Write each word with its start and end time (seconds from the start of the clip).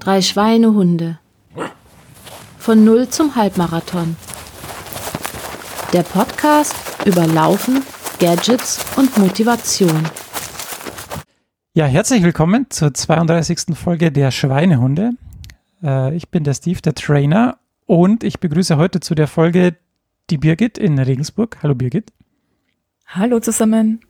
Drei 0.00 0.20
Schweinehunde. 0.20 1.18
Von 2.58 2.84
Null 2.84 3.08
zum 3.08 3.34
Halbmarathon. 3.36 4.16
Der 5.92 6.02
Podcast 6.02 6.74
über 7.06 7.26
Laufen, 7.26 7.82
Gadgets 8.18 8.84
und 8.96 9.16
Motivation. 9.16 10.08
Ja, 11.74 11.86
herzlich 11.86 12.22
willkommen 12.22 12.66
zur 12.68 12.92
32. 12.92 13.74
Folge 13.74 14.12
der 14.12 14.30
Schweinehunde. 14.30 15.12
Äh, 15.82 16.14
ich 16.16 16.28
bin 16.28 16.44
der 16.44 16.54
Steve, 16.54 16.80
der 16.82 16.94
Trainer, 16.94 17.58
und 17.86 18.24
ich 18.24 18.40
begrüße 18.40 18.76
heute 18.76 19.00
zu 19.00 19.14
der 19.14 19.26
Folge 19.26 19.76
die 20.28 20.38
Birgit 20.38 20.76
in 20.76 20.98
Regensburg. 20.98 21.58
Hallo 21.62 21.74
Birgit. 21.74 22.12
Hallo 23.06 23.40
zusammen. 23.40 24.00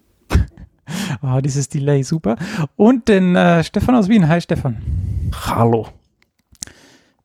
oh, 1.22 1.40
dieses 1.44 1.68
Delay, 1.68 2.02
super. 2.02 2.36
Und 2.76 3.08
den 3.08 3.36
äh, 3.36 3.62
Stefan 3.62 3.94
aus 3.94 4.08
Wien. 4.08 4.26
Hi 4.28 4.40
Stefan. 4.40 4.82
Hallo. 5.32 5.88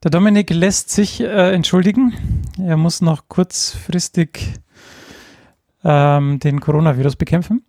Der 0.04 0.12
Dominik 0.12 0.50
lässt 0.50 0.90
sich 0.90 1.22
äh, 1.22 1.54
entschuldigen. 1.54 2.14
Er 2.58 2.78
muss 2.78 3.02
noch 3.02 3.28
kurzfristig 3.28 4.54
ähm, 5.84 6.40
den 6.40 6.60
Coronavirus 6.60 7.16
bekämpfen. 7.16 7.64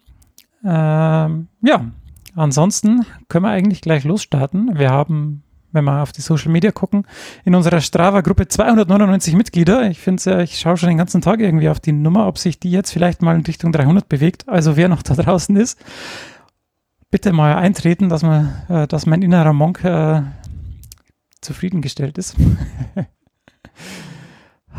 Ähm, 0.64 1.48
ja, 1.62 1.86
ansonsten 2.34 3.04
können 3.28 3.44
wir 3.44 3.50
eigentlich 3.50 3.80
gleich 3.80 4.04
losstarten. 4.04 4.78
Wir 4.78 4.90
haben, 4.90 5.42
wenn 5.72 5.84
wir 5.84 6.02
auf 6.02 6.12
die 6.12 6.20
Social 6.22 6.52
Media 6.52 6.70
gucken, 6.70 7.06
in 7.44 7.54
unserer 7.54 7.80
Strava-Gruppe 7.80 8.48
299 8.48 9.34
Mitglieder. 9.34 9.90
Ich 9.90 9.98
finde 9.98 10.22
ja, 10.30 10.40
ich 10.40 10.58
schaue 10.58 10.76
schon 10.76 10.88
den 10.88 10.98
ganzen 10.98 11.20
Tag 11.20 11.40
irgendwie 11.40 11.68
auf 11.68 11.80
die 11.80 11.92
Nummer, 11.92 12.26
ob 12.26 12.38
sich 12.38 12.60
die 12.60 12.70
jetzt 12.70 12.92
vielleicht 12.92 13.22
mal 13.22 13.34
in 13.34 13.42
Richtung 13.42 13.72
300 13.72 14.08
bewegt. 14.08 14.48
Also 14.48 14.76
wer 14.76 14.88
noch 14.88 15.02
da 15.02 15.14
draußen 15.14 15.56
ist, 15.56 15.78
bitte 17.10 17.32
mal 17.32 17.56
eintreten, 17.56 18.08
dass, 18.08 18.22
man, 18.22 18.54
äh, 18.68 18.86
dass 18.86 19.06
mein 19.06 19.22
innerer 19.22 19.52
Monk 19.52 19.84
äh, 19.84 20.22
zufriedengestellt 21.40 22.18
ist. 22.18 22.36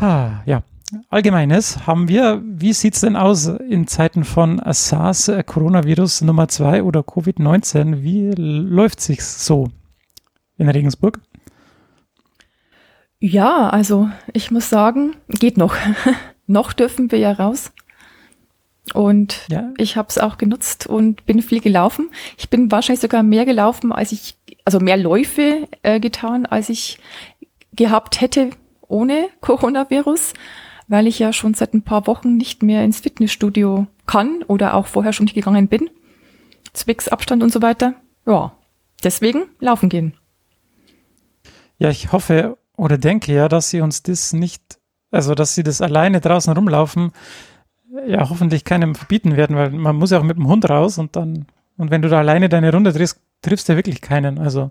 ja, 0.00 0.62
Allgemeines 1.08 1.86
haben 1.86 2.08
wir, 2.08 2.42
wie 2.44 2.72
sieht 2.72 2.94
es 2.94 3.00
denn 3.00 3.14
aus 3.14 3.46
in 3.46 3.86
Zeiten 3.86 4.24
von 4.24 4.60
SARS, 4.64 5.28
äh, 5.28 5.44
Coronavirus 5.44 6.22
Nummer 6.22 6.48
2 6.48 6.82
oder 6.82 7.00
Covid-19? 7.00 8.02
Wie 8.02 8.32
läuft 8.32 9.00
sich 9.00 9.22
so 9.22 9.68
in 10.58 10.68
Regensburg? 10.68 11.20
Ja, 13.20 13.68
also 13.68 14.08
ich 14.32 14.50
muss 14.50 14.68
sagen, 14.68 15.14
geht 15.28 15.56
noch. 15.56 15.76
noch 16.46 16.72
dürfen 16.72 17.12
wir 17.12 17.18
ja 17.18 17.32
raus. 17.32 17.72
Und 18.94 19.46
ja. 19.50 19.70
ich 19.76 19.96
habe 19.96 20.08
es 20.08 20.18
auch 20.18 20.38
genutzt 20.38 20.86
und 20.86 21.24
bin 21.26 21.42
viel 21.42 21.60
gelaufen. 21.60 22.10
Ich 22.36 22.50
bin 22.50 22.70
wahrscheinlich 22.70 23.00
sogar 23.00 23.22
mehr 23.22 23.44
gelaufen, 23.44 23.92
als 23.92 24.12
ich, 24.12 24.36
also 24.64 24.80
mehr 24.80 24.96
Läufe 24.96 25.68
äh, 25.82 26.00
getan, 26.00 26.46
als 26.46 26.68
ich 26.68 26.98
gehabt 27.72 28.20
hätte 28.20 28.50
ohne 28.88 29.28
Coronavirus, 29.40 30.34
weil 30.88 31.06
ich 31.06 31.18
ja 31.18 31.32
schon 31.32 31.54
seit 31.54 31.74
ein 31.74 31.82
paar 31.82 32.06
Wochen 32.06 32.36
nicht 32.36 32.62
mehr 32.62 32.84
ins 32.84 33.00
Fitnessstudio 33.00 33.86
kann 34.06 34.42
oder 34.48 34.74
auch 34.74 34.86
vorher 34.86 35.12
schon 35.12 35.24
nicht 35.24 35.34
gegangen 35.34 35.68
bin. 35.68 35.88
Zwecks 36.72 37.08
Abstand 37.08 37.42
und 37.42 37.52
so 37.52 37.62
weiter. 37.62 37.94
Ja, 38.26 38.52
deswegen 39.02 39.44
laufen 39.60 39.88
gehen. 39.88 40.14
Ja, 41.78 41.90
ich 41.90 42.12
hoffe 42.12 42.58
oder 42.76 42.98
denke 42.98 43.32
ja, 43.32 43.48
dass 43.48 43.70
sie 43.70 43.80
uns 43.80 44.02
das 44.02 44.32
nicht, 44.32 44.62
also 45.10 45.34
dass 45.34 45.54
sie 45.54 45.62
das 45.62 45.80
alleine 45.80 46.20
draußen 46.20 46.52
rumlaufen, 46.52 47.12
ja 48.06 48.28
hoffentlich 48.28 48.64
keinem 48.64 48.94
verbieten 48.94 49.36
werden, 49.36 49.56
weil 49.56 49.70
man 49.70 49.96
muss 49.96 50.10
ja 50.10 50.18
auch 50.18 50.24
mit 50.24 50.36
dem 50.36 50.48
Hund 50.48 50.68
raus 50.68 50.98
und 50.98 51.16
dann, 51.16 51.46
und 51.76 51.90
wenn 51.90 52.02
du 52.02 52.08
da 52.08 52.18
alleine 52.18 52.48
deine 52.48 52.72
Runde 52.72 52.92
triffst, 52.92 53.20
triffst 53.42 53.68
du 53.68 53.72
ja 53.72 53.76
wirklich 53.78 54.00
keinen. 54.00 54.38
Also 54.38 54.70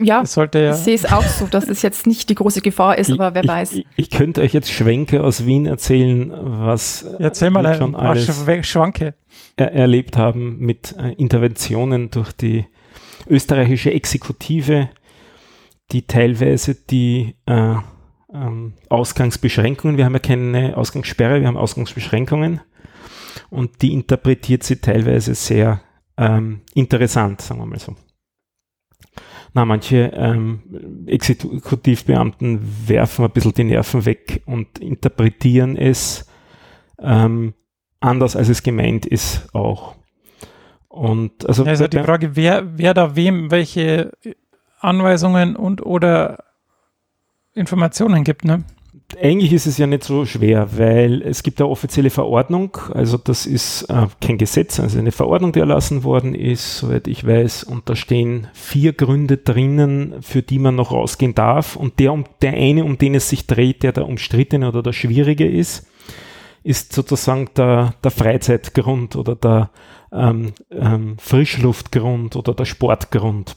ja, 0.00 0.24
sollte 0.24 0.58
ja, 0.58 0.70
ich 0.72 0.78
sehe 0.78 0.94
es 0.94 1.04
auch 1.04 1.22
so, 1.22 1.46
dass 1.46 1.68
es 1.68 1.82
jetzt 1.82 2.06
nicht 2.06 2.28
die 2.30 2.34
große 2.34 2.60
Gefahr 2.60 2.98
ist, 2.98 3.10
aber 3.10 3.34
wer 3.34 3.44
ich, 3.44 3.48
weiß. 3.48 3.72
Ich, 3.74 3.86
ich, 3.96 4.10
könnte 4.10 4.40
euch 4.40 4.52
jetzt 4.52 4.70
Schwenke 4.70 5.22
aus 5.22 5.44
Wien 5.46 5.66
erzählen, 5.66 6.32
was 6.34 7.02
Erzähl 7.18 7.50
mal 7.50 7.62
wir 7.62 7.74
schon 7.74 7.94
alles 7.94 8.26
Schwanke. 8.66 9.14
Er, 9.56 9.72
erlebt 9.72 10.16
haben 10.16 10.58
mit 10.58 10.96
äh, 10.98 11.12
Interventionen 11.12 12.10
durch 12.10 12.32
die 12.32 12.64
österreichische 13.28 13.92
Exekutive, 13.92 14.88
die 15.92 16.02
teilweise 16.06 16.74
die 16.74 17.36
äh, 17.46 17.74
ähm, 18.32 18.74
Ausgangsbeschränkungen. 18.88 19.96
Wir 19.96 20.04
haben 20.04 20.14
ja 20.14 20.18
keine 20.18 20.76
Ausgangssperre, 20.76 21.40
wir 21.40 21.46
haben 21.46 21.56
Ausgangsbeschränkungen 21.56 22.60
und 23.50 23.82
die 23.82 23.92
interpretiert 23.92 24.62
sie 24.62 24.76
teilweise 24.76 25.34
sehr 25.34 25.80
ähm, 26.16 26.60
interessant, 26.74 27.40
sagen 27.40 27.60
wir 27.60 27.66
mal 27.66 27.78
so. 27.78 27.96
Na, 29.54 29.66
manche 29.66 30.12
ähm, 30.14 31.04
Exekutivbeamten 31.06 32.88
werfen 32.88 33.24
ein 33.24 33.30
bisschen 33.30 33.52
die 33.52 33.64
Nerven 33.64 34.06
weg 34.06 34.42
und 34.46 34.78
interpretieren 34.78 35.76
es 35.76 36.26
ähm, 36.98 37.52
anders, 38.00 38.34
als 38.34 38.48
es 38.48 38.62
gemeint 38.62 39.04
ist 39.04 39.54
auch. 39.54 39.96
Und 40.88 41.46
also, 41.46 41.64
also 41.64 41.86
die 41.86 41.98
Frage, 41.98 42.34
wer, 42.34 42.78
wer 42.78 42.94
da 42.94 43.14
wem 43.14 43.50
welche 43.50 44.12
Anweisungen 44.80 45.56
und 45.56 45.84
oder 45.84 46.44
Informationen 47.54 48.24
gibt, 48.24 48.44
ne? 48.44 48.64
Eigentlich 49.20 49.52
ist 49.52 49.66
es 49.66 49.76
ja 49.76 49.86
nicht 49.86 50.04
so 50.04 50.24
schwer, 50.24 50.78
weil 50.78 51.20
es 51.20 51.42
gibt 51.42 51.60
eine 51.60 51.68
offizielle 51.68 52.08
Verordnung, 52.08 52.78
also 52.94 53.18
das 53.18 53.44
ist 53.44 53.82
äh, 53.90 54.06
kein 54.22 54.38
Gesetz, 54.38 54.80
also 54.80 54.98
eine 54.98 55.12
Verordnung, 55.12 55.52
die 55.52 55.60
erlassen 55.60 56.02
worden 56.02 56.34
ist, 56.34 56.78
soweit 56.78 57.06
ich 57.08 57.26
weiß, 57.26 57.64
und 57.64 57.90
da 57.90 57.94
stehen 57.94 58.48
vier 58.54 58.94
Gründe 58.94 59.36
drinnen, 59.36 60.14
für 60.22 60.40
die 60.40 60.58
man 60.58 60.76
noch 60.76 60.92
rausgehen 60.92 61.34
darf. 61.34 61.76
Und 61.76 61.98
der, 61.98 62.12
um, 62.12 62.24
der 62.40 62.54
eine, 62.54 62.84
um 62.84 62.96
den 62.96 63.14
es 63.14 63.28
sich 63.28 63.46
dreht, 63.46 63.82
der 63.82 63.92
der 63.92 64.06
umstrittene 64.06 64.68
oder 64.68 64.82
der 64.82 64.94
schwierige 64.94 65.46
ist, 65.46 65.86
ist 66.62 66.92
sozusagen 66.92 67.50
der, 67.56 67.94
der 68.02 68.10
Freizeitgrund 68.10 69.16
oder 69.16 69.36
der 69.36 69.70
ähm, 70.12 70.52
ähm, 70.70 71.16
Frischluftgrund 71.18 72.36
oder 72.36 72.54
der 72.54 72.64
Sportgrund. 72.64 73.56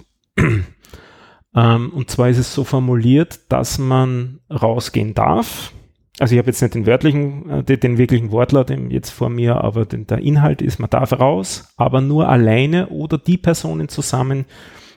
Ähm, 1.56 1.92
und 1.94 2.10
zwar 2.10 2.30
ist 2.30 2.38
es 2.38 2.54
so 2.54 2.64
formuliert, 2.64 3.40
dass 3.50 3.78
man 3.78 4.40
rausgehen 4.50 5.14
darf. 5.14 5.72
Also 6.20 6.34
ich 6.34 6.40
habe 6.40 6.50
jetzt 6.50 6.62
nicht 6.62 6.76
den 6.76 6.86
wörtlichen, 6.86 7.50
äh, 7.50 7.64
den, 7.64 7.80
den, 7.80 7.98
wirklichen 7.98 8.32
Wortlaut 8.32 8.70
jetzt 8.70 9.10
vor 9.10 9.30
mir, 9.30 9.64
aber 9.64 9.86
den, 9.86 10.08
der 10.08 10.20
Inhalt 10.20 10.62
ist, 10.62 10.80
man 10.80 10.90
darf 10.90 11.14
raus, 11.14 11.74
aber 11.78 12.02
nur 12.02 12.30
alleine 12.30 12.88
oder 12.88 13.18
die 13.18 13.38
Personen 13.38 13.90
zusammen, 13.90 14.46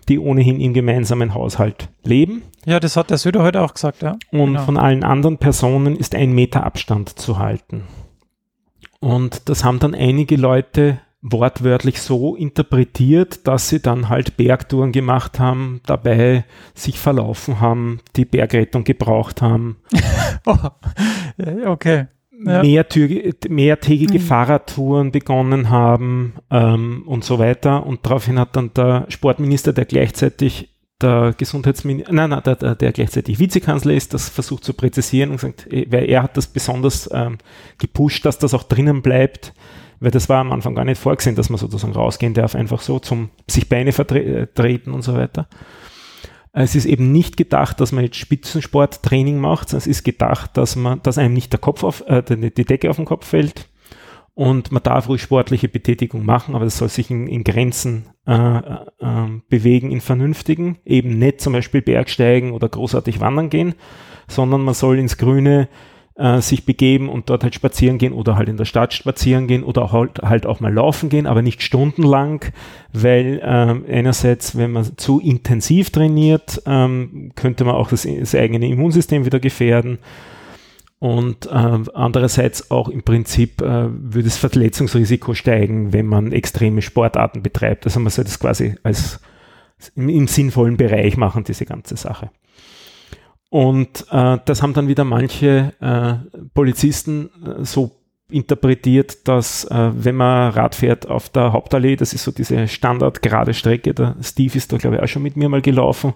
die 0.08 0.18
ohnehin 0.18 0.60
im 0.60 0.74
gemeinsamen 0.74 1.34
Haushalt 1.34 1.88
leben. 2.02 2.42
Ja, 2.64 2.80
das 2.80 2.96
hat 2.96 3.10
der 3.10 3.18
Söder 3.18 3.42
heute 3.42 3.62
auch 3.62 3.74
gesagt, 3.74 4.02
ja. 4.02 4.16
Und 4.30 4.54
genau. 4.54 4.64
von 4.64 4.76
allen 4.76 5.04
anderen 5.04 5.38
Personen 5.38 5.96
ist 5.96 6.14
ein 6.14 6.32
Meter 6.32 6.64
Abstand 6.64 7.18
zu 7.18 7.38
halten. 7.38 7.84
Und 9.00 9.48
das 9.48 9.64
haben 9.64 9.78
dann 9.78 9.94
einige 9.94 10.36
Leute 10.36 10.98
wortwörtlich 11.20 12.00
so 12.00 12.36
interpretiert, 12.36 13.46
dass 13.46 13.68
sie 13.68 13.80
dann 13.80 14.08
halt 14.08 14.36
Bergtouren 14.36 14.92
gemacht 14.92 15.40
haben, 15.40 15.80
dabei 15.86 16.44
sich 16.74 16.98
verlaufen 16.98 17.60
haben, 17.60 18.00
die 18.16 18.24
Bergrettung 18.24 18.84
gebraucht 18.84 19.42
haben. 19.42 19.78
oh, 20.46 20.56
okay. 21.66 22.06
Ja. 22.44 22.62
Mehrtür, 22.62 23.32
mehrtägige 23.48 24.20
mhm. 24.20 24.22
Fahrradtouren 24.22 25.10
begonnen 25.10 25.70
haben 25.70 26.34
ähm, 26.52 27.02
und 27.04 27.24
so 27.24 27.40
weiter. 27.40 27.84
Und 27.84 28.06
daraufhin 28.06 28.38
hat 28.38 28.54
dann 28.54 28.72
der 28.74 29.06
Sportminister, 29.08 29.72
der 29.72 29.86
gleichzeitig 29.86 30.68
der 31.00 31.34
Gesundheitsminister, 31.36 32.12
nein, 32.12 32.30
nein, 32.30 32.42
der, 32.44 32.54
der, 32.54 32.74
der, 32.76 32.92
gleichzeitig 32.92 33.40
Vizekanzler 33.40 33.94
ist, 33.94 34.14
das 34.14 34.28
versucht 34.28 34.62
zu 34.62 34.72
präzisieren 34.72 35.30
und 35.30 35.40
sagt, 35.40 35.66
weil 35.68 36.08
er 36.08 36.22
hat 36.22 36.36
das 36.36 36.46
besonders 36.46 37.10
ähm, 37.12 37.38
gepusht, 37.78 38.24
dass 38.24 38.38
das 38.38 38.54
auch 38.54 38.62
drinnen 38.62 39.02
bleibt 39.02 39.52
weil 40.00 40.10
das 40.10 40.28
war 40.28 40.38
am 40.40 40.52
Anfang 40.52 40.74
gar 40.74 40.84
nicht 40.84 41.00
vorgesehen, 41.00 41.36
dass 41.36 41.50
man 41.50 41.58
sozusagen 41.58 41.92
rausgehen 41.92 42.34
darf, 42.34 42.54
einfach 42.54 42.80
so 42.80 42.98
zum 42.98 43.30
sich 43.48 43.68
Beine 43.68 43.92
vertreten 43.92 44.92
und 44.92 45.02
so 45.02 45.14
weiter. 45.14 45.48
Es 46.52 46.74
ist 46.74 46.86
eben 46.86 47.12
nicht 47.12 47.36
gedacht, 47.36 47.80
dass 47.80 47.92
man 47.92 48.04
jetzt 48.04 48.16
Spitzensporttraining 48.16 49.38
macht, 49.38 49.68
sondern 49.68 49.82
es 49.82 49.86
ist 49.86 50.04
gedacht, 50.04 50.56
dass 50.56 50.76
man, 50.76 51.02
dass 51.02 51.18
einem 51.18 51.34
nicht 51.34 51.52
der 51.52 51.60
Kopf 51.60 51.84
auf, 51.84 52.02
äh, 52.08 52.22
die 52.22 52.64
Decke 52.64 52.90
auf 52.90 52.96
den 52.96 53.04
Kopf 53.04 53.26
fällt. 53.26 53.68
Und 54.34 54.70
man 54.70 54.82
darf 54.84 55.08
ruhig 55.08 55.20
sportliche 55.20 55.68
Betätigung 55.68 56.24
machen, 56.24 56.54
aber 56.54 56.64
es 56.64 56.78
soll 56.78 56.88
sich 56.88 57.10
in, 57.10 57.26
in 57.26 57.42
Grenzen 57.42 58.06
äh, 58.24 58.58
äh, 58.58 59.26
bewegen, 59.48 59.90
in 59.90 60.00
vernünftigen, 60.00 60.78
eben 60.84 61.18
nicht 61.18 61.40
zum 61.40 61.54
Beispiel 61.54 61.82
Bergsteigen 61.82 62.52
oder 62.52 62.68
großartig 62.68 63.18
wandern 63.18 63.50
gehen, 63.50 63.74
sondern 64.28 64.62
man 64.62 64.74
soll 64.74 65.00
ins 65.00 65.18
Grüne 65.18 65.68
äh, 66.18 66.40
sich 66.40 66.66
begeben 66.66 67.08
und 67.08 67.30
dort 67.30 67.44
halt 67.44 67.54
spazieren 67.54 67.96
gehen 67.96 68.12
oder 68.12 68.36
halt 68.36 68.48
in 68.48 68.56
der 68.56 68.64
Stadt 68.64 68.92
spazieren 68.92 69.46
gehen 69.46 69.62
oder 69.62 69.92
halt, 69.92 70.18
halt 70.22 70.46
auch 70.46 70.60
mal 70.60 70.72
laufen 70.72 71.08
gehen, 71.08 71.26
aber 71.26 71.42
nicht 71.42 71.62
stundenlang, 71.62 72.44
weil 72.92 73.40
ähm, 73.42 73.84
einerseits, 73.88 74.56
wenn 74.56 74.72
man 74.72 74.96
zu 74.96 75.20
intensiv 75.20 75.90
trainiert, 75.90 76.60
ähm, 76.66 77.30
könnte 77.36 77.64
man 77.64 77.76
auch 77.76 77.88
das, 77.88 78.02
das 78.02 78.34
eigene 78.34 78.68
Immunsystem 78.68 79.24
wieder 79.24 79.40
gefährden. 79.40 79.98
Und 80.98 81.46
äh, 81.46 81.78
andererseits 81.94 82.72
auch 82.72 82.88
im 82.88 83.04
Prinzip 83.04 83.62
äh, 83.62 83.88
würde 83.88 84.24
das 84.24 84.36
Verletzungsrisiko 84.36 85.34
steigen, 85.34 85.92
wenn 85.92 86.06
man 86.06 86.32
extreme 86.32 86.82
Sportarten 86.82 87.44
betreibt. 87.44 87.86
Also 87.86 88.00
man 88.00 88.10
soll 88.10 88.24
das 88.24 88.40
quasi 88.40 88.74
als 88.82 89.20
im, 89.94 90.08
im 90.08 90.26
sinnvollen 90.26 90.76
Bereich 90.76 91.16
machen, 91.16 91.44
diese 91.44 91.64
ganze 91.64 91.96
Sache. 91.96 92.30
Und 93.50 94.06
äh, 94.10 94.38
das 94.44 94.62
haben 94.62 94.74
dann 94.74 94.88
wieder 94.88 95.04
manche 95.04 95.72
äh, 95.80 96.38
Polizisten 96.52 97.30
äh, 97.44 97.64
so 97.64 97.98
interpretiert, 98.30 99.26
dass 99.26 99.64
äh, 99.64 99.90
wenn 99.94 100.16
man 100.16 100.50
Rad 100.50 100.74
fährt 100.74 101.08
auf 101.08 101.30
der 101.30 101.52
Hauptallee, 101.52 101.96
das 101.96 102.12
ist 102.12 102.24
so 102.24 102.30
diese 102.30 102.68
Standard 102.68 103.22
gerade 103.22 103.54
Strecke, 103.54 103.94
der 103.94 104.16
Steve 104.22 104.54
ist 104.56 104.70
da 104.72 104.76
glaube 104.76 104.96
ich 104.96 105.02
auch 105.02 105.08
schon 105.08 105.22
mit 105.22 105.36
mir 105.36 105.48
mal 105.48 105.62
gelaufen, 105.62 106.12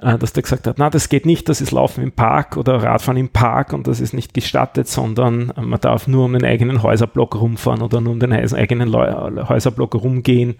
äh, 0.00 0.18
dass 0.18 0.32
der 0.32 0.42
gesagt 0.42 0.66
hat, 0.66 0.78
na, 0.78 0.90
das 0.90 1.08
geht 1.08 1.26
nicht, 1.26 1.48
das 1.48 1.60
ist 1.60 1.70
Laufen 1.70 2.02
im 2.02 2.10
Park 2.10 2.56
oder 2.56 2.82
Radfahren 2.82 3.18
im 3.18 3.28
Park 3.28 3.72
und 3.72 3.86
das 3.86 4.00
ist 4.00 4.12
nicht 4.12 4.34
gestattet, 4.34 4.88
sondern 4.88 5.50
äh, 5.50 5.60
man 5.60 5.80
darf 5.80 6.08
nur 6.08 6.24
um 6.24 6.32
den 6.32 6.44
eigenen 6.44 6.82
Häuserblock 6.82 7.40
rumfahren 7.40 7.82
oder 7.82 8.00
nur 8.00 8.14
um 8.14 8.18
den 8.18 8.32
eigenen 8.32 8.92
Häuserblock 8.92 9.94
rumgehen. 9.94 10.56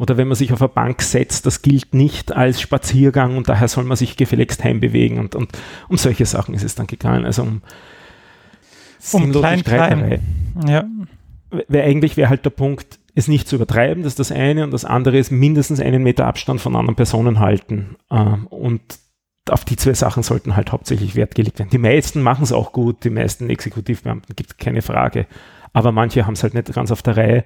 Oder 0.00 0.16
wenn 0.16 0.28
man 0.28 0.34
sich 0.34 0.50
auf 0.50 0.62
eine 0.62 0.70
Bank 0.70 1.02
setzt, 1.02 1.44
das 1.44 1.60
gilt 1.60 1.92
nicht 1.92 2.32
als 2.32 2.58
Spaziergang 2.58 3.36
und 3.36 3.50
daher 3.50 3.68
soll 3.68 3.84
man 3.84 3.98
sich 3.98 4.16
gefälligst 4.16 4.64
heimbewegen 4.64 5.18
und, 5.18 5.34
und 5.34 5.50
um 5.90 5.98
solche 5.98 6.24
Sachen 6.24 6.54
ist 6.54 6.64
es 6.64 6.74
dann 6.74 6.86
gegangen. 6.86 7.26
Also 7.26 7.42
um, 7.42 7.60
um 9.12 9.30
klein, 9.30 9.62
klein. 9.62 10.22
Ja. 10.66 10.86
Weil 11.68 11.82
eigentlich 11.82 12.16
wäre 12.16 12.30
halt 12.30 12.46
der 12.46 12.50
Punkt, 12.50 12.98
es 13.14 13.28
nicht 13.28 13.46
zu 13.46 13.56
übertreiben, 13.56 14.02
das 14.02 14.12
ist 14.12 14.20
das 14.20 14.32
eine 14.32 14.64
und 14.64 14.70
das 14.70 14.86
andere 14.86 15.18
ist 15.18 15.32
mindestens 15.32 15.80
einen 15.80 16.02
Meter 16.02 16.26
Abstand 16.26 16.62
von 16.62 16.76
anderen 16.76 16.96
Personen 16.96 17.38
halten. 17.38 17.96
Ähm, 18.10 18.46
und 18.46 18.80
auf 19.50 19.66
die 19.66 19.76
zwei 19.76 19.92
Sachen 19.92 20.22
sollten 20.22 20.56
halt 20.56 20.72
hauptsächlich 20.72 21.14
Wert 21.14 21.34
gelegt 21.34 21.58
werden. 21.58 21.68
Die 21.70 21.78
meisten 21.78 22.22
machen 22.22 22.44
es 22.44 22.52
auch 22.52 22.72
gut, 22.72 23.04
die 23.04 23.10
meisten 23.10 23.50
Exekutivbeamten, 23.50 24.34
gibt 24.34 24.58
keine 24.58 24.80
Frage. 24.80 25.26
Aber 25.74 25.92
manche 25.92 26.24
haben 26.24 26.34
es 26.34 26.42
halt 26.42 26.54
nicht 26.54 26.72
ganz 26.72 26.90
auf 26.90 27.02
der 27.02 27.18
Reihe 27.18 27.44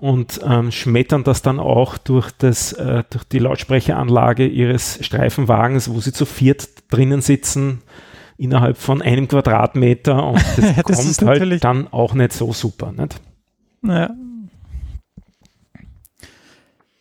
und 0.00 0.40
ähm, 0.42 0.72
schmettern 0.72 1.24
das 1.24 1.42
dann 1.42 1.60
auch 1.60 1.98
durch, 1.98 2.30
das, 2.32 2.72
äh, 2.72 3.04
durch 3.10 3.24
die 3.24 3.38
Lautsprecheranlage 3.38 4.46
ihres 4.46 4.98
Streifenwagens, 5.04 5.92
wo 5.92 6.00
sie 6.00 6.12
zu 6.12 6.24
viert 6.24 6.68
drinnen 6.90 7.20
sitzen, 7.20 7.82
innerhalb 8.38 8.78
von 8.78 9.02
einem 9.02 9.28
Quadratmeter 9.28 10.26
und 10.26 10.42
das, 10.56 10.76
das 10.84 11.16
kommt 11.18 11.30
halt 11.30 11.64
dann 11.64 11.88
auch 11.92 12.14
nicht 12.14 12.32
so 12.32 12.52
super. 12.52 12.92
Nicht? 12.92 13.20
Naja, 13.82 14.10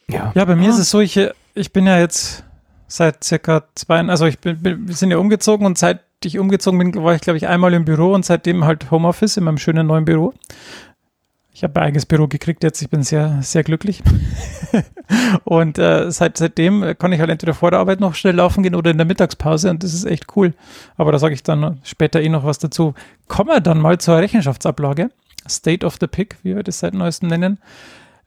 ja, 0.10 0.32
ja 0.36 0.46
bei 0.46 0.56
mir 0.56 0.68
ah. 0.68 0.72
ist 0.72 0.80
es 0.80 0.90
so, 0.90 1.00
ich, 1.00 1.20
ich 1.54 1.72
bin 1.72 1.88
ja 1.88 2.00
jetzt 2.00 2.44
seit 2.88 3.24
circa 3.24 3.64
zwei, 3.76 4.02
also 4.02 4.26
ich 4.26 4.40
bin, 4.40 4.62
bin, 4.62 4.88
wir 4.88 4.96
sind 4.96 5.12
ja 5.12 5.18
umgezogen 5.18 5.66
und 5.66 5.78
seit 5.78 6.02
ich 6.24 6.38
umgezogen 6.38 6.80
bin, 6.80 7.04
war 7.04 7.16
ich 7.16 7.22
glaube 7.22 7.38
ich 7.38 7.48
einmal 7.48 7.74
im 7.74 7.86
Büro 7.86 8.14
und 8.14 8.26
seitdem 8.26 8.66
halt 8.66 8.92
Homeoffice 8.92 9.38
in 9.38 9.46
meinem 9.46 9.58
schönen 9.58 9.88
neuen 9.88 10.06
Büro. 10.06 10.34
Ich 11.60 11.64
habe 11.64 11.78
ein 11.82 11.88
eigenes 11.88 12.06
Büro 12.06 12.30
gekriegt 12.30 12.64
jetzt, 12.64 12.82
ich 12.82 12.90
bin 12.90 13.04
sehr, 13.04 13.40
sehr 13.42 13.66
glücklich. 13.66 14.02
und 15.44 15.78
äh, 15.78 16.10
seit, 16.10 16.38
seitdem 16.38 16.96
kann 16.98 17.12
ich 17.12 17.20
halt 17.20 17.30
entweder 17.30 17.54
vor 17.54 17.70
der 17.70 17.82
Arbeit 17.82 18.00
noch 18.00 18.16
schnell 18.16 18.36
laufen 18.36 18.64
gehen 18.64 18.76
oder 18.76 18.92
in 18.92 18.98
der 18.98 19.06
Mittagspause 19.06 19.70
und 19.70 19.84
das 19.84 19.94
ist 19.94 20.06
echt 20.06 20.38
cool. 20.38 20.54
Aber 20.96 21.12
da 21.12 21.20
sage 21.20 21.34
ich 21.34 21.44
dann 21.44 21.80
später 21.84 22.22
eh 22.22 22.30
noch 22.30 22.46
was 22.46 22.60
dazu. 22.60 22.94
Kommen 23.28 23.50
wir 23.50 23.60
dann 23.60 23.82
mal 23.82 23.98
zur 23.98 24.20
Rechenschaftsablage. 24.20 25.10
State 25.50 25.86
of 25.86 25.98
the 26.00 26.08
Pick, 26.08 26.38
wie 26.44 26.56
wir 26.56 26.64
das 26.64 26.80
seit 26.80 26.94
neuestem 26.94 27.28
nennen. 27.28 27.58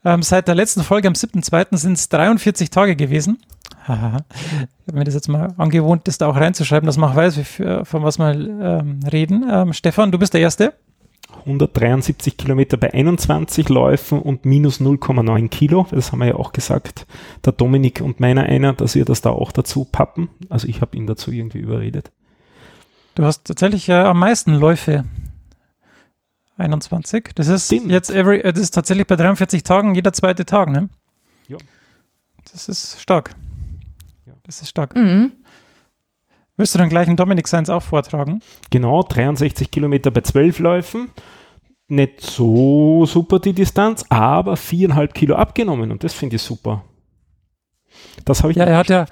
Ähm, 0.05 0.23
seit 0.23 0.47
der 0.47 0.55
letzten 0.55 0.83
Folge 0.83 1.09
am 1.09 1.15
7.2. 1.15 1.75
sind 1.79 1.95
es 1.95 2.11
43 2.11 2.69
Tage 2.69 2.97
gewesen. 2.97 3.39
ich 3.85 3.89
habe 3.89 4.25
mir 4.93 5.05
das 5.05 5.15
jetzt 5.15 5.29
mal 5.29 5.55
angewohnt, 5.57 6.07
das 6.07 6.19
da 6.19 6.27
auch 6.27 6.37
reinzuschreiben, 6.37 6.87
dass 6.87 6.99
man 6.99 7.13
auch 7.13 7.17
weiß, 7.17 7.39
für, 7.39 7.87
von 7.87 8.03
was 8.03 8.19
wir 8.19 8.35
ähm, 8.35 9.01
reden. 9.11 9.47
Ähm, 9.51 9.73
Stefan, 9.73 10.13
du 10.13 10.19
bist 10.19 10.35
der 10.35 10.43
Erste. 10.43 10.75
173 11.41 12.37
Kilometer 12.37 12.77
bei 12.77 12.93
21 12.93 13.69
Läufen 13.69 14.21
und 14.21 14.45
minus 14.45 14.81
0,9 14.81 15.49
Kilo. 15.49 15.87
Das 15.91 16.13
haben 16.13 16.21
wir 16.21 16.29
ja 16.29 16.35
auch 16.37 16.53
gesagt, 16.53 17.07
der 17.45 17.53
Dominik 17.53 18.01
und 18.01 18.21
meiner 18.21 18.45
einer, 18.45 18.73
dass 18.73 18.95
wir 18.95 19.05
das 19.05 19.21
da 19.21 19.31
auch 19.31 19.53
dazu 19.53 19.85
pappen. 19.85 20.29
Also 20.49 20.69
ich 20.69 20.81
habe 20.81 20.97
ihn 20.97 21.07
dazu 21.07 21.33
irgendwie 21.33 21.59
überredet. 21.59 22.11
Du 23.15 23.25
hast 23.25 23.45
tatsächlich 23.45 23.89
äh, 23.89 23.95
am 23.95 24.19
meisten 24.19 24.55
Läufe 24.55 25.05
21. 26.57 27.31
Das 27.35 27.49
ist 27.49 27.67
Stimmt. 27.67 27.91
jetzt 27.91 28.11
every, 28.11 28.39
äh, 28.39 28.53
das 28.53 28.63
ist 28.63 28.71
tatsächlich 28.73 29.07
bei 29.07 29.17
43 29.17 29.63
Tagen 29.63 29.95
jeder 29.95 30.13
zweite 30.13 30.47
Tag, 30.47 30.71
ne? 30.71 30.89
Ja. 31.49 31.59
Das 32.51 32.69
ist 32.69 33.01
stark. 33.01 33.35
Ja. 34.27 34.33
Das 34.45 34.63
ist 34.63 34.69
stark. 34.69 34.97
Mhm. 34.97 35.33
Willst 36.57 36.75
du 36.75 36.79
dann 36.79 36.89
gleich 36.89 37.09
einen 37.09 37.17
Dominik 37.17 37.49
Seins 37.49 37.71
auch 37.71 37.83
vortragen? 37.83 38.41
Genau, 38.71 39.03
63 39.03 39.71
Kilometer 39.71 40.11
bei 40.11 40.21
12 40.21 40.59
Läufen. 40.59 41.11
Nicht 41.89 42.21
so 42.21 43.07
super 43.07 43.39
die 43.39 43.53
Distanz, 43.53 44.05
aber 44.09 44.57
viereinhalb 44.57 45.15
Kilo 45.15 45.35
abgenommen 45.35 45.91
und 45.91 46.05
das 46.05 46.15
finde 46.15 46.37
ich 46.37 46.43
super. 46.43 46.85
Das 48.25 48.43
habe 48.43 48.53
ich. 48.53 48.59
Ja, 48.59 48.65
er 48.65 48.79
hat 48.79 48.89
ja, 48.89 49.07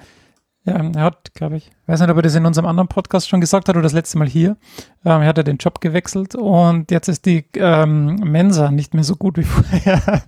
ja, 0.63 0.73
er 0.73 1.01
hat, 1.01 1.33
glaube 1.33 1.57
ich, 1.57 1.71
weiß 1.87 1.99
nicht, 1.99 2.09
ob 2.09 2.17
er 2.17 2.21
das 2.21 2.35
in 2.35 2.45
unserem 2.45 2.67
anderen 2.67 2.87
Podcast 2.87 3.27
schon 3.27 3.41
gesagt 3.41 3.67
hat 3.67 3.75
oder 3.75 3.83
das 3.83 3.93
letzte 3.93 4.17
Mal 4.17 4.27
hier. 4.27 4.57
Ähm, 5.03 5.21
er 5.21 5.27
hat 5.27 5.37
ja 5.37 5.43
den 5.43 5.57
Job 5.57 5.81
gewechselt 5.81 6.35
und 6.35 6.91
jetzt 6.91 7.07
ist 7.07 7.25
die 7.25 7.45
ähm, 7.55 8.15
Mensa 8.15 8.71
nicht 8.71 8.93
mehr 8.93 9.03
so 9.03 9.15
gut 9.15 9.37
wie 9.37 9.43
vorher. 9.43 10.23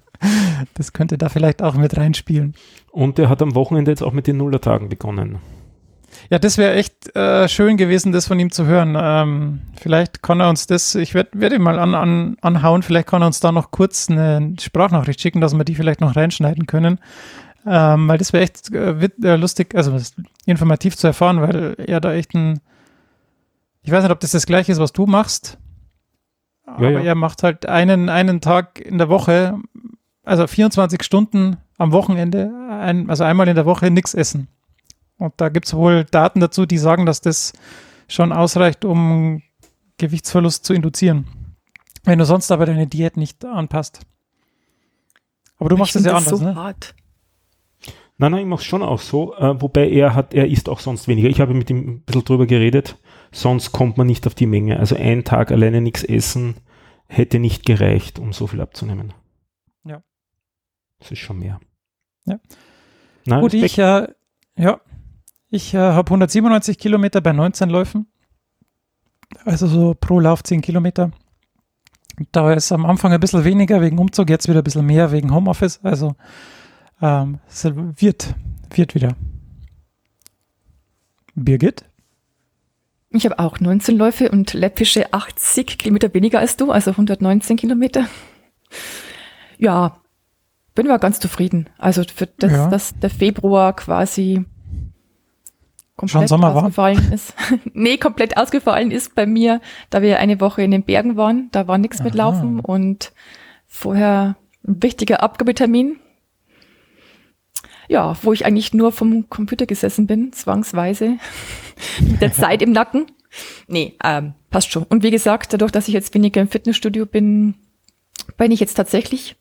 das 0.74 0.94
könnte 0.94 1.18
da 1.18 1.30
vielleicht 1.30 1.62
auch 1.62 1.75
mit 1.75 1.98
reinspielen. 1.98 2.56
Und 2.92 3.19
er 3.19 3.30
hat 3.30 3.42
am 3.42 3.56
Wochenende 3.56 3.92
jetzt 3.92 4.04
auch 4.04 4.13
mit 4.13 4.27
den 4.27 4.38
Nullertagen 4.38 4.89
begonnen. 4.89 5.39
Ja, 6.30 6.40
das 6.40 6.58
wäre 6.58 6.74
echt 6.74 7.16
äh, 7.16 7.48
schön 7.48 7.78
gewesen, 7.78 8.12
das 8.12 8.28
von 8.28 8.40
ihm 8.40 8.52
zu 8.52 8.66
hören. 8.66 8.96
Ähm, 9.00 9.62
vielleicht 9.80 10.24
kann 10.24 10.40
er 10.40 10.50
uns 10.50 10.68
das, 10.68 10.96
ich 10.96 11.14
werde 11.14 11.30
werd 11.34 11.54
ihn 11.54 11.62
mal 11.62 11.80
an, 11.80 11.96
an, 11.96 12.38
anhauen, 12.42 12.84
vielleicht 12.84 13.08
kann 13.08 13.22
er 13.22 13.28
uns 13.28 13.40
da 13.40 13.52
noch 13.52 13.72
kurz 13.72 14.10
eine 14.10 14.56
Sprachnachricht 14.60 15.22
schicken, 15.22 15.42
dass 15.42 15.54
wir 15.54 15.66
die 15.66 15.75
vielleicht 15.75 16.02
noch 16.02 16.16
reinschneiden 16.16 16.66
können. 16.66 17.00
Ähm, 17.66 18.08
weil 18.08 18.18
das 18.18 18.34
wäre 18.34 18.44
echt 18.44 18.74
äh, 18.74 19.10
äh, 19.24 19.36
lustig, 19.36 19.74
also 19.75 19.98
informativ 20.46 20.98
zu 20.98 21.08
erfahren, 21.08 21.42
weil 21.42 21.75
er 21.78 22.02
da 22.02 22.14
echt 22.14 22.34
ein, 22.34 22.60
ich 23.84 23.92
weiß 23.92 24.04
nicht, 24.04 24.12
ob 24.12 24.19
das 24.19 24.31
das 24.31 24.46
gleiche 24.46 24.72
ist, 24.72 24.80
was 24.80 24.92
du 24.92 25.06
machst, 25.06 25.58
aber 26.66 26.92
ja. 26.92 27.00
er 27.00 27.16
macht 27.16 27.44
halt 27.44 27.66
einen, 27.66 28.10
einen 28.10 28.42
Tag 28.42 28.81
in 28.81 28.98
der 28.98 29.08
Woche, 29.08 29.58
also 30.24 30.46
24 30.46 31.04
Stunden 31.04 31.58
am 31.78 31.94
Wochenende, 31.94 32.52
ein, 32.69 33.10
also 33.10 33.24
einmal 33.24 33.48
in 33.48 33.56
der 33.56 33.66
Woche 33.66 33.90
nichts 33.92 34.14
essen. 34.14 34.50
Und 35.24 35.36
da 35.38 35.48
gibt 35.48 35.68
es 35.68 35.74
wohl 35.74 36.04
Daten 36.04 36.42
dazu, 36.42 36.66
die 36.66 36.78
sagen, 36.78 37.06
dass 37.06 37.22
das 37.22 37.54
schon 38.10 38.34
ausreicht, 38.34 38.84
um 38.84 39.42
Gewichtsverlust 39.98 40.66
zu 40.66 40.74
induzieren. 40.74 41.28
Wenn 42.04 42.20
du 42.20 42.25
sonst 42.25 42.52
aber 42.52 42.66
deine 42.66 42.88
Diät 42.88 43.16
nicht 43.16 43.46
anpasst. 43.46 44.02
Aber 45.58 45.70
du 45.70 45.75
ich 45.75 45.80
machst 45.80 45.96
es 45.96 46.04
ja 46.04 46.18
anders, 46.18 46.40
so 46.40 46.44
ne? 46.44 46.56
Hart. 46.56 46.94
Nein, 48.18 48.31
nein, 48.34 48.42
ich 48.42 48.48
mache 48.48 48.60
es 48.60 48.66
schon 48.66 48.84
auch 48.84 49.00
so, 49.00 49.34
äh, 49.36 49.62
wobei 49.62 49.90
er 49.90 50.14
hat, 50.14 50.33
er 50.33 50.50
isst 50.50 50.68
auch 50.68 50.81
sonst 50.81 51.07
weniger. 51.07 51.30
Ich 51.30 51.40
habe 51.40 51.54
mit 51.54 51.69
ihm 51.69 51.78
ein 51.78 52.02
bisschen 52.02 52.26
drüber 52.26 52.45
geredet, 52.45 52.97
sonst 53.31 53.71
kommt 53.71 53.97
man 53.97 54.07
nicht 54.07 54.28
auf 54.28 54.36
die 54.36 54.45
Menge. 54.45 54.78
Also 54.78 54.97
ein 54.97 55.24
Tag 55.24 55.54
alleine 55.54 55.80
nichts 55.80 56.04
essen 56.04 56.56
hätte 57.07 57.40
nicht 57.40 57.66
gereicht, 57.66 58.19
um 58.19 58.33
so 58.33 58.45
viel 58.45 58.59
abzunehmen. 58.59 59.14
Ja. 59.86 60.04
Das 61.00 61.12
ist 61.12 61.19
schon 61.19 61.40
mehr. 61.40 61.62
Ja. 62.26 62.42
Na, 63.26 63.40
Gut, 63.40 63.54
ich, 63.54 63.78
äh, 63.78 64.09
ja, 64.57 64.81
ich 65.54 65.76
äh, 65.76 65.78
habe 65.78 66.07
197 66.07 66.80
Kilometer 66.80 67.22
bei 67.22 67.31
19 67.31 67.69
Läufen. 67.69 68.07
Also 69.45 69.68
so 69.68 69.94
pro 69.94 70.19
Lauf 70.19 70.44
10 70.44 70.62
Kilometer. 70.62 71.12
Da 72.31 72.54
ist 72.54 72.72
am 72.72 72.86
Anfang 72.88 73.12
ein 73.14 73.19
bisschen 73.19 73.44
weniger 73.44 73.80
wegen 73.80 74.00
Umzug, 74.00 74.30
jetzt 74.31 74.48
wieder 74.48 74.62
ein 74.62 74.64
bisschen 74.64 74.86
mehr 74.86 75.12
wegen 75.12 75.33
Homeoffice. 75.33 75.80
Also 75.83 76.16
ähm, 77.04 77.40
es 77.48 77.66
wird, 77.66 78.33
wird 78.72 78.95
wieder. 78.95 79.16
Birgit? 81.36 81.86
Ich 83.12 83.26
habe 83.26 83.38
auch 83.38 83.60
19 83.60 83.95
Läufe 83.95 84.31
und 84.31 84.54
läppische 84.54 85.14
80 85.14 85.78
Kilometer 85.78 86.12
weniger 86.16 86.40
als 86.40 86.57
du, 86.57 86.72
also 86.72 86.92
119 86.92 87.57
Kilometer. 87.57 88.07
Ja, 89.60 90.02
bin 90.74 90.88
aber 90.88 90.98
ganz 90.98 91.19
zufrieden. 91.19 91.69
Also 91.78 92.04
für 92.04 92.26
das, 92.26 92.52
ja. 92.52 92.69
dass 92.69 92.98
der 93.00 93.12
Februar 93.12 93.76
quasi 93.76 94.45
komplett 95.95 96.31
ausgefallen 96.31 97.06
war? 97.06 97.14
ist. 97.14 97.33
nee, 97.73 97.97
komplett 97.97 98.38
ausgefallen 98.38 98.92
ist 98.92 99.16
bei 99.16 99.26
mir, 99.26 99.62
da 99.90 100.02
wir 100.02 100.19
eine 100.19 100.40
Woche 100.40 100.62
in 100.64 100.71
den 100.71 100.83
Bergen 100.83 101.16
waren. 101.18 101.50
Da 101.52 101.68
war 101.68 101.78
nichts 101.78 102.04
mit 102.04 102.16
Laufen 102.16 102.59
und 102.59 103.14
vorher 103.68 104.35
ein 104.66 104.81
wichtiger 104.81 105.21
Abgabetermin 105.21 106.00
ja, 107.88 108.16
wo 108.21 108.33
ich 108.33 108.45
eigentlich 108.45 108.73
nur 108.73 108.92
vom 108.92 109.30
Computer 109.30 109.66
gesessen 109.66 110.07
bin, 110.07 110.33
zwangsweise, 110.33 111.18
mit 112.00 112.21
der 112.21 112.33
Zeit 112.33 112.62
im 112.62 112.71
Nacken. 112.71 113.07
Nee, 113.68 113.97
ähm, 114.04 114.33
passt 114.50 114.71
schon. 114.71 114.83
Und 114.83 115.04
wie 115.04 115.12
gesagt, 115.12 115.54
dadurch, 115.54 115.71
dass 115.71 115.88
ich 115.88 115.94
jetzt 115.94 116.14
weniger 116.14 116.42
im 116.42 116.47
Fitnessstudio 116.47 117.06
bin, 117.06 117.56
bin 118.38 118.52
ich 118.52 118.59
jetzt 118.59 118.76
tatsächlich, 118.76 119.35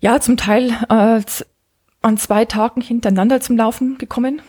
ja, 0.00 0.20
zum 0.20 0.36
Teil 0.36 0.70
äh, 0.88 1.20
an 2.02 2.18
zwei 2.18 2.44
Tagen 2.44 2.80
hintereinander 2.80 3.40
zum 3.40 3.56
Laufen 3.56 3.98
gekommen. 3.98 4.42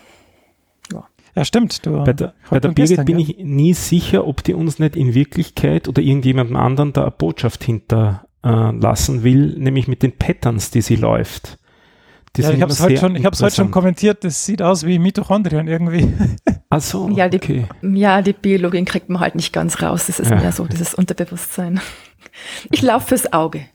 Ja, 1.35 1.43
stimmt. 1.43 1.85
Du, 1.85 2.03
bei 2.03 2.13
der, 2.13 2.33
bei 2.49 2.59
der 2.59 2.69
Birgit 2.69 2.89
gestern, 2.89 3.05
bin 3.05 3.19
ja. 3.19 3.27
ich 3.27 3.43
nie 3.43 3.73
sicher, 3.73 4.25
ob 4.25 4.43
die 4.43 4.53
uns 4.53 4.79
nicht 4.79 4.95
in 4.95 5.13
Wirklichkeit 5.13 5.87
oder 5.87 6.01
irgendjemandem 6.01 6.55
anderen 6.55 6.93
da 6.93 7.01
eine 7.01 7.11
Botschaft 7.11 7.63
hinterlassen 7.63 9.19
äh, 9.19 9.23
will, 9.23 9.55
nämlich 9.57 9.87
mit 9.87 10.01
den 10.01 10.13
Patterns, 10.13 10.71
die 10.71 10.81
sie 10.81 10.95
läuft 10.95 11.59
ja, 12.43 12.51
ich 12.51 12.61
habe 12.61 12.71
es 12.71 12.81
heute, 12.81 12.97
schon, 12.97 13.23
heute 13.23 13.51
schon 13.51 13.71
kommentiert, 13.71 14.23
das 14.23 14.45
sieht 14.45 14.61
aus 14.61 14.85
wie 14.85 14.99
Mitochondrien 14.99 15.67
irgendwie. 15.67 16.13
Ach 16.69 16.81
so, 16.81 17.09
ja, 17.09 17.29
die, 17.29 17.37
okay. 17.37 17.67
ja, 17.81 18.21
die 18.21 18.33
Biologin 18.33 18.85
kriegt 18.85 19.09
man 19.09 19.21
halt 19.21 19.35
nicht 19.35 19.53
ganz 19.53 19.81
raus. 19.81 20.07
Das 20.07 20.19
ist 20.19 20.29
ja. 20.29 20.37
mehr 20.37 20.51
so 20.51 20.65
dieses 20.65 20.93
Unterbewusstsein. 20.93 21.79
Ich 22.71 22.81
laufe 22.81 23.07
fürs 23.07 23.31
Auge. 23.31 23.65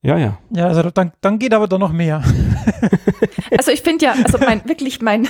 Ja, 0.00 0.16
ja. 0.16 0.38
Ja, 0.50 0.68
also 0.68 0.90
dann, 0.90 1.12
dann 1.20 1.38
geht 1.38 1.52
aber 1.52 1.68
doch 1.68 1.78
noch 1.78 1.92
mehr. 1.92 2.22
Also 3.56 3.70
ich 3.70 3.80
finde 3.80 4.04
ja, 4.04 4.14
also 4.24 4.36
mein, 4.38 4.62
wirklich 4.66 5.00
mein, 5.00 5.26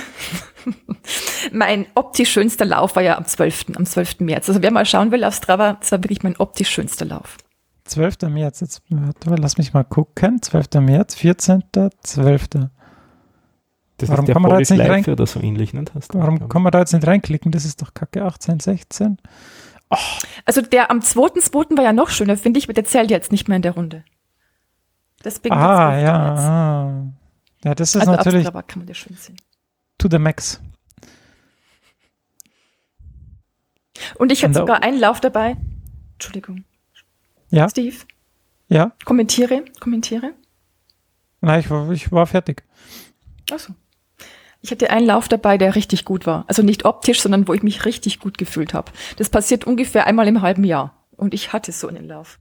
mein 1.51 1.85
optisch 1.95 2.31
schönster 2.31 2.65
Lauf 2.65 2.95
war 2.95 3.03
ja 3.03 3.17
am 3.17 3.25
12., 3.25 3.65
am 3.75 3.85
12. 3.85 4.21
März. 4.21 4.49
Also 4.49 4.61
wer 4.61 4.71
mal 4.71 4.85
schauen 4.85 5.11
will 5.11 5.23
auf 5.23 5.35
Strava, 5.35 5.73
das 5.73 5.91
war 5.91 6.03
wirklich 6.03 6.23
mein 6.23 6.35
optisch 6.37 6.69
schönster 6.69 7.05
Lauf. 7.05 7.37
12. 7.85 8.21
März, 8.29 8.59
jetzt 8.61 8.81
warte, 8.89 9.41
lass 9.41 9.57
mich 9.57 9.73
mal 9.73 9.83
gucken. 9.83 10.41
12. 10.41 10.67
März, 10.81 11.15
14. 11.15 11.63
12. 12.03 12.47
Das 13.97 14.09
Warum 14.09 14.23
ist 14.23 14.27
der 14.27 14.33
kann 14.33 14.41
man 14.41 14.51
da 14.51 14.59
jetzt 14.59 14.71
nicht 14.71 14.89
rein 14.89 15.05
oder 15.05 15.25
so 15.25 15.41
ähnlich, 15.41 15.73
ne? 15.73 15.83
Warum 16.13 16.47
kann 16.47 16.61
man 16.61 16.71
da 16.71 16.79
jetzt 16.79 16.93
nicht 16.93 17.05
reinklicken? 17.05 17.51
Das 17.51 17.65
ist 17.65 17.81
doch 17.81 17.93
Kacke 17.93 18.23
18, 18.23 18.59
16. 18.59 19.17
Oh. 19.89 19.97
Also 20.45 20.61
der 20.61 20.91
am 20.91 20.99
2.2. 20.99 21.75
war 21.75 21.83
ja 21.83 21.93
noch 21.93 22.09
schöner, 22.09 22.37
finde 22.37 22.59
ich, 22.59 22.65
aber 22.65 22.73
der 22.73 22.85
zählt 22.85 23.11
jetzt 23.11 23.31
nicht 23.31 23.47
mehr 23.47 23.57
in 23.57 23.61
der 23.61 23.73
Runde. 23.73 24.03
Deswegen 25.23 25.53
ah, 25.53 25.99
ja. 25.99 26.35
Ah. 26.35 27.03
Ja, 27.65 27.75
das 27.75 27.95
ist 27.95 28.01
also 28.01 28.11
natürlich. 28.11 28.45
Kann 28.45 28.63
man 28.75 28.85
das 28.85 28.97
schön 28.97 29.17
sehen. 29.17 29.35
To 29.99 30.07
the 30.09 30.17
max. 30.17 30.59
Und 34.15 34.31
ich 34.31 34.43
hatte 34.43 34.55
sogar 34.55 34.81
einen 34.81 34.99
Lauf 34.99 35.19
dabei. 35.19 35.57
Entschuldigung. 36.13 36.63
Ja. 37.49 37.69
Steve? 37.69 37.95
Ja. 38.67 38.91
Kommentiere, 39.05 39.65
kommentiere. 39.79 40.33
Nein, 41.41 41.59
ich 41.59 41.69
war, 41.69 41.89
ich 41.91 42.11
war 42.11 42.25
fertig. 42.27 42.63
Achso. 43.51 43.73
Ich 44.61 44.71
hatte 44.71 44.89
einen 44.89 45.05
Lauf 45.05 45.27
dabei, 45.27 45.57
der 45.57 45.75
richtig 45.75 46.03
gut 46.05 46.25
war. 46.25 46.43
Also 46.47 46.61
nicht 46.61 46.85
optisch, 46.85 47.21
sondern 47.21 47.47
wo 47.47 47.53
ich 47.53 47.63
mich 47.63 47.85
richtig 47.85 48.19
gut 48.19 48.37
gefühlt 48.37 48.73
habe. 48.73 48.91
Das 49.17 49.29
passiert 49.29 49.65
ungefähr 49.65 50.05
einmal 50.05 50.27
im 50.27 50.41
halben 50.41 50.63
Jahr. 50.63 51.05
Und 51.15 51.33
ich 51.33 51.53
hatte 51.53 51.71
so 51.71 51.87
einen 51.87 52.07
Lauf. 52.07 52.39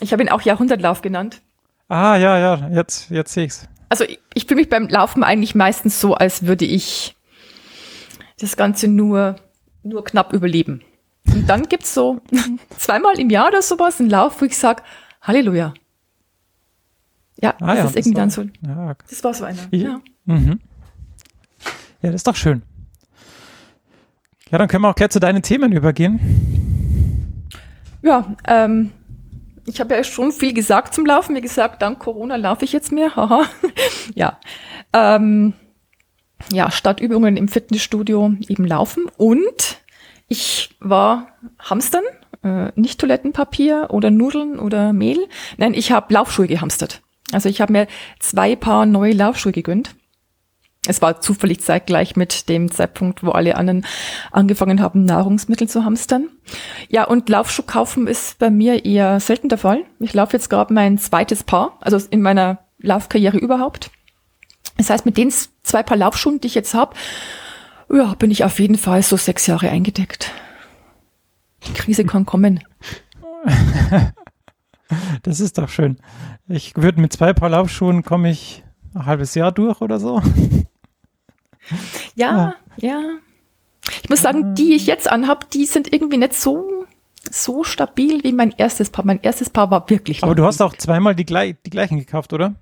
Ich 0.00 0.12
habe 0.12 0.22
ihn 0.22 0.28
auch 0.28 0.42
Jahrhundertlauf 0.42 1.02
genannt. 1.02 1.40
Ah, 1.88 2.16
ja, 2.16 2.38
ja, 2.38 2.68
jetzt, 2.68 3.10
jetzt 3.10 3.32
sehe 3.32 3.44
ich's. 3.44 3.68
Also 3.88 4.04
ich, 4.04 4.18
ich 4.34 4.46
fühle 4.46 4.60
mich 4.60 4.68
beim 4.68 4.88
Laufen 4.88 5.22
eigentlich 5.22 5.54
meistens 5.54 6.00
so, 6.00 6.14
als 6.14 6.46
würde 6.46 6.64
ich 6.64 7.16
das 8.38 8.56
Ganze 8.56 8.88
nur, 8.88 9.36
nur 9.82 10.04
knapp 10.04 10.32
überleben. 10.32 10.82
Und 11.26 11.48
dann 11.48 11.64
gibt's 11.64 11.94
so 11.94 12.20
zweimal 12.76 13.18
im 13.18 13.30
Jahr 13.30 13.48
oder 13.48 13.62
sowas 13.62 14.00
einen 14.00 14.10
Lauf, 14.10 14.40
wo 14.40 14.44
ich 14.44 14.56
sage, 14.56 14.82
Halleluja. 15.22 15.74
Ja, 17.40 17.54
ah, 17.60 17.66
das 17.66 17.78
ja, 17.78 17.84
ist 17.84 17.96
irgendwie 17.96 18.14
dann 18.14 18.30
so. 18.30 18.44
Ja. 18.66 18.94
Das 19.08 19.22
war 19.22 19.34
so 19.34 19.44
einer. 19.44 19.68
Ja. 19.70 20.00
Mhm. 20.24 20.60
ja, 22.02 22.10
das 22.10 22.16
ist 22.16 22.26
doch 22.26 22.36
schön. 22.36 22.62
Ja, 24.50 24.58
dann 24.58 24.68
können 24.68 24.82
wir 24.82 24.90
auch 24.90 24.94
gleich 24.94 25.10
zu 25.10 25.20
deinen 25.20 25.42
Themen 25.42 25.72
übergehen. 25.72 26.20
Ja, 28.02 28.36
ähm, 28.46 28.92
ich 29.66 29.80
habe 29.80 29.94
ja 29.94 30.04
schon 30.04 30.32
viel 30.32 30.52
gesagt 30.52 30.94
zum 30.94 31.04
Laufen. 31.04 31.34
Wie 31.34 31.40
gesagt, 31.40 31.82
dank 31.82 31.98
Corona 31.98 32.36
laufe 32.36 32.64
ich 32.64 32.72
jetzt 32.72 32.92
mehr. 32.92 33.14
Haha. 33.16 33.44
ja. 34.14 34.38
Ähm, 34.92 35.54
ja, 36.52 36.70
Stadtübungen 36.70 37.36
im 37.36 37.48
Fitnessstudio 37.48 38.34
eben 38.48 38.64
laufen. 38.64 39.06
Und 39.16 39.78
ich 40.28 40.70
war 40.80 41.28
Hamstern, 41.58 42.04
äh, 42.42 42.70
nicht 42.74 43.00
Toilettenpapier 43.00 43.88
oder 43.90 44.10
Nudeln 44.10 44.58
oder 44.58 44.92
Mehl. 44.92 45.28
Nein, 45.56 45.74
ich 45.74 45.92
habe 45.92 46.12
Laufschuhe 46.14 46.46
gehamstert. 46.46 47.02
Also 47.32 47.48
ich 47.48 47.60
habe 47.60 47.72
mir 47.72 47.86
zwei 48.20 48.54
Paar 48.54 48.86
neue 48.86 49.12
Laufschuhe 49.12 49.52
gegönnt. 49.52 49.96
Es 50.88 51.02
war 51.02 51.20
zufällig 51.20 51.60
zeitgleich 51.60 52.16
mit 52.16 52.48
dem 52.48 52.70
Zeitpunkt, 52.70 53.22
wo 53.22 53.30
alle 53.30 53.56
anderen 53.56 53.84
angefangen 54.32 54.80
haben, 54.80 55.04
Nahrungsmittel 55.04 55.68
zu 55.68 55.84
hamstern. 55.84 56.28
Ja, 56.88 57.04
und 57.04 57.28
Laufschuh 57.28 57.62
kaufen 57.62 58.06
ist 58.06 58.38
bei 58.38 58.50
mir 58.50 58.84
eher 58.84 59.20
selten 59.20 59.48
der 59.48 59.58
Fall. 59.58 59.84
Ich 59.98 60.14
laufe 60.14 60.34
jetzt 60.34 60.50
gerade 60.50 60.72
mein 60.72 60.98
zweites 60.98 61.42
Paar, 61.42 61.78
also 61.80 61.98
in 62.10 62.22
meiner 62.22 62.58
Laufkarriere 62.78 63.38
überhaupt. 63.38 63.90
Das 64.76 64.90
heißt, 64.90 65.06
mit 65.06 65.16
den 65.16 65.32
zwei 65.62 65.82
Paar 65.82 65.96
Laufschuhen, 65.96 66.40
die 66.40 66.48
ich 66.48 66.54
jetzt 66.54 66.74
habe, 66.74 66.94
ja, 67.92 68.14
bin 68.14 68.30
ich 68.30 68.44
auf 68.44 68.58
jeden 68.58 68.78
Fall 68.78 69.02
so 69.02 69.16
sechs 69.16 69.46
Jahre 69.46 69.70
eingedeckt. 69.70 70.30
Die 71.66 71.72
Krise 71.72 72.04
kann 72.04 72.26
kommen. 72.26 72.62
Das 75.22 75.40
ist 75.40 75.58
doch 75.58 75.68
schön. 75.68 75.98
Ich 76.48 76.76
würde 76.76 77.00
mit 77.00 77.12
zwei 77.12 77.32
Paar 77.32 77.48
Laufschuhen 77.48 78.04
komme 78.04 78.30
ich 78.30 78.62
ein 78.94 79.06
halbes 79.06 79.34
Jahr 79.34 79.52
durch 79.52 79.80
oder 79.80 79.98
so. 79.98 80.22
Ja, 82.14 82.54
ja. 82.76 82.88
ja. 82.88 83.02
Ich 84.02 84.10
muss 84.10 84.22
sagen, 84.22 84.54
die 84.54 84.74
ich 84.74 84.86
jetzt 84.86 85.10
anhab, 85.10 85.50
die 85.50 85.64
sind 85.64 85.92
irgendwie 85.92 86.16
nicht 86.16 86.34
so, 86.34 86.86
so 87.30 87.64
stabil 87.64 88.22
wie 88.24 88.32
mein 88.32 88.52
erstes 88.56 88.90
Paar. 88.90 89.04
Mein 89.04 89.20
erstes 89.22 89.50
Paar 89.50 89.70
war 89.70 89.88
wirklich. 89.90 90.22
Aber 90.22 90.34
du 90.34 90.44
hast 90.44 90.60
auch 90.60 90.74
zweimal 90.76 91.14
die, 91.14 91.24
die 91.24 91.70
gleichen 91.70 91.98
gekauft, 91.98 92.32
oder? 92.32 92.54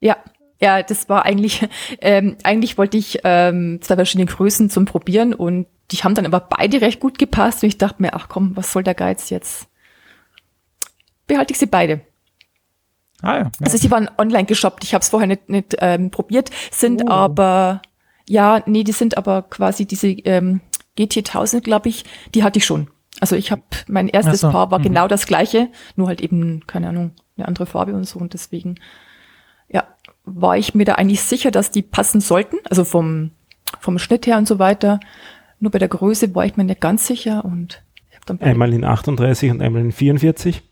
Ja, 0.00 0.16
ja, 0.60 0.82
das 0.82 1.08
war 1.08 1.24
eigentlich, 1.24 1.66
ähm, 2.00 2.36
eigentlich 2.42 2.78
wollte 2.78 2.96
ich 2.96 3.20
ähm, 3.24 3.80
zwei 3.82 3.96
verschiedene 3.96 4.26
Größen 4.26 4.70
zum 4.70 4.84
Probieren 4.84 5.34
und 5.34 5.66
die 5.90 5.98
haben 5.98 6.14
dann 6.14 6.26
aber 6.26 6.40
beide 6.40 6.80
recht 6.80 7.00
gut 7.00 7.18
gepasst 7.18 7.62
und 7.62 7.68
ich 7.68 7.78
dachte 7.78 8.02
mir, 8.02 8.14
ach 8.14 8.28
komm, 8.28 8.56
was 8.56 8.72
soll 8.72 8.82
der 8.82 8.94
Geiz 8.94 9.30
jetzt? 9.30 9.68
Behalte 11.26 11.52
ich 11.52 11.58
sie 11.58 11.66
beide. 11.66 12.00
Ah, 13.22 13.38
ja. 13.38 13.50
Also 13.60 13.78
sie 13.78 13.90
waren 13.90 14.10
online 14.18 14.44
geshoppt, 14.44 14.84
ich 14.84 14.94
habe 14.94 15.02
es 15.02 15.08
vorher 15.08 15.26
nicht, 15.26 15.48
nicht 15.48 15.76
ähm, 15.78 16.10
probiert, 16.10 16.50
sind 16.70 17.02
oh. 17.06 17.10
aber 17.10 17.82
ja, 18.28 18.62
nee, 18.66 18.84
die 18.84 18.92
sind 18.92 19.16
aber 19.16 19.42
quasi 19.42 19.86
diese 19.86 20.08
ähm, 20.08 20.60
GT 20.96 21.18
1000, 21.18 21.64
glaube 21.64 21.88
ich, 21.88 22.04
die 22.34 22.42
hatte 22.42 22.58
ich 22.58 22.64
schon. 22.64 22.88
Also 23.20 23.36
ich 23.36 23.50
habe 23.50 23.62
mein 23.86 24.08
erstes 24.08 24.40
so. 24.40 24.50
Paar 24.50 24.70
war 24.70 24.78
mhm. 24.78 24.84
genau 24.84 25.08
das 25.08 25.26
gleiche, 25.26 25.68
nur 25.94 26.08
halt 26.08 26.20
eben 26.20 26.66
keine 26.66 26.88
Ahnung 26.88 27.12
eine 27.36 27.48
andere 27.48 27.66
Farbe 27.66 27.94
und 27.94 28.04
so 28.04 28.18
und 28.18 28.34
deswegen 28.34 28.76
ja 29.68 29.84
war 30.24 30.56
ich 30.56 30.74
mir 30.74 30.84
da 30.84 30.94
eigentlich 30.94 31.22
sicher, 31.22 31.50
dass 31.50 31.70
die 31.70 31.82
passen 31.82 32.20
sollten, 32.20 32.56
also 32.68 32.84
vom 32.84 33.30
vom 33.80 33.98
Schnitt 33.98 34.26
her 34.26 34.38
und 34.38 34.48
so 34.48 34.58
weiter. 34.58 35.00
Nur 35.60 35.70
bei 35.70 35.78
der 35.78 35.88
Größe 35.88 36.34
war 36.34 36.44
ich 36.44 36.56
mir 36.56 36.64
nicht 36.64 36.80
ganz 36.80 37.06
sicher 37.06 37.44
und 37.44 37.82
ich 38.10 38.16
habe 38.16 38.26
dann 38.26 38.40
einmal 38.40 38.72
in 38.72 38.84
38 38.84 39.50
und 39.50 39.62
einmal 39.62 39.82
in 39.82 39.92
44. 39.92 40.62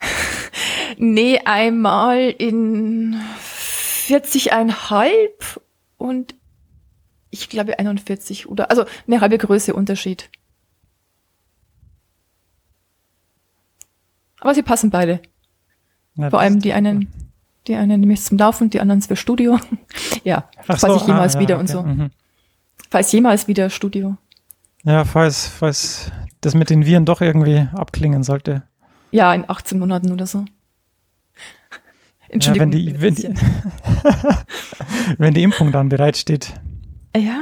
nee, 0.98 1.40
einmal 1.44 2.34
in 2.36 3.16
40,5 4.06 5.10
und 5.96 6.34
ich 7.32 7.48
glaube 7.48 7.78
41 7.78 8.48
oder, 8.48 8.70
also 8.70 8.84
eine 9.06 9.20
halbe 9.20 9.38
Größe 9.38 9.74
Unterschied. 9.74 10.30
Aber 14.38 14.54
sie 14.54 14.62
passen 14.62 14.90
beide. 14.90 15.20
Na, 16.14 16.30
Vor 16.30 16.40
allem 16.40 16.60
die 16.60 16.74
einen, 16.74 17.08
die 17.66 17.74
einen 17.74 18.00
nämlich 18.00 18.22
zum 18.22 18.36
Laufen, 18.36 18.70
die 18.70 18.80
anderen 18.80 19.00
für 19.00 19.16
Studio. 19.16 19.58
ja, 20.24 20.48
Ach 20.58 20.78
falls 20.78 20.80
so, 20.80 20.96
ich 20.96 21.06
jemals 21.06 21.36
ah, 21.36 21.40
wieder 21.40 21.54
ja, 21.54 21.60
und 21.60 21.68
so. 21.68 21.82
Mhm. 21.82 22.10
Falls 22.90 23.10
jemals 23.12 23.48
wieder 23.48 23.70
Studio. 23.70 24.16
Ja, 24.84 25.04
falls, 25.04 25.46
falls 25.46 26.12
das 26.42 26.54
mit 26.54 26.68
den 26.68 26.84
Viren 26.84 27.06
doch 27.06 27.22
irgendwie 27.22 27.66
abklingen 27.72 28.24
sollte. 28.24 28.64
Ja, 29.10 29.32
in 29.32 29.48
18 29.48 29.78
Monaten 29.78 30.12
oder 30.12 30.26
so. 30.26 30.44
Entschuldigung. 32.28 32.72
Ja, 32.72 32.78
wenn, 32.78 32.94
die, 32.94 33.00
wenn, 33.00 33.14
die, 33.14 33.34
wenn 35.18 35.34
die 35.34 35.42
Impfung 35.44 35.72
dann 35.72 35.88
bereitsteht. 35.88 36.52
Ja. 37.16 37.40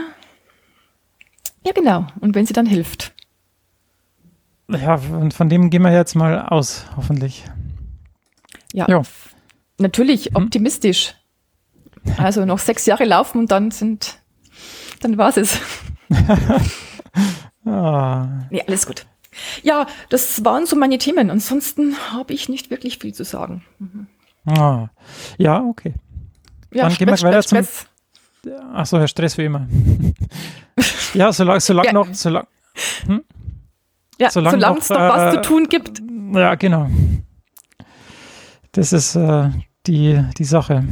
Ja, 1.64 1.72
genau. 1.72 2.06
Und 2.20 2.34
wenn 2.34 2.46
sie 2.46 2.52
dann 2.52 2.66
hilft. 2.66 3.12
Ja, 4.68 4.94
und 4.94 5.34
von 5.34 5.48
dem 5.48 5.70
gehen 5.70 5.82
wir 5.82 5.92
jetzt 5.92 6.14
mal 6.14 6.40
aus, 6.40 6.86
hoffentlich. 6.96 7.44
Ja. 8.72 8.86
Jo. 8.88 9.02
Natürlich 9.78 10.26
hm? 10.26 10.36
optimistisch. 10.36 11.14
Also 12.16 12.44
noch 12.44 12.58
sechs 12.58 12.86
Jahre 12.86 13.04
laufen 13.04 13.38
und 13.38 13.50
dann 13.50 13.70
sind, 13.70 14.20
dann 15.00 15.18
war 15.18 15.36
es. 15.36 15.58
ah. 17.66 18.46
Nee, 18.50 18.62
alles 18.66 18.86
gut. 18.86 19.06
Ja, 19.62 19.86
das 20.08 20.44
waren 20.44 20.66
so 20.66 20.76
meine 20.76 20.98
Themen. 20.98 21.30
Ansonsten 21.30 21.96
habe 22.12 22.32
ich 22.32 22.48
nicht 22.48 22.70
wirklich 22.70 22.98
viel 22.98 23.12
zu 23.12 23.24
sagen. 23.24 23.64
Mhm. 23.78 24.06
Ah. 24.46 24.88
Ja, 25.36 25.62
okay. 25.62 25.94
Ja, 26.72 26.84
dann 26.84 26.92
Stress, 26.92 26.98
gehen 26.98 27.08
wir 27.08 27.28
weiter 27.28 27.42
Stress, 27.42 27.78
zum, 27.80 27.88
Achso, 28.72 28.98
Herr 28.98 29.08
Stress 29.08 29.36
wie 29.38 29.44
immer. 29.44 29.66
ja, 31.14 31.32
solange 31.32 31.60
solang 31.60 31.84
ja. 31.86 31.92
noch, 31.92 32.08
solange. 32.12 32.46
Hm? 33.06 33.22
Ja, 34.18 34.30
solange 34.30 34.58
solang 34.58 34.78
es 34.78 34.88
noch 34.88 34.98
was 34.98 35.34
zu 35.34 35.38
äh, 35.38 35.42
tun 35.42 35.68
gibt. 35.68 36.02
Ja, 36.34 36.54
genau. 36.54 36.88
Das 38.72 38.92
ist 38.92 39.16
äh, 39.16 39.50
die, 39.86 40.22
die 40.38 40.44
Sache. 40.44 40.84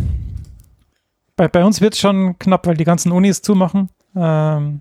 Bei, 1.37 1.49
bei 1.49 1.65
uns 1.65 1.81
wird 1.81 1.95
es 1.95 2.01
schon 2.01 2.39
knapp, 2.39 2.67
weil 2.67 2.77
die 2.77 2.85
ganzen 2.85 3.13
Unis 3.13 3.43
zumachen. 3.43 3.91
Ähm, 4.17 4.81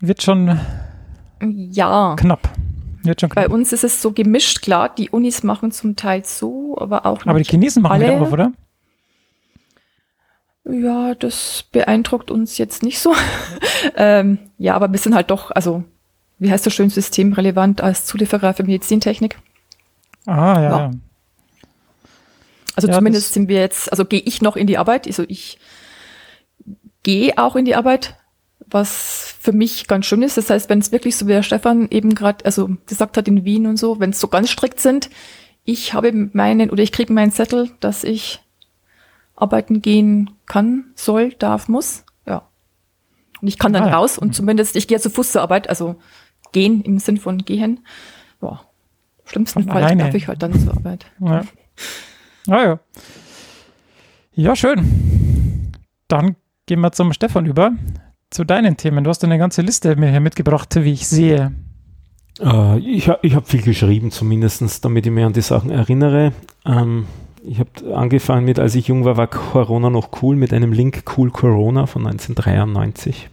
wird 0.00 0.22
schon 0.22 0.58
ja. 1.40 2.16
knapp. 2.16 2.48
Bei 3.34 3.48
uns 3.48 3.72
ist 3.72 3.82
es 3.84 4.00
so 4.00 4.12
gemischt, 4.12 4.62
klar, 4.62 4.88
die 4.88 5.10
Unis 5.10 5.42
machen 5.42 5.72
zum 5.72 5.96
Teil 5.96 6.24
so, 6.24 6.76
aber 6.78 7.04
auch 7.04 7.18
nicht 7.18 7.28
Aber 7.28 7.38
die 7.38 7.44
Chinesen 7.44 7.82
machen 7.82 7.94
alle. 7.94 8.04
wieder 8.04 8.22
auf, 8.22 8.32
oder? 8.32 8.52
Ja, 10.64 11.14
das 11.14 11.64
beeindruckt 11.72 12.30
uns 12.30 12.58
jetzt 12.58 12.82
nicht 12.82 13.00
so. 13.00 13.14
ähm, 13.96 14.38
ja, 14.58 14.74
aber 14.74 14.92
wir 14.92 14.98
sind 14.98 15.14
halt 15.14 15.30
doch, 15.30 15.50
also, 15.50 15.84
wie 16.38 16.50
heißt 16.50 16.64
das 16.64 16.72
schön, 16.72 16.90
systemrelevant 16.90 17.80
als 17.80 18.06
Zulieferer 18.06 18.54
für 18.54 18.62
Medizintechnik. 18.62 19.38
Ah, 20.26 20.60
ja. 20.60 20.62
ja. 20.62 20.90
Also 22.74 22.88
ja, 22.88 22.94
zumindest 22.94 23.34
sind 23.34 23.48
wir 23.48 23.60
jetzt, 23.60 23.90
also 23.90 24.04
gehe 24.04 24.20
ich 24.20 24.40
noch 24.40 24.56
in 24.56 24.66
die 24.66 24.78
Arbeit, 24.78 25.06
also 25.06 25.24
ich 25.28 25.58
gehe 27.02 27.36
auch 27.36 27.56
in 27.56 27.64
die 27.64 27.74
Arbeit, 27.74 28.16
was 28.60 29.34
für 29.40 29.52
mich 29.52 29.88
ganz 29.88 30.06
schön 30.06 30.22
ist. 30.22 30.36
Das 30.36 30.48
heißt, 30.48 30.70
wenn 30.70 30.78
es 30.78 30.92
wirklich 30.92 31.16
so 31.16 31.26
wie 31.26 31.32
der 31.32 31.42
Stefan 31.42 31.88
eben 31.90 32.14
gerade, 32.14 32.44
also 32.44 32.70
gesagt 32.86 33.16
hat 33.16 33.28
in 33.28 33.44
Wien 33.44 33.66
und 33.66 33.76
so, 33.76 34.00
wenn 34.00 34.10
es 34.10 34.20
so 34.20 34.28
ganz 34.28 34.50
strikt 34.50 34.80
sind, 34.80 35.10
ich 35.64 35.94
habe 35.94 36.12
meinen 36.32 36.70
oder 36.70 36.82
ich 36.82 36.92
kriege 36.92 37.12
meinen 37.12 37.32
Zettel, 37.32 37.70
dass 37.80 38.04
ich 38.04 38.40
arbeiten 39.42 39.82
gehen 39.82 40.30
kann, 40.46 40.84
soll, 40.94 41.30
darf, 41.34 41.68
muss. 41.68 42.04
Ja. 42.26 42.48
Und 43.40 43.48
ich 43.48 43.58
kann 43.58 43.72
dann 43.72 43.84
ah, 43.84 43.96
raus 43.96 44.18
und 44.18 44.28
mhm. 44.28 44.32
zumindest, 44.32 44.76
ich 44.76 44.88
gehe 44.88 45.00
zu 45.00 45.10
Fuß 45.10 45.32
zur 45.32 45.42
Arbeit, 45.42 45.68
also 45.68 45.96
gehen 46.52 46.82
im 46.82 46.98
Sinn 46.98 47.16
von 47.18 47.38
gehen. 47.38 47.80
Ja. 48.40 48.60
Schlimmsten 49.24 49.64
Fall 49.64 49.96
darf 49.96 50.14
ich 50.14 50.28
halt 50.28 50.42
dann 50.42 50.58
zur 50.58 50.74
Arbeit. 50.74 51.06
Ja. 51.20 51.44
Ah 52.48 52.64
ja. 52.64 52.80
Ja, 54.34 54.56
schön. 54.56 55.72
Dann 56.08 56.36
gehen 56.66 56.80
wir 56.80 56.92
zum 56.92 57.12
Stefan 57.12 57.46
über, 57.46 57.72
zu 58.30 58.44
deinen 58.44 58.76
Themen. 58.76 59.04
Du 59.04 59.10
hast 59.10 59.22
eine 59.24 59.38
ganze 59.38 59.62
Liste 59.62 59.94
mir 59.96 60.10
hier 60.10 60.20
mitgebracht, 60.20 60.74
wie 60.76 60.92
ich 60.92 61.06
sehe. 61.06 61.52
Uh, 62.40 62.76
ich 62.78 63.10
ich 63.22 63.34
habe 63.34 63.46
viel 63.46 63.62
geschrieben, 63.62 64.10
zumindest, 64.10 64.84
damit 64.84 65.06
ich 65.06 65.12
mich 65.12 65.24
an 65.24 65.32
die 65.32 65.42
Sachen 65.42 65.70
erinnere. 65.70 66.32
Ähm, 66.64 67.06
ich 67.44 67.58
habe 67.58 67.94
angefangen 67.94 68.44
mit, 68.44 68.58
als 68.58 68.74
ich 68.74 68.88
jung 68.88 69.04
war, 69.04 69.16
war 69.16 69.26
Corona 69.26 69.90
noch 69.90 70.10
cool, 70.22 70.36
mit 70.36 70.52
einem 70.52 70.72
Link 70.72 71.04
Cool 71.16 71.30
Corona 71.30 71.86
von 71.86 72.06
1993. 72.06 73.28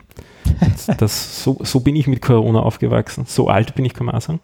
das, 0.98 1.44
so, 1.44 1.58
so 1.62 1.80
bin 1.82 1.96
ich 1.96 2.08
mit 2.08 2.22
Corona 2.22 2.62
aufgewachsen. 2.62 3.26
So 3.28 3.50
alt 3.50 3.76
bin 3.76 3.86
ich, 3.86 3.94
kann 3.94 4.06
man 4.06 4.16
auch 4.16 4.22
sagen. 4.22 4.40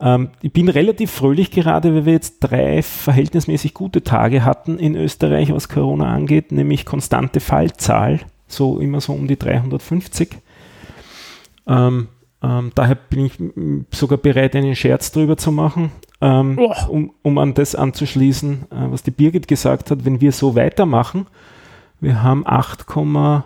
Ähm, 0.00 0.30
ich 0.42 0.52
bin 0.52 0.68
relativ 0.68 1.10
fröhlich 1.10 1.50
gerade, 1.50 1.94
weil 1.94 2.06
wir 2.06 2.12
jetzt 2.12 2.40
drei 2.40 2.82
verhältnismäßig 2.82 3.74
gute 3.74 4.02
Tage 4.02 4.44
hatten 4.44 4.78
in 4.78 4.96
Österreich, 4.96 5.52
was 5.52 5.68
Corona 5.68 6.12
angeht, 6.12 6.52
nämlich 6.52 6.84
konstante 6.84 7.40
Fallzahl, 7.40 8.20
so 8.46 8.78
immer 8.78 9.00
so 9.00 9.12
um 9.12 9.26
die 9.26 9.38
350. 9.38 10.36
Ähm, 11.66 12.08
ähm, 12.42 12.72
daher 12.74 12.94
bin 12.94 13.26
ich 13.26 13.32
sogar 13.90 14.18
bereit, 14.18 14.54
einen 14.54 14.76
Scherz 14.76 15.12
drüber 15.12 15.36
zu 15.36 15.50
machen, 15.50 15.90
ähm, 16.20 16.58
oh. 16.58 16.72
um, 16.88 17.12
um 17.22 17.38
an 17.38 17.54
das 17.54 17.74
anzuschließen, 17.74 18.66
äh, 18.70 18.90
was 18.90 19.02
die 19.02 19.10
Birgit 19.10 19.48
gesagt 19.48 19.90
hat, 19.90 20.04
wenn 20.04 20.20
wir 20.20 20.32
so 20.32 20.54
weitermachen, 20.54 21.26
wir 22.00 22.22
haben 22.22 22.46
8,8 22.46 23.44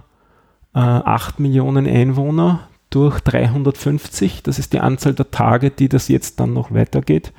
äh, 0.74 1.42
Millionen 1.42 1.86
Einwohner, 1.86 2.68
durch 2.90 3.20
350. 3.20 4.42
Das 4.42 4.58
ist 4.58 4.72
die 4.72 4.80
Anzahl 4.80 5.14
der 5.14 5.30
Tage, 5.30 5.70
die 5.70 5.88
das 5.88 6.08
jetzt 6.08 6.40
dann 6.40 6.52
noch 6.52 6.72
weitergeht. 6.72 7.32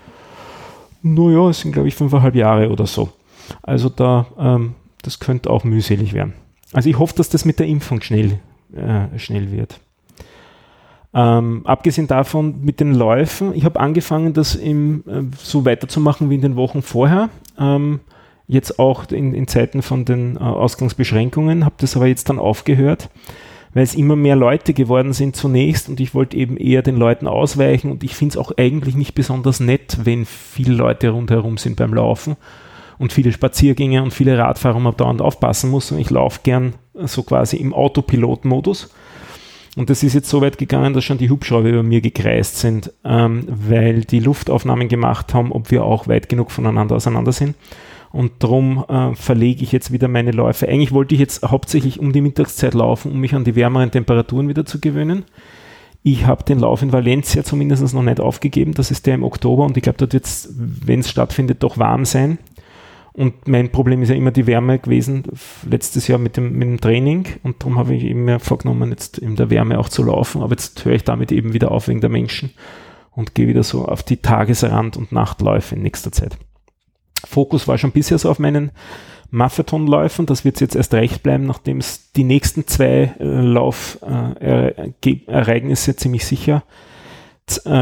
Naja, 1.02 1.50
es 1.50 1.62
sind, 1.62 1.72
glaube 1.72 1.88
ich, 1.88 1.96
fünfeinhalb 1.96 2.36
Jahre 2.36 2.70
oder 2.70 2.86
so. 2.86 3.10
Also 3.64 3.90
da, 3.90 4.28
ähm, 4.38 4.76
das 5.02 5.20
könnte 5.20 5.50
auch 5.50 5.64
mühselig 5.64 6.14
werden. 6.14 6.34
Also 6.74 6.90
ich 6.90 7.00
hoffe, 7.00 7.16
dass 7.16 7.30
das 7.30 7.46
mit 7.46 7.60
der 7.60 7.68
Impfung 7.68 8.02
schnell, 8.02 8.40
äh, 8.76 9.18
schnell 9.18 9.52
wird. 9.52 9.80
Ähm, 11.14 11.62
abgesehen 11.66 12.08
davon 12.08 12.62
mit 12.62 12.80
den 12.80 12.94
Läufen, 12.94 13.56
ich 13.56 13.66
habe 13.66 13.80
angefangen, 13.80 14.34
das 14.34 14.56
im, 14.56 15.04
äh, 15.08 15.24
so 15.38 15.66
weiterzumachen 15.66 16.30
wie 16.30 16.36
in 16.36 16.42
den 16.42 16.56
Wochen 16.56 16.82
vorher. 16.82 17.30
Ähm, 17.58 18.00
jetzt 18.48 18.80
auch 18.80 19.10
in, 19.12 19.34
in, 19.34 19.48
Zeiten 19.48 19.82
von 19.82 20.06
den 20.06 20.36
äh, 20.36 20.40
Ausgangsbeschränkungen, 20.40 21.66
habe 21.66 21.76
das 21.80 21.96
aber 21.96 22.08
jetzt 22.08 22.30
dann 22.30 22.40
aufgehört 22.40 23.10
weil 23.74 23.84
es 23.84 23.96
immer 23.96 24.16
mehr 24.16 24.36
Leute 24.36 24.74
geworden 24.74 25.14
sind 25.14 25.36
zunächst 25.36 25.90
und 25.90 26.00
ich 26.00 26.16
wollte 26.16 26.38
eben 26.38 26.58
eher 26.58 26.82
den 26.82 26.98
Leuten 26.98 27.28
ausweichen 27.28 27.92
und 27.92 28.04
ich 28.04 28.16
finde 28.16 28.34
es 28.34 28.38
auch 28.38 28.52
eigentlich 28.58 28.96
nicht 28.96 29.14
besonders 29.16 29.60
nett, 29.60 30.00
wenn 30.04 30.26
viele 30.26 30.74
Leute 30.74 31.10
rundherum 31.10 31.58
sind 31.58 31.76
beim 31.76 31.94
Laufen 31.94 32.36
und 32.98 33.14
viele 33.14 33.32
Spaziergänge 33.32 34.02
und 34.02 34.14
viele 34.14 34.38
Radfahrer 34.38 34.78
und 34.78 34.84
man 34.84 34.98
dauernd 34.98 35.22
aufpassen 35.22 35.70
muss 35.70 35.92
und 35.92 36.00
ich 36.00 36.10
laufe 36.10 36.42
gern 36.44 36.74
so 36.94 37.24
quasi 37.24 37.58
im 37.58 37.74
Autopilot-Modus. 37.74 38.94
Und 39.76 39.90
das 39.90 40.04
ist 40.04 40.14
jetzt 40.14 40.30
so 40.30 40.42
weit 40.42 40.58
gegangen, 40.58 40.94
dass 40.94 41.04
schon 41.04 41.18
die 41.18 41.30
Hubschrauber 41.30 41.70
über 41.70 41.84
mir 41.84 42.02
gekreist 42.02 42.58
sind, 42.58 42.92
ähm, 43.04 43.46
weil 43.48 44.02
die 44.02 44.20
Luftaufnahmen 44.20 44.88
gemacht 44.88 45.34
haben, 45.34 45.52
ob 45.52 45.72
wir 45.72 45.84
auch 45.84 46.08
weit 46.08 46.28
genug 46.30 46.52
voneinander 46.52 46.96
auseinander 46.96 47.32
sind. 47.32 47.56
Und 48.12 48.32
darum 48.40 48.84
äh, 48.88 49.16
verlege 49.16 49.64
ich 49.64 49.72
jetzt 49.72 49.92
wieder 49.92 50.08
meine 50.08 50.32
Läufe. 50.32 50.68
Eigentlich 50.68 50.92
wollte 50.92 51.14
ich 51.14 51.20
jetzt 51.20 51.44
hauptsächlich 51.44 52.00
um 52.00 52.12
die 52.12 52.22
Mittagszeit 52.22 52.74
laufen, 52.74 53.12
um 53.12 53.20
mich 53.20 53.36
an 53.36 53.44
die 53.44 53.56
wärmeren 53.56 53.92
Temperaturen 53.92 54.50
wieder 54.50 54.66
zu 54.66 54.80
gewöhnen. 54.80 55.26
Ich 56.02 56.26
habe 56.26 56.44
den 56.44 56.60
Lauf 56.60 56.82
in 56.82 56.94
Valencia 56.94 57.44
zumindest 57.44 57.94
noch 57.94 58.02
nicht 58.02 58.20
aufgegeben. 58.20 58.74
Das 58.74 58.90
ist 58.90 59.06
der 59.06 59.16
im 59.16 59.24
Oktober 59.24 59.66
und 59.66 59.78
ich 59.78 59.84
glaube, 59.84 59.98
dort 59.98 60.14
wird 60.14 60.26
es, 60.26 60.50
wenn 60.56 61.02
es 61.02 61.10
stattfindet, 61.10 61.62
doch 61.62 61.78
warm 61.78 62.06
sein. 62.06 62.40
Und 63.14 63.48
mein 63.48 63.70
Problem 63.70 64.02
ist 64.02 64.10
ja 64.10 64.16
immer 64.16 64.32
die 64.32 64.48
Wärme 64.48 64.80
gewesen, 64.80 65.24
letztes 65.70 66.08
Jahr 66.08 66.20
mit 66.20 66.38
dem, 66.38 66.54
mit 66.54 66.68
dem 66.68 66.80
Training. 66.80 67.28
Und 67.44 67.62
darum 67.62 67.78
habe 67.78 67.96
ich 67.96 68.04
eben 68.04 68.26
mir 68.26 68.40
vorgenommen, 68.40 68.92
jetzt 68.92 69.18
in 69.18 69.36
der 69.36 69.50
Wärme 69.50 69.80
auch 69.80 69.90
zu 69.90 70.04
laufen. 70.04 70.42
Aber 70.42 70.52
jetzt 70.52 70.86
höre 70.86 70.94
ich 70.94 71.04
damit 71.04 71.32
eben 71.32 71.54
wieder 71.54 71.72
auf 71.72 71.88
wegen 71.88 72.02
der 72.02 72.10
Menschen 72.10 72.52
und 73.12 73.36
gehe 73.36 73.48
wieder 73.48 73.64
so 73.64 73.86
auf 73.86 74.04
die 74.04 74.18
Tagesrand- 74.18 74.98
und 74.98 75.12
Nachtläufe 75.12 75.76
in 75.76 75.82
nächster 75.82 76.12
Zeit. 76.12 76.38
Fokus 77.26 77.68
war 77.68 77.78
schon 77.78 77.92
bisher 77.92 78.18
so 78.18 78.30
auf 78.30 78.40
meinen 78.40 78.72
Marathonläufen. 79.32 80.26
Das 80.26 80.46
wird 80.46 80.62
jetzt 80.62 80.76
erst 80.76 80.94
recht 80.94 81.24
bleiben, 81.24 81.46
nachdem 81.46 81.80
es 81.80 82.14
die 82.14 82.24
nächsten 82.24 82.66
zwei 82.68 83.14
äh, 83.20 83.24
Laufereignisse 83.24 85.92
äh, 85.92 85.96
ziemlich 85.96 86.26
sicher 86.26 86.64
äh, 86.66 86.89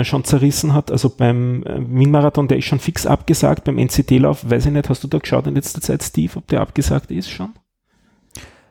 schon 0.03 0.23
zerrissen 0.23 0.73
hat. 0.73 0.91
Also 0.91 1.10
beim 1.10 1.63
äh, 1.63 1.80
Wien-Marathon, 1.80 2.47
der 2.47 2.58
ist 2.58 2.65
schon 2.65 2.80
fix 2.80 3.06
abgesagt. 3.06 3.63
Beim 3.63 3.77
NCT-Lauf, 3.77 4.49
weiß 4.49 4.65
ich 4.65 4.71
nicht, 4.71 4.89
hast 4.89 5.03
du 5.03 5.08
da 5.08 5.17
geschaut 5.17 5.47
in 5.47 5.56
letzter 5.56 5.82
Zeit, 5.82 6.03
Steve, 6.03 6.38
ob 6.38 6.47
der 6.47 6.62
abgesagt 6.62 7.12
ist 7.12 7.30
schon? 7.30 7.53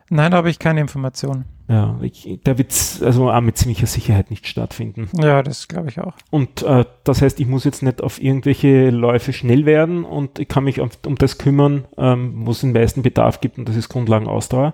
Nein, 0.09 0.31
da 0.31 0.37
habe 0.37 0.49
ich 0.49 0.59
keine 0.59 0.79
Informationen. 0.79 1.45
Ja, 1.69 1.99
ich, 2.01 2.39
der 2.45 2.57
wird 2.57 2.73
also 3.03 3.29
auch 3.29 3.41
mit 3.41 3.57
ziemlicher 3.57 3.87
Sicherheit 3.87 4.29
nicht 4.29 4.47
stattfinden. 4.47 5.09
Ja, 5.21 5.43
das 5.43 5.67
glaube 5.67 5.89
ich 5.89 5.99
auch. 5.99 6.13
Und 6.29 6.63
äh, 6.63 6.85
das 7.03 7.21
heißt, 7.21 7.41
ich 7.41 7.47
muss 7.47 7.65
jetzt 7.65 7.83
nicht 7.83 8.01
auf 8.01 8.21
irgendwelche 8.21 8.89
Läufe 8.89 9.33
schnell 9.33 9.65
werden 9.65 10.05
und 10.05 10.39
ich 10.39 10.47
kann 10.47 10.63
mich 10.63 10.79
um, 10.79 10.89
um 11.05 11.15
das 11.15 11.37
kümmern, 11.37 11.85
ähm, 11.97 12.45
wo 12.45 12.51
es 12.51 12.61
den 12.61 12.71
meisten 12.71 13.01
Bedarf 13.01 13.41
gibt 13.41 13.57
und 13.57 13.67
das 13.67 13.75
ist 13.75 13.89
Grundlagenausdauer. 13.89 14.73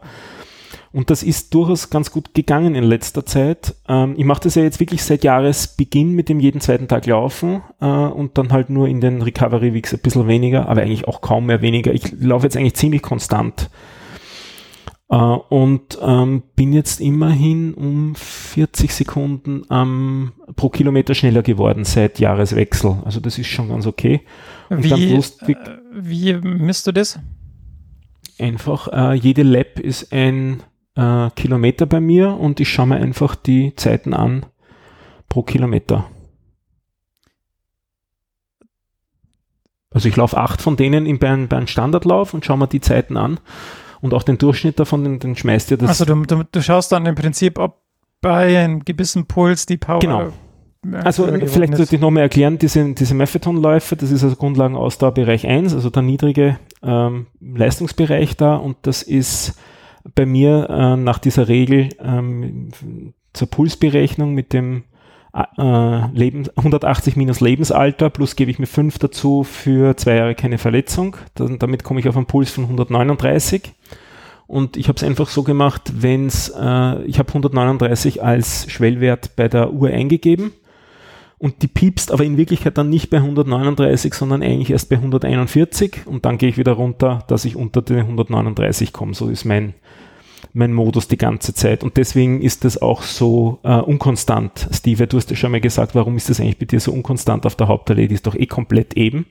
Und 0.93 1.09
das 1.09 1.23
ist 1.23 1.55
durchaus 1.55 1.89
ganz 1.89 2.11
gut 2.11 2.35
gegangen 2.35 2.75
in 2.75 2.83
letzter 2.83 3.25
Zeit. 3.25 3.75
Ähm, 3.89 4.13
ich 4.15 4.25
mache 4.25 4.43
das 4.43 4.53
ja 4.53 4.61
jetzt 4.61 4.79
wirklich 4.79 5.03
seit 5.03 5.23
Jahresbeginn 5.23 6.13
mit 6.13 6.29
dem 6.29 6.39
jeden 6.39 6.61
zweiten 6.61 6.87
Tag 6.87 7.07
laufen 7.07 7.63
äh, 7.81 7.85
und 7.85 8.37
dann 8.37 8.53
halt 8.53 8.69
nur 8.69 8.87
in 8.87 9.01
den 9.01 9.23
Recovery 9.23 9.73
Weeks 9.73 9.93
ein 9.93 10.01
bisschen 10.01 10.27
weniger, 10.27 10.69
aber 10.69 10.83
eigentlich 10.83 11.07
auch 11.07 11.21
kaum 11.21 11.47
mehr 11.47 11.63
weniger. 11.63 11.91
Ich 11.93 12.13
laufe 12.21 12.45
jetzt 12.45 12.55
eigentlich 12.55 12.75
ziemlich 12.75 13.01
konstant 13.01 13.71
äh, 15.09 15.15
und 15.15 15.97
ähm, 15.99 16.43
bin 16.55 16.73
jetzt 16.73 17.01
immerhin 17.01 17.73
um 17.73 18.13
40 18.13 18.93
Sekunden 18.93 19.63
ähm, 19.71 20.33
pro 20.55 20.69
Kilometer 20.69 21.15
schneller 21.15 21.41
geworden 21.41 21.85
seit 21.85 22.19
Jahreswechsel. 22.19 22.97
Also 23.03 23.19
das 23.19 23.39
ist 23.39 23.47
schon 23.47 23.69
ganz 23.69 23.87
okay. 23.87 24.21
Und 24.69 24.83
wie, 24.83 25.15
lustig, 25.15 25.57
äh, 25.57 25.77
wie 25.91 26.33
misst 26.35 26.85
du 26.85 26.91
das? 26.91 27.19
Einfach, 28.37 28.89
äh, 28.89 29.15
jede 29.15 29.41
Lap 29.41 29.79
ist 29.79 30.13
ein 30.13 30.61
äh, 30.95 31.29
Kilometer 31.35 31.85
bei 31.85 31.99
mir 31.99 32.37
und 32.37 32.59
ich 32.59 32.69
schaue 32.69 32.87
mir 32.87 32.95
einfach 32.97 33.35
die 33.35 33.75
Zeiten 33.75 34.13
an 34.13 34.45
pro 35.29 35.43
Kilometer. 35.43 36.05
Also 39.91 40.09
ich 40.09 40.15
laufe 40.15 40.37
acht 40.37 40.61
von 40.61 40.75
denen 40.75 41.05
im, 41.05 41.19
bei, 41.19 41.29
einem 41.29 41.67
Standardlauf 41.67 42.33
und 42.33 42.45
schaue 42.45 42.57
mir 42.57 42.67
die 42.67 42.81
Zeiten 42.81 43.15
an 43.15 43.39
und 44.01 44.13
auch 44.13 44.23
den 44.23 44.37
Durchschnitt 44.37 44.79
davon, 44.79 45.03
den, 45.03 45.19
den 45.19 45.35
schmeißt 45.35 45.71
ihr 45.71 45.77
das. 45.77 45.89
Also 45.89 46.05
du, 46.05 46.23
du, 46.23 46.43
du 46.51 46.61
schaust 46.61 46.91
dann 46.91 47.05
im 47.05 47.15
Prinzip, 47.15 47.59
ob 47.59 47.81
bei 48.21 48.59
einem 48.59 48.83
gewissen 48.83 49.25
Puls 49.25 49.65
die 49.65 49.77
Power. 49.77 49.99
Genau. 49.99 50.31
Also 50.91 51.25
vielleicht 51.45 51.77
sollte 51.77 51.95
ich 51.95 52.01
nochmal 52.01 52.23
erklären, 52.23 52.57
diese, 52.57 52.93
diese 52.93 53.13
Marathonläufe, 53.13 53.95
das 53.95 54.11
ist 54.11 54.23
also 54.23 54.35
Grundlagenausdauerbereich 54.35 55.47
1, 55.47 55.73
also 55.73 55.89
der 55.89 56.01
niedrige 56.01 56.59
ähm, 56.81 57.27
Leistungsbereich 57.39 58.35
da 58.35 58.55
und 58.55 58.75
das 58.81 59.01
ist 59.01 59.57
bei 60.15 60.25
mir 60.25 60.69
äh, 60.69 60.97
nach 60.97 61.19
dieser 61.19 61.47
Regel 61.47 61.89
ähm, 61.99 62.69
zur 63.33 63.49
Pulsberechnung 63.49 64.33
mit 64.33 64.53
dem 64.53 64.83
äh, 65.33 66.07
Leben, 66.13 66.45
180 66.55 67.15
minus 67.15 67.39
Lebensalter, 67.41 68.09
plus 68.09 68.35
gebe 68.35 68.51
ich 68.51 68.59
mir 68.59 68.67
5 68.67 68.99
dazu 68.99 69.43
für 69.43 69.97
zwei 69.97 70.15
Jahre 70.15 70.35
keine 70.35 70.57
Verletzung. 70.57 71.15
Dann, 71.35 71.57
damit 71.59 71.83
komme 71.83 71.99
ich 71.99 72.07
auf 72.07 72.17
einen 72.17 72.27
Puls 72.27 72.51
von 72.51 72.65
139. 72.65 73.73
Und 74.45 74.77
ich 74.77 74.89
habe 74.89 74.97
es 74.97 75.03
einfach 75.03 75.29
so 75.29 75.41
gemacht, 75.43 75.93
wenn's, 75.95 76.49
äh, 76.49 77.03
ich 77.05 77.17
habe 77.17 77.29
139 77.29 78.21
als 78.21 78.69
Schwellwert 78.69 79.35
bei 79.35 79.47
der 79.47 79.73
Uhr 79.73 79.89
eingegeben 79.89 80.51
und 81.43 81.61
die 81.61 81.67
piepst 81.67 82.13
aber 82.13 82.23
in 82.23 82.37
Wirklichkeit 82.37 82.77
dann 82.77 82.89
nicht 82.89 83.09
bei 83.09 83.17
139, 83.17 84.13
sondern 84.13 84.41
eigentlich 84.41 84.69
erst 84.69 84.87
bei 84.87 84.95
141 84.95 86.03
und 86.05 86.23
dann 86.23 86.37
gehe 86.37 86.47
ich 86.47 86.57
wieder 86.57 86.71
runter, 86.71 87.25
dass 87.27 87.43
ich 87.43 87.57
unter 87.57 87.81
den 87.81 87.99
139 87.99 88.93
komme. 88.93 89.13
So 89.13 89.27
ist 89.27 89.43
mein, 89.43 89.73
mein 90.53 90.71
Modus 90.71 91.09
die 91.09 91.17
ganze 91.17 91.53
Zeit. 91.53 91.83
Und 91.83 91.97
deswegen 91.97 92.41
ist 92.41 92.63
das 92.63 92.81
auch 92.81 93.01
so 93.01 93.59
äh, 93.63 93.75
unkonstant. 93.75 94.69
Steve, 94.71 95.05
du 95.05 95.17
hast 95.17 95.31
ja 95.31 95.35
schon 95.35 95.51
mal 95.51 95.59
gesagt, 95.59 95.95
warum 95.95 96.15
ist 96.15 96.29
das 96.29 96.39
eigentlich 96.39 96.59
bei 96.59 96.65
dir 96.65 96.79
so 96.79 96.93
unkonstant 96.93 97.45
auf 97.45 97.55
der 97.57 97.67
Hauptallee? 97.67 98.07
Die 98.07 98.15
ist 98.15 98.25
doch 98.25 98.35
eh 98.35 98.45
komplett 98.45 98.95
eben. 98.95 99.25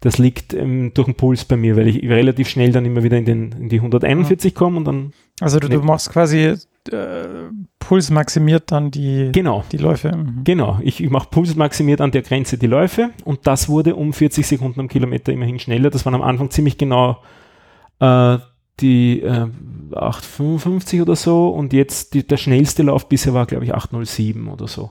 Das 0.00 0.18
liegt 0.18 0.54
ähm, 0.54 0.92
durch 0.94 1.06
den 1.06 1.14
Puls 1.16 1.44
bei 1.44 1.56
mir, 1.56 1.76
weil 1.76 1.88
ich 1.88 2.08
relativ 2.08 2.48
schnell 2.48 2.70
dann 2.70 2.84
immer 2.84 3.02
wieder 3.02 3.16
in, 3.16 3.24
den, 3.24 3.52
in 3.52 3.68
die 3.68 3.78
141 3.78 4.54
komme 4.54 4.76
und 4.76 4.84
dann. 4.84 5.12
Also 5.40 5.58
du, 5.58 5.68
du 5.68 5.82
machst 5.82 6.10
quasi 6.10 6.54
äh, 6.92 7.26
Puls 7.78 8.10
maximiert 8.10 8.70
dann 8.70 8.90
die, 8.90 9.30
genau. 9.32 9.64
die 9.72 9.76
Läufe. 9.76 10.16
Mhm. 10.16 10.44
Genau, 10.44 10.78
ich, 10.82 11.02
ich 11.02 11.10
mache 11.10 11.28
Puls 11.30 11.56
maximiert 11.56 12.00
an 12.00 12.12
der 12.12 12.22
Grenze 12.22 12.58
die 12.58 12.66
Läufe 12.66 13.10
und 13.24 13.46
das 13.46 13.68
wurde 13.68 13.96
um 13.96 14.12
40 14.12 14.46
Sekunden 14.46 14.80
am 14.80 14.88
Kilometer 14.88 15.32
immerhin 15.32 15.58
schneller. 15.58 15.90
Das 15.90 16.04
waren 16.04 16.14
am 16.14 16.22
Anfang 16.22 16.50
ziemlich 16.50 16.78
genau 16.78 17.18
äh, 17.98 18.38
die 18.80 19.22
äh, 19.22 19.48
8,55 19.90 21.02
oder 21.02 21.16
so 21.16 21.48
und 21.48 21.72
jetzt 21.72 22.14
die, 22.14 22.26
der 22.26 22.36
schnellste 22.36 22.84
Lauf 22.84 23.08
bisher 23.08 23.34
war, 23.34 23.46
glaube 23.46 23.64
ich, 23.64 23.74
8,07 23.74 24.48
oder 24.48 24.68
so. 24.68 24.90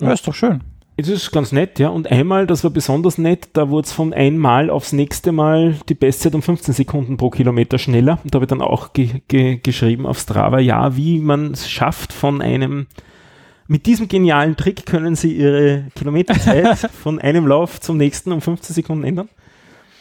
Ja, 0.00 0.12
ist 0.12 0.26
doch 0.26 0.34
schön. 0.34 0.62
Es 0.96 1.08
ist 1.08 1.32
ganz 1.32 1.50
nett, 1.50 1.80
ja. 1.80 1.88
Und 1.88 2.10
einmal, 2.10 2.46
das 2.46 2.62
war 2.62 2.70
besonders 2.70 3.18
nett, 3.18 3.48
da 3.54 3.68
wurde 3.68 3.86
es 3.86 3.92
von 3.92 4.12
einmal 4.12 4.70
aufs 4.70 4.92
nächste 4.92 5.32
Mal 5.32 5.76
die 5.88 5.94
Bestzeit 5.94 6.34
um 6.36 6.42
15 6.42 6.72
Sekunden 6.72 7.16
pro 7.16 7.30
Kilometer 7.30 7.78
schneller. 7.78 8.20
Und 8.22 8.32
da 8.32 8.36
habe 8.36 8.44
ich 8.44 8.48
dann 8.48 8.62
auch 8.62 8.92
ge 8.92 9.22
ge 9.26 9.58
geschrieben 9.60 10.06
auf 10.06 10.20
Strava, 10.20 10.60
ja, 10.60 10.96
wie 10.96 11.18
man 11.18 11.52
es 11.52 11.68
schafft 11.68 12.12
von 12.12 12.40
einem, 12.40 12.86
mit 13.66 13.86
diesem 13.86 14.06
genialen 14.06 14.56
Trick 14.56 14.86
können 14.86 15.16
Sie 15.16 15.32
Ihre 15.32 15.86
Kilometerzeit 15.96 16.78
von 17.02 17.18
einem 17.18 17.46
Lauf 17.46 17.80
zum 17.80 17.96
nächsten 17.96 18.30
um 18.30 18.40
15 18.40 18.74
Sekunden 18.74 19.04
ändern. 19.04 19.28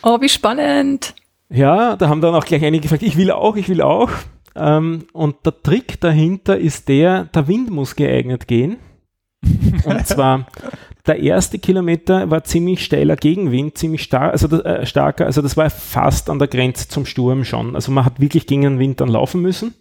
Oh, 0.04 0.20
wie 0.22 0.30
spannend. 0.30 1.16
Ja, 1.50 1.96
da 1.96 2.10
haben 2.10 2.22
dann 2.22 2.36
auch 2.36 2.46
gleich 2.46 2.64
einige 2.64 2.84
gefragt, 2.84 3.04
ich 3.04 3.18
will 3.18 3.32
auch, 3.32 3.56
ich 3.56 3.70
will 3.70 3.82
auch. 3.82 4.12
Ähm, 4.56 5.06
und 5.14 5.38
der 5.46 5.62
Trick 5.64 6.00
dahinter 6.02 6.58
ist 6.58 6.88
der, 6.88 7.26
der 7.26 7.48
Wind 7.48 7.72
muss 7.72 7.96
geeignet 7.96 8.48
gehen. 8.48 8.78
Und 9.86 10.08
zwar 10.08 10.48
der 11.06 11.20
erste 11.20 11.60
Kilometer 11.60 12.30
war 12.30 12.44
ziemlich 12.44 12.84
steiler 12.84 13.18
Gegenwind, 13.18 13.78
ziemlich 13.78 14.04
star 14.04 14.32
also 14.32 14.48
das, 14.48 14.62
äh, 14.62 14.86
starker, 14.86 15.26
also 15.26 15.42
das 15.42 15.58
war 15.58 15.70
fast 15.70 16.30
an 16.30 16.40
der 16.40 16.48
Grenze 16.48 16.88
zum 16.88 17.06
Sturm 17.06 17.44
schon. 17.44 17.76
Also 17.76 17.92
man 17.92 18.06
hat 18.06 18.22
wirklich 18.22 18.48
gegen 18.48 18.62
den 18.62 18.80
Wind 18.80 19.02
dann 19.02 19.10
laufen 19.10 19.42
müssen. 19.42 19.74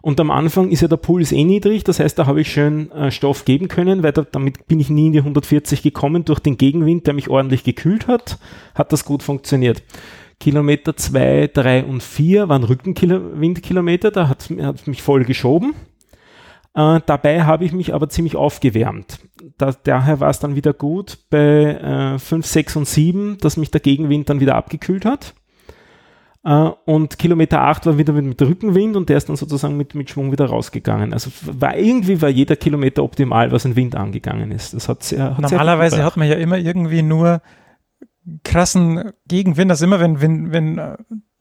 Und 0.00 0.20
am 0.20 0.30
Anfang 0.30 0.68
ist 0.68 0.82
ja 0.82 0.88
der 0.88 0.98
Puls 0.98 1.32
eh 1.32 1.44
niedrig, 1.44 1.82
das 1.82 1.98
heißt, 1.98 2.18
da 2.18 2.26
habe 2.26 2.42
ich 2.42 2.52
schön 2.52 2.92
äh, 2.92 3.10
Stoff 3.10 3.46
geben 3.46 3.68
können, 3.68 4.02
weil 4.02 4.12
da, 4.12 4.22
damit 4.30 4.66
bin 4.66 4.78
ich 4.78 4.90
nie 4.90 5.06
in 5.06 5.12
die 5.12 5.20
140 5.20 5.82
gekommen 5.82 6.26
durch 6.26 6.40
den 6.40 6.58
Gegenwind, 6.58 7.06
der 7.06 7.14
mich 7.14 7.30
ordentlich 7.30 7.64
gekühlt 7.64 8.06
hat, 8.06 8.38
hat 8.74 8.92
das 8.92 9.06
gut 9.06 9.22
funktioniert. 9.22 9.82
Kilometer 10.40 10.94
2, 10.94 11.50
3 11.54 11.84
und 11.84 12.02
4 12.02 12.50
waren 12.50 12.64
Rückenwindkilometer, 12.64 14.10
da 14.10 14.28
hat 14.28 14.50
es 14.50 14.86
mich 14.86 15.00
voll 15.00 15.24
geschoben. 15.24 15.74
Äh, 16.74 17.00
dabei 17.06 17.44
habe 17.44 17.64
ich 17.64 17.72
mich 17.72 17.94
aber 17.94 18.08
ziemlich 18.08 18.36
aufgewärmt. 18.36 19.20
Da, 19.58 19.72
daher 19.84 20.20
war 20.20 20.30
es 20.30 20.40
dann 20.40 20.56
wieder 20.56 20.72
gut 20.72 21.18
bei 21.30 22.14
äh, 22.16 22.18
5, 22.18 22.44
6 22.44 22.76
und 22.76 22.88
7, 22.88 23.38
dass 23.38 23.56
mich 23.56 23.70
der 23.70 23.80
Gegenwind 23.80 24.28
dann 24.28 24.40
wieder 24.40 24.56
abgekühlt 24.56 25.04
hat. 25.04 25.34
Uh, 26.46 26.72
und 26.84 27.18
Kilometer 27.18 27.62
8 27.62 27.86
war 27.86 27.96
wieder 27.96 28.12
mit, 28.12 28.26
mit, 28.26 28.42
Rückenwind 28.42 28.96
und 28.96 29.08
der 29.08 29.16
ist 29.16 29.30
dann 29.30 29.36
sozusagen 29.36 29.78
mit, 29.78 29.94
mit 29.94 30.10
Schwung 30.10 30.30
wieder 30.30 30.44
rausgegangen. 30.44 31.14
Also 31.14 31.30
war 31.46 31.74
irgendwie 31.74 32.20
war 32.20 32.28
jeder 32.28 32.54
Kilometer 32.56 33.02
optimal, 33.02 33.50
was 33.50 33.64
ein 33.64 33.76
Wind 33.76 33.96
angegangen 33.96 34.50
ist. 34.50 34.74
Das 34.74 34.90
hat 34.90 35.02
sehr, 35.02 35.38
hat 35.38 35.40
Normalerweise 35.40 35.96
sehr 35.96 36.04
hat 36.04 36.18
man 36.18 36.28
ja 36.28 36.34
immer 36.34 36.58
irgendwie 36.58 37.00
nur 37.00 37.40
krassen 38.42 39.12
Gegenwind. 39.26 39.70
Also 39.70 39.86
immer 39.86 40.00
wenn, 40.00 40.20
wenn, 40.20 40.52
wenn 40.52 40.78
uh, 40.78 40.96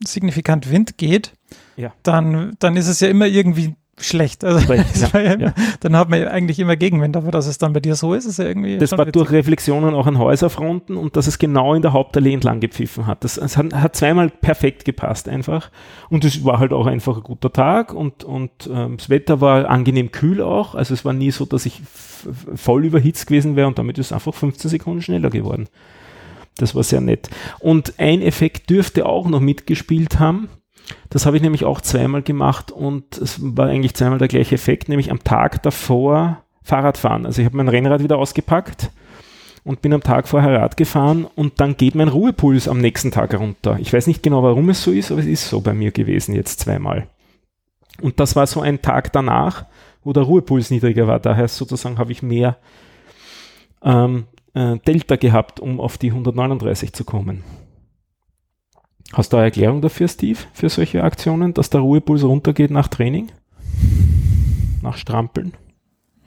signifikant 0.06 0.72
Wind 0.72 0.98
geht, 0.98 1.34
ja. 1.76 1.92
dann, 2.04 2.54
dann 2.60 2.78
ist 2.78 2.88
es 2.88 3.02
ja 3.02 3.10
immer 3.10 3.26
irgendwie 3.26 3.76
schlecht. 3.98 4.44
Also 4.44 4.60
schlecht, 4.60 5.14
ja, 5.14 5.20
ja, 5.20 5.38
ja. 5.38 5.54
dann 5.82 5.96
hat 5.96 6.10
man 6.10 6.28
eigentlich 6.28 6.60
immer 6.60 6.76
Gegenwind, 6.76 7.16
aber 7.16 7.32
dass 7.32 7.48
es 7.48 7.58
dann 7.58 7.74
bei 7.74 7.80
dir 7.80 7.96
so 7.96 8.14
ist, 8.14 8.26
ist 8.26 8.40
ja 8.40 8.46
irgendwie. 8.46 8.78
Das 8.78 8.92
war 8.92 9.00
witzig. 9.00 9.14
durch 9.14 9.32
Reflexionen 9.32 9.94
auch 9.94 10.08
an 10.08 10.18
Häuserfronten 10.18 10.98
und 10.98 11.16
dass 11.16 11.28
es 11.28 11.38
genau 11.38 11.74
in 11.74 11.82
der 11.82 11.94
Hauptallee 11.94 12.34
entlang 12.34 12.60
gepfiffen 12.60 13.06
hat. 13.06 13.24
Das, 13.24 13.36
das 13.36 13.58
hat, 13.58 13.74
hat, 13.74 13.96
zweimal 13.96 14.30
perfekt 14.30 14.86
gepasst 14.86 15.30
einfach. 15.30 15.70
Und 16.10 16.26
es 16.26 16.44
war 16.44 16.60
halt 16.60 16.74
auch 16.74 16.88
einfach 16.88 17.18
ein 17.18 17.24
guter 17.24 17.54
Tag 17.54 17.94
und, 17.94 18.24
und 18.24 18.70
ähm, 18.72 18.98
das 18.98 19.10
Wetter 19.10 19.42
war 19.42 19.70
angenehm 19.70 20.12
kühl 20.12 20.42
auch. 20.42 20.76
Also 20.76 20.94
es 20.94 21.06
war 21.06 21.14
nie 21.14 21.32
so, 21.32 21.46
dass 21.46 21.66
ich 21.66 21.82
voll 22.56 22.86
überhitzt 22.86 23.28
gewesen 23.28 23.56
wäre 23.56 23.68
und 23.68 23.78
damit 23.78 23.98
ist 24.00 24.08
es 24.08 24.12
einfach 24.14 24.34
15 24.34 24.70
Sekunden 24.70 25.02
schneller 25.02 25.30
geworden. 25.30 25.68
Das 26.58 26.76
war 26.76 26.84
sehr 26.84 27.02
nett. 27.02 27.30
Und 27.60 27.96
ein 27.98 28.22
Effekt 28.22 28.70
dürfte 28.70 29.06
auch 29.06 29.28
noch 29.28 29.40
mitgespielt 29.40 30.20
haben 30.20 30.50
das 31.10 31.26
habe 31.26 31.38
ich 31.38 31.44
nämlich 31.44 31.66
auch 31.66 31.82
zweimal 31.82 32.22
gemacht 32.22 32.72
und 32.72 33.18
es 33.18 33.40
war 33.42 33.68
eigentlich 33.68 33.94
zweimal 33.94 34.20
der 34.20 34.28
gleiche 34.28 34.56
Effekt, 34.56 34.90
nämlich 34.90 35.12
am 35.12 35.24
Tag 35.24 35.64
davor 35.64 36.44
Fahrradfahren. 36.64 37.26
Also 37.26 37.42
ich 37.42 37.46
habe 37.46 37.58
mein 37.58 37.68
Rennrad 37.68 38.04
wieder 38.04 38.18
ausgepackt 38.18 38.92
und 39.64 39.82
bin 39.82 39.94
am 39.94 40.02
Tag 40.04 40.28
vorher 40.28 40.60
Rad 40.60 40.78
gefahren 40.78 41.26
und 41.36 41.60
dann 41.60 41.78
geht 41.78 41.96
mein 41.96 42.08
Ruhepuls 42.08 42.68
am 42.68 42.80
nächsten 42.80 43.12
Tag 43.12 43.34
runter. 43.38 43.78
Ich 43.80 43.94
weiß 43.94 44.08
nicht 44.08 44.24
genau, 44.24 44.44
warum 44.44 44.70
es 44.70 44.84
so 44.84 44.92
ist, 44.92 45.12
aber 45.12 45.22
es 45.22 45.28
ist 45.28 45.50
so 45.50 45.62
bei 45.62 45.74
mir 45.74 45.92
gewesen 45.92 46.34
jetzt 46.34 46.60
zweimal. 46.60 47.08
Und 48.02 48.20
das 48.20 48.36
war 48.36 48.48
so 48.48 48.62
ein 48.62 48.82
Tag 48.82 49.12
danach, 49.14 49.66
wo 50.04 50.14
der 50.14 50.24
Ruhepuls 50.24 50.72
niedriger 50.72 51.08
war. 51.08 51.20
Daher 51.20 51.48
sozusagen 51.48 51.98
habe 51.98 52.12
ich 52.12 52.24
mehr 52.24 52.58
ähm, 53.84 54.26
äh, 54.54 54.78
Delta 54.80 55.16
gehabt, 55.16 55.60
um 55.60 55.80
auf 55.80 55.98
die 55.98 56.10
139 56.10 56.94
zu 56.94 57.04
kommen. 57.04 57.44
Hast 59.14 59.32
du 59.32 59.38
eine 59.38 59.46
Erklärung 59.46 59.82
dafür, 59.82 60.08
Steve, 60.08 60.40
für 60.54 60.70
solche 60.70 61.04
Aktionen, 61.04 61.54
dass 61.54 61.70
der 61.70 61.82
Ruhepuls 61.82 62.24
runtergeht 62.24 62.72
nach 62.72 62.88
Training? 62.88 63.32
Nach 64.82 64.98
Strampeln? 64.98 65.54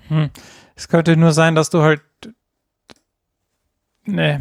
Hm. 0.08 0.30
Es 0.76 0.88
könnte 0.88 1.16
nur 1.16 1.32
sein, 1.32 1.56
dass 1.56 1.68
du 1.68 1.82
halt. 1.82 2.00
Nee, 4.04 4.38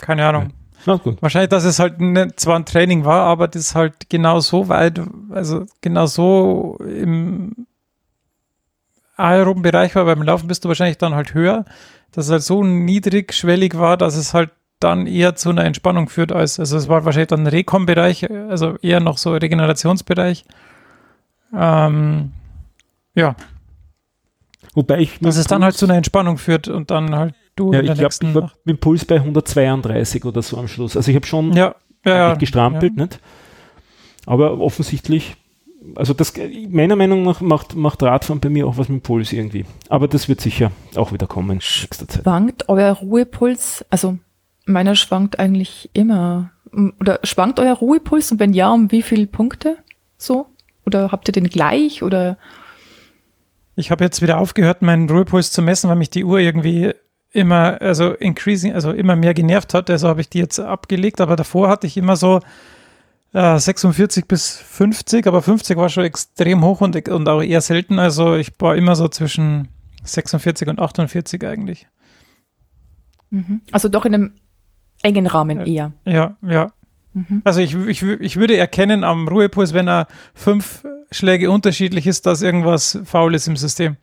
keine 0.00 0.26
Ahnung. 0.26 0.52
Na 0.86 0.94
gut. 0.94 1.20
Wahrscheinlich, 1.20 1.50
dass 1.50 1.64
es 1.64 1.80
halt 1.80 2.00
ne, 2.00 2.34
zwar 2.36 2.56
ein 2.56 2.64
Training 2.64 3.04
war, 3.04 3.24
aber 3.24 3.48
das 3.48 3.74
halt 3.74 4.08
genau 4.08 4.38
so 4.38 4.68
weit, 4.68 5.00
also 5.30 5.66
genau 5.80 6.06
so 6.06 6.78
im 6.80 7.66
aeroben 9.16 9.62
Bereich 9.62 9.96
war. 9.96 10.04
Beim 10.04 10.22
Laufen 10.22 10.46
bist 10.46 10.64
du 10.64 10.68
wahrscheinlich 10.68 10.98
dann 10.98 11.16
halt 11.16 11.34
höher, 11.34 11.64
dass 12.12 12.26
es 12.26 12.30
halt 12.30 12.42
so 12.42 12.62
niedrigschwellig 12.62 13.76
war, 13.76 13.96
dass 13.96 14.14
es 14.14 14.34
halt 14.34 14.50
dann 14.80 15.06
eher 15.06 15.34
zu 15.34 15.50
einer 15.50 15.64
Entspannung 15.64 16.08
führt 16.08 16.32
als, 16.32 16.60
also 16.60 16.76
es 16.76 16.88
war 16.88 17.04
wahrscheinlich 17.04 17.28
dann 17.28 17.40
ein 17.40 17.46
Rekom-Bereich, 17.48 18.30
also 18.30 18.76
eher 18.78 19.00
noch 19.00 19.18
so 19.18 19.32
Regenerationsbereich. 19.32 20.44
Ähm, 21.54 22.32
ja. 23.14 23.34
Wobei 24.74 25.00
ich. 25.00 25.18
Dass 25.20 25.36
es 25.36 25.46
dann 25.46 25.64
halt 25.64 25.76
zu 25.76 25.86
einer 25.86 25.96
Entspannung 25.96 26.38
führt 26.38 26.68
und 26.68 26.90
dann 26.90 27.14
halt 27.16 27.34
du 27.56 27.72
ja, 27.72 27.80
in 27.80 27.86
der 27.86 27.94
ich 27.94 28.00
nächsten. 28.00 28.32
Glaub, 28.32 28.44
ich 28.44 28.50
war 28.50 28.58
mit 28.64 28.80
Puls 28.80 29.04
bei 29.04 29.16
132 29.16 30.24
oder 30.24 30.42
so 30.42 30.56
am 30.58 30.68
Schluss. 30.68 30.96
Also 30.96 31.10
ich 31.10 31.16
habe 31.16 31.26
schon 31.26 31.52
ja, 31.52 31.74
ja, 32.04 32.34
gestrampelt, 32.34 32.92
ja. 32.96 33.02
nicht? 33.04 33.20
Aber 34.26 34.60
offensichtlich, 34.60 35.36
also 35.96 36.12
das 36.12 36.34
meiner 36.68 36.96
Meinung 36.96 37.22
nach 37.22 37.40
macht, 37.40 37.74
macht 37.74 38.02
Radfahren 38.02 38.40
bei 38.40 38.50
mir 38.50 38.66
auch 38.66 38.76
was 38.76 38.88
mit 38.88 39.02
Puls 39.02 39.32
irgendwie. 39.32 39.64
Aber 39.88 40.06
das 40.06 40.28
wird 40.28 40.40
sicher 40.40 40.70
auch 40.96 41.12
wieder 41.12 41.26
kommen 41.26 41.50
in 41.50 41.56
nächster 41.56 42.06
Zeit. 42.06 42.22
Schwankt 42.22 42.68
euer 42.68 42.92
Ruhepuls, 42.92 43.84
also 43.90 44.18
Meiner 44.68 44.94
schwankt 44.94 45.38
eigentlich 45.38 45.90
immer. 45.92 46.50
Oder 47.00 47.20
schwankt 47.24 47.58
euer 47.58 47.74
Ruhepuls 47.74 48.30
und 48.30 48.38
wenn 48.38 48.52
ja, 48.52 48.70
um 48.70 48.92
wie 48.92 49.02
viele 49.02 49.26
Punkte 49.26 49.78
so? 50.18 50.46
Oder 50.84 51.10
habt 51.10 51.28
ihr 51.28 51.32
den 51.32 51.48
gleich 51.48 52.02
oder? 52.02 52.38
Ich 53.76 53.90
habe 53.90 54.04
jetzt 54.04 54.22
wieder 54.22 54.38
aufgehört, 54.38 54.82
meinen 54.82 55.08
Ruhepuls 55.08 55.50
zu 55.50 55.62
messen, 55.62 55.88
weil 55.88 55.96
mich 55.96 56.10
die 56.10 56.24
Uhr 56.24 56.38
irgendwie 56.38 56.92
immer, 57.30 57.80
also 57.80 58.12
increasing, 58.12 58.72
also 58.72 58.92
immer 58.92 59.16
mehr 59.16 59.34
genervt 59.34 59.74
hat. 59.74 59.88
Also 59.90 60.08
habe 60.08 60.20
ich 60.20 60.28
die 60.28 60.38
jetzt 60.38 60.58
abgelegt, 60.58 61.20
aber 61.20 61.36
davor 61.36 61.68
hatte 61.68 61.86
ich 61.86 61.96
immer 61.96 62.16
so 62.16 62.40
äh, 63.32 63.58
46 63.58 64.26
bis 64.26 64.56
50, 64.56 65.26
aber 65.26 65.42
50 65.42 65.76
war 65.76 65.88
schon 65.88 66.04
extrem 66.04 66.64
hoch 66.64 66.80
und, 66.80 67.08
und 67.08 67.28
auch 67.28 67.42
eher 67.42 67.60
selten. 67.60 67.98
Also 67.98 68.34
ich 68.34 68.52
war 68.58 68.76
immer 68.76 68.96
so 68.96 69.08
zwischen 69.08 69.68
46 70.04 70.68
und 70.68 70.80
48 70.80 71.46
eigentlich. 71.46 71.86
Mhm. 73.30 73.60
Also 73.72 73.88
doch 73.88 74.04
in 74.04 74.14
einem 74.14 74.32
engen 75.02 75.26
Rahmen 75.26 75.60
eher. 75.60 75.92
Ja, 76.04 76.36
ja. 76.42 76.72
Mhm. 77.14 77.42
Also 77.44 77.60
ich, 77.60 77.74
ich, 77.74 78.02
ich 78.02 78.36
würde 78.36 78.56
erkennen 78.56 79.04
am 79.04 79.28
Ruhepuls, 79.28 79.74
wenn 79.74 79.88
er 79.88 80.06
fünf 80.34 80.84
Schläge 81.10 81.50
unterschiedlich 81.50 82.06
ist, 82.06 82.26
dass 82.26 82.42
irgendwas 82.42 82.98
faul 83.04 83.34
ist 83.34 83.48
im 83.48 83.56
System. 83.56 83.96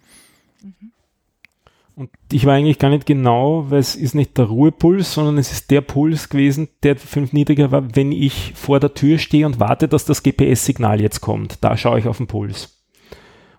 Und 1.96 2.10
ich 2.30 2.46
war 2.46 2.56
eigentlich 2.56 2.80
gar 2.80 2.90
nicht 2.90 3.06
genau, 3.06 3.68
weil 3.70 3.80
es 3.80 3.96
ist 3.96 4.16
nicht 4.16 4.38
der 4.38 4.46
Ruhepuls, 4.46 5.14
sondern 5.14 5.38
es 5.38 5.54
ist 5.54 5.72
der 5.72 5.80
Puls 5.80 6.28
gewesen, 6.28 6.68
der 6.84 6.98
fünf 6.98 7.32
niedriger 7.32 7.72
war, 7.72 7.96
wenn 7.96 8.12
ich 8.12 8.52
vor 8.54 8.82
der 8.82 8.94
Tür 8.94 9.18
stehe 9.18 9.46
und 9.46 9.62
warte, 9.62 9.88
dass 9.88 10.04
das 10.04 10.22
GPS-Signal 10.22 11.00
jetzt 11.00 11.22
kommt. 11.22 11.64
Da 11.64 11.78
schaue 11.78 12.00
ich 12.00 12.08
auf 12.08 12.18
den 12.18 12.28
Puls. 12.28 12.84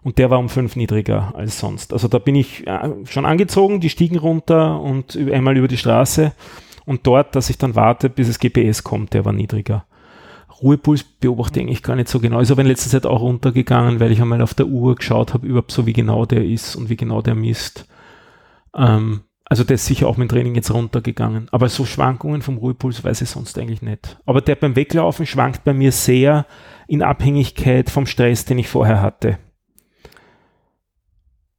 Und 0.03 0.18
der 0.18 0.29
war 0.29 0.38
um 0.38 0.51
fünf 0.51 0.77
niedriger 0.77 1.35
als 1.35 1.59
sonst. 1.59 1.94
Also 1.94 2.09
da 2.09 2.18
bin 2.18 2.35
ich 2.35 2.66
äh, 2.66 2.90
schon 3.07 3.25
angezogen, 3.25 3.81
die 3.81 3.90
stiegen 3.90 4.18
runter 4.18 4.81
und 4.81 5.16
einmal 5.16 5.57
über 5.57 5.66
die 5.66 5.79
Straße. 5.79 6.33
Und 6.87 7.07
dort, 7.07 7.37
dass 7.37 7.51
ich 7.51 7.59
dann 7.59 7.75
warte, 7.75 8.09
bis 8.09 8.29
das 8.29 8.38
GPS 8.38 8.85
kommt, 8.85 9.12
der 9.12 9.25
war 9.25 9.33
niedriger. 9.33 9.85
Ruhepuls 10.62 11.03
beobachte 11.03 11.61
ich 11.61 11.66
eigentlich 11.66 11.83
gar 11.83 11.96
nicht 11.96 12.09
so 12.09 12.20
genau. 12.20 12.40
Ist 12.40 12.51
aber 12.51 12.62
in 12.62 12.68
letzter 12.68 12.88
Zeit 12.88 13.05
auch 13.05 13.20
runtergegangen, 13.20 14.01
weil 14.01 14.12
ich 14.12 14.22
einmal 14.22 14.40
auf 14.40 14.55
der 14.55 14.66
Uhr 14.66 14.94
geschaut 14.94 15.35
habe, 15.35 15.46
überhaupt 15.46 15.72
so 15.72 15.85
wie 15.85 15.92
genau 15.92 16.25
der 16.25 16.44
ist 16.44 16.77
und 16.77 16.88
wie 16.88 16.96
genau 16.96 17.20
der 17.20 17.35
misst. 17.35 17.87
Ähm, 18.75 19.22
also 19.44 19.64
der 19.64 19.75
ist 19.75 19.87
sicher 19.87 20.09
auch 20.09 20.16
mit 20.16 20.29
dem 20.29 20.35
Training 20.35 20.55
jetzt 20.55 20.72
runtergegangen. 20.72 21.49
Aber 21.53 21.68
so 21.68 21.85
Schwankungen 21.85 22.42
vom 22.42 22.57
Ruhepuls 22.57 23.05
weiß 23.05 23.20
ich 23.20 23.29
sonst 23.29 23.59
eigentlich 23.59 23.83
nicht. 23.83 24.18
Aber 24.25 24.40
der 24.40 24.55
beim 24.55 24.77
Weglaufen 24.77 25.27
schwankt 25.27 25.64
bei 25.64 25.75
mir 25.75 25.92
sehr 25.92 26.46
in 26.88 27.03
Abhängigkeit 27.03 27.90
vom 27.90 28.07
Stress, 28.07 28.44
den 28.44 28.59
ich 28.59 28.68
vorher 28.68 29.03
hatte. 29.03 29.38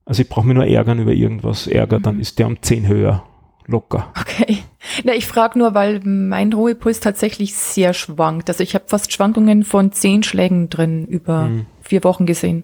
Also 0.05 0.21
ich 0.21 0.29
brauche 0.29 0.47
mich 0.47 0.55
nur 0.55 0.65
ärgern 0.65 0.99
über 0.99 1.13
irgendwas. 1.13 1.67
Ärger, 1.67 1.99
mhm. 1.99 2.03
dann 2.03 2.19
ist 2.19 2.39
der 2.39 2.47
um 2.47 2.61
10 2.61 2.87
höher. 2.87 3.23
Locker. 3.67 4.11
Okay. 4.19 4.59
Na, 5.03 5.13
ich 5.13 5.27
frage 5.27 5.59
nur, 5.59 5.73
weil 5.73 5.99
mein 6.03 6.53
Ruhepuls 6.53 7.01
tatsächlich 7.01 7.53
sehr 7.53 7.93
schwankt. 7.93 8.49
Also 8.49 8.63
ich 8.63 8.73
habe 8.73 8.85
fast 8.87 9.11
Schwankungen 9.11 9.63
von 9.63 9.91
10 9.91 10.23
Schlägen 10.23 10.69
drin 10.69 11.05
über 11.05 11.43
mhm. 11.43 11.65
vier 11.81 12.03
Wochen 12.05 12.25
gesehen. 12.25 12.63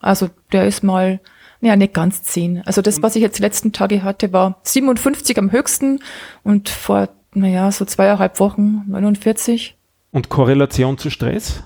Also 0.00 0.28
der 0.50 0.66
ist 0.66 0.82
mal, 0.82 1.20
ja, 1.60 1.76
nicht 1.76 1.94
ganz 1.94 2.24
10. 2.24 2.62
Also 2.66 2.82
das, 2.82 3.02
was 3.02 3.14
ich 3.14 3.22
jetzt 3.22 3.38
die 3.38 3.42
letzten 3.42 3.72
Tage 3.72 4.02
hatte, 4.02 4.32
war 4.32 4.60
57 4.64 5.38
am 5.38 5.52
höchsten 5.52 6.00
und 6.42 6.68
vor, 6.68 7.08
naja, 7.34 7.70
so 7.70 7.84
zweieinhalb 7.84 8.40
Wochen 8.40 8.82
49. 8.88 9.76
Und 10.10 10.28
Korrelation 10.28 10.98
zu 10.98 11.08
Stress? 11.08 11.62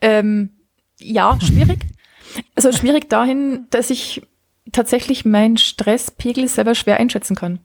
Ähm, 0.00 0.50
ja, 0.98 1.38
schwierig. 1.40 1.91
Also 2.54 2.72
schwierig 2.72 3.08
dahin, 3.08 3.66
dass 3.70 3.90
ich 3.90 4.26
tatsächlich 4.70 5.24
meinen 5.24 5.56
Stresspegel 5.56 6.48
selber 6.48 6.74
schwer 6.74 6.98
einschätzen 6.98 7.36
kann. 7.36 7.60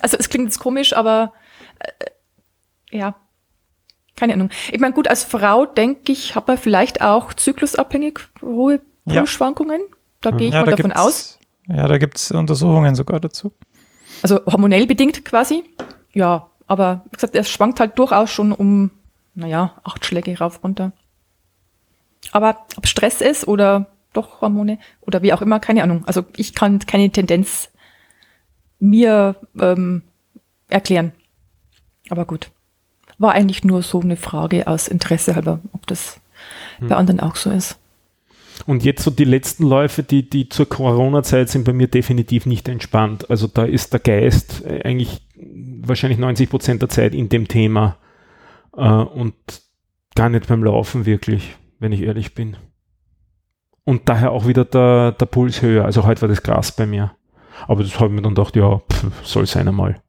Also 0.00 0.16
es 0.18 0.28
klingt 0.28 0.46
jetzt 0.46 0.58
komisch, 0.58 0.92
aber 0.92 1.32
äh, 1.78 2.96
ja, 2.96 3.14
keine 4.16 4.34
Ahnung. 4.34 4.50
Ich 4.70 4.80
meine, 4.80 4.94
gut, 4.94 5.08
als 5.08 5.24
Frau 5.24 5.66
denke 5.66 6.12
ich, 6.12 6.34
hat 6.34 6.46
man 6.46 6.58
vielleicht 6.58 7.00
auch 7.00 7.32
zyklusabhängig 7.32 8.20
hohe 8.40 8.80
Pulsschwankungen. 9.04 9.80
Ja. 9.80 9.96
Da 10.20 10.30
gehe 10.30 10.48
ich 10.48 10.54
ja, 10.54 10.60
mal 10.60 10.70
da 10.70 10.76
davon 10.76 10.92
aus. 10.92 11.38
Ja, 11.68 11.88
da 11.88 11.98
gibt 11.98 12.18
es 12.18 12.30
Untersuchungen 12.30 12.94
sogar 12.94 13.20
dazu. 13.20 13.52
Also 14.22 14.40
hormonell 14.46 14.86
bedingt 14.86 15.24
quasi. 15.24 15.64
Ja, 16.12 16.50
aber 16.66 17.02
wie 17.10 17.16
gesagt, 17.16 17.34
es 17.34 17.50
schwankt 17.50 17.80
halt 17.80 17.98
durchaus 17.98 18.30
schon 18.30 18.52
um, 18.52 18.90
naja, 19.34 19.80
acht 19.84 20.04
Schläge 20.04 20.38
rauf 20.38 20.62
runter. 20.62 20.92
Aber 22.30 22.66
ob 22.76 22.86
Stress 22.86 23.20
ist 23.20 23.48
oder 23.48 23.91
doch 24.12 24.40
Hormone 24.40 24.78
oder 25.00 25.22
wie 25.22 25.32
auch 25.32 25.42
immer, 25.42 25.60
keine 25.60 25.82
Ahnung. 25.82 26.04
Also 26.06 26.24
ich 26.36 26.54
kann 26.54 26.78
keine 26.80 27.10
Tendenz 27.10 27.70
mir 28.78 29.36
ähm, 29.60 30.02
erklären. 30.68 31.12
Aber 32.10 32.24
gut. 32.24 32.50
War 33.18 33.32
eigentlich 33.32 33.62
nur 33.64 33.82
so 33.82 34.00
eine 34.00 34.16
Frage 34.16 34.66
aus 34.66 34.88
Interesse 34.88 35.36
halber, 35.36 35.60
ob 35.72 35.86
das 35.86 36.20
hm. 36.78 36.88
bei 36.88 36.96
anderen 36.96 37.20
auch 37.20 37.36
so 37.36 37.50
ist. 37.50 37.78
Und 38.66 38.84
jetzt 38.84 39.02
so 39.02 39.10
die 39.10 39.24
letzten 39.24 39.64
Läufe, 39.64 40.02
die, 40.02 40.28
die 40.28 40.48
zur 40.48 40.68
Corona-Zeit 40.68 41.48
sind 41.48 41.64
bei 41.64 41.72
mir 41.72 41.88
definitiv 41.88 42.46
nicht 42.46 42.68
entspannt. 42.68 43.30
Also 43.30 43.46
da 43.46 43.64
ist 43.64 43.92
der 43.92 44.00
Geist 44.00 44.62
eigentlich 44.84 45.22
wahrscheinlich 45.80 46.18
90 46.18 46.50
Prozent 46.50 46.82
der 46.82 46.88
Zeit 46.88 47.14
in 47.14 47.28
dem 47.28 47.48
Thema 47.48 47.96
äh, 48.76 48.82
und 48.82 49.34
gar 50.14 50.28
nicht 50.28 50.46
beim 50.48 50.62
Laufen 50.62 51.06
wirklich 51.06 51.56
wenn 51.82 51.92
ich 51.92 52.02
ehrlich 52.02 52.34
bin. 52.34 52.56
Und 53.84 54.08
daher 54.08 54.30
auch 54.30 54.46
wieder 54.46 54.64
der, 54.64 55.12
der 55.12 55.26
Puls 55.26 55.62
höher. 55.62 55.84
Also 55.84 56.04
heute 56.04 56.22
war 56.22 56.28
das 56.28 56.42
Gras 56.42 56.72
bei 56.72 56.86
mir. 56.86 57.12
Aber 57.66 57.82
das 57.82 57.98
habe 57.98 58.06
ich 58.06 58.12
mir 58.12 58.22
dann 58.22 58.34
gedacht, 58.34 58.56
ja, 58.56 58.78
pff, 58.78 59.26
soll 59.26 59.46
sein 59.46 59.68
einmal. 59.68 60.00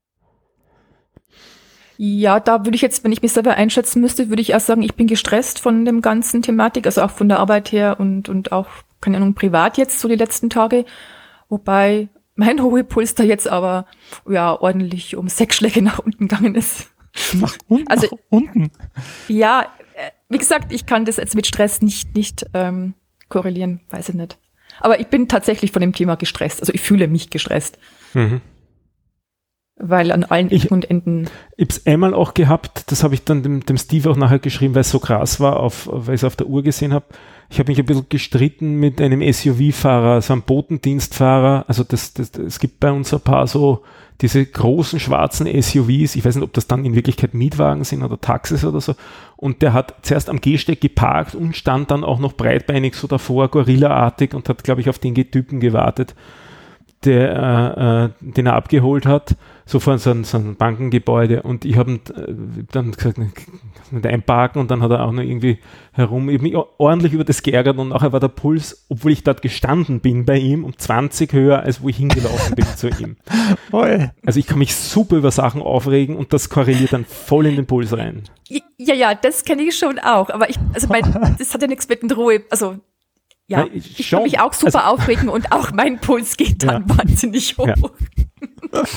Ja, 1.98 2.40
da 2.40 2.66
würde 2.66 2.76
ich 2.76 2.82
jetzt, 2.82 3.04
wenn 3.04 3.12
ich 3.12 3.22
mich 3.22 3.34
selber 3.34 3.54
einschätzen 3.54 4.02
müsste, 4.02 4.30
würde 4.30 4.42
ich 4.42 4.50
erst 4.50 4.66
sagen, 4.66 4.82
ich 4.82 4.96
bin 4.96 5.08
gestresst 5.08 5.60
von 5.60 5.86
dem 5.86 6.02
ganzen 6.02 6.42
Thematik, 6.42 6.86
also 6.86 7.04
auch 7.04 7.12
von 7.12 7.30
der 7.30 7.40
Arbeit 7.40 7.72
her 7.72 8.00
und, 8.00 8.30
und 8.30 8.52
auch, 8.52 8.68
keine 9.00 9.18
Ahnung, 9.18 9.36
privat 9.36 9.78
jetzt 9.78 10.00
so 10.00 10.08
die 10.08 10.16
letzten 10.16 10.50
Tage. 10.50 10.86
Wobei 11.50 12.10
mein 12.36 12.60
Ruhepuls 12.60 13.16
da 13.16 13.24
jetzt 13.24 13.48
aber, 13.48 13.86
ja, 14.28 14.60
ordentlich 14.60 15.16
um 15.16 15.28
sechs 15.28 15.58
Schläge 15.58 15.82
nach 15.82 16.00
unten 16.00 16.28
gegangen 16.28 16.56
ist. 16.56 16.92
Nach 17.34 17.56
unten? 17.68 17.88
Also, 17.88 18.08
nach 18.08 18.18
unten? 18.30 18.72
Ja, 19.28 19.68
wie 20.30 20.40
gesagt, 20.40 20.74
ich 20.74 20.88
kann 20.88 21.06
das 21.06 21.18
jetzt 21.18 21.36
mit 21.36 21.46
Stress 21.46 21.82
nicht, 21.82 22.16
nicht 22.16 22.48
ähm, 22.56 22.96
korrelieren, 23.34 23.82
weiß 23.90 24.10
ich 24.10 24.16
nicht. 24.16 24.38
Aber 24.80 25.00
ich 25.00 25.08
bin 25.08 25.28
tatsächlich 25.28 25.72
von 25.72 25.82
dem 25.82 25.94
Thema 25.94 26.16
gestresst. 26.16 26.62
Also 26.62 26.72
ich 26.74 26.82
fühle 26.82 27.08
mich 27.08 27.30
gestresst. 27.30 27.78
Mhm. 28.14 28.42
Weil 29.76 30.12
an 30.12 30.24
allen 30.24 30.52
Ecken 30.52 30.70
und 30.70 30.90
Enden. 30.90 31.28
Ich 31.58 31.66
habe 31.66 31.74
es 31.74 31.86
einmal 31.88 32.14
auch 32.14 32.36
gehabt, 32.36 32.92
das 32.92 33.04
habe 33.04 33.16
ich 33.16 33.24
dann 33.24 33.42
dem, 33.42 33.66
dem 33.66 33.78
Steve 33.78 34.10
auch 34.10 34.16
nachher 34.16 34.40
geschrieben, 34.40 34.76
weil 34.76 34.82
es 34.82 34.92
so 34.92 35.00
krass 35.00 35.40
war, 35.40 35.60
auf, 35.60 35.90
weil 35.92 36.14
ich 36.14 36.22
es 36.22 36.24
auf 36.24 36.36
der 36.36 36.48
Uhr 36.48 36.62
gesehen 36.62 36.94
habe. 36.94 37.06
Ich 37.54 37.60
habe 37.60 37.70
mich 37.70 37.78
ein 37.78 37.86
bisschen 37.86 38.10
gestritten 38.10 38.80
mit 38.80 39.00
einem 39.00 39.22
SUV-Fahrer, 39.22 40.24
so 40.24 40.34
einem 40.34 40.42
Botendienstfahrer. 40.42 41.66
Also 41.68 41.84
das, 41.84 42.12
das, 42.16 42.32
es 42.32 42.58
gibt 42.58 42.80
bei 42.80 42.92
uns 42.92 43.14
ein 43.14 43.22
paar 43.22 43.46
so 43.46 43.84
diese 44.22 44.44
großen 44.44 45.00
schwarzen 45.00 45.46
SUVs, 45.46 46.16
ich 46.16 46.26
weiß 46.26 46.34
nicht, 46.34 46.44
ob 46.44 46.54
das 46.54 46.66
dann 46.66 46.84
in 46.84 46.96
Wirklichkeit 46.96 47.36
Mietwagen 47.36 47.84
sind 47.84 48.02
oder 48.02 48.20
Taxis 48.20 48.66
oder 48.66 48.82
so, 48.82 48.96
und 49.38 49.62
der 49.62 49.74
hat 49.74 49.94
zuerst 50.02 50.32
am 50.32 50.42
Gehsteig 50.42 50.82
geparkt 50.82 51.36
und 51.36 51.56
stand 51.56 51.92
dann 51.92 52.04
auch 52.04 52.18
noch 52.18 52.34
breitbeinig 52.34 52.96
so 52.96 53.06
davor, 53.06 53.50
Gorilla-artig 53.50 54.34
und 54.34 54.50
hat, 54.50 54.64
glaube 54.64 54.82
ich, 54.82 54.90
auf 54.90 54.98
den 54.98 55.14
Typen 55.14 55.60
gewartet 55.60 56.16
der, 57.06 57.76
äh, 57.78 58.06
äh, 58.06 58.10
den 58.20 58.46
er 58.46 58.54
abgeholt 58.54 59.06
hat, 59.06 59.36
so 59.66 59.80
vor 59.80 59.98
so 59.98 60.12
einem, 60.12 60.24
so 60.24 60.38
einem 60.38 60.56
Bankengebäude. 60.56 61.44
Und 61.44 61.66
ich 61.66 61.78
habe 61.78 61.94
äh, 61.94 62.34
dann 62.72 62.92
gesagt, 62.92 63.18
nicht 63.18 64.06
einparken 64.06 64.60
und 64.60 64.72
dann 64.72 64.82
hat 64.82 64.92
er 64.92 65.06
auch 65.06 65.12
noch 65.12 65.22
irgendwie 65.22 65.60
herum, 65.92 66.30
ich 66.30 66.42
mich 66.42 66.56
ordentlich 66.56 67.14
über 67.14 67.24
das 67.24 67.44
geärgert 67.44 67.78
und 67.78 67.90
nachher 67.90 68.12
war 68.12 68.20
der 68.20 68.28
Puls, 68.28 68.86
obwohl 68.90 69.12
ich 69.12 69.24
dort 69.24 69.42
gestanden 69.42 70.00
bin 70.00 70.26
bei 70.26 70.38
ihm, 70.38 70.64
um 70.64 70.78
20 70.78 71.32
höher, 71.34 71.62
als 71.62 71.82
wo 71.82 71.90
ich 71.90 71.98
hingelaufen 71.98 72.56
bin 72.56 72.66
zu 72.66 72.90
ihm. 72.90 73.18
Also 74.26 74.40
ich 74.40 74.48
kann 74.48 74.60
mich 74.60 74.76
super 74.76 75.18
über 75.18 75.32
Sachen 75.32 75.62
aufregen 75.62 76.16
und 76.16 76.32
das 76.32 76.50
korreliert 76.50 76.94
dann 76.94 77.06
voll 77.06 77.48
in 77.48 77.56
den 77.56 77.66
Puls 77.66 77.96
rein. 77.98 78.24
Ja, 78.78 78.94
ja, 78.94 79.16
das 79.16 79.44
kenne 79.44 79.64
ich 79.64 79.78
schon 79.78 80.00
auch, 80.00 80.30
aber 80.30 80.50
ich, 80.50 80.58
also 80.74 80.88
mein, 80.88 81.04
das 81.38 81.54
hat 81.54 81.62
ja 81.62 81.68
nichts 81.68 81.90
mit 81.90 82.16
Ruhe, 82.16 82.44
also 82.50 82.78
ja, 83.48 83.66
ich, 83.74 84.00
ich 84.00 84.10
kann 84.10 84.24
mich 84.24 84.40
auch 84.40 84.54
super 84.54 84.86
also, 84.86 85.02
aufregen 85.02 85.30
und 85.30 85.52
auch 85.52 85.72
mein 85.74 86.00
Puls 86.00 86.38
geht 86.38 86.64
dann 86.64 86.86
ja. 86.88 86.98
wahnsinnig 86.98 87.58
hoch. 87.58 87.68
Ja. 87.68 87.76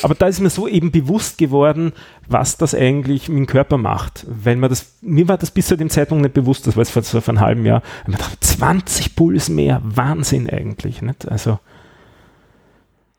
Aber 0.01 0.15
da 0.15 0.27
ist 0.27 0.39
mir 0.39 0.49
so 0.49 0.67
eben 0.67 0.91
bewusst 0.91 1.37
geworden, 1.37 1.93
was 2.27 2.57
das 2.57 2.73
eigentlich 2.73 3.29
mit 3.29 3.37
dem 3.37 3.45
Körper 3.45 3.77
macht. 3.77 4.25
Wenn 4.27 4.59
man 4.59 4.69
das, 4.69 4.97
mir 5.01 5.27
war 5.27 5.37
das 5.37 5.51
bis 5.51 5.67
zu 5.67 5.77
dem 5.77 5.89
Zeitpunkt 5.89 6.23
nicht 6.23 6.33
bewusst, 6.33 6.65
das 6.65 6.75
war 6.75 6.81
jetzt 6.81 6.91
vor, 6.91 7.03
so 7.03 7.21
vor 7.21 7.33
einem 7.33 7.41
halben 7.41 7.65
Jahr. 7.65 7.83
Man 8.07 8.17
dachte, 8.17 8.39
20 8.39 9.15
Puls 9.15 9.49
mehr, 9.49 9.81
Wahnsinn 9.83 10.49
eigentlich. 10.49 11.01
Nicht? 11.01 11.29
Also, 11.29 11.59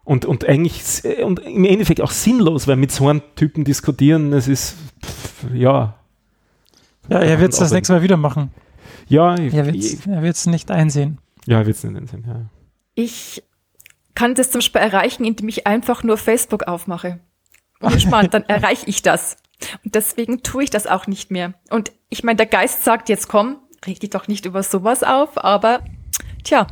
und, 0.05 0.25
und 0.25 0.49
eigentlich, 0.49 1.03
und 1.23 1.41
im 1.41 1.65
Endeffekt 1.65 2.01
auch 2.01 2.11
sinnlos, 2.11 2.67
weil 2.67 2.77
mit 2.77 2.91
so 2.91 3.09
einem 3.09 3.23
Typen 3.37 3.65
diskutieren, 3.65 4.31
das 4.31 4.49
ist, 4.49 4.77
pff, 5.05 5.45
ja. 5.53 5.95
Ja, 7.09 7.19
er 7.21 7.41
wird 7.41 7.53
es 7.53 7.59
das 7.59 7.73
nächste 7.73 7.93
Mal 7.93 8.03
wieder 8.03 8.17
machen. 8.17 8.51
Ja, 9.09 9.37
er 9.37 9.67
wird 9.67 10.37
es 10.37 10.47
nicht 10.47 10.71
einsehen. 10.71 11.19
Ja, 11.47 11.59
er 11.59 11.67
wird 11.67 11.77
es 11.77 11.85
nicht 11.85 11.97
einsehen, 11.97 12.25
ja. 12.27 12.51
Ich 12.95 13.43
kann 14.15 14.35
das 14.35 14.51
zum 14.51 14.59
Beispiel 14.59 14.81
erreichen, 14.81 15.25
indem 15.25 15.49
ich 15.49 15.67
einfach 15.67 16.03
nur 16.03 16.17
Facebook 16.17 16.65
aufmache. 16.65 17.21
Und 17.81 18.35
dann 18.35 18.43
erreiche 18.49 18.87
ich 18.87 19.03
das. 19.03 19.37
Und 19.85 19.95
deswegen 19.95 20.43
tue 20.43 20.65
ich 20.65 20.71
das 20.71 20.87
auch 20.87 21.07
nicht 21.07 21.31
mehr. 21.31 21.55
Und 21.71 21.93
ich 22.11 22.25
meine, 22.25 22.37
der 22.37 22.47
Geist 22.47 22.85
sagt 22.85 23.09
jetzt 23.09 23.29
komm, 23.29 23.57
reg 23.87 24.01
dich 24.01 24.11
doch 24.11 24.29
nicht 24.29 24.47
über 24.47 24.63
sowas 24.63 25.03
auf, 25.03 25.43
aber 25.43 25.85
tja. 26.45 26.67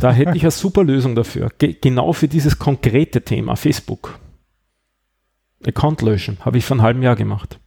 Da 0.00 0.12
hätte 0.12 0.36
ich 0.36 0.42
eine 0.42 0.50
super 0.50 0.84
Lösung 0.84 1.14
dafür. 1.14 1.50
Ge 1.58 1.76
genau 1.80 2.12
für 2.12 2.28
dieses 2.28 2.58
konkrete 2.58 3.22
Thema, 3.22 3.56
Facebook. 3.56 4.18
Account 5.64 6.02
löschen, 6.02 6.38
habe 6.44 6.58
ich 6.58 6.64
vor 6.64 6.76
einem 6.76 6.82
halben 6.82 7.02
Jahr 7.02 7.14
gemacht. 7.14 7.60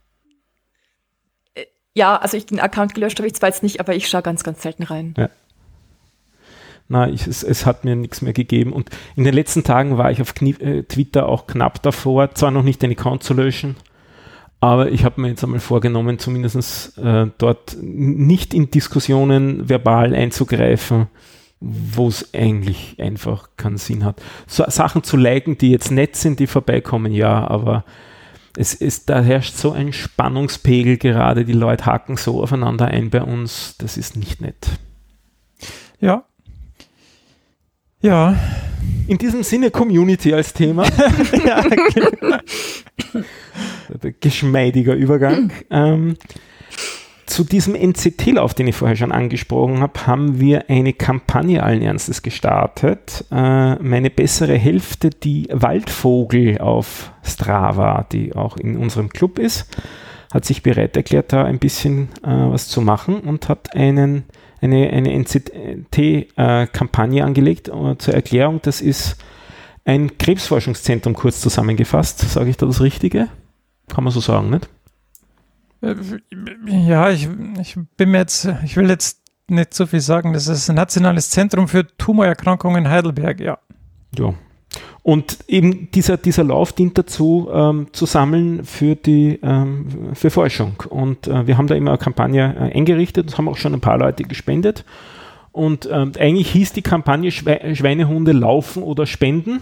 Ja, 1.96 2.18
also 2.18 2.38
ich 2.38 2.46
den 2.46 2.60
Account 2.60 2.94
gelöscht 2.94 3.18
habe 3.20 3.28
ich 3.28 3.34
zwar 3.34 3.50
jetzt 3.50 3.64
nicht, 3.64 3.80
aber 3.80 3.96
ich 3.96 4.08
schaue 4.08 4.22
ganz, 4.22 4.44
ganz 4.44 4.62
selten 4.62 4.84
rein. 4.84 5.16
Ja. 5.18 5.30
Na, 6.88 7.10
ich, 7.10 7.26
es, 7.26 7.42
es, 7.42 7.66
hat 7.66 7.84
mir 7.84 7.96
nichts 7.96 8.22
mehr 8.22 8.34
gegeben. 8.34 8.72
Und 8.74 8.90
in 9.16 9.24
den 9.24 9.34
letzten 9.34 9.64
Tagen 9.64 9.98
war 9.98 10.12
ich 10.12 10.22
auf 10.22 10.36
Knie, 10.36 10.56
äh, 10.60 10.84
Twitter 10.84 11.28
auch 11.28 11.48
knapp 11.48 11.82
davor, 11.82 12.36
zwar 12.36 12.52
noch 12.52 12.62
nicht 12.62 12.82
den 12.82 12.92
Account 12.92 13.24
zu 13.24 13.34
löschen, 13.34 13.76
aber 14.60 14.92
ich 14.92 15.04
habe 15.06 15.22
mir 15.22 15.30
jetzt 15.30 15.44
einmal 15.44 15.60
vorgenommen, 15.60 16.20
zumindest 16.20 16.98
äh, 16.98 17.28
dort 17.38 17.78
nicht 17.82 18.54
in 18.54 18.72
Diskussionen 18.72 19.70
verbal 19.70 20.14
einzugreifen, 20.14 21.08
wo 21.60 22.08
es 22.08 22.34
eigentlich 22.34 22.96
einfach 23.00 23.50
keinen 23.58 23.78
Sinn 23.78 24.04
hat. 24.04 24.22
So, 24.48 24.64
Sachen 24.68 25.04
zu 25.04 25.18
liken, 25.18 25.58
die 25.58 25.72
jetzt 25.72 25.92
nett 25.92 26.16
sind, 26.16 26.40
die 26.40 26.48
vorbeikommen, 26.48 27.12
ja, 27.12 27.48
aber 27.48 27.84
es 28.58 28.74
ist, 28.74 29.10
da 29.10 29.22
herrscht 29.22 29.56
so 29.56 29.72
ein 29.72 29.94
Spannungspegel 29.94 30.98
gerade, 30.98 31.46
die 31.46 31.54
Leute 31.54 31.86
haken 31.86 32.18
so 32.18 32.42
aufeinander 32.42 32.88
ein 32.88 33.10
bei 33.10 33.22
uns, 33.22 33.76
das 33.78 33.98
ist 33.98 34.16
nicht 34.16 34.42
nett. 34.42 34.68
Ja. 36.00 36.26
Ja. 38.02 38.38
In 39.08 39.18
diesem 39.18 39.44
Sinne 39.44 39.72
Community 39.72 40.34
als 40.34 40.54
Thema. 40.54 40.86
ja, 41.46 41.64
Geschmeidiger 44.20 44.94
Übergang. 44.94 45.52
Ähm, 45.70 46.18
zu 47.26 47.44
diesem 47.44 47.76
NCT-Lauf, 47.76 48.54
den 48.54 48.68
ich 48.68 48.76
vorher 48.76 48.96
schon 48.96 49.12
angesprochen 49.12 49.82
habe, 49.82 50.06
haben 50.06 50.40
wir 50.40 50.70
eine 50.70 50.94
Kampagne 50.94 51.64
allen 51.64 51.82
Ernstes 51.82 52.22
gestartet. 52.22 53.26
Äh, 53.32 53.76
meine 53.76 54.10
bessere 54.10 54.58
Hälfte, 54.58 55.10
die 55.10 55.48
Waldvogel 55.52 56.60
auf 56.60 57.12
Strava, 57.24 58.06
die 58.12 58.36
auch 58.36 58.58
in 58.58 58.78
unserem 58.78 59.10
Club 59.10 59.40
ist, 59.40 59.76
hat 60.34 60.46
sich 60.46 60.64
bereit 60.64 60.96
erklärt, 60.96 61.34
da 61.34 61.44
ein 61.44 61.60
bisschen 61.60 62.10
äh, 62.24 62.28
was 62.28 62.68
zu 62.68 62.82
machen 62.82 63.22
und 63.22 63.50
hat 63.50 63.76
einen, 63.76 64.26
eine, 64.62 64.90
eine 64.92 65.14
NCT-Kampagne 65.14 67.22
äh, 67.22 67.24
angelegt. 67.24 67.70
Äh, 67.70 67.98
zur 67.98 68.14
Erklärung, 68.14 68.60
das 68.62 68.82
ist 68.82 69.18
ein 69.84 70.18
Krebsforschungszentrum 70.18 71.14
kurz 71.14 71.42
zusammengefasst. 71.42 72.20
Sage 72.20 72.50
ich 72.50 72.58
da 72.58 72.66
das 72.66 72.82
Richtige? 72.82 73.28
Kann 73.88 74.04
man 74.04 74.12
so 74.12 74.20
sagen, 74.20 74.50
nicht? 74.50 74.68
Ja, 76.68 77.10
ich, 77.10 77.28
ich 77.60 77.78
bin 77.98 78.14
jetzt, 78.14 78.50
ich 78.64 78.76
will 78.78 78.90
jetzt 78.90 79.22
nicht 79.48 79.74
so 79.74 79.86
viel 79.86 80.02
sagen. 80.02 80.34
Das 80.34 80.48
ist 80.48 80.70
ein 80.70 80.76
nationales 80.76 81.30
Zentrum 81.30 81.68
für 81.68 81.86
Tumorerkrankungen 81.98 82.86
in 82.86 82.92
Heidelberg, 82.92 83.40
ja. 83.40 83.60
Ja. 84.18 84.34
Und 85.04 85.38
eben 85.48 85.92
dieser, 85.92 86.18
dieser 86.18 86.44
Lauf 86.44 86.74
dient 86.74 86.98
dazu, 86.98 87.48
ähm, 87.54 87.88
zu 87.92 88.06
sammeln 88.06 88.66
für 88.66 88.96
die 88.96 89.40
ähm, 89.44 90.14
für 90.14 90.32
Forschung. 90.32 90.82
Und 90.90 91.28
äh, 91.28 91.46
wir 91.46 91.58
haben 91.58 91.68
da 91.68 91.76
immer 91.76 91.92
eine 91.92 92.00
Kampagne 92.00 92.56
äh, 92.56 92.76
eingerichtet 92.76 93.28
und 93.28 93.38
haben 93.38 93.48
auch 93.48 93.58
schon 93.58 93.74
ein 93.74 93.82
paar 93.82 94.00
Leute 94.00 94.24
gespendet. 94.24 94.84
Und 95.52 95.88
ähm, 95.92 96.14
eigentlich 96.20 96.50
hieß 96.52 96.74
die 96.74 96.82
Kampagne 96.82 97.32
Schwe 97.32 97.76
Schweinehunde 97.76 98.32
laufen 98.32 98.84
oder 98.84 99.06
spenden 99.06 99.62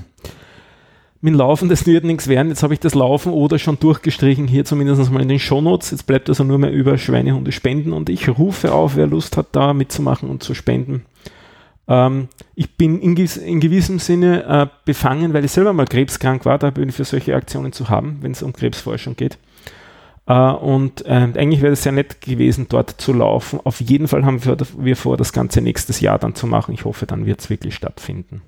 mit 1.23 1.33
dem 1.33 1.37
Laufen, 1.37 1.69
das 1.69 1.85
wird 1.87 2.03
nichts 2.03 2.27
werden. 2.27 2.49
Jetzt 2.49 2.63
habe 2.63 2.73
ich 2.73 2.79
das 2.79 2.95
Laufen 2.95 3.31
oder 3.31 3.57
schon 3.57 3.79
durchgestrichen, 3.79 4.47
hier 4.47 4.65
zumindest 4.65 5.11
mal 5.11 5.21
in 5.21 5.29
den 5.29 5.39
Shownotes. 5.39 5.91
Jetzt 5.91 6.05
bleibt 6.05 6.29
also 6.29 6.43
nur 6.43 6.57
mehr 6.57 6.71
über 6.71 6.97
Schweinehunde 6.97 7.51
spenden 7.51 7.93
und 7.93 8.09
ich 8.09 8.27
rufe 8.29 8.73
auf, 8.73 8.95
wer 8.95 9.07
Lust 9.07 9.37
hat, 9.37 9.47
da 9.53 9.73
mitzumachen 9.73 10.29
und 10.29 10.43
zu 10.43 10.53
spenden. 10.53 11.05
Ähm, 11.87 12.27
ich 12.55 12.75
bin 12.75 12.99
in, 12.99 13.15
in 13.15 13.59
gewissem 13.59 13.99
Sinne 13.99 14.43
äh, 14.43 14.67
befangen, 14.85 15.33
weil 15.33 15.45
ich 15.45 15.51
selber 15.51 15.73
mal 15.73 15.85
krebskrank 15.85 16.45
war, 16.45 16.57
da 16.57 16.71
bin 16.71 16.89
ich 16.89 16.95
für 16.95 17.05
solche 17.05 17.35
Aktionen 17.35 17.71
zu 17.71 17.89
haben, 17.89 18.17
wenn 18.21 18.33
es 18.33 18.43
um 18.43 18.53
Krebsforschung 18.53 19.15
geht. 19.15 19.37
Uh, 20.25 20.55
und 20.55 21.05
äh, 21.05 21.27
eigentlich 21.35 21.61
wäre 21.61 21.73
es 21.73 21.83
sehr 21.83 21.91
nett 21.91 22.21
gewesen, 22.21 22.67
dort 22.69 22.91
zu 22.91 23.11
laufen. 23.11 23.59
Auf 23.61 23.81
jeden 23.81 24.07
Fall 24.07 24.23
haben 24.23 24.45
wir, 24.45 24.55
wir 24.77 24.95
vor, 24.95 25.17
das 25.17 25.33
Ganze 25.33 25.59
nächstes 25.59 25.99
Jahr 25.99 26.17
dann 26.17 26.33
zu 26.33 26.47
machen. 26.47 26.73
Ich 26.73 26.85
hoffe, 26.85 27.05
dann 27.05 27.25
wird 27.25 27.41
es 27.41 27.49
wirklich 27.49 27.75
stattfinden. 27.75 28.41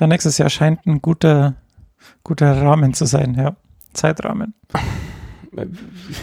Ja, 0.00 0.06
nächstes 0.06 0.38
Jahr 0.38 0.48
scheint 0.48 0.86
ein 0.86 1.02
guter, 1.02 1.56
guter 2.24 2.62
Rahmen 2.62 2.94
zu 2.94 3.04
sein, 3.04 3.34
ja. 3.34 3.56
Zeitrahmen. 3.92 4.54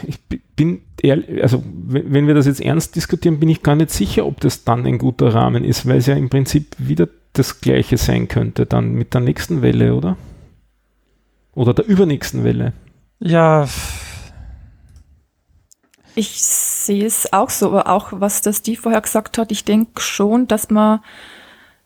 Ich 0.08 0.20
bin 0.56 0.82
ehrlich, 1.02 1.44
also 1.44 1.64
wenn 1.66 2.28
wir 2.28 2.34
das 2.34 2.48
jetzt 2.48 2.62
ernst 2.62 2.96
diskutieren, 2.96 3.40
bin 3.40 3.50
ich 3.50 3.62
gar 3.62 3.76
nicht 3.76 3.92
sicher, 3.92 4.26
ob 4.26 4.40
das 4.40 4.64
dann 4.64 4.86
ein 4.86 4.98
guter 4.98 5.34
Rahmen 5.34 5.64
ist, 5.64 5.86
weil 5.86 5.98
es 5.98 6.08
ja 6.08 6.16
im 6.16 6.30
Prinzip 6.30 6.76
wieder 6.80 7.08
das 7.34 7.62
gleiche 7.62 7.98
sein 7.98 8.28
könnte, 8.28 8.66
dann 8.66 8.94
mit 8.94 9.14
der 9.14 9.22
nächsten 9.22 9.62
Welle, 9.62 9.94
oder? 9.94 10.18
Oder 11.54 11.74
der 11.74 11.86
übernächsten 11.86 12.44
Welle. 12.44 12.74
Ja. 13.20 13.68
Ich 16.16 16.42
sehe 16.42 17.06
es 17.06 17.32
auch 17.32 17.52
so, 17.52 17.68
aber 17.68 17.90
auch 17.90 18.08
was 18.12 18.42
das 18.42 18.64
die 18.64 18.76
vorher 18.76 19.02
gesagt 19.02 19.38
hat, 19.38 19.52
ich 19.52 19.66
denke 19.66 20.02
schon, 20.02 20.48
dass 20.48 20.72
man 20.72 21.02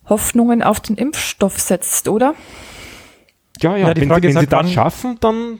Hoffnungen 0.05 0.61
auf 0.61 0.79
den 0.79 0.97
Impfstoff 0.97 1.59
setzt, 1.59 2.07
oder? 2.07 2.35
Ja, 3.61 3.77
ja, 3.77 3.89
ja 3.89 3.95
wenn, 3.95 4.09
Frage 4.09 4.27
wenn 4.29 4.39
sie 4.39 4.47
das 4.47 4.71
schaffen, 4.71 5.17
dann 5.19 5.59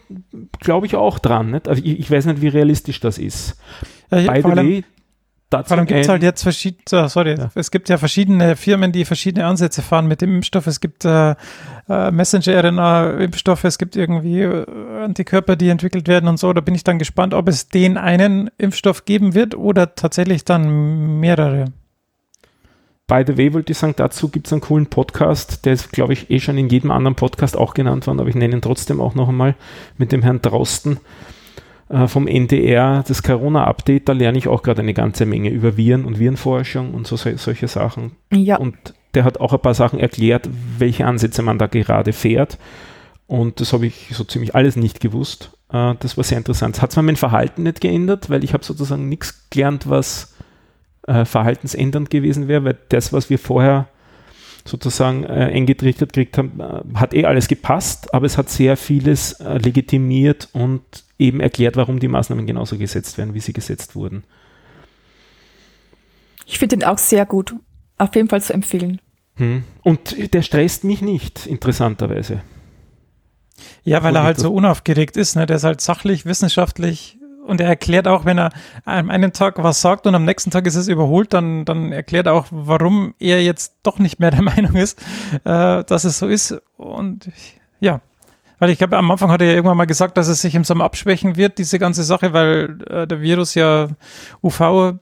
glaube 0.60 0.88
ich 0.88 0.96
auch 0.96 1.20
dran. 1.20 1.52
Nicht? 1.52 1.68
Also 1.68 1.82
ich, 1.84 2.00
ich, 2.00 2.12
weiß 2.12 2.26
nicht, 2.26 2.42
wie 2.42 2.48
realistisch 2.48 3.00
das 3.00 3.18
ist. 3.18 3.58
Ja, 4.10 4.32
By 4.32 4.42
the 4.42 4.48
way, 4.50 4.84
vor 5.52 5.72
allem 5.72 5.86
gibt 5.86 6.00
es 6.00 6.08
halt 6.08 6.24
jetzt 6.24 6.44
verschiedene, 6.44 7.10
sorry, 7.10 7.36
ja. 7.38 7.52
es 7.56 7.72
gibt 7.72 7.90
ja 7.90 7.98
verschiedene 7.98 8.56
Firmen, 8.56 8.94
die 8.94 9.04
verschiedene 9.04 9.46
Ansätze 9.46 9.82
fahren 9.82 10.08
mit 10.08 10.22
dem 10.22 10.36
Impfstoff. 10.36 10.66
Es 10.66 10.80
gibt 10.80 11.04
äh, 11.04 11.36
äh, 11.90 12.10
Messenger-RNA-Impfstoffe, 12.12 13.66
es 13.66 13.78
gibt 13.78 13.98
irgendwie 13.98 14.44
äh, 14.44 14.66
Antikörper, 15.04 15.58
die 15.58 15.68
entwickelt 15.68 16.08
werden 16.08 16.30
und 16.30 16.40
so. 16.40 16.54
Da 16.54 16.62
bin 16.62 16.74
ich 16.74 16.86
dann 16.86 17.00
gespannt, 17.00 17.34
ob 17.34 17.50
es 17.50 17.68
den 17.68 17.98
einen 17.98 18.50
Impfstoff 18.58 19.04
geben 19.04 19.34
wird 19.34 19.54
oder 19.54 19.94
tatsächlich 19.96 20.46
dann 20.46 21.20
mehrere. 21.20 21.66
By 23.12 23.26
the 23.28 23.38
way, 23.38 23.52
wollte 23.52 23.74
ich 23.74 23.78
sagen, 23.78 23.94
dazu 23.98 24.30
gibt 24.30 24.48
es 24.48 24.54
einen 24.54 24.62
coolen 24.62 24.86
Podcast, 24.86 25.66
der 25.66 25.74
ist, 25.74 25.92
glaube 25.92 26.14
ich, 26.14 26.30
eh 26.30 26.40
schon 26.40 26.58
in 26.58 26.70
jedem 26.70 26.92
anderen 26.92 27.16
Podcast 27.16 27.58
auch 27.58 27.74
genannt 27.74 28.08
worden, 28.08 28.22
aber 28.22 28.30
ich 28.30 28.36
nenne 28.36 28.56
ihn 28.56 28.62
trotzdem 28.62 29.02
auch 29.02 29.16
noch 29.16 29.28
einmal 29.28 29.56
mit 29.98 30.14
dem 30.14 30.22
Herrn 30.22 30.42
Drosten 30.42 30.98
äh, 31.90 32.08
vom 32.08 32.26
NDR, 32.26 33.04
das 33.06 33.22
Corona-Update. 33.22 34.08
Da 34.08 34.14
lerne 34.14 34.38
ich 34.38 34.48
auch 34.48 34.64
gerade 34.64 34.82
eine 34.82 34.94
ganze 34.94 35.26
Menge 35.26 35.50
über 35.50 35.76
Viren 35.76 36.06
und 36.06 36.20
Virenforschung 36.20 36.94
und 36.94 37.06
so, 37.06 37.18
solche 37.18 37.68
Sachen. 37.68 38.14
Ja. 38.32 38.56
Und 38.56 38.78
der 39.14 39.26
hat 39.26 39.42
auch 39.42 39.52
ein 39.52 39.60
paar 39.60 39.74
Sachen 39.74 40.00
erklärt, 40.00 40.48
welche 40.78 41.06
Ansätze 41.06 41.42
man 41.42 41.60
da 41.60 41.68
gerade 41.68 42.14
fährt. 42.14 42.60
Und 43.28 43.60
das 43.60 43.74
habe 43.74 43.88
ich 43.88 44.08
so 44.14 44.24
ziemlich 44.24 44.56
alles 44.56 44.78
nicht 44.78 45.02
gewusst. 45.02 45.52
Äh, 45.74 45.96
das 46.00 46.16
war 46.16 46.24
sehr 46.24 46.38
interessant. 46.38 46.82
Hat 46.82 46.94
zwar 46.94 47.04
mein 47.04 47.18
Verhalten 47.18 47.64
nicht 47.64 47.82
geändert, 47.82 48.30
weil 48.30 48.46
ich 48.46 48.54
habe 48.54 48.64
sozusagen 48.64 49.10
nichts 49.10 49.50
gelernt, 49.50 49.90
was 49.90 50.34
äh, 51.08 51.26
verhaltensändernd 51.26 52.10
gewesen 52.10 52.48
wäre, 52.48 52.64
weil 52.64 52.78
das, 52.90 53.14
was 53.14 53.30
wir 53.30 53.40
vorher 53.40 53.88
sozusagen 54.66 55.24
äh, 55.24 55.52
eingetrichtert 55.54 56.14
gekriegt 56.14 56.38
haben, 56.38 56.60
äh, 56.60 56.98
hat 56.98 57.14
eh 57.14 57.26
alles 57.26 57.48
gepasst, 57.48 58.14
aber 58.14 58.26
es 58.26 58.38
hat 58.38 58.50
sehr 58.50 58.78
vieles 58.78 59.34
äh, 59.34 59.58
legitimiert 59.58 60.50
und 60.54 60.82
eben 61.18 61.40
erklärt, 61.40 61.76
warum 61.78 62.00
die 62.00 62.08
Maßnahmen 62.08 62.46
genauso 62.46 62.78
gesetzt 62.78 63.18
werden, 63.18 63.34
wie 63.34 63.40
sie 63.40 63.54
gesetzt 63.54 63.96
wurden. 63.96 64.24
Ich 66.46 66.60
finde 66.60 66.78
den 66.78 66.88
auch 66.88 66.98
sehr 66.98 67.26
gut. 67.26 67.56
Auf 67.98 68.16
jeden 68.16 68.30
Fall 68.30 68.42
zu 68.42 68.54
empfehlen. 68.54 69.00
Hm. 69.36 69.64
Und 69.84 70.34
der 70.34 70.42
stresst 70.42 70.84
mich 70.84 71.02
nicht, 71.02 71.46
interessanterweise. 71.46 72.42
Ja, 73.84 74.04
weil 74.04 74.16
er 74.16 74.24
halt 74.24 74.40
so 74.40 74.52
unaufgeregt 74.52 75.18
ist. 75.18 75.36
Ne? 75.36 75.46
Der 75.46 75.58
ist 75.58 75.64
halt 75.64 75.82
sachlich, 75.82 76.26
wissenschaftlich 76.26 77.18
und 77.46 77.60
er 77.62 77.68
erklärt 77.68 78.08
auch, 78.08 78.26
wenn 78.26 78.38
er 78.38 78.52
am 78.86 79.10
einen 79.10 79.34
Tag 79.34 79.62
was 79.62 79.82
sagt 79.82 80.08
und 80.08 80.16
am 80.16 80.26
nächsten 80.26 80.52
Tag 80.52 80.68
ist 80.68 80.76
es 80.76 80.88
überholt, 80.88 81.34
dann, 81.34 81.66
dann 81.66 81.92
erklärt 81.92 82.28
er 82.28 82.34
auch, 82.34 82.48
warum 82.52 83.14
er 83.20 83.44
jetzt 83.44 83.76
doch 83.84 84.00
nicht 84.00 84.20
mehr 84.20 84.32
der 84.32 84.42
Meinung 84.44 84.76
ist, 84.76 85.02
äh, 85.44 85.84
dass 85.84 86.04
es 86.04 86.20
so 86.20 86.28
ist. 86.28 86.62
Und 86.78 87.32
ja, 87.80 88.02
weil 88.60 88.70
ich 88.70 88.78
glaube, 88.78 88.98
am 88.98 89.10
Anfang 89.10 89.32
hat 89.32 89.42
er 89.42 89.48
ja 89.48 89.54
irgendwann 89.56 89.78
mal 89.78 89.86
gesagt, 89.86 90.18
dass 90.18 90.28
es 90.28 90.42
sich 90.42 90.56
im 90.56 90.64
Sommer 90.64 90.86
abschwächen 90.86 91.36
wird, 91.36 91.58
diese 91.58 91.80
ganze 91.80 92.04
Sache, 92.04 92.34
weil 92.34 92.78
äh, 92.88 93.08
der 93.08 93.22
Virus 93.22 93.56
ja 93.56 93.88
UV 94.44 94.94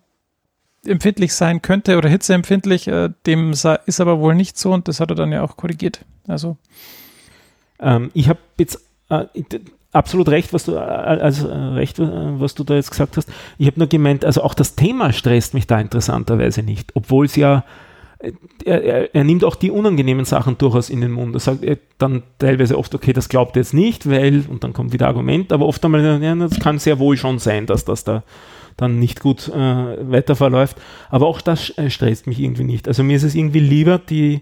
empfindlich 0.85 1.33
sein 1.33 1.61
könnte 1.61 1.97
oder 1.97 2.07
hitzeempfindlich. 2.07 2.87
Äh, 2.87 3.09
dem 3.25 3.51
ist 3.51 3.99
aber 3.99 4.19
wohl 4.19 4.33
nicht 4.33 4.57
so 4.57 4.71
und 4.71 4.87
das 4.87 5.01
hat 5.01 5.11
er 5.11 5.15
dann 5.15 5.31
ja 5.31 5.43
auch 5.43 5.57
korrigiert. 5.57 6.05
Also. 6.27 6.57
Ähm, 7.81 8.11
ich 8.13 8.29
habe 8.29 8.39
jetzt 8.57 8.79
äh, 9.09 9.25
absolut 9.91 10.29
recht, 10.29 10.53
was 10.53 10.65
du, 10.65 10.77
also 10.77 11.47
recht, 11.47 11.97
was 11.99 12.55
du 12.55 12.63
da 12.63 12.75
jetzt 12.75 12.91
gesagt 12.91 13.17
hast. 13.17 13.29
Ich 13.57 13.67
habe 13.67 13.79
nur 13.79 13.87
gemeint, 13.87 14.23
also 14.25 14.43
auch 14.43 14.53
das 14.53 14.75
Thema 14.75 15.13
stresst 15.13 15.53
mich 15.53 15.67
da 15.67 15.79
interessanterweise 15.79 16.63
nicht, 16.63 16.91
obwohl 16.95 17.25
es 17.25 17.35
ja, 17.35 17.63
er, 18.65 18.83
er, 18.83 19.15
er, 19.15 19.23
nimmt 19.23 19.45
auch 19.45 19.55
die 19.55 19.71
unangenehmen 19.71 20.25
Sachen 20.25 20.57
durchaus 20.57 20.89
in 20.89 20.99
den 20.99 21.11
Mund. 21.11 21.33
Er 21.35 21.39
sagt 21.39 21.65
dann 21.99 22.23
teilweise 22.37 22.77
oft, 22.77 22.93
okay, 22.93 23.13
das 23.13 23.29
glaubt 23.29 23.55
er 23.55 23.61
jetzt 23.61 23.73
nicht, 23.73 24.09
weil, 24.09 24.43
und 24.49 24.63
dann 24.63 24.73
kommt 24.73 24.91
wieder 24.91 25.07
Argument, 25.07 25.53
aber 25.53 25.65
oft 25.65 25.83
einmal, 25.85 26.21
ja, 26.21 26.35
das 26.35 26.59
kann 26.59 26.79
sehr 26.79 26.99
wohl 26.99 27.15
schon 27.15 27.39
sein, 27.39 27.65
dass 27.65 27.85
das 27.85 28.03
da 28.03 28.23
dann 28.75 28.99
nicht 28.99 29.19
gut 29.19 29.49
äh, 29.49 30.11
weiter. 30.11 30.35
Aber 31.09 31.27
auch 31.27 31.41
das 31.41 31.73
stresst 31.87 32.27
mich 32.27 32.39
irgendwie 32.39 32.63
nicht. 32.63 32.87
Also 32.87 33.03
mir 33.03 33.17
ist 33.17 33.23
es 33.23 33.35
irgendwie 33.35 33.59
lieber, 33.59 33.97
die, 33.97 34.41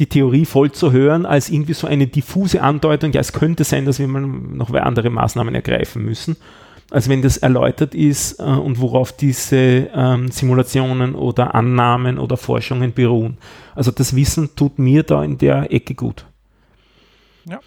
die 0.00 0.08
Theorie 0.08 0.46
voll 0.46 0.72
zu 0.72 0.90
hören, 0.90 1.26
als 1.26 1.50
irgendwie 1.50 1.74
so 1.74 1.86
eine 1.86 2.06
diffuse 2.06 2.62
Andeutung, 2.62 3.12
ja, 3.12 3.20
es 3.20 3.32
könnte 3.32 3.64
sein, 3.64 3.84
dass 3.84 3.98
wir 3.98 4.08
mal 4.08 4.22
noch 4.22 4.72
andere 4.74 5.10
Maßnahmen 5.10 5.54
ergreifen 5.54 6.04
müssen. 6.04 6.36
als 6.90 7.08
wenn 7.08 7.22
das 7.22 7.36
erläutert 7.36 7.94
ist 7.94 8.40
äh, 8.40 8.42
und 8.42 8.80
worauf 8.80 9.12
diese 9.12 9.88
ähm, 9.94 10.28
Simulationen 10.30 11.14
oder 11.14 11.54
Annahmen 11.54 12.18
oder 12.18 12.36
Forschungen 12.36 12.92
beruhen. 12.92 13.38
Also 13.74 13.90
das 13.90 14.16
Wissen 14.16 14.56
tut 14.56 14.78
mir 14.78 15.04
da 15.04 15.22
in 15.22 15.38
der 15.38 15.72
Ecke 15.72 15.94
gut. 15.94 16.26
Ja. 17.48 17.60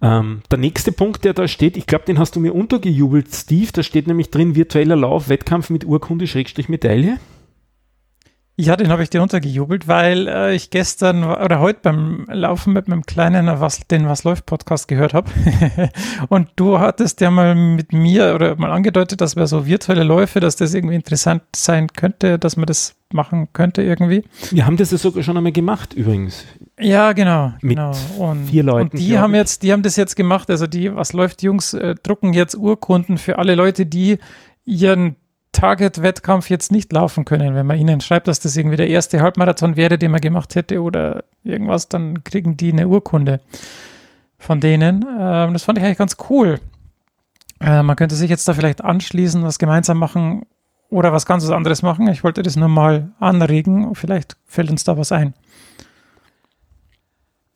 Ähm, 0.00 0.42
der 0.50 0.58
nächste 0.58 0.92
Punkt, 0.92 1.24
der 1.24 1.34
da 1.34 1.48
steht, 1.48 1.76
ich 1.76 1.86
glaube, 1.86 2.04
den 2.04 2.18
hast 2.18 2.36
du 2.36 2.40
mir 2.40 2.54
untergejubelt, 2.54 3.34
Steve, 3.34 3.70
da 3.72 3.82
steht 3.82 4.06
nämlich 4.06 4.30
drin 4.30 4.54
virtueller 4.54 4.96
Lauf, 4.96 5.28
Wettkampf 5.28 5.70
mit 5.70 5.84
Urkunde, 5.84 6.26
Schrägstrich, 6.26 6.68
Medaille. 6.68 7.18
Ja, 8.58 8.74
den 8.74 8.88
habe 8.88 9.02
ich 9.02 9.10
dir 9.10 9.20
untergejubelt, 9.20 9.86
weil 9.86 10.28
äh, 10.28 10.54
ich 10.54 10.70
gestern 10.70 11.24
oder 11.24 11.60
heute 11.60 11.80
beim 11.82 12.24
Laufen 12.30 12.72
mit 12.72 12.88
meinem 12.88 13.04
kleinen 13.04 13.48
was, 13.60 13.80
den 13.86 14.08
Was 14.08 14.24
läuft 14.24 14.46
Podcast 14.46 14.88
gehört 14.88 15.12
habe. 15.12 15.30
und 16.30 16.48
du 16.56 16.78
hattest 16.78 17.20
ja 17.20 17.30
mal 17.30 17.54
mit 17.54 17.92
mir 17.92 18.34
oder 18.34 18.56
mal 18.56 18.72
angedeutet, 18.72 19.20
dass 19.20 19.36
wir 19.36 19.46
so 19.46 19.66
virtuelle 19.66 20.04
Läufe, 20.04 20.40
dass 20.40 20.56
das 20.56 20.72
irgendwie 20.72 20.94
interessant 20.94 21.42
sein 21.54 21.88
könnte, 21.88 22.38
dass 22.38 22.56
man 22.56 22.64
das 22.64 22.94
machen 23.12 23.48
könnte 23.52 23.82
irgendwie. 23.82 24.24
Wir 24.50 24.64
haben 24.64 24.78
das 24.78 24.90
ja 24.90 24.96
sogar 24.96 25.22
schon 25.22 25.36
einmal 25.36 25.52
gemacht 25.52 25.92
übrigens. 25.92 26.46
Ja, 26.80 27.12
genau. 27.12 27.52
Mit 27.60 27.76
genau. 27.76 27.92
Und, 28.16 28.46
vier 28.46 28.62
Leuten. 28.62 28.96
Und 28.96 28.98
die 28.98 29.18
haben 29.18 29.34
jetzt, 29.34 29.64
die 29.64 29.72
haben 29.74 29.82
das 29.82 29.96
jetzt 29.96 30.16
gemacht. 30.16 30.48
Also 30.48 30.66
die 30.66 30.94
Was 30.94 31.12
läuft 31.12 31.42
Jungs 31.42 31.74
äh, 31.74 31.94
drucken 32.02 32.32
jetzt 32.32 32.54
Urkunden 32.54 33.18
für 33.18 33.36
alle 33.38 33.54
Leute, 33.54 33.84
die 33.84 34.16
ihren 34.64 35.16
Target-Wettkampf 35.56 36.50
jetzt 36.50 36.70
nicht 36.70 36.92
laufen 36.92 37.24
können. 37.24 37.54
Wenn 37.54 37.66
man 37.66 37.78
ihnen 37.78 38.02
schreibt, 38.02 38.28
dass 38.28 38.40
das 38.40 38.56
irgendwie 38.56 38.76
der 38.76 38.88
erste 38.88 39.22
Halbmarathon 39.22 39.76
wäre, 39.76 39.96
den 39.96 40.10
man 40.10 40.20
gemacht 40.20 40.54
hätte 40.54 40.82
oder 40.82 41.24
irgendwas, 41.44 41.88
dann 41.88 42.24
kriegen 42.24 42.58
die 42.58 42.72
eine 42.72 42.86
Urkunde 42.88 43.40
von 44.38 44.60
denen. 44.60 45.06
Ähm, 45.18 45.54
das 45.54 45.62
fand 45.62 45.78
ich 45.78 45.84
eigentlich 45.84 45.96
ganz 45.96 46.18
cool. 46.28 46.60
Äh, 47.58 47.82
man 47.82 47.96
könnte 47.96 48.16
sich 48.16 48.28
jetzt 48.28 48.46
da 48.46 48.52
vielleicht 48.52 48.84
anschließen, 48.84 49.42
was 49.44 49.58
gemeinsam 49.58 49.96
machen 49.96 50.44
oder 50.90 51.14
was 51.14 51.24
ganz 51.24 51.48
anderes 51.48 51.80
machen. 51.80 52.06
Ich 52.08 52.22
wollte 52.22 52.42
das 52.42 52.56
nur 52.56 52.68
mal 52.68 53.12
anregen. 53.18 53.94
Vielleicht 53.94 54.36
fällt 54.44 54.70
uns 54.70 54.84
da 54.84 54.98
was 54.98 55.10
ein. 55.10 55.32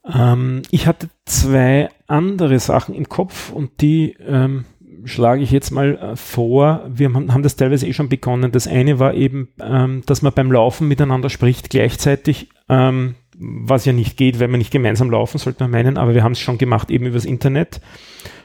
Ähm, 0.07 0.63
ich 0.71 0.87
hatte 0.87 1.11
zwei 1.27 1.91
andere 2.07 2.61
Sachen 2.61 2.95
im 2.95 3.11
Kopf 3.11 3.53
und 3.53 3.83
die 3.83 4.17
ähm, 4.27 4.65
schlage 5.05 5.43
ich 5.43 5.51
jetzt 5.51 5.71
mal 5.71 5.97
äh, 5.97 6.17
vor, 6.17 6.85
wir 6.89 7.13
haben 7.13 7.43
das 7.43 7.57
teilweise 7.57 7.87
eh 7.87 7.93
schon 7.93 8.09
begonnen. 8.09 8.53
Das 8.53 8.67
eine 8.67 8.99
war 8.99 9.15
eben, 9.15 9.49
ähm, 9.61 10.03
dass 10.07 10.23
man 10.23 10.33
beim 10.33 10.53
Laufen 10.53 10.89
miteinander 10.89 11.31
spricht 11.31 11.71
gleichzeitig, 11.71 12.49
ähm, 12.69 13.15
was 13.39 13.85
ja 13.85 13.93
nicht 13.93 14.17
geht, 14.17 14.39
wenn 14.39 14.51
man 14.51 14.59
nicht 14.59 14.71
gemeinsam 14.71 15.11
laufen, 15.11 15.39
sollte 15.39 15.65
man 15.65 15.71
meinen, 15.71 15.97
aber 15.97 16.15
wir 16.15 16.23
haben 16.23 16.33
es 16.33 16.41
schon 16.41 16.59
gemacht 16.59 16.91
eben 16.91 17.07
übers 17.07 17.25
Internet, 17.25 17.81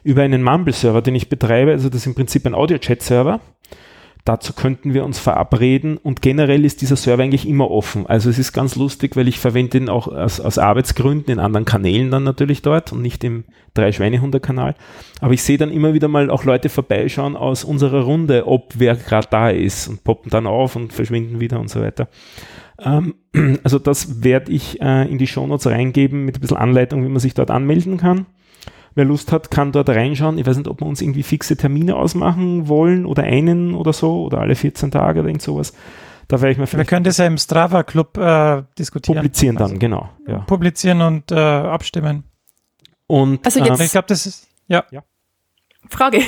über 0.03 0.21
einen 0.21 0.41
Mumble-Server, 0.43 1.01
den 1.01 1.15
ich 1.15 1.27
betreibe, 1.27 1.71
also 1.71 1.89
das 1.89 2.01
ist 2.01 2.07
im 2.07 2.15
Prinzip 2.15 2.45
ein 2.45 2.55
Audio-Chat-Server 2.55 3.41
Dazu 4.25 4.53
könnten 4.53 4.95
wir 4.95 5.05
uns 5.05 5.19
verabreden 5.19 5.97
und 5.97 6.23
generell 6.23 6.65
ist 6.65 6.81
dieser 6.81 6.95
Server 6.95 7.21
eigentlich 7.21 7.47
immer 7.47 7.69
offen. 7.69 8.07
Also 8.07 8.27
es 8.31 8.39
ist 8.39 8.53
ganz 8.53 8.75
lustig, 8.75 9.15
weil 9.15 9.27
ich 9.27 9.37
verwende 9.37 9.77
ihn 9.77 9.87
auch 9.87 10.07
aus, 10.07 10.39
aus 10.39 10.57
Arbeitsgründen 10.57 11.31
in 11.31 11.39
anderen 11.39 11.65
Kanälen 11.65 12.09
dann 12.09 12.23
natürlich 12.23 12.63
dort 12.63 12.91
und 12.91 13.03
nicht 13.03 13.23
im 13.23 13.43
Drei-Schweinehunde-Kanal. 13.75 14.73
Aber 15.21 15.33
ich 15.35 15.43
sehe 15.43 15.59
dann 15.59 15.69
immer 15.69 15.93
wieder 15.93 16.07
mal 16.07 16.31
auch 16.31 16.43
Leute 16.43 16.69
vorbeischauen 16.69 17.35
aus 17.35 17.63
unserer 17.63 18.01
Runde, 18.01 18.47
ob 18.47 18.73
wer 18.75 18.95
gerade 18.95 19.27
da 19.29 19.51
ist 19.51 19.87
und 19.87 20.03
poppen 20.03 20.31
dann 20.31 20.47
auf 20.47 20.75
und 20.75 20.91
verschwinden 20.91 21.39
wieder 21.39 21.59
und 21.59 21.69
so 21.69 21.79
weiter. 21.79 22.07
Ähm, 22.83 23.13
also 23.63 23.77
das 23.77 24.23
werde 24.23 24.51
ich 24.51 24.81
äh, 24.81 25.07
in 25.07 25.19
die 25.19 25.27
Shownotes 25.27 25.67
reingeben 25.67 26.25
mit 26.25 26.37
ein 26.37 26.41
bisschen 26.41 26.57
Anleitung, 26.57 27.05
wie 27.05 27.09
man 27.09 27.19
sich 27.19 27.35
dort 27.35 27.51
anmelden 27.51 27.97
kann. 27.97 28.25
Wer 28.95 29.05
Lust 29.05 29.31
hat, 29.33 29.51
kann 29.51 29.73
dort 29.73 29.89
reinschauen. 29.89 30.37
Ich 30.37 30.47
weiß 30.47 30.55
nicht, 30.57 30.69
ob 30.69 30.81
wir 30.81 30.87
uns 30.87 31.01
irgendwie 31.01 31.23
fixe 31.23 31.57
Termine 31.57 31.95
ausmachen 31.95 32.69
wollen 32.69 33.05
oder 33.05 33.23
einen 33.23 33.75
oder 33.75 33.91
so 33.91 34.23
oder 34.23 34.39
alle 34.39 34.55
14 34.55 34.89
Tage 34.89 35.19
oder 35.19 35.27
irgend 35.27 35.41
sowas. 35.41 35.73
Da 36.27 36.41
werde 36.41 36.53
ich 36.53 36.57
mir 36.57 36.79
Wir 36.79 36.85
können 36.85 37.03
das 37.03 37.17
ja 37.17 37.27
im 37.27 37.37
Strava 37.37 37.83
Club 37.83 38.17
äh, 38.17 38.63
diskutieren. 38.79 39.17
Publizieren 39.17 39.55
dann, 39.57 39.63
also, 39.63 39.79
genau. 39.79 40.09
Ja. 40.27 40.39
Publizieren 40.39 41.01
und 41.01 41.31
äh, 41.31 41.35
abstimmen. 41.35 42.23
Und 43.07 43.45
also 43.45 43.59
jetzt, 43.59 43.79
äh, 43.79 43.85
ich 43.85 43.91
glaube, 43.91 44.07
das 44.07 44.25
ist 44.25 44.47
ja. 44.67 44.85
ja. 44.91 45.03
Frage. 45.87 46.21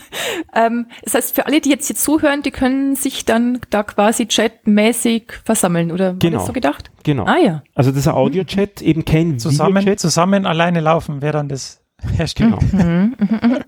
ähm, 0.54 0.86
das 1.02 1.14
heißt, 1.14 1.34
für 1.34 1.46
alle, 1.46 1.60
die 1.60 1.70
jetzt 1.70 1.86
hier 1.86 1.96
zuhören, 1.96 2.42
die 2.42 2.50
können 2.50 2.94
sich 2.94 3.24
dann 3.24 3.60
da 3.70 3.82
quasi 3.82 4.26
chatmäßig 4.26 5.32
versammeln, 5.44 5.92
oder 5.92 6.12
genau. 6.14 6.32
war 6.32 6.38
das 6.40 6.46
so 6.46 6.52
gedacht? 6.52 6.90
Genau. 7.04 7.24
Ah 7.24 7.38
ja. 7.38 7.62
Also 7.74 7.90
das 7.90 8.00
ist 8.00 8.08
ein 8.08 8.14
Audio-Chat, 8.14 8.82
eben 8.82 9.04
kein 9.06 9.38
zusammen, 9.38 9.76
Video-Chat. 9.76 10.00
Zusammen 10.00 10.44
alleine 10.44 10.80
laufen 10.80 11.22
wäre 11.22 11.32
dann 11.32 11.48
das 11.48 11.80
Hersteller. 12.16 12.58
Genau. 12.70 12.84
Mhm, 12.84 13.16
mhm, 13.18 13.40
mhm. 13.42 13.64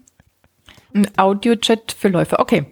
Ein 0.92 1.08
Audio-Chat 1.16 1.92
für 1.92 2.08
Läufer, 2.08 2.40
okay. 2.40 2.66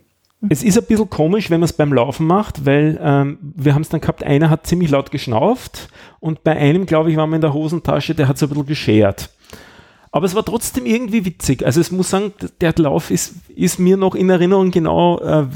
Es 0.48 0.62
ist 0.62 0.78
ein 0.78 0.84
bisschen 0.86 1.11
komisch, 1.11 1.50
wenn 1.50 1.61
man 1.61 1.68
es 1.68 1.72
beim 1.72 1.92
Laufen 1.92 2.26
macht, 2.26 2.64
weil 2.64 2.98
ähm, 3.02 3.38
wir 3.40 3.74
haben 3.74 3.82
es 3.82 3.88
dann 3.88 4.00
gehabt, 4.00 4.22
einer 4.22 4.50
hat 4.50 4.66
ziemlich 4.66 4.90
laut 4.90 5.11
geschnauft 5.11 5.88
und 6.20 6.44
bei 6.44 6.56
einem, 6.56 6.86
glaube 6.86 7.11
ich, 7.11 7.16
war 7.16 7.26
man 7.26 7.36
in 7.36 7.40
der 7.40 7.54
Hosentasche, 7.54 8.14
der 8.14 8.28
hat 8.28 8.38
so 8.38 8.46
ein 8.46 8.50
bisschen 8.50 8.66
geschert. 8.66 9.30
Aber 10.11 10.26
es 10.26 10.34
war 10.34 10.44
trotzdem 10.44 10.86
irgendwie 10.86 11.24
witzig. 11.24 11.66
Also 11.66 11.80
es 11.80 11.90
muss 11.90 12.11
sagen, 12.11 12.32
der 12.61 12.72
Lauf 12.76 13.11
ist, 13.11 13.34
ist 13.54 13.78
mir 13.78 13.96
noch 13.96 14.14
in 14.14 14.30
Erinnerung 14.30 14.70
genau, 14.70 15.20
äh, 15.20 15.46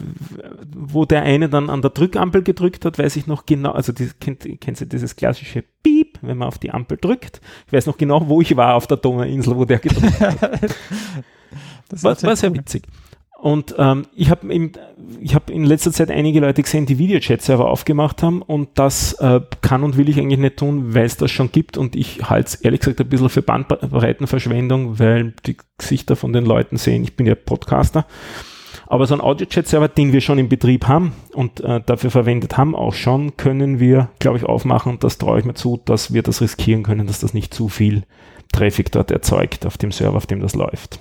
wo 0.74 1.04
der 1.04 1.22
eine 1.22 1.48
dann 1.48 1.70
an 1.70 1.80
der 1.80 1.90
Drückampel 1.90 2.42
gedrückt 2.42 2.84
hat, 2.84 2.98
weiß 2.98 3.16
ich 3.16 3.26
noch 3.26 3.46
genau, 3.46 3.72
also 3.72 3.92
die, 3.92 4.10
kennt, 4.20 4.46
kennt 4.60 4.80
ihr 4.80 4.86
dieses 4.86 5.16
klassische 5.16 5.64
Piep, 5.82 6.01
wenn 6.22 6.38
man 6.38 6.48
auf 6.48 6.58
die 6.58 6.70
Ampel 6.70 6.98
drückt? 7.00 7.40
Ich 7.66 7.72
weiß 7.72 7.86
noch 7.86 7.98
genau, 7.98 8.28
wo 8.28 8.40
ich 8.40 8.56
war 8.56 8.74
auf 8.74 8.86
der 8.86 8.96
Donauinsel, 8.96 9.56
wo 9.56 9.64
der 9.64 9.78
gedrückt 9.78 10.20
hat. 10.20 10.40
das 11.88 12.04
war, 12.04 12.20
war 12.22 12.36
sehr 12.36 12.54
witzig. 12.54 12.84
Und 13.42 13.74
ähm, 13.76 14.06
ich 14.14 14.30
habe 14.30 14.54
in, 14.54 14.70
hab 15.34 15.50
in 15.50 15.64
letzter 15.64 15.90
Zeit 15.90 16.12
einige 16.12 16.38
Leute 16.38 16.62
gesehen, 16.62 16.86
die 16.86 16.98
Videochat-Server 16.98 17.68
aufgemacht 17.68 18.22
haben 18.22 18.40
und 18.40 18.68
das 18.74 19.14
äh, 19.14 19.40
kann 19.62 19.82
und 19.82 19.96
will 19.96 20.08
ich 20.08 20.16
eigentlich 20.16 20.38
nicht 20.38 20.58
tun, 20.58 20.94
weil 20.94 21.06
es 21.06 21.16
das 21.16 21.32
schon 21.32 21.50
gibt 21.50 21.76
und 21.76 21.96
ich 21.96 22.30
halte 22.30 22.46
es 22.46 22.54
ehrlich 22.54 22.78
gesagt 22.78 23.00
ein 23.00 23.08
bisschen 23.08 23.30
für 23.30 23.42
Bandbreitenverschwendung, 23.42 25.00
weil 25.00 25.34
die 25.44 25.56
Gesichter 25.76 26.14
von 26.14 26.32
den 26.32 26.44
Leuten 26.44 26.76
sehen, 26.76 27.02
ich 27.02 27.16
bin 27.16 27.26
ja 27.26 27.34
Podcaster. 27.34 28.06
Aber 28.92 29.06
so 29.06 29.14
ein 29.14 29.22
Audio-Chat-Server, 29.22 29.88
den 29.88 30.12
wir 30.12 30.20
schon 30.20 30.36
in 30.36 30.50
Betrieb 30.50 30.86
haben 30.86 31.14
und 31.32 31.60
äh, 31.60 31.80
dafür 31.80 32.10
verwendet 32.10 32.58
haben, 32.58 32.76
auch 32.76 32.92
schon, 32.92 33.38
können 33.38 33.80
wir, 33.80 34.10
glaube 34.18 34.36
ich, 34.36 34.44
aufmachen 34.44 34.92
und 34.92 35.02
das 35.02 35.16
traue 35.16 35.38
ich 35.38 35.46
mir 35.46 35.54
zu, 35.54 35.80
dass 35.82 36.12
wir 36.12 36.22
das 36.22 36.42
riskieren 36.42 36.82
können, 36.82 37.06
dass 37.06 37.20
das 37.20 37.32
nicht 37.32 37.54
zu 37.54 37.70
viel 37.70 38.02
Traffic 38.52 38.92
dort 38.92 39.10
erzeugt 39.10 39.64
auf 39.64 39.78
dem 39.78 39.92
Server, 39.92 40.18
auf 40.18 40.26
dem 40.26 40.40
das 40.40 40.54
läuft. 40.54 41.00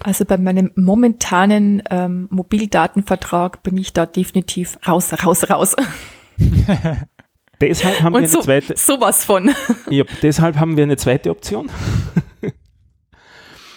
Also 0.00 0.26
bei 0.26 0.36
meinem 0.36 0.70
momentanen 0.76 1.82
ähm, 1.88 2.28
Mobildatenvertrag 2.30 3.62
bin 3.62 3.78
ich 3.78 3.94
da 3.94 4.04
definitiv 4.04 4.76
raus, 4.86 5.14
raus, 5.24 5.48
raus. 5.48 5.74
deshalb 7.62 8.02
haben 8.02 8.14
Und 8.14 8.20
wir 8.20 8.28
eine 8.28 8.28
so, 8.28 8.42
zweite. 8.42 8.76
Sowas 8.76 9.24
von. 9.24 9.50
Ja, 9.88 10.04
deshalb 10.20 10.56
haben 10.56 10.76
wir 10.76 10.84
eine 10.84 10.98
zweite 10.98 11.30
Option. 11.30 11.70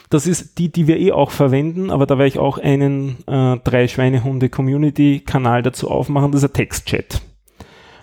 Das 0.09 0.27
ist 0.27 0.57
die, 0.59 0.71
die 0.71 0.87
wir 0.87 0.99
eh 0.99 1.11
auch 1.11 1.31
verwenden, 1.31 1.89
aber 1.89 2.05
da 2.05 2.17
werde 2.17 2.27
ich 2.27 2.39
auch 2.39 2.57
einen 2.57 3.17
äh, 3.27 3.57
drei 3.63 3.87
Schweinehunde 3.87 4.49
Community 4.49 5.21
Kanal 5.25 5.63
dazu 5.63 5.89
aufmachen. 5.89 6.31
Das 6.31 6.43
ist 6.43 6.49
ein 6.49 6.53
Textchat. 6.53 7.21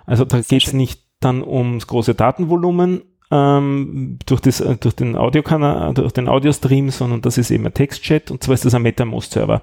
Also 0.05 0.25
da 0.25 0.41
geht 0.41 0.67
es 0.67 0.73
nicht 0.73 1.03
dann 1.21 1.43
ums 1.43 1.87
große 1.87 2.15
Datenvolumen, 2.15 3.03
ähm, 3.31 4.19
durch, 4.27 4.41
das, 4.41 4.61
äh, 4.61 4.77
durch 4.77 4.95
den 4.95 5.17
Audiokanal, 5.17 5.95
durch 5.95 6.13
den 6.13 6.29
Audiostream, 6.29 6.91
sondern 6.91 7.23
das 7.23 7.39
ist 7.39 7.51
eben 7.51 7.67
ein 7.67 7.75
Textchat 7.75 8.31
und 8.31 8.43
zwar 8.43 8.55
ist 8.55 8.65
das 8.65 8.75
ein 8.75 8.83
MetaMost-Server. 8.83 9.63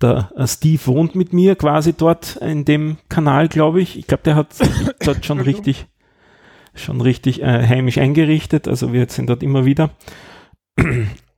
Der 0.00 0.30
äh, 0.36 0.46
Steve 0.46 0.86
wohnt 0.86 1.14
mit 1.14 1.32
mir 1.32 1.54
quasi 1.56 1.92
dort 1.92 2.36
in 2.36 2.64
dem 2.64 2.96
Kanal, 3.08 3.48
glaube 3.48 3.82
ich. 3.82 3.98
Ich 3.98 4.06
glaube, 4.06 4.22
der 4.22 4.36
hat 4.36 4.54
dort 5.04 5.26
schon 5.26 5.40
richtig, 5.40 5.86
schon 6.74 7.00
richtig 7.00 7.42
äh, 7.42 7.66
heimisch 7.66 7.98
eingerichtet. 7.98 8.68
Also 8.68 8.92
wir 8.92 9.06
sind 9.08 9.28
dort 9.28 9.42
immer 9.42 9.64
wieder. 9.64 9.90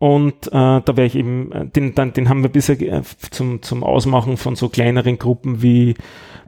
Und 0.00 0.46
äh, 0.46 0.50
da 0.50 0.84
wäre 0.86 1.06
ich 1.06 1.14
eben, 1.14 1.52
äh, 1.52 1.66
den, 1.66 1.94
den 1.94 2.28
haben 2.28 2.42
wir 2.42 2.48
bisher 2.48 2.80
äh, 2.80 3.02
zum, 3.30 3.60
zum 3.60 3.84
Ausmachen 3.84 4.38
von 4.38 4.56
so 4.56 4.70
kleineren 4.70 5.18
Gruppen 5.18 5.62
wie 5.62 5.94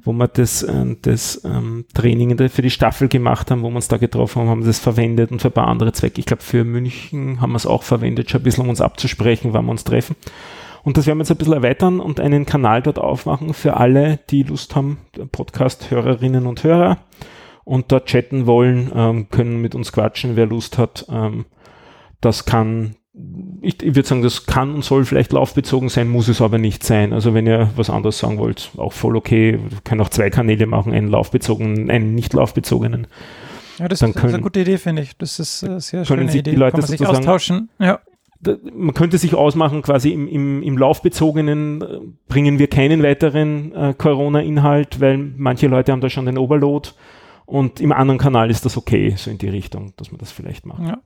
wo 0.04 0.12
wir 0.12 0.26
das, 0.26 0.62
äh, 0.62 0.96
das 1.00 1.42
ähm, 1.44 1.84
Training 1.94 2.36
für 2.48 2.62
die 2.62 2.70
Staffel 2.70 3.08
gemacht 3.08 3.50
haben, 3.50 3.62
wo 3.62 3.68
wir 3.68 3.76
uns 3.76 3.88
da 3.88 3.98
getroffen 3.98 4.40
haben, 4.40 4.48
haben 4.48 4.64
das 4.64 4.78
verwendet 4.78 5.30
und 5.30 5.40
für 5.40 5.48
ein 5.48 5.52
paar 5.54 5.68
andere 5.68 5.92
Zwecke. 5.92 6.18
Ich 6.18 6.26
glaube, 6.26 6.42
für 6.42 6.64
München 6.64 7.40
haben 7.40 7.52
wir 7.52 7.56
es 7.56 7.66
auch 7.66 7.82
verwendet, 7.82 8.30
schon 8.30 8.40
ein 8.40 8.44
bisschen, 8.44 8.64
um 8.64 8.70
uns 8.70 8.80
abzusprechen, 8.80 9.52
wann 9.52 9.66
wir 9.66 9.70
uns 9.70 9.84
treffen. 9.84 10.16
Und 10.82 10.96
das 10.96 11.06
werden 11.06 11.18
wir 11.18 11.22
jetzt 11.22 11.30
ein 11.30 11.36
bisschen 11.36 11.52
erweitern 11.52 12.00
und 12.00 12.18
einen 12.18 12.46
Kanal 12.46 12.82
dort 12.82 12.98
aufmachen 12.98 13.54
für 13.54 13.76
alle, 13.76 14.18
die 14.30 14.42
Lust 14.42 14.74
haben, 14.74 14.98
Podcast-Hörerinnen 15.30 16.46
und 16.46 16.64
Hörer 16.64 16.98
und 17.64 17.92
dort 17.92 18.06
chatten 18.06 18.46
wollen, 18.46 18.90
ähm, 18.94 19.28
können 19.30 19.60
mit 19.60 19.76
uns 19.76 19.92
quatschen, 19.92 20.34
wer 20.34 20.46
Lust 20.46 20.78
hat. 20.78 21.06
Ähm, 21.08 21.44
das 22.20 22.44
kann 22.44 22.96
ich, 23.60 23.82
ich 23.82 23.94
würde 23.94 24.08
sagen, 24.08 24.22
das 24.22 24.46
kann 24.46 24.74
und 24.74 24.84
soll 24.84 25.04
vielleicht 25.04 25.32
laufbezogen 25.32 25.88
sein, 25.88 26.08
muss 26.08 26.28
es 26.28 26.40
aber 26.40 26.58
nicht 26.58 26.82
sein. 26.82 27.12
Also 27.12 27.34
wenn 27.34 27.46
ihr 27.46 27.70
was 27.76 27.90
anderes 27.90 28.18
sagen 28.18 28.38
wollt, 28.38 28.70
auch 28.76 28.92
voll 28.92 29.16
okay. 29.16 29.58
Wir 29.68 29.78
können 29.84 30.00
auch 30.00 30.08
zwei 30.08 30.30
Kanäle 30.30 30.66
machen, 30.66 30.92
einen 30.92 31.08
laufbezogenen, 31.08 31.90
einen 31.90 32.14
nicht 32.14 32.32
laufbezogenen. 32.32 33.06
Ja, 33.78 33.88
das 33.88 34.00
Dann 34.00 34.10
ist 34.10 34.16
können, 34.16 34.34
eine 34.34 34.42
gute 34.42 34.60
Idee, 34.60 34.78
finde 34.78 35.02
ich. 35.02 35.16
Das 35.16 35.38
ist 35.38 35.62
eine 35.62 35.80
sehr 35.80 36.04
können 36.04 36.20
schöne 36.20 36.32
sich 36.32 36.40
Idee. 36.40 36.52
Die 36.52 36.56
Leute 36.56 36.72
kann 36.72 36.80
man 36.80 36.88
sich 36.88 37.06
austauschen. 37.06 37.68
Ja. 37.78 38.00
man 38.74 38.94
könnte 38.94 39.18
sich 39.18 39.34
ausmachen, 39.34 39.82
quasi 39.82 40.10
im, 40.10 40.26
im, 40.26 40.62
im 40.62 40.78
Laufbezogenen 40.78 41.82
äh, 41.82 41.98
bringen 42.28 42.58
wir 42.58 42.68
keinen 42.68 43.02
weiteren 43.02 43.72
äh, 43.72 43.94
Corona-Inhalt, 43.96 45.00
weil 45.00 45.18
manche 45.18 45.68
Leute 45.68 45.92
haben 45.92 46.00
da 46.00 46.08
schon 46.08 46.26
den 46.26 46.38
Overload 46.38 46.90
und 47.44 47.80
im 47.80 47.92
anderen 47.92 48.18
Kanal 48.18 48.50
ist 48.50 48.64
das 48.64 48.76
okay, 48.78 49.14
so 49.16 49.30
in 49.30 49.38
die 49.38 49.48
Richtung, 49.48 49.92
dass 49.96 50.10
man 50.10 50.18
das 50.18 50.32
vielleicht 50.32 50.64
macht. 50.64 50.82
Ja. 50.82 50.98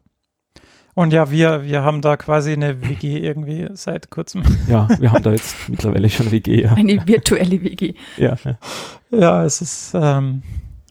Und 0.96 1.12
ja, 1.12 1.30
wir, 1.30 1.62
wir 1.64 1.82
haben 1.82 2.00
da 2.00 2.16
quasi 2.16 2.54
eine 2.54 2.80
WG 2.80 3.18
irgendwie 3.18 3.68
seit 3.74 4.08
kurzem. 4.08 4.42
Ja, 4.66 4.88
wir 4.98 5.12
haben 5.12 5.22
da 5.22 5.30
jetzt 5.30 5.68
mittlerweile 5.68 6.08
schon 6.08 6.32
WG. 6.32 6.62
Ja. 6.62 6.72
Eine 6.72 7.06
virtuelle 7.06 7.62
WG. 7.62 7.92
Ja, 8.16 8.34
ja 9.10 9.44
es 9.44 9.60
ist 9.60 9.92
ähm, 9.94 10.42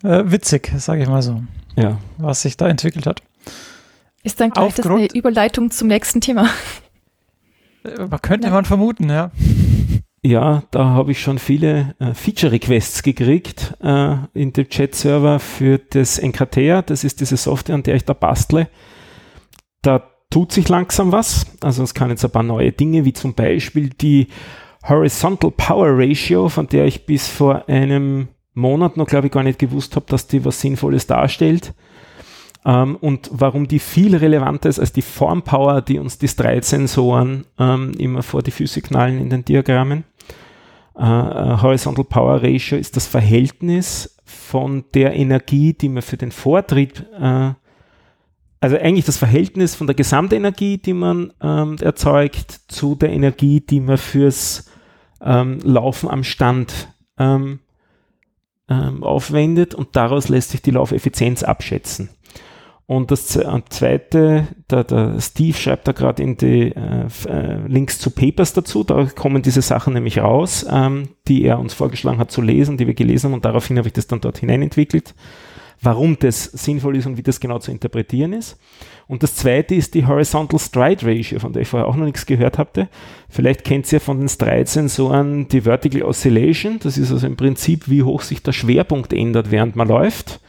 äh, 0.04 0.22
witzig, 0.26 0.72
sage 0.78 1.02
ich 1.02 1.10
mal 1.10 1.24
so. 1.24 1.42
Ja. 1.76 1.98
Was 2.20 2.44
sich 2.44 2.56
da 2.56 2.68
entwickelt 2.68 3.08
hat. 3.08 3.24
Ist 4.22 4.40
dann 4.40 4.52
gleich 4.52 4.76
das 4.76 4.86
eine 4.86 5.08
Überleitung 5.12 5.72
zum 5.72 5.88
nächsten 5.90 6.22
Thema? 6.22 6.48
Äh, 7.84 8.08
könnte 8.20 8.48
ja. 8.48 8.54
man 8.54 8.66
vermuten, 8.66 9.12
ja. 9.12 9.30
Ja, 10.24 10.64
da 10.72 10.86
habe 10.86 11.12
ich 11.12 11.22
schon 11.22 11.38
viele 11.38 11.94
äh, 12.00 12.16
Feature-Requests 12.16 13.04
gekriegt 13.04 13.76
äh, 13.80 14.16
in 14.34 14.54
dem 14.54 14.68
Chat-Server 14.68 15.40
für 15.40 15.78
das 15.78 16.18
Encartea. 16.18 16.82
Das 16.82 17.04
ist 17.04 17.20
diese 17.22 17.38
Software, 17.38 17.76
an 17.76 17.84
der 17.84 17.94
ich 17.94 18.06
da 18.06 18.14
bastle. 18.14 18.68
Da 19.86 20.02
tut 20.32 20.52
sich 20.52 20.68
langsam 20.68 21.12
was. 21.12 21.46
Also 21.62 21.84
es 21.84 21.94
kann 21.94 22.10
jetzt 22.10 22.26
ein 22.26 22.32
paar 22.32 22.44
neue 22.44 22.72
Dinge, 22.72 23.06
wie 23.06 23.14
zum 23.14 23.36
Beispiel 23.36 23.90
die 23.90 24.28
Horizontal 24.88 25.52
Power 25.52 25.90
Ratio, 25.92 26.50
von 26.50 26.68
der 26.68 26.86
ich 26.86 27.06
bis 27.06 27.28
vor 27.28 27.70
einem 27.70 28.30
Monat 28.56 28.98
noch, 28.98 29.06
glaube 29.06 29.28
ich, 29.28 29.34
gar 29.34 29.44
nicht 29.44 29.60
gewusst 29.60 29.96
habe, 29.96 30.08
dass 30.10 30.26
die 30.26 30.44
was 30.44 30.60
Sinnvolles 30.60 31.06
darstellt. 31.06 31.76
Ähm, 32.66 32.96
und 32.96 33.30
warum 33.32 33.68
die 33.68 33.78
viel 33.78 34.16
relevanter 34.16 34.70
ist 34.70 34.80
als 34.80 34.92
die 34.92 35.04
Formpower, 35.04 35.82
die 35.82 36.00
uns 36.00 36.18
die 36.18 36.28
Streitsensoren 36.28 37.46
ähm, 37.60 37.94
immer 38.00 38.24
vor 38.24 38.42
die 38.42 38.52
Füße 38.52 38.82
knallen 38.82 39.20
in 39.20 39.30
den 39.30 39.46
Diagrammen. 39.46 40.04
Uh, 40.98 41.62
Horizontal 41.62 42.06
Power 42.06 42.42
Ratio 42.42 42.78
ist 42.78 42.96
das 42.96 43.06
Verhältnis 43.06 44.18
von 44.24 44.86
der 44.94 45.14
Energie, 45.14 45.74
die 45.74 45.90
man 45.90 46.02
für 46.02 46.16
den 46.16 46.32
Vortrieb, 46.32 47.06
uh, 47.22 47.52
also 48.66 48.78
eigentlich 48.80 49.06
das 49.06 49.18
Verhältnis 49.18 49.76
von 49.76 49.86
der 49.86 49.96
Gesamtenergie, 49.96 50.80
die 50.80 50.94
man 50.94 51.32
ähm, 51.40 51.76
erzeugt, 51.80 52.62
zu 52.68 52.96
der 52.96 53.12
Energie, 53.12 53.62
die 53.62 53.80
man 53.80 54.00
fürs 54.00 54.72
ähm, 55.22 55.60
Laufen 55.62 56.10
am 56.10 56.24
Stand 56.24 56.92
ähm, 57.20 57.60
ähm 58.68 59.04
aufwendet. 59.04 59.76
Und 59.76 59.96
daraus 59.96 60.30
lässt 60.30 60.50
sich 60.50 60.64
die 60.64 60.72
Laufeffizienz 60.72 61.44
abschätzen. 61.44 62.10
Und 62.88 63.12
das 63.12 63.28
zweite, 63.28 64.48
der, 64.72 64.84
der 64.84 65.22
Steve 65.22 65.56
schreibt 65.56 65.88
da 65.88 65.92
gerade 65.92 66.24
in 66.24 66.36
die 66.36 66.72
äh, 66.72 67.06
äh, 67.28 67.68
Links 67.68 68.00
zu 68.00 68.10
Papers 68.10 68.54
dazu, 68.54 68.84
da 68.84 69.06
kommen 69.06 69.44
diese 69.44 69.62
Sachen 69.62 69.94
nämlich 69.94 70.18
raus, 70.18 70.66
ähm, 70.68 71.10
die 71.28 71.44
er 71.44 71.60
uns 71.60 71.76
vorgeschlagen 71.76 72.18
hat 72.18 72.32
zu 72.32 72.42
lesen, 72.42 72.78
die 72.78 72.88
wir 72.88 72.96
gelesen 72.96 73.28
haben. 73.28 73.36
Und 73.36 73.46
daraufhin 73.46 73.78
habe 73.78 73.90
ich 73.90 73.94
das 73.94 74.08
dann 74.08 74.22
dort 74.22 74.40
hinein 74.40 74.64
entwickelt, 74.64 75.14
warum 75.86 76.18
das 76.20 76.44
sinnvoll 76.46 76.98
ist 76.98 77.06
und 77.06 77.18
wie 77.18 77.24
das 77.24 77.40
genau 77.40 77.60
zu 77.60 77.72
interpretieren 77.72 78.34
ist. 78.34 78.58
Und 79.08 79.24
das 79.24 79.36
zweite 79.36 79.76
ist 79.76 79.94
die 79.94 80.06
Horizontal 80.06 80.60
Stride 80.60 81.06
Ratio, 81.06 81.40
von 81.40 81.54
der 81.54 81.62
ich 81.62 81.68
vorher 81.68 81.88
auch 81.88 81.96
noch 81.96 82.06
nichts 82.06 82.26
gehört 82.26 82.58
hatte. 82.58 82.90
Vielleicht 83.30 83.64
kennt 83.64 83.92
ihr 83.94 84.02
von 84.02 84.20
den 84.20 84.28
Stride-Sensoren 84.28 85.48
die 85.48 85.62
Vertical 85.62 86.02
Oscillation, 86.02 86.80
das 86.80 86.98
ist 86.98 87.12
also 87.12 87.28
im 87.28 87.38
Prinzip, 87.38 87.88
wie 87.88 88.04
hoch 88.04 88.22
sich 88.22 88.42
der 88.42 88.52
Schwerpunkt 88.52 89.14
ändert, 89.14 89.52
während 89.52 89.76
man 89.76 89.88
läuft. 89.88 90.40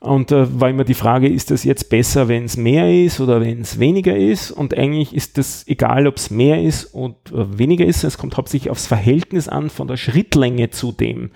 Und 0.00 0.30
da 0.30 0.44
äh, 0.44 0.60
war 0.60 0.70
immer 0.70 0.84
die 0.84 0.94
Frage, 0.94 1.28
ist 1.28 1.50
das 1.50 1.64
jetzt 1.64 1.88
besser, 1.90 2.28
wenn 2.28 2.44
es 2.44 2.56
mehr 2.56 2.92
ist 2.92 3.20
oder 3.20 3.40
wenn 3.40 3.60
es 3.60 3.78
weniger 3.78 4.16
ist? 4.16 4.50
Und 4.50 4.76
eigentlich 4.76 5.14
ist 5.14 5.38
das 5.38 5.66
egal, 5.66 6.06
ob 6.06 6.16
es 6.16 6.30
mehr 6.30 6.62
ist 6.62 6.94
oder 6.94 7.58
weniger 7.58 7.84
ist. 7.84 8.04
Es 8.04 8.18
kommt 8.18 8.36
hauptsächlich 8.36 8.70
aufs 8.70 8.86
Verhältnis 8.86 9.48
an 9.48 9.70
von 9.70 9.88
der 9.88 9.96
Schrittlänge 9.96 10.70
zu 10.70 10.92
dem. 10.92 11.30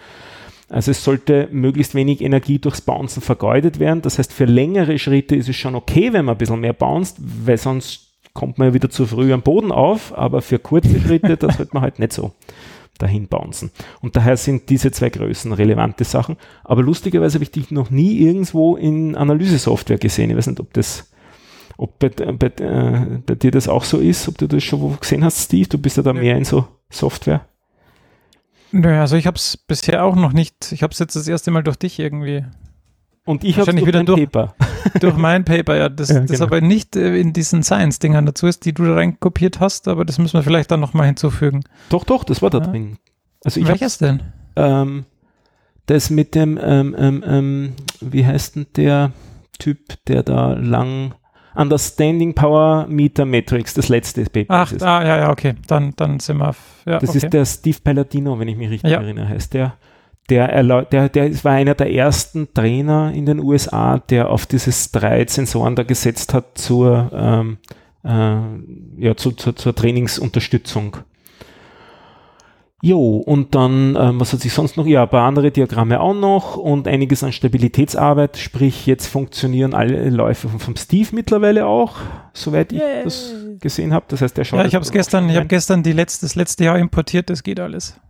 Also 0.70 0.92
es 0.92 1.02
sollte 1.02 1.48
möglichst 1.50 1.96
wenig 1.96 2.20
Energie 2.20 2.60
durchs 2.60 2.80
Bouncen 2.80 3.20
vergeudet 3.22 3.80
werden. 3.80 4.02
Das 4.02 4.18
heißt, 4.18 4.32
für 4.32 4.44
längere 4.44 4.98
Schritte 5.00 5.34
ist 5.34 5.48
es 5.48 5.56
schon 5.56 5.74
okay, 5.74 6.12
wenn 6.12 6.24
man 6.24 6.36
ein 6.36 6.38
bisschen 6.38 6.60
mehr 6.60 6.72
bounced, 6.72 7.16
weil 7.18 7.58
sonst 7.58 8.12
kommt 8.34 8.56
man 8.56 8.68
ja 8.68 8.74
wieder 8.74 8.88
zu 8.88 9.04
früh 9.04 9.32
am 9.32 9.42
Boden 9.42 9.72
auf. 9.72 10.16
Aber 10.16 10.42
für 10.42 10.60
kurze 10.60 11.00
Schritte, 11.00 11.36
das 11.36 11.56
sollte 11.56 11.74
man 11.74 11.82
halt 11.82 11.98
nicht 11.98 12.12
so 12.12 12.32
dahin 12.98 13.26
bouncen. 13.26 13.72
Und 14.00 14.14
daher 14.14 14.36
sind 14.36 14.70
diese 14.70 14.92
zwei 14.92 15.10
Größen 15.10 15.52
relevante 15.52 16.04
Sachen. 16.04 16.36
Aber 16.62 16.82
lustigerweise 16.82 17.34
habe 17.34 17.44
ich 17.44 17.50
dich 17.50 17.72
noch 17.72 17.90
nie 17.90 18.18
irgendwo 18.20 18.76
in 18.76 19.16
Analysesoftware 19.16 19.98
gesehen. 19.98 20.30
Ich 20.30 20.36
weiß 20.36 20.46
nicht, 20.46 20.60
ob 20.60 20.72
das, 20.72 21.10
ob 21.78 21.98
bei, 21.98 22.10
bei, 22.10 22.46
äh, 22.46 23.18
bei 23.26 23.34
dir 23.34 23.50
das 23.50 23.66
auch 23.66 23.82
so 23.82 23.98
ist, 23.98 24.28
ob 24.28 24.38
du 24.38 24.46
das 24.46 24.62
schon 24.62 24.80
wo 24.80 24.90
gesehen 24.90 25.24
hast, 25.24 25.46
Steve. 25.46 25.68
Du 25.68 25.78
bist 25.78 25.96
ja 25.96 26.04
da 26.04 26.12
mehr 26.12 26.36
in 26.36 26.44
so 26.44 26.68
Software. 26.90 27.44
Nö, 28.72 29.00
also 29.00 29.16
ich 29.16 29.26
habe 29.26 29.36
es 29.36 29.56
bisher 29.56 30.04
auch 30.04 30.14
noch 30.16 30.32
nicht. 30.32 30.72
Ich 30.72 30.82
habe 30.82 30.92
es 30.92 30.98
jetzt 30.98 31.16
das 31.16 31.26
erste 31.26 31.50
Mal 31.50 31.62
durch 31.62 31.76
dich 31.76 31.98
irgendwie 31.98 32.44
und 33.24 33.44
ich 33.44 33.58
habe 33.58 33.86
wieder 33.86 34.02
durch, 34.02 34.28
Paper. 34.30 34.54
durch 35.00 35.16
mein 35.16 35.44
Paper, 35.44 35.76
ja. 35.76 35.88
Das, 35.88 36.08
ja, 36.08 36.20
das 36.20 36.30
genau. 36.32 36.44
aber 36.44 36.60
nicht 36.60 36.96
äh, 36.96 37.16
in 37.16 37.32
diesen 37.32 37.62
Science-Dingern 37.62 38.26
dazu 38.26 38.46
ist, 38.46 38.64
die 38.64 38.72
du 38.72 38.84
da 38.84 38.94
reinkopiert 38.94 39.60
hast, 39.60 39.88
aber 39.88 40.04
das 40.04 40.18
müssen 40.18 40.34
wir 40.34 40.42
vielleicht 40.42 40.70
dann 40.70 40.80
nochmal 40.80 41.06
hinzufügen. 41.06 41.62
Doch, 41.90 42.04
doch, 42.04 42.24
das 42.24 42.42
war 42.42 42.50
da 42.50 42.58
ja. 42.58 42.66
drin. 42.66 42.98
Also 43.44 43.60
ich 43.60 43.68
Welches 43.68 43.98
denn? 43.98 44.22
Ähm, 44.56 45.04
das 45.86 46.10
mit 46.10 46.34
dem, 46.34 46.58
ähm, 46.62 46.96
ähm, 46.98 47.24
ähm, 47.26 47.72
wie 48.00 48.26
heißt 48.26 48.56
denn 48.56 48.66
der 48.76 49.12
Typ, 49.58 50.04
der 50.06 50.22
da 50.22 50.54
lang 50.54 51.14
Understanding 51.55 52.34
Power 52.34 52.86
Meter 52.88 53.24
Matrix, 53.24 53.74
das 53.74 53.88
letzte 53.88 54.24
Paper. 54.24 54.55
Ach, 54.55 54.72
ah, 54.80 55.05
ja, 55.05 55.16
ja, 55.18 55.30
okay. 55.30 55.55
Dann, 55.66 55.92
dann 55.96 56.20
sind 56.20 56.38
wir. 56.38 56.55
Ja, 56.86 56.98
das 56.98 57.11
okay. 57.11 57.18
ist 57.18 57.32
der 57.32 57.44
Steve 57.44 57.78
Palladino, 57.82 58.38
wenn 58.38 58.48
ich 58.48 58.57
mich 58.57 58.70
richtig 58.70 58.90
ja. 58.90 59.01
erinnere, 59.01 59.28
heißt 59.28 59.55
der 59.55 59.74
der, 60.30 60.84
der, 60.84 61.09
der 61.09 61.44
war 61.44 61.53
einer 61.53 61.74
der 61.74 61.92
ersten 61.92 62.53
Trainer 62.55 63.12
in 63.12 63.26
den 63.26 63.40
USA, 63.40 63.98
der 63.98 64.30
auf 64.30 64.46
dieses 64.46 64.92
drei 64.92 65.26
Sensoren 65.26 65.76
da 65.76 65.82
gesetzt 65.82 66.32
hat 66.32 66.57
zur, 66.57 67.11
ähm, 67.12 67.59
äh, 68.05 69.05
ja, 69.05 69.16
zu, 69.16 69.32
zu, 69.32 69.53
zur 69.53 69.74
Trainingsunterstützung. 69.74 70.98
Jo, 72.82 73.16
und 73.18 73.54
dann, 73.54 73.94
ähm, 73.98 74.20
was 74.20 74.32
hat 74.32 74.40
sich 74.40 74.54
sonst 74.54 74.76
noch? 74.76 74.86
Ja, 74.86 75.02
ein 75.02 75.08
paar 75.10 75.26
andere 75.26 75.50
Diagramme 75.50 76.00
auch 76.00 76.14
noch 76.14 76.56
und 76.56 76.88
einiges 76.88 77.22
an 77.22 77.32
Stabilitätsarbeit, 77.32 78.38
sprich, 78.38 78.86
jetzt 78.86 79.06
funktionieren 79.06 79.74
alle 79.74 80.08
Läufe 80.08 80.48
vom 80.48 80.76
Steve 80.76 81.08
mittlerweile 81.12 81.66
auch, 81.66 81.96
soweit 82.32 82.72
ich 82.72 82.80
Yay. 82.80 83.04
das 83.04 83.34
gesehen 83.60 83.92
habe. 83.92 84.06
Das 84.08 84.22
heißt, 84.22 84.36
der 84.36 84.44
schaut. 84.44 84.60
Ja, 84.60 84.64
ich 84.64 84.74
habe 84.74 84.84
es 84.84 84.92
gestern, 84.92 85.28
ich 85.28 85.36
habe 85.36 85.46
gestern 85.46 85.82
die 85.82 85.92
letzte, 85.92 86.24
das 86.24 86.36
letzte 86.36 86.64
Jahr 86.64 86.78
importiert, 86.78 87.28
das 87.28 87.42
geht 87.42 87.60
alles. 87.60 88.00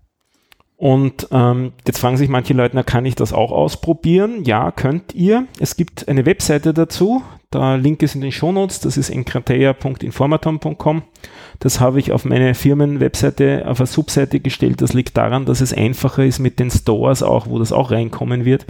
Und 0.80 1.28
ähm, 1.30 1.72
jetzt 1.86 1.98
fragen 1.98 2.16
sich 2.16 2.30
manche 2.30 2.54
Leute, 2.54 2.74
na, 2.74 2.82
kann 2.82 3.04
ich 3.04 3.14
das 3.14 3.34
auch 3.34 3.52
ausprobieren? 3.52 4.44
Ja, 4.44 4.70
könnt 4.70 5.14
ihr. 5.14 5.46
Es 5.58 5.76
gibt 5.76 6.08
eine 6.08 6.24
Webseite 6.24 6.72
dazu. 6.72 7.22
Der 7.52 7.76
Link 7.76 8.02
ist 8.02 8.14
in 8.14 8.22
den 8.22 8.32
Shownotes. 8.32 8.80
Das 8.80 8.96
ist 8.96 9.10
enkrateia.informatom.com. 9.10 11.02
Das 11.58 11.80
habe 11.80 11.98
ich 11.98 12.12
auf 12.12 12.24
meine 12.24 12.54
Firmenwebseite 12.54 13.64
auf 13.66 13.78
eine 13.78 13.88
Subseite 13.88 14.40
gestellt. 14.40 14.80
Das 14.80 14.94
liegt 14.94 15.18
daran, 15.18 15.44
dass 15.44 15.60
es 15.60 15.74
einfacher 15.74 16.24
ist 16.24 16.38
mit 16.38 16.58
den 16.58 16.70
Stores 16.70 17.22
auch, 17.22 17.46
wo 17.46 17.58
das 17.58 17.72
auch 17.72 17.90
reinkommen 17.90 18.46
wird. 18.46 18.64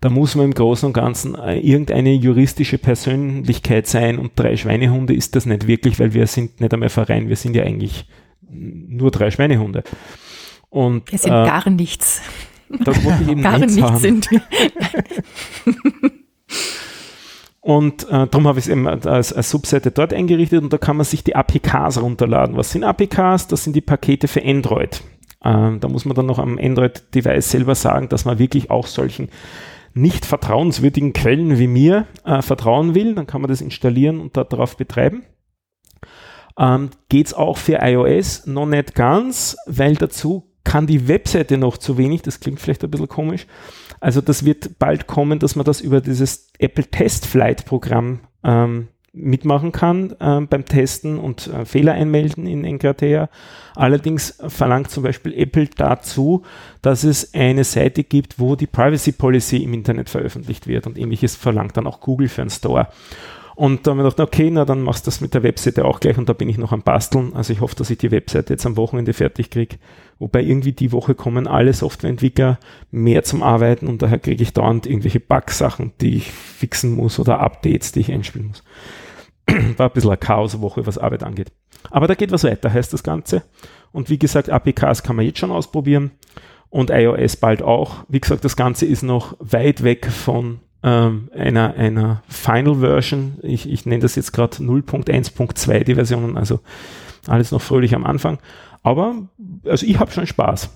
Da 0.00 0.08
muss 0.08 0.36
man 0.36 0.44
im 0.44 0.54
Großen 0.54 0.86
und 0.86 0.92
Ganzen 0.92 1.34
äh, 1.34 1.58
irgendeine 1.58 2.12
juristische 2.12 2.78
Persönlichkeit 2.78 3.88
sein 3.88 4.20
und 4.20 4.30
drei 4.36 4.56
Schweinehunde 4.56 5.14
ist 5.14 5.34
das 5.34 5.46
nicht 5.46 5.66
wirklich, 5.66 5.98
weil 5.98 6.14
wir 6.14 6.28
sind 6.28 6.60
nicht 6.60 6.72
einmal 6.72 6.90
Verein, 6.90 7.28
wir 7.28 7.34
sind 7.34 7.56
ja 7.56 7.64
eigentlich 7.64 8.06
nur 8.48 9.10
drei 9.10 9.32
Schweinehunde. 9.32 9.82
Und, 10.70 11.10
wir 11.10 11.18
sind 11.18 11.32
äh, 11.32 11.44
gar 11.44 11.68
nichts. 11.68 12.22
Das 12.68 13.04
wollte 13.04 13.24
ich 13.24 13.28
eben 13.28 13.42
gar 13.42 13.58
nichts 13.58 13.80
haben. 13.80 13.98
sind 13.98 14.30
wir. 14.30 14.40
Und 17.60 18.04
äh, 18.08 18.26
darum 18.26 18.48
habe 18.48 18.58
ich 18.58 18.64
es 18.66 18.70
eben 18.70 18.86
als, 18.88 19.32
als 19.32 19.50
Subseite 19.50 19.90
dort 19.90 20.14
eingerichtet 20.14 20.62
und 20.62 20.72
da 20.72 20.78
kann 20.78 20.96
man 20.96 21.04
sich 21.04 21.22
die 21.24 21.36
APKs 21.36 22.00
runterladen. 22.00 22.56
Was 22.56 22.72
sind 22.72 22.84
APKs? 22.84 23.48
Das 23.48 23.64
sind 23.64 23.76
die 23.76 23.82
Pakete 23.82 24.28
für 24.28 24.42
Android. 24.42 25.02
Ähm, 25.44 25.78
da 25.80 25.88
muss 25.88 26.04
man 26.04 26.14
dann 26.14 26.26
noch 26.26 26.38
am 26.38 26.58
Android-Device 26.58 27.50
selber 27.50 27.74
sagen, 27.74 28.08
dass 28.08 28.24
man 28.24 28.38
wirklich 28.38 28.70
auch 28.70 28.86
solchen 28.86 29.28
nicht 29.92 30.24
vertrauenswürdigen 30.24 31.12
Quellen 31.12 31.58
wie 31.58 31.66
mir 31.66 32.06
äh, 32.24 32.40
vertrauen 32.40 32.94
will. 32.94 33.14
Dann 33.14 33.26
kann 33.26 33.42
man 33.42 33.48
das 33.48 33.60
installieren 33.60 34.20
und 34.20 34.36
darauf 34.36 34.76
betreiben. 34.76 35.24
Ähm, 36.58 36.90
Geht 37.08 37.28
es 37.28 37.34
auch 37.34 37.58
für 37.58 37.78
iOS? 37.82 38.46
Noch 38.46 38.66
nicht 38.66 38.94
ganz, 38.94 39.56
weil 39.66 39.96
dazu 39.96 40.49
kann 40.64 40.86
die 40.86 41.08
Webseite 41.08 41.58
noch 41.58 41.78
zu 41.78 41.98
wenig, 41.98 42.22
das 42.22 42.40
klingt 42.40 42.60
vielleicht 42.60 42.84
ein 42.84 42.90
bisschen 42.90 43.08
komisch. 43.08 43.46
Also 44.00 44.20
das 44.20 44.44
wird 44.44 44.78
bald 44.78 45.06
kommen, 45.06 45.38
dass 45.38 45.56
man 45.56 45.64
das 45.64 45.80
über 45.80 46.00
dieses 46.00 46.48
Apple 46.58 46.84
Test 46.84 47.26
Flight 47.26 47.64
Programm 47.66 48.20
ähm, 48.42 48.88
mitmachen 49.12 49.72
kann 49.72 50.14
ähm, 50.20 50.46
beim 50.48 50.64
Testen 50.64 51.18
und 51.18 51.48
äh, 51.48 51.64
Fehler 51.64 51.94
einmelden 51.94 52.46
in 52.46 52.64
Engratea. 52.64 53.28
Allerdings 53.74 54.38
verlangt 54.46 54.90
zum 54.90 55.02
Beispiel 55.02 55.34
Apple 55.34 55.68
dazu, 55.76 56.42
dass 56.80 57.02
es 57.02 57.34
eine 57.34 57.64
Seite 57.64 58.04
gibt, 58.04 58.38
wo 58.38 58.54
die 58.54 58.68
Privacy 58.68 59.12
Policy 59.12 59.58
im 59.64 59.74
Internet 59.74 60.08
veröffentlicht 60.08 60.66
wird 60.66 60.86
und 60.86 60.96
ähnliches 60.96 61.34
verlangt 61.34 61.76
dann 61.76 61.86
auch 61.86 62.00
Google 62.00 62.28
für 62.28 62.42
einen 62.42 62.50
Store. 62.50 62.88
Und 63.56 63.86
da 63.86 63.90
haben 63.90 63.98
wir 63.98 64.04
gedacht, 64.04 64.20
okay, 64.20 64.50
na 64.50 64.64
dann 64.64 64.82
machst 64.82 65.06
du 65.06 65.08
das 65.08 65.20
mit 65.20 65.34
der 65.34 65.42
Webseite 65.42 65.84
auch 65.84 66.00
gleich 66.00 66.16
und 66.16 66.28
da 66.28 66.32
bin 66.32 66.48
ich 66.48 66.58
noch 66.58 66.72
am 66.72 66.82
Basteln. 66.82 67.34
Also 67.34 67.52
ich 67.52 67.60
hoffe, 67.60 67.76
dass 67.76 67.90
ich 67.90 67.98
die 67.98 68.10
Webseite 68.10 68.54
jetzt 68.54 68.66
am 68.66 68.76
Wochenende 68.76 69.12
fertig 69.12 69.50
kriege. 69.50 69.76
Wobei 70.18 70.42
irgendwie 70.42 70.72
die 70.72 70.92
Woche 70.92 71.14
kommen 71.14 71.46
alle 71.46 71.72
Softwareentwickler 71.72 72.58
mehr 72.90 73.22
zum 73.22 73.42
Arbeiten 73.42 73.86
und 73.86 74.02
daher 74.02 74.18
kriege 74.18 74.42
ich 74.42 74.52
dauernd 74.52 74.86
irgendwelche 74.86 75.20
Bug-Sachen, 75.20 75.92
die 76.00 76.16
ich 76.16 76.30
fixen 76.30 76.94
muss 76.94 77.18
oder 77.18 77.40
Updates, 77.40 77.92
die 77.92 78.00
ich 78.00 78.12
einspielen 78.12 78.48
muss. 78.48 78.62
war 79.76 79.88
ein 79.88 79.92
bisschen 79.92 80.10
eine 80.10 80.18
Chaoswoche, 80.18 80.86
was 80.86 80.98
Arbeit 80.98 81.22
angeht. 81.22 81.52
Aber 81.90 82.06
da 82.06 82.14
geht 82.14 82.32
was 82.32 82.44
weiter, 82.44 82.72
heißt 82.72 82.92
das 82.92 83.02
Ganze. 83.02 83.42
Und 83.92 84.10
wie 84.10 84.18
gesagt, 84.18 84.50
APKs 84.50 85.02
kann 85.02 85.16
man 85.16 85.24
jetzt 85.24 85.38
schon 85.38 85.50
ausprobieren 85.50 86.12
und 86.68 86.90
iOS 86.90 87.36
bald 87.36 87.62
auch. 87.62 88.04
Wie 88.08 88.20
gesagt, 88.20 88.44
das 88.44 88.56
Ganze 88.56 88.86
ist 88.86 89.02
noch 89.02 89.36
weit 89.38 89.82
weg 89.82 90.06
von 90.06 90.60
ähm, 90.82 91.30
einer, 91.34 91.74
einer 91.74 92.22
Final 92.28 92.76
Version. 92.76 93.38
Ich, 93.42 93.68
ich 93.68 93.86
nenne 93.86 94.02
das 94.02 94.16
jetzt 94.16 94.32
gerade 94.32 94.56
0.1.2 94.56 95.84
die 95.84 95.94
Versionen, 95.94 96.36
also 96.36 96.60
alles 97.26 97.52
noch 97.52 97.62
fröhlich 97.62 97.94
am 97.94 98.04
Anfang. 98.04 98.38
Aber 98.82 99.14
also 99.64 99.84
ich 99.86 99.98
habe 99.98 100.10
schon 100.10 100.26
Spaß. 100.26 100.70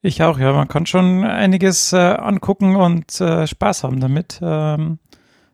Ich 0.00 0.22
auch, 0.22 0.38
ja. 0.38 0.52
Man 0.52 0.68
kann 0.68 0.86
schon 0.86 1.24
einiges 1.24 1.92
äh, 1.92 1.96
angucken 1.96 2.76
und 2.76 3.20
äh, 3.20 3.46
Spaß 3.46 3.84
haben 3.84 4.00
damit. 4.00 4.38
Ähm, 4.40 4.98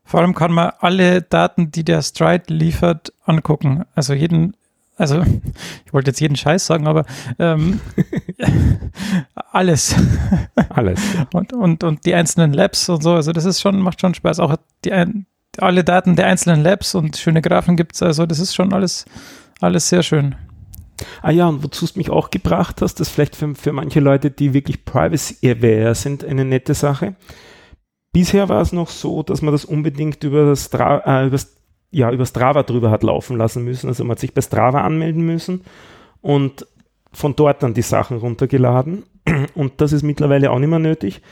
vor 0.05 0.21
allem 0.21 0.35
kann 0.35 0.53
man 0.53 0.73
alle 0.81 1.23
Daten, 1.23 1.71
die 1.71 1.85
der 1.85 2.03
Stride 2.03 2.53
liefert, 2.53 3.13
angucken. 3.25 3.85
Also 3.95 4.13
jeden, 4.13 4.55
also 4.97 5.23
ich 5.85 5.93
wollte 5.93 6.11
jetzt 6.11 6.21
jeden 6.21 6.37
Scheiß 6.37 6.67
sagen, 6.67 6.87
aber 6.87 7.05
ähm, 7.39 7.81
alles. 9.35 9.95
Alles. 10.69 11.01
und, 11.33 11.53
und, 11.53 11.85
und 11.85 12.07
die 12.07 12.15
einzelnen 12.15 12.53
Labs 12.53 12.89
und 12.89 13.03
so. 13.03 13.15
Also 13.15 13.33
das 13.33 13.45
ist 13.45 13.61
schon, 13.61 13.81
macht 13.81 14.01
schon 14.01 14.15
Spaß. 14.15 14.41
Auch 14.41 14.57
die 14.85 14.93
ein, 14.93 15.27
alle 15.59 15.85
Daten 15.85 16.17
der 16.17 16.27
einzelnen 16.27 16.63
Labs 16.63 16.95
und 16.95 17.17
schöne 17.17 17.43
Graphen 17.43 17.77
gibt 17.77 17.95
es. 17.95 18.03
Also 18.03 18.27
das 18.27 18.39
ist 18.39 18.55
schon 18.55 18.73
alles, 18.73 19.05
alles 19.61 19.89
sehr 19.89 20.03
schön. 20.03 20.37
Ah 21.23 21.31
ja, 21.31 21.49
und 21.49 21.65
wozu 21.65 21.85
es 21.85 21.97
mich 21.97 22.11
auch 22.11 22.31
gebracht 22.31 22.81
hast, 22.81 23.01
das 23.01 23.09
vielleicht 23.09 23.35
für, 23.35 23.55
für 23.55 23.73
manche 23.73 24.01
Leute, 24.01 24.31
die 24.31 24.55
wirklich 24.55 24.85
privacy-aware 24.85 25.95
sind, 25.95 26.25
eine 26.25 26.45
nette 26.45 26.75
Sache. 26.75 27.17
Bisher 28.13 28.49
war 28.49 28.61
es 28.61 28.73
noch 28.73 28.91
so, 28.91 29.25
dass 29.25 29.43
man 29.43 29.51
das 29.51 29.65
unbedingt 29.65 30.23
über 30.23 30.47
das, 30.47 30.71
äh, 30.73 31.27
übers, 31.27 31.57
ja, 31.95 32.11
über 32.11 32.27
Strava 32.27 32.63
drüber 32.65 32.91
hat 32.91 33.03
laufen 33.03 33.37
lassen 33.37 33.65
müssen. 33.65 33.89
Also 33.89 34.05
man 34.05 34.13
hat 34.13 34.19
sich 34.19 34.35
bei 34.35 34.41
Strava 34.41 34.83
anmelden 34.83 35.25
müssen 35.25 35.63
und 36.21 36.67
von 37.13 37.37
dort 37.37 37.63
dann 37.63 37.75
die 37.75 37.83
Sachen 37.83 38.19
runtergeladen. 38.19 39.05
Und 39.55 39.81
das 39.81 39.93
ist 39.93 40.03
mittlerweile 40.03 40.51
auch 40.51 40.59
nicht 40.59 40.69
mehr 40.69 40.81
nötig. 40.81 41.23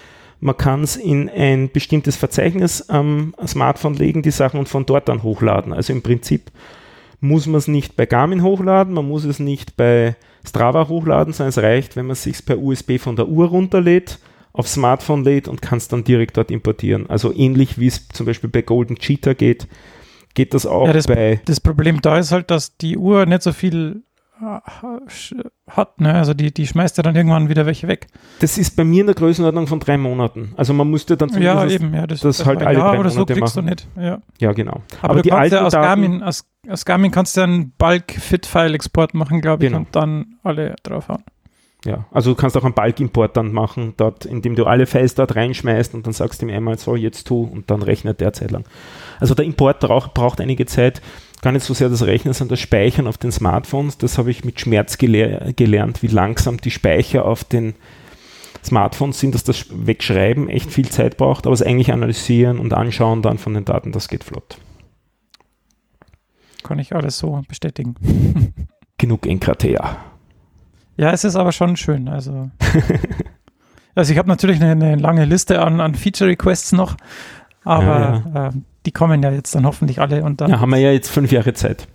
Man 0.41 0.57
kann 0.57 0.83
es 0.83 0.97
in 0.97 1.29
ein 1.29 1.71
bestimmtes 1.71 2.17
Verzeichnis 2.17 2.89
am 2.89 3.35
Smartphone 3.47 3.95
legen, 3.95 4.23
die 4.23 4.31
Sachen 4.31 4.59
und 4.59 4.69
von 4.69 4.87
dort 4.87 5.09
dann 5.09 5.23
hochladen. 5.23 5.73
Also 5.73 5.93
im 5.93 6.03
Prinzip 6.03 6.51
muss 7.21 7.47
man 7.47 7.59
es 7.59 7.69
nicht 7.69 7.97
bei 7.97 8.07
Garmin 8.07 8.43
hochladen, 8.43 8.95
man 8.95 9.07
muss 9.07 9.25
es 9.25 9.39
nicht 9.39 9.77
bei 9.77 10.17
Strava 10.45 10.89
hochladen, 10.89 11.33
sondern 11.33 11.51
es 11.51 11.59
reicht, 11.59 11.95
wenn 11.95 12.07
man 12.07 12.15
es 12.15 12.25
sich 12.25 12.45
per 12.45 12.59
USB 12.59 12.99
von 12.99 13.15
der 13.15 13.29
Uhr 13.29 13.49
runterlädt, 13.49 14.19
auf 14.53 14.69
Smartphone 14.69 15.25
lädt 15.25 15.49
und 15.49 15.63
kann 15.63 15.79
es 15.79 15.89
dann 15.89 16.05
direkt 16.05 16.37
dort 16.37 16.51
importieren. 16.51 17.09
Also 17.09 17.33
ähnlich 17.33 17.79
wie 17.79 17.87
es 17.87 18.09
zum 18.09 18.27
Beispiel 18.27 18.51
bei 18.51 18.63
Golden 18.63 18.97
Cheetah 18.97 19.35
geht, 19.35 19.69
geht 20.35 20.55
das 20.55 20.67
auch 20.67 20.87
ja, 20.87 20.93
das, 20.93 21.07
bei. 21.07 21.41
Das 21.45 21.61
Problem 21.61 22.01
da 22.01 22.19
ist 22.19 22.33
halt, 22.33 22.51
dass 22.51 22.77
die 22.77 22.97
Uhr 22.97 23.27
nicht 23.27 23.43
so 23.43 23.53
viel 23.53 24.03
hat, 25.69 26.01
ne? 26.01 26.15
Also 26.15 26.35
die, 26.35 26.53
die 26.53 26.67
schmeißt 26.67 26.97
ja 26.97 27.03
dann 27.03 27.15
irgendwann 27.15 27.49
wieder 27.49 27.65
welche 27.67 27.87
weg. 27.87 28.09
Das 28.41 28.59
ist 28.59 28.77
bei 28.77 28.85
mir 28.85 29.03
in 29.03 29.07
der 29.07 29.15
Größenordnung 29.15 29.67
von 29.67 29.79
drei 29.79 29.97
Monaten. 29.97 30.53
Also 30.57 30.75
man 30.75 30.91
musste 30.91 31.17
dann 31.17 31.31
ja, 31.41 31.65
eben, 31.67 31.95
ja, 31.95 32.07
das, 32.07 32.21
das, 32.21 32.39
das 32.39 32.47
halt 32.47 32.63
alle 32.63 32.79
ja, 32.79 32.91
drei 32.91 32.99
oder 32.99 33.11
Monate 33.11 33.15
so 33.15 33.27
kriegst 33.27 33.57
machen. 33.57 33.67
du 33.67 33.71
nicht. 33.71 33.89
Ja, 33.97 34.21
ja 34.39 34.53
genau. 34.53 34.83
Aber, 35.01 35.11
Aber 35.11 35.23
die 35.23 35.33
alten 35.33 35.55
ja 35.55 35.65
aus 35.65 35.73
Garmin, 35.73 36.23
aus, 36.23 36.45
aus 36.69 36.85
Garmin 36.85 37.11
kannst 37.13 37.37
du 37.37 37.43
einen 37.43 37.73
Bulk-Fit-File-Export 37.73 39.15
machen, 39.15 39.41
glaube 39.41 39.65
ich, 39.65 39.71
genau. 39.71 39.85
und 39.85 39.95
dann 39.95 40.39
alle 40.43 40.75
draufhauen. 40.83 41.23
Ja, 41.85 42.05
also 42.13 42.31
du 42.31 42.37
kannst 42.37 42.57
auch 42.57 42.65
einen 42.65 42.75
Bulk-Import 42.75 43.37
dann 43.37 43.53
machen, 43.53 43.95
dort, 43.97 44.25
indem 44.25 44.55
du 44.55 44.67
alle 44.67 44.87
Files 44.87 45.17
dort 45.17 45.35
reinschmeißt 45.35 45.95
und 45.95 46.07
dann 46.07 46.13
sagst 46.13 46.41
du 46.41 46.47
ihm 46.47 46.55
einmal, 46.55 46.79
so 46.79 46.95
jetzt 46.95 47.27
tu 47.27 47.43
und 47.43 47.71
dann 47.71 47.83
rechnet 47.83 48.21
der 48.21 48.33
Zeit 48.33 48.53
lang. 48.53 48.65
Also 49.19 49.35
der 49.35 49.45
Import 49.45 49.81
braucht, 49.81 50.15
braucht 50.15 50.41
einige 50.41 50.67
Zeit 50.67 51.03
gar 51.43 51.51
nicht 51.51 51.65
so 51.65 51.75
sehr 51.75 51.89
das 51.89 52.07
Rechnen, 52.07 52.35
sondern 52.35 52.53
das 52.53 52.61
Speichern 52.61 53.09
auf 53.09 53.19
den 53.19 53.33
Smartphones. 53.33 53.99
Das 53.99 54.17
habe 54.17 54.31
ich 54.31 54.45
mit 54.45 54.61
Schmerz 54.61 54.97
gelehr 54.97 55.53
gelernt, 55.55 56.03
wie 56.03 56.07
langsam 56.07 56.59
die 56.59 56.71
Speicher 56.71 57.25
auf 57.25 57.43
den 57.43 57.75
Smartphones 58.65 59.19
sind, 59.19 59.35
dass 59.35 59.43
das 59.43 59.67
Wegschreiben 59.71 60.49
echt 60.49 60.71
viel 60.71 60.89
Zeit 60.89 61.17
braucht, 61.17 61.47
aber 61.47 61.53
das 61.53 61.63
eigentlich 61.63 61.93
analysieren 61.93 62.61
und 62.61 62.73
anschauen 62.73 63.23
dann 63.23 63.39
von 63.39 63.55
den 63.55 63.65
Daten, 63.65 63.91
das 63.91 64.07
geht 64.07 64.23
flott. 64.23 64.59
Kann 66.63 66.79
ich 66.79 66.95
alles 66.95 67.19
so 67.19 67.43
bestätigen. 67.49 67.97
Genug 68.99 69.27
Enkratär. 69.27 70.12
Ja, 70.97 71.11
es 71.11 71.25
ist 71.25 71.37
aber 71.37 71.53
schon 71.53 71.77
schön. 71.77 72.09
Also, 72.09 72.51
also 73.95 74.13
ich 74.13 74.19
habe 74.19 74.29
natürlich 74.29 74.61
eine, 74.61 74.73
eine, 74.73 74.97
lange 74.97 75.25
Liste 75.25 75.63
an, 75.63 75.81
an 75.81 75.95
Feature-Requests 75.95 76.73
noch, 76.73 76.97
aber 77.65 77.85
ja, 77.85 78.23
ja. 78.35 78.49
Äh, 78.49 78.53
die 78.85 78.93
kommen 78.93 79.23
ja 79.23 79.31
jetzt 79.31 79.55
dann 79.55 79.65
hoffentlich 79.65 80.01
alle 80.01 80.25
und 80.25 80.41
dann. 80.41 80.51
Ja, 80.51 80.61
haben 80.61 80.71
wir 80.71 80.79
ja 80.79 80.91
jetzt 80.91 81.11
fünf 81.11 81.31
Jahre 81.31 81.55
Zeit. 81.55 81.87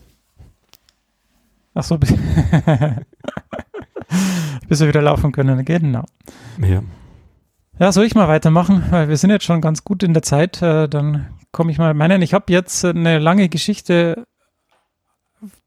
Ach 1.73 1.83
so, 1.83 1.97
bis, 1.97 2.11
bis 4.67 4.79
wir 4.79 4.87
wieder 4.87 5.01
laufen 5.01 5.31
können. 5.31 5.63
Genau. 5.63 6.05
Ja. 6.59 6.81
Ja, 7.79 7.91
soll 7.91 8.05
ich 8.05 8.15
mal 8.15 8.27
weitermachen? 8.27 8.85
Weil 8.89 9.09
wir 9.09 9.17
sind 9.17 9.29
jetzt 9.29 9.45
schon 9.45 9.61
ganz 9.61 9.83
gut 9.83 10.01
in 10.01 10.13
der 10.13 10.23
Zeit. 10.23 10.61
Äh, 10.63 10.89
dann 10.89 11.27
komme 11.51 11.71
ich 11.71 11.77
mal 11.77 11.93
meinen. 11.93 12.23
Ich 12.23 12.33
habe 12.33 12.51
jetzt 12.51 12.83
eine 12.83 13.19
lange 13.19 13.49
Geschichte 13.49 14.25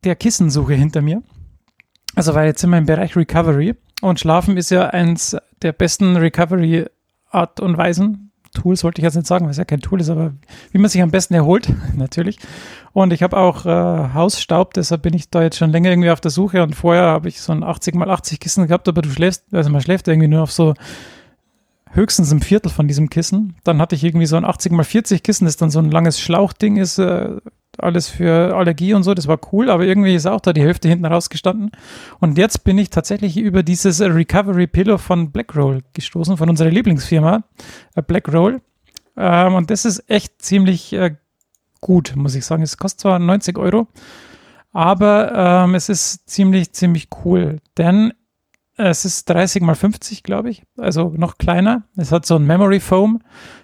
der 0.02 0.16
Kissensuche 0.16 0.74
hinter 0.74 1.02
mir. 1.02 1.22
Also, 2.14 2.34
weil 2.34 2.46
jetzt 2.46 2.66
wir 2.66 2.78
im 2.78 2.86
Bereich 2.86 3.16
Recovery 3.16 3.74
und 4.00 4.20
Schlafen 4.20 4.56
ist 4.56 4.70
ja 4.70 4.88
eins 4.88 5.36
der 5.62 5.72
besten 5.72 6.16
Recovery-Art 6.16 7.60
und 7.60 7.76
Weisen, 7.76 8.30
Tools 8.54 8.82
wollte 8.82 9.00
ich 9.00 9.04
jetzt 9.04 9.14
nicht 9.14 9.26
sagen, 9.26 9.44
weil 9.44 9.52
es 9.52 9.58
ja 9.58 9.64
kein 9.64 9.80
Tool 9.80 10.00
ist, 10.00 10.10
aber 10.10 10.32
wie 10.72 10.78
man 10.78 10.90
sich 10.90 11.02
am 11.02 11.10
besten 11.10 11.34
erholt, 11.34 11.68
natürlich. 11.96 12.38
Und 12.92 13.12
ich 13.12 13.22
habe 13.22 13.36
auch 13.36 13.64
äh, 13.64 14.14
Hausstaub, 14.14 14.74
deshalb 14.74 15.02
bin 15.02 15.14
ich 15.14 15.30
da 15.30 15.42
jetzt 15.42 15.56
schon 15.56 15.70
länger 15.70 15.90
irgendwie 15.90 16.10
auf 16.10 16.20
der 16.20 16.32
Suche 16.32 16.62
und 16.62 16.74
vorher 16.74 17.04
habe 17.04 17.28
ich 17.28 17.40
so 17.40 17.52
ein 17.52 17.62
80 17.62 17.94
mal 17.94 18.10
80 18.10 18.40
Kissen 18.40 18.66
gehabt, 18.66 18.88
aber 18.88 19.02
du 19.02 19.10
schläfst, 19.10 19.44
also 19.52 19.70
man 19.70 19.80
schläft 19.80 20.08
irgendwie 20.08 20.28
nur 20.28 20.42
auf 20.42 20.50
so 20.50 20.74
höchstens 21.92 22.32
ein 22.32 22.40
Viertel 22.40 22.70
von 22.70 22.88
diesem 22.88 23.10
Kissen. 23.10 23.56
Dann 23.64 23.80
hatte 23.80 23.94
ich 23.94 24.04
irgendwie 24.04 24.26
so 24.26 24.36
ein 24.36 24.44
80 24.44 24.72
mal 24.72 24.84
40 24.84 25.22
Kissen, 25.22 25.44
das 25.44 25.56
dann 25.56 25.70
so 25.70 25.78
ein 25.78 25.90
langes 25.90 26.20
Schlauchding 26.20 26.76
ist, 26.76 26.98
äh, 26.98 27.36
alles 27.82 28.08
für 28.08 28.54
Allergie 28.56 28.94
und 28.94 29.02
so, 29.02 29.14
das 29.14 29.28
war 29.28 29.38
cool, 29.52 29.70
aber 29.70 29.84
irgendwie 29.84 30.14
ist 30.14 30.26
auch 30.26 30.40
da 30.40 30.52
die 30.52 30.62
Hälfte 30.62 30.88
hinten 30.88 31.06
rausgestanden. 31.06 31.70
Und 32.18 32.38
jetzt 32.38 32.64
bin 32.64 32.78
ich 32.78 32.90
tatsächlich 32.90 33.36
über 33.36 33.62
dieses 33.62 34.00
Recovery 34.00 34.66
Pillow 34.66 34.98
von 34.98 35.30
Blackroll 35.30 35.80
gestoßen, 35.92 36.36
von 36.36 36.50
unserer 36.50 36.70
Lieblingsfirma, 36.70 37.44
äh, 37.94 38.02
Blackroll. 38.02 38.60
Ähm, 39.16 39.54
und 39.54 39.70
das 39.70 39.84
ist 39.84 40.08
echt 40.08 40.42
ziemlich 40.42 40.92
äh, 40.92 41.16
gut, 41.80 42.14
muss 42.16 42.34
ich 42.34 42.44
sagen. 42.44 42.62
Es 42.62 42.76
kostet 42.76 43.00
zwar 43.00 43.18
90 43.18 43.58
Euro, 43.58 43.88
aber 44.72 45.64
ähm, 45.64 45.74
es 45.74 45.88
ist 45.88 46.28
ziemlich, 46.28 46.72
ziemlich 46.72 47.08
cool, 47.24 47.58
denn 47.76 48.12
es 48.76 49.04
ist 49.04 49.28
30 49.28 49.62
mal 49.62 49.74
50, 49.74 50.22
glaube 50.22 50.48
ich, 50.48 50.62
also 50.78 51.12
noch 51.16 51.36
kleiner. 51.36 51.82
Es 51.96 52.12
hat 52.12 52.24
so 52.24 52.36
ein 52.36 52.46
Memory 52.46 52.80
Foam. 52.80 53.20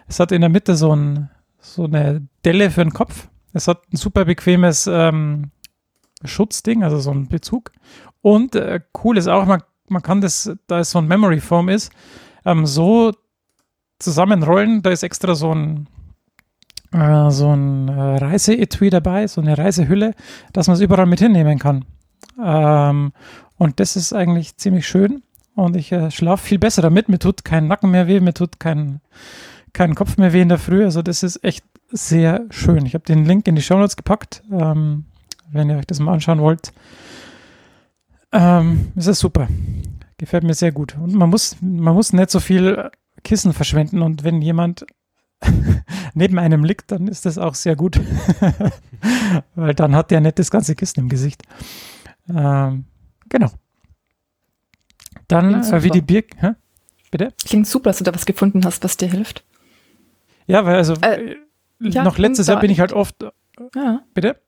Es 0.07 0.21
hat 0.21 0.31
in 0.31 0.43
der 0.43 0.51
Mitte 0.51 0.77
so, 0.77 0.95
ein, 0.95 1.31
so 1.59 1.85
eine 1.85 2.27
Delle 2.45 2.71
für 2.71 2.85
den 2.85 2.93
Kopf 2.93 3.29
es 3.53 3.69
hat 3.69 3.83
ein 3.93 3.97
super 3.97 4.25
bequemes 4.25 4.87
ähm, 4.87 5.51
Schutzding, 6.25 6.83
also 6.83 6.99
so 6.99 7.11
ein 7.11 7.29
Bezug. 7.29 7.73
Und 8.23 8.55
äh, 8.55 8.81
cool 9.05 9.19
ist 9.19 9.29
auch, 9.29 9.47
man, 9.47 9.63
man 9.89 10.03
kann 10.03 10.21
das, 10.21 10.51
da 10.67 10.81
es 10.81 10.91
so 10.91 10.99
ein 10.99 11.07
Memory 11.07 11.41
Foam 11.41 11.69
ist, 11.69 11.93
ähm, 12.45 12.67
so 12.67 13.13
zusammenrollen. 13.99 14.83
Da 14.83 14.91
ist 14.91 15.03
extra 15.03 15.35
so 15.35 15.55
ein, 15.55 15.89
äh, 16.93 17.31
so 17.31 17.55
ein 17.55 17.89
äh, 17.89 18.17
Reiseetui 18.19 18.91
dabei, 18.91 19.27
so 19.27 19.41
eine 19.41 19.57
Reisehülle, 19.57 20.15
dass 20.53 20.67
man 20.67 20.75
es 20.75 20.81
überall 20.81 21.07
mit 21.07 21.21
hinnehmen 21.21 21.59
kann. 21.59 21.85
Ähm, 22.43 23.13
und 23.59 23.81
das 23.81 23.97
ist 23.97 24.13
eigentlich 24.13 24.57
ziemlich 24.57 24.87
schön. 24.87 25.23
Und 25.55 25.77
ich 25.77 25.91
äh, 25.93 26.11
schlafe 26.11 26.45
viel 26.47 26.59
besser 26.59 26.83
damit. 26.83 27.09
Mir 27.09 27.19
tut 27.19 27.45
kein 27.45 27.67
Nacken 27.67 27.91
mehr 27.91 28.07
weh, 28.07 28.21
mir 28.21 28.35
tut 28.35 28.61
kein, 28.61 29.01
kein 29.77 29.95
Kopf 29.95 30.16
mehr 30.16 30.33
weh 30.33 30.41
in 30.41 30.49
der 30.49 30.59
Früh. 30.59 30.85
Also 30.85 31.03
das 31.03 31.22
ist 31.22 31.45
echt 31.45 31.64
sehr 31.91 32.47
schön. 32.51 32.87
Ich 32.87 32.95
habe 32.95 33.05
den 33.05 33.27
Link 33.27 33.47
in 33.47 33.57
die 33.57 33.62
Show 33.62 33.77
Notes 33.77 33.95
gepackt, 33.95 34.43
ähm, 34.51 35.05
wenn 35.53 35.68
ihr 35.68 35.77
euch 35.77 35.87
das 35.87 36.01
mal 36.01 36.14
anschauen 36.14 36.41
wollt. 36.41 36.72
Ähm, 38.33 38.93
es 38.97 39.07
ist 39.07 39.20
super. 39.20 39.49
Gefällt 40.16 40.45
mir 40.45 40.55
sehr 40.55 40.72
gut. 40.72 40.97
Und 40.97 41.14
man 41.14 41.29
muss, 41.29 41.57
man 41.61 41.95
muss 41.95 42.14
nicht 42.14 42.31
so 42.31 42.41
viel 42.41 42.91
Kissen 43.22 43.53
verschwenden. 43.53 44.01
Und 44.01 44.24
wenn 44.24 44.41
jemand 44.41 44.87
neben 46.14 46.39
einem 46.39 46.64
liegt, 46.64 46.91
dann 46.91 47.07
ist 47.07 47.27
das 47.27 47.37
auch 47.37 47.55
sehr 47.55 47.77
gut. 47.77 48.01
Weil 49.55 49.74
dann 49.74 49.95
hat 49.95 50.11
der 50.11 50.22
nicht 50.22 50.39
das 50.39 50.51
ganze 50.51 50.74
Kissen 50.74 51.01
im 51.01 51.09
Gesicht. 51.11 51.43
Ähm, 52.31 52.87
genau. 53.29 53.51
Dann, 55.29 55.62
äh, 55.62 55.83
wie 55.83 55.91
die 55.91 56.01
Bier. 56.01 56.24
Hä? 56.39 56.53
Bitte? 57.11 57.35
Klingt 57.45 57.66
super, 57.66 57.91
dass 57.91 57.99
du 57.99 58.05
da 58.05 58.14
was 58.14 58.24
gefunden 58.24 58.64
hast, 58.64 58.83
was 58.83 58.97
dir 58.97 59.09
hilft. 59.09 59.45
Ja, 60.47 60.65
weil 60.65 60.77
also 60.77 60.95
äh, 61.03 61.37
ja, 61.81 62.05
noch 62.05 62.19
letztes 62.19 62.47
Jahr 62.47 62.61
bin 62.61 62.71
ich 62.71 62.81
halt 62.81 62.93
oft. 62.93 63.17
Ja. 63.75 64.03
Bitte? 64.15 64.41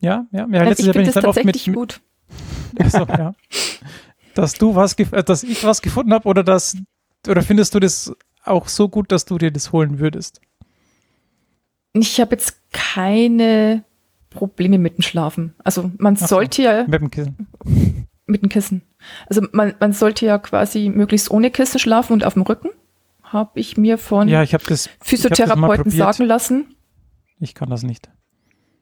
Ja, 0.00 0.26
ja, 0.32 0.46
ja 0.50 0.62
letztes 0.64 0.86
Jahr 0.86 0.94
bin 0.94 1.08
ich 1.08 1.14
halt 1.14 1.26
oft 1.26 1.44
mit. 1.44 1.64
Gut. 1.72 2.00
Achso, 2.78 3.04
ja. 3.06 3.34
Dass 4.34 4.54
du 4.54 4.74
was, 4.74 4.94
äh, 4.94 5.24
dass 5.24 5.42
ich 5.42 5.64
was 5.64 5.82
gefunden 5.82 6.12
habe 6.12 6.28
oder 6.28 6.42
dass, 6.42 6.76
oder 7.28 7.42
findest 7.42 7.74
du 7.74 7.80
das 7.80 8.12
auch 8.44 8.68
so 8.68 8.88
gut, 8.88 9.12
dass 9.12 9.24
du 9.24 9.38
dir 9.38 9.50
das 9.50 9.72
holen 9.72 9.98
würdest? 9.98 10.40
Ich 11.92 12.20
habe 12.20 12.32
jetzt 12.32 12.60
keine 12.72 13.84
Probleme 14.30 14.78
mit 14.78 14.96
dem 14.96 15.02
Schlafen. 15.02 15.54
Also 15.64 15.90
man 15.98 16.16
Ach 16.20 16.28
sollte 16.28 16.62
ja. 16.62 16.84
Mit 16.86 17.00
dem 17.00 17.10
Kissen. 17.10 17.48
Mit 18.26 18.42
dem 18.42 18.48
Kissen. 18.48 18.82
Also 19.26 19.42
man, 19.52 19.74
man 19.80 19.92
sollte 19.92 20.24
ja 20.24 20.38
quasi 20.38 20.88
möglichst 20.88 21.30
ohne 21.30 21.50
Kissen 21.50 21.80
schlafen 21.80 22.12
und 22.12 22.24
auf 22.24 22.34
dem 22.34 22.42
Rücken. 22.42 22.70
Habe 23.32 23.60
ich 23.60 23.76
mir 23.76 23.96
von 23.96 24.28
ja, 24.28 24.42
ich 24.42 24.50
das, 24.50 24.90
Physiotherapeuten 25.00 25.92
ich 25.92 25.96
sagen 25.96 26.24
lassen. 26.24 26.74
Ich 27.38 27.54
kann 27.54 27.70
das 27.70 27.84
nicht. 27.84 28.10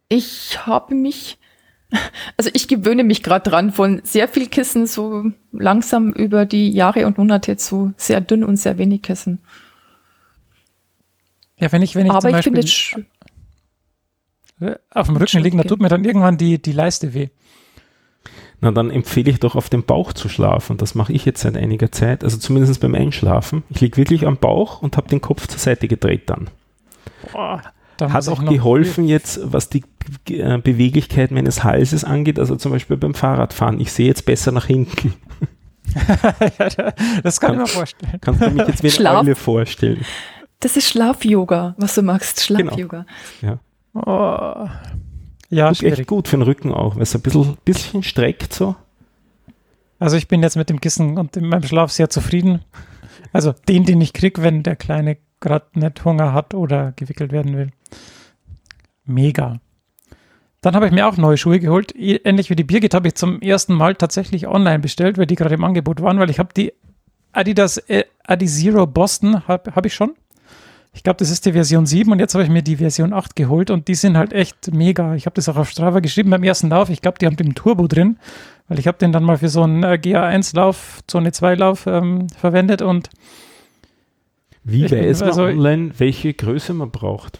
Ich 0.08 0.66
habe 0.66 0.94
mich, 0.94 1.38
also 2.38 2.48
ich 2.54 2.66
gewöhne 2.66 3.04
mich 3.04 3.22
gerade 3.22 3.50
dran, 3.50 3.72
von 3.72 4.00
sehr 4.04 4.26
viel 4.26 4.48
Kissen 4.48 4.86
so 4.86 5.24
langsam 5.52 6.12
über 6.14 6.46
die 6.46 6.70
Jahre 6.70 7.06
und 7.06 7.18
Monate 7.18 7.58
zu 7.58 7.92
sehr 7.98 8.22
dünn 8.22 8.42
und 8.42 8.56
sehr 8.56 8.78
wenig 8.78 9.02
Kissen. 9.02 9.40
Ja, 11.58 11.70
wenn 11.70 11.82
ich, 11.82 11.94
wenn 11.94 12.06
ich 12.06 12.12
Aber 12.12 12.20
zum 12.20 12.30
ich 12.30 12.36
Beispiel 12.36 13.06
auf 14.90 15.06
dem 15.08 15.16
Rücken 15.16 15.42
liegen, 15.42 15.58
da 15.58 15.64
tut 15.64 15.80
mir 15.80 15.88
dann 15.88 16.04
irgendwann 16.04 16.38
die, 16.38 16.60
die 16.60 16.72
Leiste 16.72 17.12
weh. 17.12 17.28
Na, 18.60 18.72
dann 18.72 18.90
empfehle 18.90 19.30
ich 19.30 19.38
doch 19.38 19.54
auf 19.54 19.68
dem 19.68 19.84
Bauch 19.84 20.12
zu 20.12 20.28
schlafen. 20.28 20.78
Das 20.78 20.94
mache 20.96 21.12
ich 21.12 21.24
jetzt 21.24 21.42
seit 21.42 21.56
einiger 21.56 21.92
Zeit, 21.92 22.24
also 22.24 22.38
zumindest 22.38 22.80
beim 22.80 22.94
Einschlafen. 22.94 23.62
Ich 23.70 23.80
liege 23.80 23.96
wirklich 23.96 24.26
am 24.26 24.36
Bauch 24.36 24.82
und 24.82 24.96
habe 24.96 25.08
den 25.08 25.20
Kopf 25.20 25.46
zur 25.46 25.60
Seite 25.60 25.86
gedreht 25.86 26.28
dann. 26.28 26.50
Boah, 27.32 27.62
Hat 28.00 28.28
auch 28.28 28.44
geholfen 28.44 29.06
jetzt, 29.06 29.40
was 29.44 29.68
die 29.68 29.84
äh, 30.28 30.58
Beweglichkeit 30.58 31.30
meines 31.30 31.62
Halses 31.62 32.02
angeht, 32.02 32.38
also 32.40 32.56
zum 32.56 32.72
Beispiel 32.72 32.96
beim 32.96 33.14
Fahrradfahren. 33.14 33.80
Ich 33.80 33.92
sehe 33.92 34.06
jetzt 34.06 34.26
besser 34.26 34.50
nach 34.50 34.66
hinten. 34.66 35.14
das 37.22 37.40
kann, 37.40 37.52
kann 37.52 37.54
ich 37.54 37.60
mir 37.60 37.66
vorstellen. 37.66 38.18
Kannst 38.20 38.40
du 38.42 38.50
mich 38.50 38.68
jetzt 38.68 38.82
wie 38.82 39.06
eine 39.06 39.18
Eule 39.18 39.34
vorstellen? 39.36 40.04
Das 40.60 40.76
ist 40.76 40.88
Schlaf-Yoga, 40.88 41.76
was 41.78 41.94
du 41.94 42.02
magst. 42.02 42.42
Schlaf-Yoga. 42.42 43.06
Genau. 43.40 43.52
Ja. 43.52 43.60
Oh. 43.94 44.68
Ja, 45.50 45.72
Tut 45.72 45.82
echt 45.84 46.06
gut 46.06 46.28
für 46.28 46.36
den 46.36 46.42
Rücken 46.42 46.72
auch, 46.72 46.96
weil 46.96 47.02
es 47.02 47.14
ein 47.14 47.22
bisschen, 47.22 47.56
bisschen 47.64 48.02
streckt 48.02 48.52
so. 48.52 48.76
Also 49.98 50.16
ich 50.16 50.28
bin 50.28 50.42
jetzt 50.42 50.56
mit 50.56 50.70
dem 50.70 50.80
Kissen 50.80 51.18
und 51.18 51.36
in 51.36 51.48
meinem 51.48 51.62
Schlaf 51.62 51.90
sehr 51.90 52.10
zufrieden. 52.10 52.60
Also 53.32 53.54
den, 53.68 53.84
den 53.84 54.00
ich 54.00 54.12
kriege, 54.12 54.42
wenn 54.42 54.62
der 54.62 54.76
Kleine 54.76 55.16
gerade 55.40 55.66
nicht 55.74 56.04
Hunger 56.04 56.32
hat 56.32 56.54
oder 56.54 56.92
gewickelt 56.92 57.32
werden 57.32 57.56
will. 57.56 57.70
Mega. 59.04 59.60
Dann 60.60 60.74
habe 60.74 60.86
ich 60.86 60.92
mir 60.92 61.06
auch 61.06 61.16
neue 61.16 61.36
Schuhe 61.36 61.60
geholt. 61.60 61.94
Ähnlich 61.96 62.50
wie 62.50 62.56
die 62.56 62.64
Birgit 62.64 62.94
habe 62.94 63.08
ich 63.08 63.14
zum 63.14 63.40
ersten 63.40 63.74
Mal 63.74 63.94
tatsächlich 63.94 64.46
online 64.48 64.80
bestellt, 64.80 65.18
weil 65.18 65.26
die 65.26 65.36
gerade 65.36 65.54
im 65.54 65.64
Angebot 65.64 66.02
waren, 66.02 66.18
weil 66.18 66.30
ich 66.30 66.38
habe 66.38 66.52
die 66.54 66.72
Adidas 67.32 67.78
äh, 67.88 68.04
Adizero 68.26 68.86
Boston, 68.86 69.46
habe 69.46 69.74
hab 69.74 69.86
ich 69.86 69.94
schon. 69.94 70.14
Ich 70.98 71.04
glaube, 71.04 71.18
das 71.18 71.30
ist 71.30 71.46
die 71.46 71.52
Version 71.52 71.86
7 71.86 72.10
und 72.10 72.18
jetzt 72.18 72.34
habe 72.34 72.42
ich 72.42 72.50
mir 72.50 72.60
die 72.60 72.78
Version 72.78 73.12
8 73.12 73.36
geholt 73.36 73.70
und 73.70 73.86
die 73.86 73.94
sind 73.94 74.16
halt 74.16 74.32
echt 74.32 74.74
mega. 74.74 75.14
Ich 75.14 75.26
habe 75.26 75.34
das 75.34 75.48
auch 75.48 75.54
auf 75.54 75.70
Strava 75.70 76.00
geschrieben 76.00 76.30
beim 76.30 76.42
ersten 76.42 76.70
Lauf. 76.70 76.90
Ich 76.90 77.02
glaube, 77.02 77.18
die 77.20 77.26
haben 77.26 77.36
den 77.36 77.54
Turbo 77.54 77.86
drin, 77.86 78.18
weil 78.66 78.80
ich 78.80 78.88
habe 78.88 78.98
den 78.98 79.12
dann 79.12 79.22
mal 79.22 79.38
für 79.38 79.48
so 79.48 79.62
einen 79.62 79.84
äh, 79.84 79.96
GA1-Lauf, 80.02 81.02
Zone 81.06 81.30
2-Lauf 81.30 81.86
ähm, 81.86 82.26
verwendet 82.30 82.82
und 82.82 83.10
wie 84.64 84.90
weiß 84.90 85.20
man 85.20 85.28
also, 85.28 85.44
online, 85.44 85.92
welche 85.98 86.34
Größe 86.34 86.74
man 86.74 86.90
braucht? 86.90 87.38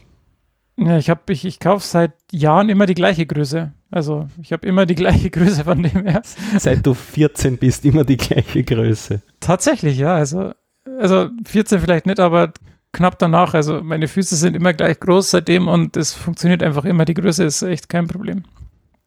Ja, 0.77 0.97
ich 0.97 1.11
habe, 1.11 1.23
ich, 1.33 1.45
ich 1.45 1.59
kaufe 1.59 1.85
seit 1.85 2.13
Jahren 2.31 2.69
immer 2.69 2.87
die 2.87 2.95
gleiche 2.95 3.27
Größe. 3.27 3.73
Also 3.91 4.29
ich 4.41 4.53
habe 4.53 4.69
immer 4.69 4.87
die 4.87 4.95
gleiche 4.95 5.31
Größe 5.33 5.65
von 5.65 5.83
dem 5.83 6.07
her. 6.07 6.23
Seit 6.59 6.87
du 6.87 6.95
14 6.95 7.59
bist, 7.59 7.85
immer 7.85 8.05
die 8.05 8.19
gleiche 8.19 8.63
Größe. 8.63 9.21
Tatsächlich, 9.41 9.99
ja. 9.99 10.15
Also, 10.15 10.53
also 11.01 11.29
14 11.45 11.81
vielleicht 11.81 12.07
nicht, 12.07 12.21
aber 12.21 12.53
knapp 12.93 13.19
danach. 13.19 13.55
Also 13.55 13.83
meine 13.83 14.09
Füße 14.09 14.37
sind 14.37 14.55
immer 14.55 14.73
gleich 14.73 15.01
groß 15.01 15.31
seitdem 15.31 15.69
und 15.69 15.97
es 15.97 16.15
funktioniert 16.15 16.63
einfach 16.63 16.85
immer. 16.85 17.05
Die 17.05 17.15
Größe 17.15 17.45
ist 17.45 17.63
echt 17.63 17.89
kein 17.89 18.07
Problem. 18.07 18.45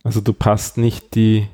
Also 0.03 0.21
du 0.21 0.33
passt 0.33 0.77
nicht 0.77 1.15
die 1.15 1.47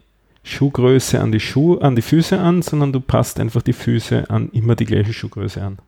Schuhgröße 0.44 1.20
an 1.20 1.32
die 1.32 1.40
Schuhe, 1.40 1.82
an 1.82 1.96
die 1.96 2.02
Füße 2.02 2.40
an, 2.40 2.62
sondern 2.62 2.94
du 2.94 3.02
passt 3.02 3.40
einfach 3.40 3.62
die 3.62 3.74
Füße 3.74 4.30
an 4.30 4.50
immer 4.50 4.76
die 4.76 4.86
gleiche 4.86 5.14
Schuhgröße 5.14 5.62
an. 5.62 5.80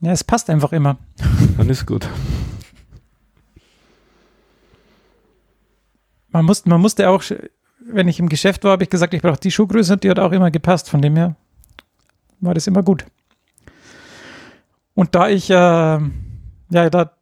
Ja, 0.00 0.12
es 0.12 0.24
passt 0.24 0.50
einfach 0.50 0.72
immer. 0.72 0.98
Dann 1.56 1.70
ist 1.70 1.86
gut. 1.86 2.08
Man, 6.30 6.44
muss, 6.44 6.66
man 6.66 6.80
musste 6.80 7.08
auch, 7.08 7.22
wenn 7.86 8.08
ich 8.08 8.18
im 8.18 8.28
Geschäft 8.28 8.64
war, 8.64 8.72
habe 8.72 8.84
ich 8.84 8.90
gesagt, 8.90 9.14
ich 9.14 9.22
brauche 9.22 9.38
die 9.38 9.50
Schuhgröße 9.50 9.92
und 9.94 10.04
die 10.04 10.10
hat 10.10 10.18
auch 10.18 10.32
immer 10.32 10.50
gepasst. 10.50 10.90
Von 10.90 11.00
dem 11.02 11.16
her 11.16 11.36
war 12.40 12.54
das 12.54 12.66
immer 12.66 12.82
gut. 12.82 13.04
Und 14.94 15.14
da 15.14 15.28
ich, 15.28 15.50
äh, 15.50 15.54
ja, 15.54 16.00
da 16.68 17.12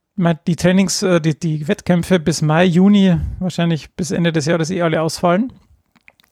die 0.47 0.57
Trainings, 0.57 1.03
äh, 1.03 1.21
die, 1.21 1.39
die 1.39 1.67
Wettkämpfe 1.67 2.21
bis 2.21 2.43
Mai, 2.43 2.65
Juni, 2.65 3.17
wahrscheinlich 3.39 3.95
bis 3.95 4.11
Ende 4.11 4.33
des 4.33 4.47
Jahres 4.47 4.71
eh 4.71 4.83
alle 4.83 5.01
ausfallen, 5.01 5.53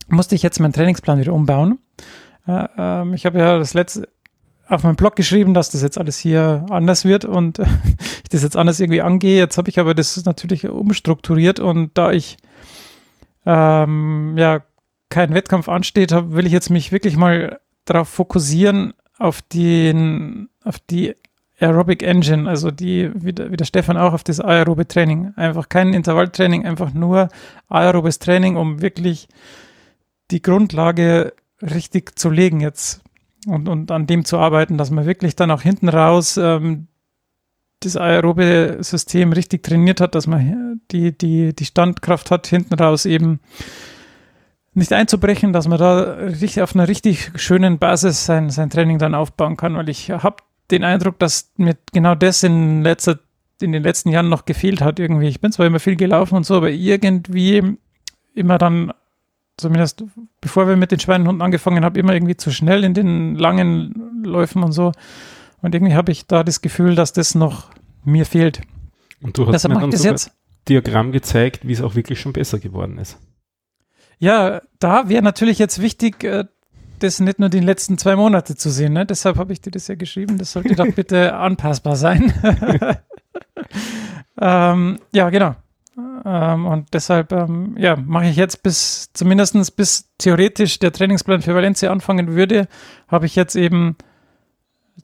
musste 0.08 0.34
ich 0.34 0.42
jetzt 0.42 0.60
meinen 0.60 0.72
Trainingsplan 0.72 1.20
wieder 1.20 1.32
umbauen. 1.32 1.78
Äh, 2.46 2.66
ähm, 2.76 3.14
ich 3.14 3.24
habe 3.26 3.38
ja 3.38 3.58
das 3.58 3.74
letzte 3.74 4.08
auf 4.68 4.82
meinem 4.82 4.96
Blog 4.96 5.16
geschrieben, 5.16 5.54
dass 5.54 5.70
das 5.70 5.80
jetzt 5.82 5.96
alles 5.96 6.18
hier 6.18 6.66
anders 6.68 7.06
wird 7.06 7.24
und 7.24 7.58
ich 8.22 8.28
das 8.30 8.42
jetzt 8.42 8.56
anders 8.56 8.80
irgendwie 8.80 9.00
angehe. 9.00 9.38
Jetzt 9.38 9.56
habe 9.56 9.70
ich 9.70 9.78
aber 9.78 9.94
das 9.94 10.22
natürlich 10.24 10.68
umstrukturiert 10.68 11.58
und 11.58 11.96
da 11.96 12.12
ich 12.12 12.36
ähm, 13.46 14.34
ja 14.36 14.62
kein 15.08 15.32
Wettkampf 15.32 15.70
ansteht, 15.70 16.12
hab, 16.12 16.32
will 16.32 16.46
ich 16.46 16.52
jetzt 16.52 16.68
mich 16.68 16.92
wirklich 16.92 17.16
mal 17.16 17.60
darauf 17.86 18.08
fokussieren, 18.10 18.92
auf 19.18 19.40
den, 19.40 20.48
auf 20.64 20.78
die 20.78 21.16
Aerobic 21.60 22.02
Engine, 22.02 22.48
also 22.48 22.70
die, 22.70 23.10
wie 23.14 23.32
der, 23.32 23.50
wie 23.50 23.56
der 23.56 23.64
Stefan 23.64 23.96
auch 23.96 24.12
auf 24.12 24.22
das 24.22 24.40
aerobe 24.40 24.86
Training. 24.86 25.32
Einfach 25.36 25.68
kein 25.68 25.92
Intervalltraining, 25.92 26.64
einfach 26.64 26.94
nur 26.94 27.28
aerobes 27.68 28.20
Training, 28.20 28.56
um 28.56 28.80
wirklich 28.80 29.28
die 30.30 30.42
Grundlage 30.42 31.32
richtig 31.60 32.18
zu 32.18 32.30
legen 32.30 32.60
jetzt 32.60 33.02
und, 33.46 33.68
und 33.68 33.90
an 33.90 34.06
dem 34.06 34.24
zu 34.24 34.38
arbeiten, 34.38 34.78
dass 34.78 34.90
man 34.90 35.06
wirklich 35.06 35.34
dann 35.34 35.50
auch 35.50 35.62
hinten 35.62 35.88
raus 35.88 36.36
ähm, 36.36 36.86
das 37.80 37.96
aerobe 37.96 38.78
System 38.80 39.32
richtig 39.32 39.62
trainiert 39.62 40.00
hat, 40.00 40.14
dass 40.14 40.26
man 40.26 40.80
die, 40.90 41.16
die, 41.16 41.54
die 41.54 41.64
Standkraft 41.64 42.30
hat, 42.30 42.46
hinten 42.46 42.74
raus 42.74 43.04
eben 43.04 43.40
nicht 44.74 44.92
einzubrechen, 44.92 45.52
dass 45.52 45.66
man 45.66 45.78
da 45.78 46.00
richtig 46.14 46.62
auf 46.62 46.74
einer 46.74 46.88
richtig 46.88 47.32
schönen 47.36 47.78
Basis 47.78 48.26
sein, 48.26 48.50
sein 48.50 48.70
Training 48.70 48.98
dann 48.98 49.14
aufbauen 49.14 49.56
kann, 49.56 49.76
weil 49.76 49.88
ich 49.88 50.10
habe 50.10 50.36
den 50.70 50.84
Eindruck, 50.84 51.18
dass 51.18 51.52
mir 51.56 51.76
genau 51.92 52.14
das 52.14 52.42
in, 52.42 52.82
letzter, 52.82 53.18
in 53.60 53.72
den 53.72 53.82
letzten 53.82 54.10
Jahren 54.10 54.28
noch 54.28 54.44
gefehlt 54.44 54.80
hat 54.80 54.98
irgendwie. 54.98 55.28
Ich 55.28 55.40
bin 55.40 55.52
zwar 55.52 55.66
immer 55.66 55.80
viel 55.80 55.96
gelaufen 55.96 56.36
und 56.36 56.44
so, 56.44 56.56
aber 56.56 56.70
irgendwie 56.70 57.76
immer 58.34 58.58
dann, 58.58 58.92
zumindest 59.56 60.04
bevor 60.40 60.68
wir 60.68 60.76
mit 60.76 60.92
den 60.92 61.00
Schweinhunden 61.00 61.42
angefangen 61.42 61.84
haben, 61.84 61.96
immer 61.96 62.14
irgendwie 62.14 62.36
zu 62.36 62.50
schnell 62.50 62.84
in 62.84 62.94
den 62.94 63.34
langen 63.34 64.22
Läufen 64.24 64.62
und 64.62 64.72
so. 64.72 64.92
Und 65.60 65.74
irgendwie 65.74 65.94
habe 65.94 66.12
ich 66.12 66.26
da 66.26 66.44
das 66.44 66.60
Gefühl, 66.60 66.94
dass 66.94 67.12
das 67.12 67.34
noch 67.34 67.70
mir 68.04 68.26
fehlt. 68.26 68.60
Und 69.20 69.36
du 69.36 69.46
hast 69.46 69.54
Deshalb 69.54 69.74
mir 69.74 69.80
dann 69.80 69.90
das 69.90 70.04
jetzt 70.04 70.32
Diagramm 70.68 71.12
gezeigt, 71.12 71.66
wie 71.66 71.72
es 71.72 71.82
auch 71.82 71.94
wirklich 71.94 72.20
schon 72.20 72.32
besser 72.32 72.58
geworden 72.58 72.98
ist. 72.98 73.18
Ja, 74.18 74.62
da 74.78 75.08
wäre 75.08 75.22
natürlich 75.22 75.58
jetzt 75.58 75.80
wichtig, 75.80 76.22
äh, 76.24 76.44
das 76.98 77.20
nicht 77.20 77.38
nur 77.38 77.48
die 77.48 77.60
letzten 77.60 77.98
zwei 77.98 78.16
Monate 78.16 78.56
zu 78.56 78.70
sehen. 78.70 78.92
Ne? 78.92 79.06
Deshalb 79.06 79.38
habe 79.38 79.52
ich 79.52 79.60
dir 79.60 79.70
das 79.70 79.88
ja 79.88 79.94
geschrieben. 79.94 80.38
Das 80.38 80.52
sollte 80.52 80.74
doch 80.74 80.92
bitte 80.94 81.34
anpassbar 81.36 81.96
sein. 81.96 82.32
ähm, 84.40 84.98
ja, 85.12 85.30
genau. 85.30 85.56
Ähm, 86.24 86.66
und 86.66 86.94
deshalb 86.94 87.32
ähm, 87.32 87.74
ja, 87.78 87.96
mache 87.96 88.26
ich 88.26 88.36
jetzt 88.36 88.62
bis 88.62 89.10
zumindest 89.12 89.76
bis 89.76 90.08
theoretisch 90.18 90.78
der 90.78 90.92
Trainingsplan 90.92 91.42
für 91.42 91.54
Valencia 91.54 91.90
anfangen 91.90 92.34
würde, 92.34 92.68
habe 93.08 93.26
ich 93.26 93.34
jetzt 93.34 93.56
eben 93.56 93.96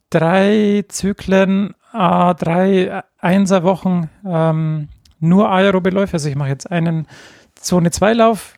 drei 0.09 0.85
Zyklen, 0.87 1.73
äh, 1.93 2.35
drei 2.35 3.03
Einserwochen 3.17 4.09
ähm, 4.25 4.89
nur 5.19 5.49
aerobe 5.51 5.89
Läufe. 5.89 6.13
Also 6.13 6.29
ich 6.29 6.35
mache 6.35 6.49
jetzt 6.49 6.71
einen 6.71 7.07
Zone 7.55 7.91
2 7.91 8.13
Lauf, 8.13 8.55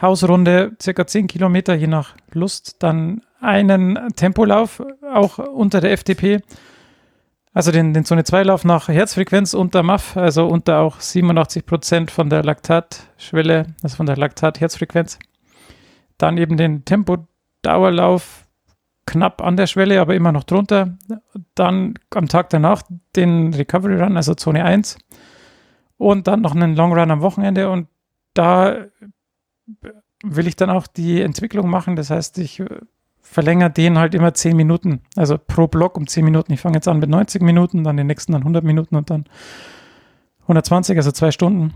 Hausrunde, 0.00 0.76
circa 0.80 1.06
10 1.06 1.26
Kilometer, 1.26 1.74
je 1.74 1.86
nach 1.86 2.14
Lust. 2.32 2.82
Dann 2.82 3.22
einen 3.40 3.98
Tempolauf, 4.16 4.82
auch 5.12 5.38
unter 5.38 5.80
der 5.80 5.92
FDP. 5.92 6.40
Also 7.52 7.72
den, 7.72 7.94
den 7.94 8.04
Zone 8.04 8.24
2 8.24 8.42
Lauf 8.42 8.64
nach 8.64 8.88
Herzfrequenz 8.88 9.54
unter 9.54 9.82
MAF, 9.82 10.16
also 10.16 10.46
unter 10.46 10.80
auch 10.80 11.00
87 11.00 11.64
Prozent 11.64 12.10
von 12.10 12.28
der 12.28 12.44
Laktatschwelle, 12.44 13.66
also 13.82 13.96
von 13.96 14.06
der 14.06 14.16
Laktat-Herzfrequenz. 14.16 15.18
Dann 16.18 16.36
eben 16.36 16.56
den 16.58 16.84
Tempodauerlauf 16.84 18.46
knapp 19.06 19.40
an 19.40 19.56
der 19.56 19.66
Schwelle, 19.66 20.00
aber 20.00 20.14
immer 20.14 20.32
noch 20.32 20.44
drunter. 20.44 20.98
Dann 21.54 21.94
am 22.14 22.28
Tag 22.28 22.50
danach 22.50 22.82
den 23.14 23.54
Recovery 23.54 24.02
Run, 24.02 24.16
also 24.16 24.34
Zone 24.34 24.64
1. 24.64 24.98
Und 25.96 26.26
dann 26.26 26.42
noch 26.42 26.54
einen 26.54 26.76
Long 26.76 26.92
Run 26.92 27.10
am 27.10 27.22
Wochenende. 27.22 27.70
Und 27.70 27.88
da 28.34 28.84
will 30.22 30.46
ich 30.46 30.56
dann 30.56 30.70
auch 30.70 30.86
die 30.86 31.20
Entwicklung 31.20 31.68
machen. 31.68 31.96
Das 31.96 32.10
heißt, 32.10 32.38
ich 32.38 32.62
verlängere 33.20 33.70
den 33.70 33.98
halt 33.98 34.14
immer 34.14 34.34
10 34.34 34.56
Minuten, 34.56 35.00
also 35.16 35.36
pro 35.36 35.66
Block 35.66 35.96
um 35.96 36.06
10 36.06 36.24
Minuten. 36.24 36.52
Ich 36.52 36.60
fange 36.60 36.76
jetzt 36.76 36.88
an 36.88 36.98
mit 36.98 37.10
90 37.10 37.42
Minuten, 37.42 37.84
dann 37.84 37.96
den 37.96 38.06
nächsten 38.06 38.32
dann 38.32 38.42
100 38.42 38.64
Minuten 38.64 38.96
und 38.96 39.10
dann 39.10 39.24
120, 40.42 40.96
also 40.96 41.10
zwei 41.10 41.32
Stunden. 41.32 41.74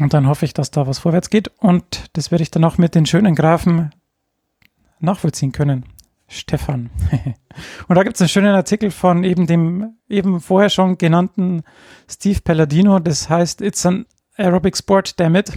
Und 0.00 0.12
dann 0.12 0.26
hoffe 0.26 0.44
ich, 0.44 0.54
dass 0.54 0.70
da 0.70 0.86
was 0.86 0.98
vorwärts 0.98 1.30
geht. 1.30 1.48
Und 1.58 2.10
das 2.14 2.30
werde 2.30 2.42
ich 2.42 2.50
dann 2.50 2.64
auch 2.64 2.78
mit 2.78 2.94
den 2.94 3.06
schönen 3.06 3.34
Graphen 3.34 3.90
nachvollziehen 4.98 5.52
können. 5.52 5.84
Stefan. 6.28 6.90
und 7.88 7.96
da 7.96 8.04
gibt 8.04 8.14
es 8.14 8.22
einen 8.22 8.28
schönen 8.28 8.54
Artikel 8.54 8.92
von 8.92 9.24
eben 9.24 9.46
dem 9.46 9.96
eben 10.08 10.40
vorher 10.40 10.70
schon 10.70 10.96
genannten 10.96 11.62
Steve 12.08 12.40
Palladino. 12.42 13.00
Das 13.00 13.28
heißt, 13.28 13.60
It's 13.60 13.84
an 13.84 14.06
Aerobic 14.36 14.76
Sport, 14.76 15.18
damn 15.20 15.34
it. 15.34 15.52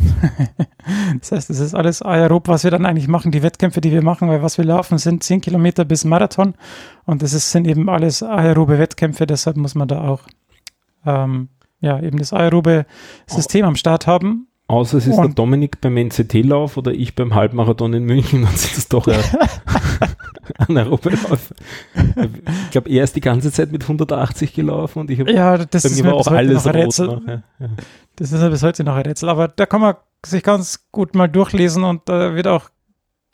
das 1.19 1.31
heißt, 1.31 1.49
es 1.49 1.59
ist 1.59 1.73
alles 1.73 2.01
aerob, 2.01 2.47
was 2.47 2.63
wir 2.63 2.71
dann 2.71 2.85
eigentlich 2.85 3.07
machen, 3.07 3.31
die 3.31 3.43
Wettkämpfe, 3.43 3.81
die 3.81 3.91
wir 3.91 4.01
machen, 4.01 4.27
weil 4.27 4.43
was 4.43 4.57
wir 4.57 4.65
laufen, 4.65 4.97
sind 4.97 5.23
10 5.23 5.41
Kilometer 5.41 5.85
bis 5.85 6.03
Marathon. 6.03 6.55
Und 7.05 7.21
das 7.21 7.33
ist, 7.33 7.51
sind 7.51 7.67
eben 7.67 7.89
alles 7.89 8.23
aerobe 8.23 8.79
Wettkämpfe, 8.79 9.25
deshalb 9.25 9.57
muss 9.57 9.75
man 9.75 9.87
da 9.87 10.01
auch 10.01 10.21
ähm, 11.05 11.49
ja, 11.79 11.99
eben 11.99 12.17
das 12.17 12.33
aerobe 12.33 12.85
System 13.27 13.65
am 13.65 13.75
Start 13.75 14.07
haben. 14.07 14.47
Außer 14.73 14.97
es 14.97 15.07
ist 15.07 15.17
und 15.17 15.23
der 15.23 15.33
Dominik 15.35 15.81
beim 15.81 15.97
NCT-Lauf 15.97 16.77
oder 16.77 16.91
ich 16.91 17.15
beim 17.15 17.35
Halbmarathon 17.35 17.93
in 17.93 18.05
München, 18.05 18.41
dann 18.41 18.55
sind 18.55 18.75
das 18.75 18.87
doch 18.87 19.07
ein 20.67 20.77
Europalauf. 20.77 21.53
Ich 22.65 22.71
glaube, 22.71 22.89
er 22.89 23.03
ist 23.03 23.15
die 23.15 23.21
ganze 23.21 23.51
Zeit 23.51 23.71
mit 23.71 23.83
180 23.83 24.53
gelaufen 24.53 24.99
und 24.99 25.11
ich 25.11 25.19
habe 25.19 25.31
ja, 25.31 25.57
das 25.57 25.85
ist 25.85 26.01
mir 26.01 26.13
auch 26.13 26.27
alles 26.27 26.65
ein 26.65 26.75
Rätsel. 26.75 27.07
Noch, 27.07 27.27
ja. 27.27 27.43
Das 28.15 28.31
ist 28.31 28.41
ja 28.41 28.49
bis 28.49 28.63
heute 28.63 28.83
noch 28.83 28.95
ein 28.95 29.03
Rätsel, 29.03 29.29
aber 29.29 29.47
da 29.47 29.65
kann 29.65 29.81
man 29.81 29.95
sich 30.25 30.43
ganz 30.43 30.87
gut 30.91 31.15
mal 31.15 31.27
durchlesen 31.27 31.83
und 31.83 32.01
da 32.05 32.35
wird 32.35 32.47
auch 32.47 32.69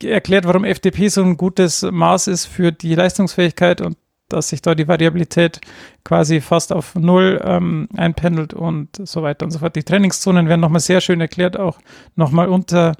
erklärt, 0.02 0.46
warum 0.46 0.64
FDP 0.64 1.08
so 1.08 1.22
ein 1.22 1.36
gutes 1.36 1.82
Maß 1.82 2.26
ist 2.26 2.46
für 2.46 2.72
die 2.72 2.94
Leistungsfähigkeit 2.94 3.80
und 3.80 3.96
dass 4.32 4.48
sich 4.48 4.62
da 4.62 4.74
die 4.74 4.88
Variabilität 4.88 5.60
quasi 6.04 6.40
fast 6.40 6.72
auf 6.72 6.94
Null 6.94 7.40
ähm, 7.44 7.88
einpendelt 7.96 8.54
und 8.54 9.06
so 9.06 9.22
weiter 9.22 9.44
und 9.44 9.50
so 9.50 9.58
fort. 9.58 9.76
Die 9.76 9.82
Trainingszonen 9.82 10.48
werden 10.48 10.60
nochmal 10.60 10.80
sehr 10.80 11.00
schön 11.00 11.20
erklärt, 11.20 11.58
auch 11.58 11.78
nochmal 12.16 12.48
unter, 12.48 12.96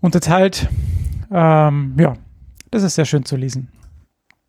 unterteilt. 0.00 0.68
Ähm, 1.32 1.96
ja, 1.98 2.16
das 2.70 2.82
ist 2.82 2.96
sehr 2.96 3.06
schön 3.06 3.24
zu 3.24 3.36
lesen. 3.36 3.68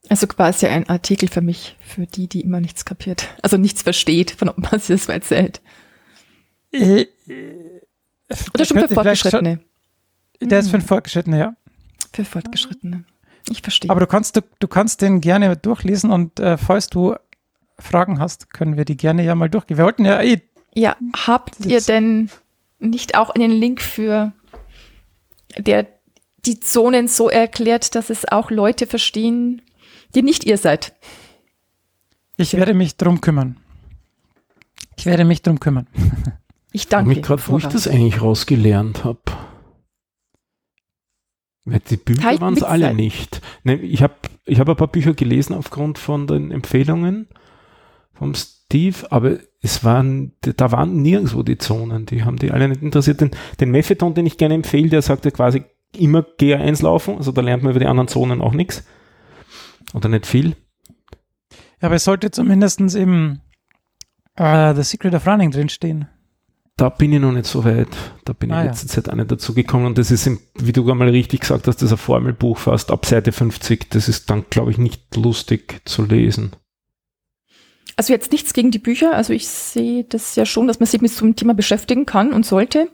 Also 0.10 0.28
quasi 0.28 0.66
ein 0.66 0.90
Artikel 0.90 1.30
für 1.30 1.42
mich, 1.42 1.78
für 1.80 2.06
die, 2.06 2.28
die 2.28 2.42
immer 2.42 2.60
nichts 2.60 2.86
kapiert, 2.86 3.30
also 3.44 3.58
nichts 3.58 3.84
versteht, 3.84 4.32
von 4.32 4.50
ob 4.50 4.58
man 4.58 4.80
sich 4.80 5.00
das 5.02 5.10
erzählt. 5.10 5.62
Äh, 6.72 7.06
Oder 8.54 8.66
schon 8.66 8.80
für 8.80 8.88
Fortgeschrittene. 8.88 9.60
Der 10.42 10.60
ist 10.60 10.70
für 10.70 10.78
hm. 10.78 10.86
Fortgeschrittene, 10.86 11.40
ja. 11.40 11.56
Für 12.14 12.26
Fortgeschrittene. 12.26 13.06
Ich 13.50 13.62
verstehe. 13.62 13.90
Aber 13.90 14.00
du 14.00 14.08
kannst, 14.08 14.36
du, 14.36 14.42
du 14.60 14.68
kannst 14.68 15.02
den 15.02 15.22
gerne 15.22 15.56
durchlesen 15.58 16.12
und 16.12 16.40
äh, 16.40 16.58
falls 16.58 16.88
du 16.88 17.16
Fragen 17.80 18.20
hast, 18.20 18.54
können 18.54 18.78
wir 18.78 18.86
die 18.86 18.98
gerne 18.98 19.24
ja 19.24 19.36
mal 19.36 19.50
durchgehen. 19.50 19.78
Wir 19.78 19.86
wollten 19.86 20.06
ja 20.06 20.22
eh. 20.22 20.42
Ja, 20.74 20.96
habt 21.26 21.66
ihr 21.66 21.82
denn 21.82 22.30
nicht 22.80 23.16
auch 23.16 23.30
einen 23.32 23.52
Link 23.52 23.82
für 23.82 24.32
der 25.58 25.88
die 26.46 26.60
Zonen 26.60 27.08
so 27.08 27.30
erklärt, 27.30 27.94
dass 27.96 28.10
es 28.10 28.26
auch 28.28 28.50
Leute 28.50 28.88
verstehen, 28.88 29.62
die 30.16 30.24
nicht 30.24 30.44
ihr 30.44 30.58
seid? 30.58 30.94
Ich 32.38 32.56
werde 32.56 32.74
mich 32.74 32.98
drum 32.98 33.22
kümmern. 33.22 33.58
Ich 34.98 35.06
werde 35.06 35.26
mich 35.26 35.42
drum 35.42 35.60
kümmern. 35.60 35.88
Ich 36.72 36.88
danke. 36.88 37.12
Ich 37.12 37.18
mich 37.18 37.26
gerade, 37.26 37.44
wo 37.48 37.58
ich 37.58 37.66
das 37.66 37.88
eigentlich 37.88 38.22
rausgelernt 38.22 39.04
habe. 39.04 39.20
Die 41.66 41.98
Bücher 41.98 42.42
waren 42.42 42.56
es 42.56 42.64
alle 42.64 42.94
nicht. 42.94 43.42
Ne, 43.64 43.76
ich 43.76 44.02
habe 44.02 44.16
ich 44.46 44.60
hab 44.60 44.68
ein 44.68 44.76
paar 44.76 44.88
Bücher 44.88 45.14
gelesen 45.14 45.54
aufgrund 45.54 46.00
von 46.00 46.26
den 46.26 46.52
Empfehlungen 46.52 47.28
vom 48.14 48.34
Steve, 48.34 49.12
aber 49.12 49.38
es 49.62 49.84
waren, 49.84 50.34
da 50.42 50.72
waren 50.72 51.02
nirgendwo 51.02 51.44
die 51.44 51.60
Zonen, 51.60 52.08
die 52.08 52.24
haben 52.24 52.38
die 52.38 52.52
alle 52.52 52.68
nicht 52.68 52.82
interessiert. 52.82 53.22
Den, 53.22 53.32
den 53.60 53.70
Methadon, 53.70 54.16
den 54.16 54.26
ich 54.26 54.38
gerne 54.38 54.56
empfehle, 54.56 54.90
der 54.90 55.02
sagt 55.04 55.26
ja 55.26 55.32
quasi 55.32 55.64
immer 55.96 56.22
GA1 56.22 56.82
laufen, 56.84 57.18
also 57.18 57.32
da 57.32 57.42
lernt 57.42 57.64
man 57.64 57.72
über 57.72 57.80
die 57.80 57.86
anderen 57.86 58.08
Zonen 58.08 58.42
auch 58.42 58.54
nichts. 58.54 58.84
Oder 59.94 60.10
nicht 60.10 60.26
viel. 60.26 60.56
Ja, 61.82 61.88
aber 61.88 61.96
es 61.96 62.04
sollte 62.04 62.32
zumindest 62.32 62.80
eben 62.96 63.42
äh, 64.36 64.74
The 64.74 64.84
Secret 64.84 65.14
of 65.14 65.28
Running 65.28 65.52
drinstehen 65.52 66.08
da 66.78 66.90
bin 66.90 67.14
ich 67.14 67.20
noch 67.20 67.32
nicht 67.32 67.46
so 67.46 67.64
weit. 67.64 67.90
Da 68.26 68.34
bin 68.34 68.52
ah, 68.52 68.62
ich 68.62 68.70
letzte 68.70 68.88
ja. 68.88 68.94
Zeit 68.94 69.10
auch 69.10 69.16
nicht 69.16 69.32
dazu 69.32 69.54
gekommen. 69.54 69.86
Und 69.86 69.98
das 69.98 70.10
ist, 70.10 70.26
im, 70.26 70.40
wie 70.56 70.72
du 70.72 70.90
einmal 70.90 71.10
richtig 71.10 71.42
gesagt 71.42 71.68
hast, 71.68 71.76
das 71.78 71.84
ist 71.84 71.92
ein 71.92 71.98
Formelbuch 71.98 72.58
fast 72.58 72.92
ab 72.92 73.06
Seite 73.06 73.32
50. 73.32 73.90
Das 73.90 74.10
ist 74.10 74.30
dann, 74.30 74.46
glaube 74.50 74.72
ich, 74.72 74.78
nicht 74.78 75.16
lustig 75.16 75.82
zu 75.86 76.04
lesen. 76.04 76.52
Also 77.98 78.14
jetzt 78.14 78.32
nichts 78.32 78.54
gegen 78.54 78.72
die 78.72 78.80
Bücher. 78.80 79.16
Also 79.16 79.34
ich 79.34 79.48
sehe 79.48 80.06
das 80.06 80.36
ja 80.36 80.46
schon, 80.46 80.66
dass 80.66 80.80
man 80.80 80.88
sich 80.88 81.02
mit 81.02 81.12
so 81.12 81.24
einem 81.24 81.36
Thema 81.36 81.54
beschäftigen 81.54 82.08
kann 82.08 82.34
und 82.34 82.46
sollte. 82.46 82.90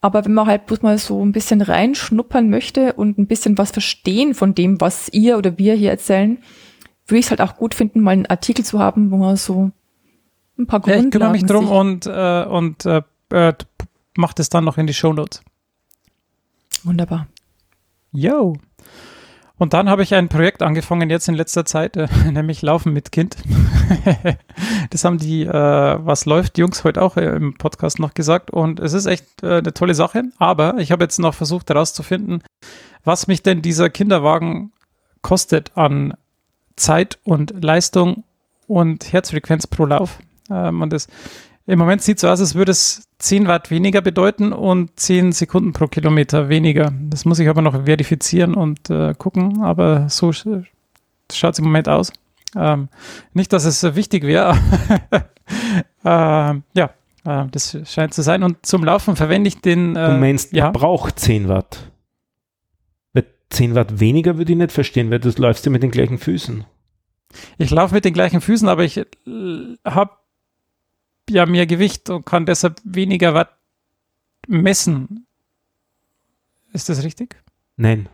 Aber 0.00 0.24
wenn 0.24 0.34
man 0.34 0.46
halt 0.46 0.66
bloß 0.66 0.82
mal 0.82 0.98
so 0.98 1.24
ein 1.24 1.32
bisschen 1.32 1.62
reinschnuppern 1.62 2.48
möchte 2.48 2.92
und 2.92 3.18
ein 3.18 3.26
bisschen 3.26 3.58
was 3.58 3.72
verstehen 3.72 4.34
von 4.34 4.54
dem, 4.54 4.80
was 4.80 5.08
ihr 5.08 5.36
oder 5.36 5.58
wir 5.58 5.74
hier 5.74 5.90
erzählen, 5.90 6.38
würde 7.08 7.18
ich 7.18 7.26
es 7.26 7.30
halt 7.30 7.40
auch 7.40 7.56
gut 7.56 7.74
finden, 7.74 8.00
mal 8.00 8.12
einen 8.12 8.26
Artikel 8.26 8.64
zu 8.64 8.78
haben, 8.78 9.10
wo 9.10 9.16
man 9.16 9.36
so 9.36 9.72
ein 10.58 10.66
paar 10.66 10.80
Grundlagen. 10.80 11.02
Ja, 11.02 11.06
ich 11.06 11.12
kümmere 11.12 11.32
mich 11.32 11.44
drum 11.44 11.70
und, 11.70 12.06
äh, 12.06 12.44
und 12.44 12.86
äh, 12.86 13.02
äh, 13.30 13.54
macht 14.16 14.40
es 14.40 14.48
dann 14.48 14.64
noch 14.64 14.78
in 14.78 14.86
die 14.86 14.94
Show 14.94 15.12
Notes. 15.12 15.42
Wunderbar. 16.84 17.26
Yo. 18.12 18.56
Und 19.58 19.72
dann 19.72 19.88
habe 19.88 20.02
ich 20.02 20.14
ein 20.14 20.28
Projekt 20.28 20.62
angefangen 20.62 21.08
jetzt 21.08 21.28
in 21.28 21.34
letzter 21.34 21.64
Zeit, 21.64 21.96
äh, 21.96 22.08
nämlich 22.30 22.62
Laufen 22.62 22.92
mit 22.92 23.10
Kind. 23.10 23.36
das 24.90 25.04
haben 25.04 25.18
die 25.18 25.44
äh, 25.44 25.52
Was 25.52 26.26
läuft 26.26 26.58
Jungs 26.58 26.84
heute 26.84 27.00
auch 27.02 27.16
äh, 27.16 27.24
im 27.36 27.54
Podcast 27.54 27.98
noch 27.98 28.14
gesagt 28.14 28.50
und 28.50 28.80
es 28.80 28.92
ist 28.92 29.06
echt 29.06 29.42
äh, 29.42 29.58
eine 29.58 29.72
tolle 29.72 29.94
Sache. 29.94 30.24
Aber 30.38 30.78
ich 30.78 30.92
habe 30.92 31.04
jetzt 31.04 31.18
noch 31.18 31.34
versucht 31.34 31.70
herauszufinden, 31.70 32.42
was 33.04 33.26
mich 33.26 33.42
denn 33.42 33.62
dieser 33.62 33.88
Kinderwagen 33.88 34.72
kostet 35.22 35.76
an 35.76 36.14
Zeit 36.76 37.18
und 37.24 37.64
Leistung 37.64 38.24
und 38.66 39.12
Herzfrequenz 39.12 39.66
pro 39.66 39.86
Lauf. 39.86 40.18
Ähm, 40.50 40.82
und 40.82 40.92
das 40.92 41.08
im 41.66 41.80
Moment 41.80 42.00
sieht 42.00 42.18
es 42.18 42.20
so 42.20 42.28
aus, 42.28 42.40
als 42.40 42.54
würde 42.54 42.70
es 42.70 43.08
10 43.18 43.48
Watt 43.48 43.70
weniger 43.70 44.00
bedeuten 44.00 44.52
und 44.52 44.98
10 44.98 45.32
Sekunden 45.32 45.72
pro 45.72 45.88
Kilometer 45.88 46.48
weniger. 46.48 46.92
Das 47.10 47.24
muss 47.24 47.40
ich 47.40 47.48
aber 47.48 47.60
noch 47.60 47.84
verifizieren 47.84 48.54
und 48.54 48.88
äh, 48.88 49.14
gucken, 49.14 49.62
aber 49.62 50.08
so 50.08 50.32
schaut 50.32 50.64
es 51.32 51.58
im 51.58 51.64
Moment 51.64 51.88
aus. 51.88 52.12
Ähm, 52.54 52.88
nicht, 53.32 53.52
dass 53.52 53.64
es 53.64 53.82
wichtig 53.96 54.22
wäre. 54.22 54.56
äh, 56.04 56.04
ja, 56.04 56.90
äh, 57.24 57.44
das 57.50 57.76
scheint 57.84 58.14
zu 58.14 58.22
sein. 58.22 58.44
Und 58.44 58.64
zum 58.64 58.84
Laufen 58.84 59.16
verwende 59.16 59.48
ich 59.48 59.60
den. 59.60 59.96
Äh, 59.96 60.12
du 60.12 60.18
meinst, 60.18 60.52
ja. 60.52 60.70
braucht 60.70 61.18
10 61.18 61.48
Watt? 61.48 61.90
Weil 63.12 63.26
10 63.50 63.74
Watt 63.74 63.98
weniger 63.98 64.38
würde 64.38 64.52
ich 64.52 64.58
nicht 64.58 64.72
verstehen, 64.72 65.10
weil 65.10 65.18
du 65.18 65.30
läufst 65.36 65.66
ja 65.66 65.72
mit 65.72 65.82
den 65.82 65.90
gleichen 65.90 66.18
Füßen. 66.18 66.64
Ich 67.58 67.70
laufe 67.70 67.92
mit 67.92 68.04
den 68.04 68.14
gleichen 68.14 68.40
Füßen, 68.40 68.68
aber 68.68 68.84
ich 68.84 68.98
äh, 68.98 69.04
habe 69.84 70.12
ja 71.30 71.46
mehr 71.46 71.66
Gewicht 71.66 72.10
und 72.10 72.24
kann 72.24 72.46
deshalb 72.46 72.80
weniger 72.84 73.34
Watt 73.34 73.50
messen. 74.46 75.26
Ist 76.72 76.88
das 76.88 77.02
richtig? 77.04 77.36
Nein. 77.76 78.08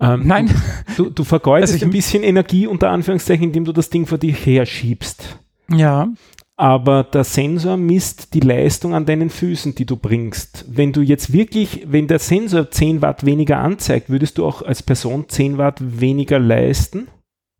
Ähm, 0.00 0.26
Nein. 0.26 0.50
Du, 0.96 1.08
du 1.10 1.24
vergeudest 1.24 1.72
also 1.74 1.86
ein 1.86 1.90
bisschen 1.90 2.22
Energie 2.22 2.66
unter 2.66 2.90
Anführungszeichen, 2.90 3.46
indem 3.46 3.64
du 3.64 3.72
das 3.72 3.88
Ding 3.88 4.06
vor 4.06 4.18
dir 4.18 4.32
her 4.32 4.66
schiebst. 4.66 5.38
Ja. 5.70 6.08
Aber 6.56 7.04
der 7.04 7.24
Sensor 7.24 7.76
misst 7.76 8.34
die 8.34 8.40
Leistung 8.40 8.94
an 8.94 9.06
deinen 9.06 9.30
Füßen, 9.30 9.74
die 9.74 9.86
du 9.86 9.96
bringst. 9.96 10.66
Wenn 10.68 10.92
du 10.92 11.00
jetzt 11.00 11.32
wirklich, 11.32 11.86
wenn 11.86 12.08
der 12.08 12.18
Sensor 12.18 12.70
10 12.70 13.00
Watt 13.00 13.24
weniger 13.24 13.58
anzeigt, 13.58 14.10
würdest 14.10 14.38
du 14.38 14.44
auch 14.44 14.60
als 14.62 14.82
Person 14.82 15.28
10 15.28 15.56
Watt 15.56 15.78
weniger 15.80 16.38
leisten? 16.38 17.08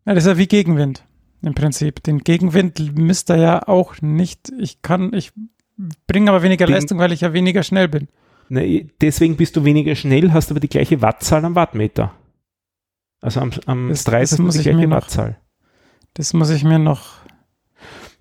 Ja, 0.05 0.15
das 0.15 0.25
ist 0.25 0.31
ja 0.31 0.39
wie 0.39 0.47
Gegenwind 0.47 1.05
im 1.43 1.55
Prinzip. 1.55 2.03
Den 2.03 2.19
Gegenwind 2.21 2.97
misst 2.97 3.31
er 3.31 3.37
ja 3.37 3.69
auch 3.69 4.01
nicht. 4.01 4.53
Ich 4.59 4.83
kann, 4.83 5.13
ich 5.13 5.33
bringe 6.07 6.31
aber 6.31 6.43
weniger 6.43 6.67
Den, 6.67 6.75
Leistung, 6.75 6.99
weil 6.99 7.13
ich 7.13 7.23
ja 7.23 7.33
weniger 7.33 7.63
schnell 7.63 7.89
bin. 7.89 8.09
Ne, 8.49 8.87
deswegen 9.01 9.37
bist 9.37 9.57
du 9.57 9.65
weniger 9.65 9.95
schnell, 9.95 10.33
hast 10.33 10.51
aber 10.51 10.61
die 10.61 10.69
gleiche 10.69 11.01
Wattzahl 11.03 11.45
am 11.45 11.55
Wattmeter. 11.55 12.15
Also 13.21 13.41
am, 13.41 13.53
am 13.67 13.89
das, 13.89 14.03
Streit 14.03 14.31
das 14.33 14.39
muss 14.39 14.57
die 14.57 14.63
gleiche 14.63 14.91
Wattzahl. 14.91 15.31
Noch, 15.31 15.37
das 16.15 16.33
muss 16.33 16.51
ich 16.51 16.65
mir 16.65 16.79
noch. 16.79 17.23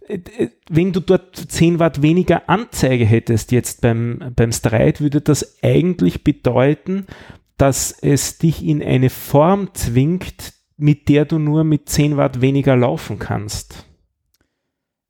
Äh, 0.07 0.19
äh, 0.37 0.49
wenn 0.69 0.93
du 0.93 0.99
dort 0.99 1.35
10 1.35 1.79
Watt 1.79 2.01
weniger 2.01 2.49
Anzeige 2.49 3.05
hättest 3.05 3.51
jetzt 3.51 3.81
beim, 3.81 4.31
beim 4.35 4.51
Streit, 4.51 5.01
würde 5.01 5.21
das 5.21 5.63
eigentlich 5.63 6.23
bedeuten, 6.23 7.07
dass 7.57 7.91
es 7.91 8.37
dich 8.37 8.63
in 8.63 8.81
eine 8.81 9.09
Form 9.09 9.73
zwingt, 9.73 10.53
mit 10.81 11.09
der 11.09 11.25
du 11.25 11.39
nur 11.39 11.63
mit 11.63 11.89
10 11.89 12.17
Watt 12.17 12.41
weniger 12.41 12.75
laufen 12.75 13.19
kannst. 13.19 13.85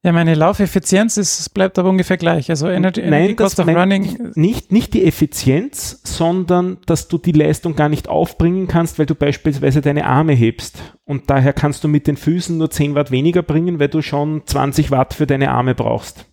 Ja, 0.03 0.11
meine 0.11 0.33
Laufeffizienz 0.33 1.17
ist, 1.17 1.53
bleibt 1.53 1.77
aber 1.77 1.89
ungefähr 1.89 2.17
gleich. 2.17 2.49
Also 2.49 2.67
Energy, 2.67 3.01
Nein, 3.01 3.13
Energy 3.13 3.35
Cost 3.35 3.59
of 3.59 3.67
Running. 3.67 4.31
Nicht, 4.33 4.71
nicht 4.71 4.95
die 4.95 5.05
Effizienz, 5.05 6.01
sondern 6.03 6.79
dass 6.87 7.07
du 7.07 7.19
die 7.19 7.33
Leistung 7.33 7.75
gar 7.75 7.87
nicht 7.87 8.07
aufbringen 8.07 8.67
kannst, 8.67 8.97
weil 8.97 9.05
du 9.05 9.13
beispielsweise 9.13 9.81
deine 9.81 10.07
Arme 10.07 10.33
hebst. 10.33 10.95
Und 11.05 11.29
daher 11.29 11.53
kannst 11.53 11.83
du 11.83 11.87
mit 11.87 12.07
den 12.07 12.17
Füßen 12.17 12.57
nur 12.57 12.71
10 12.71 12.95
Watt 12.95 13.11
weniger 13.11 13.43
bringen, 13.43 13.79
weil 13.79 13.89
du 13.89 14.01
schon 14.01 14.41
20 14.45 14.89
Watt 14.89 15.13
für 15.13 15.27
deine 15.27 15.51
Arme 15.51 15.75
brauchst. 15.75 16.25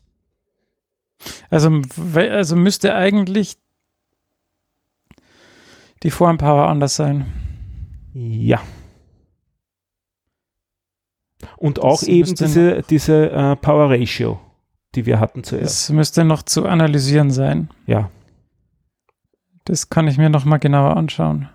Also, 1.51 1.83
also 2.15 2.57
müsste 2.57 2.95
eigentlich 2.95 3.59
die 6.03 6.11
Formpower 6.11 6.69
anders 6.69 6.97
sein. 6.97 7.27
Ja. 8.15 8.63
Und 11.59 11.81
auch 11.81 12.01
das 12.01 12.09
eben 12.09 12.35
diese, 12.35 12.83
diese 12.89 13.33
uh, 13.35 13.57
Power 13.57 13.91
Ratio, 13.91 14.39
die 14.95 15.07
wir 15.07 15.19
hatten 15.19 15.43
zuerst. 15.43 15.89
Das 15.89 15.95
müsste 15.95 16.25
noch 16.25 16.43
zu 16.43 16.67
analysieren 16.67 17.31
sein. 17.31 17.69
Ja. 17.87 18.11
Das 19.65 19.91
kann 19.91 20.07
ich 20.07 20.19
mir 20.19 20.31
nochmal 20.31 20.61
genauer 20.61 20.97
anschauen. 20.97 21.49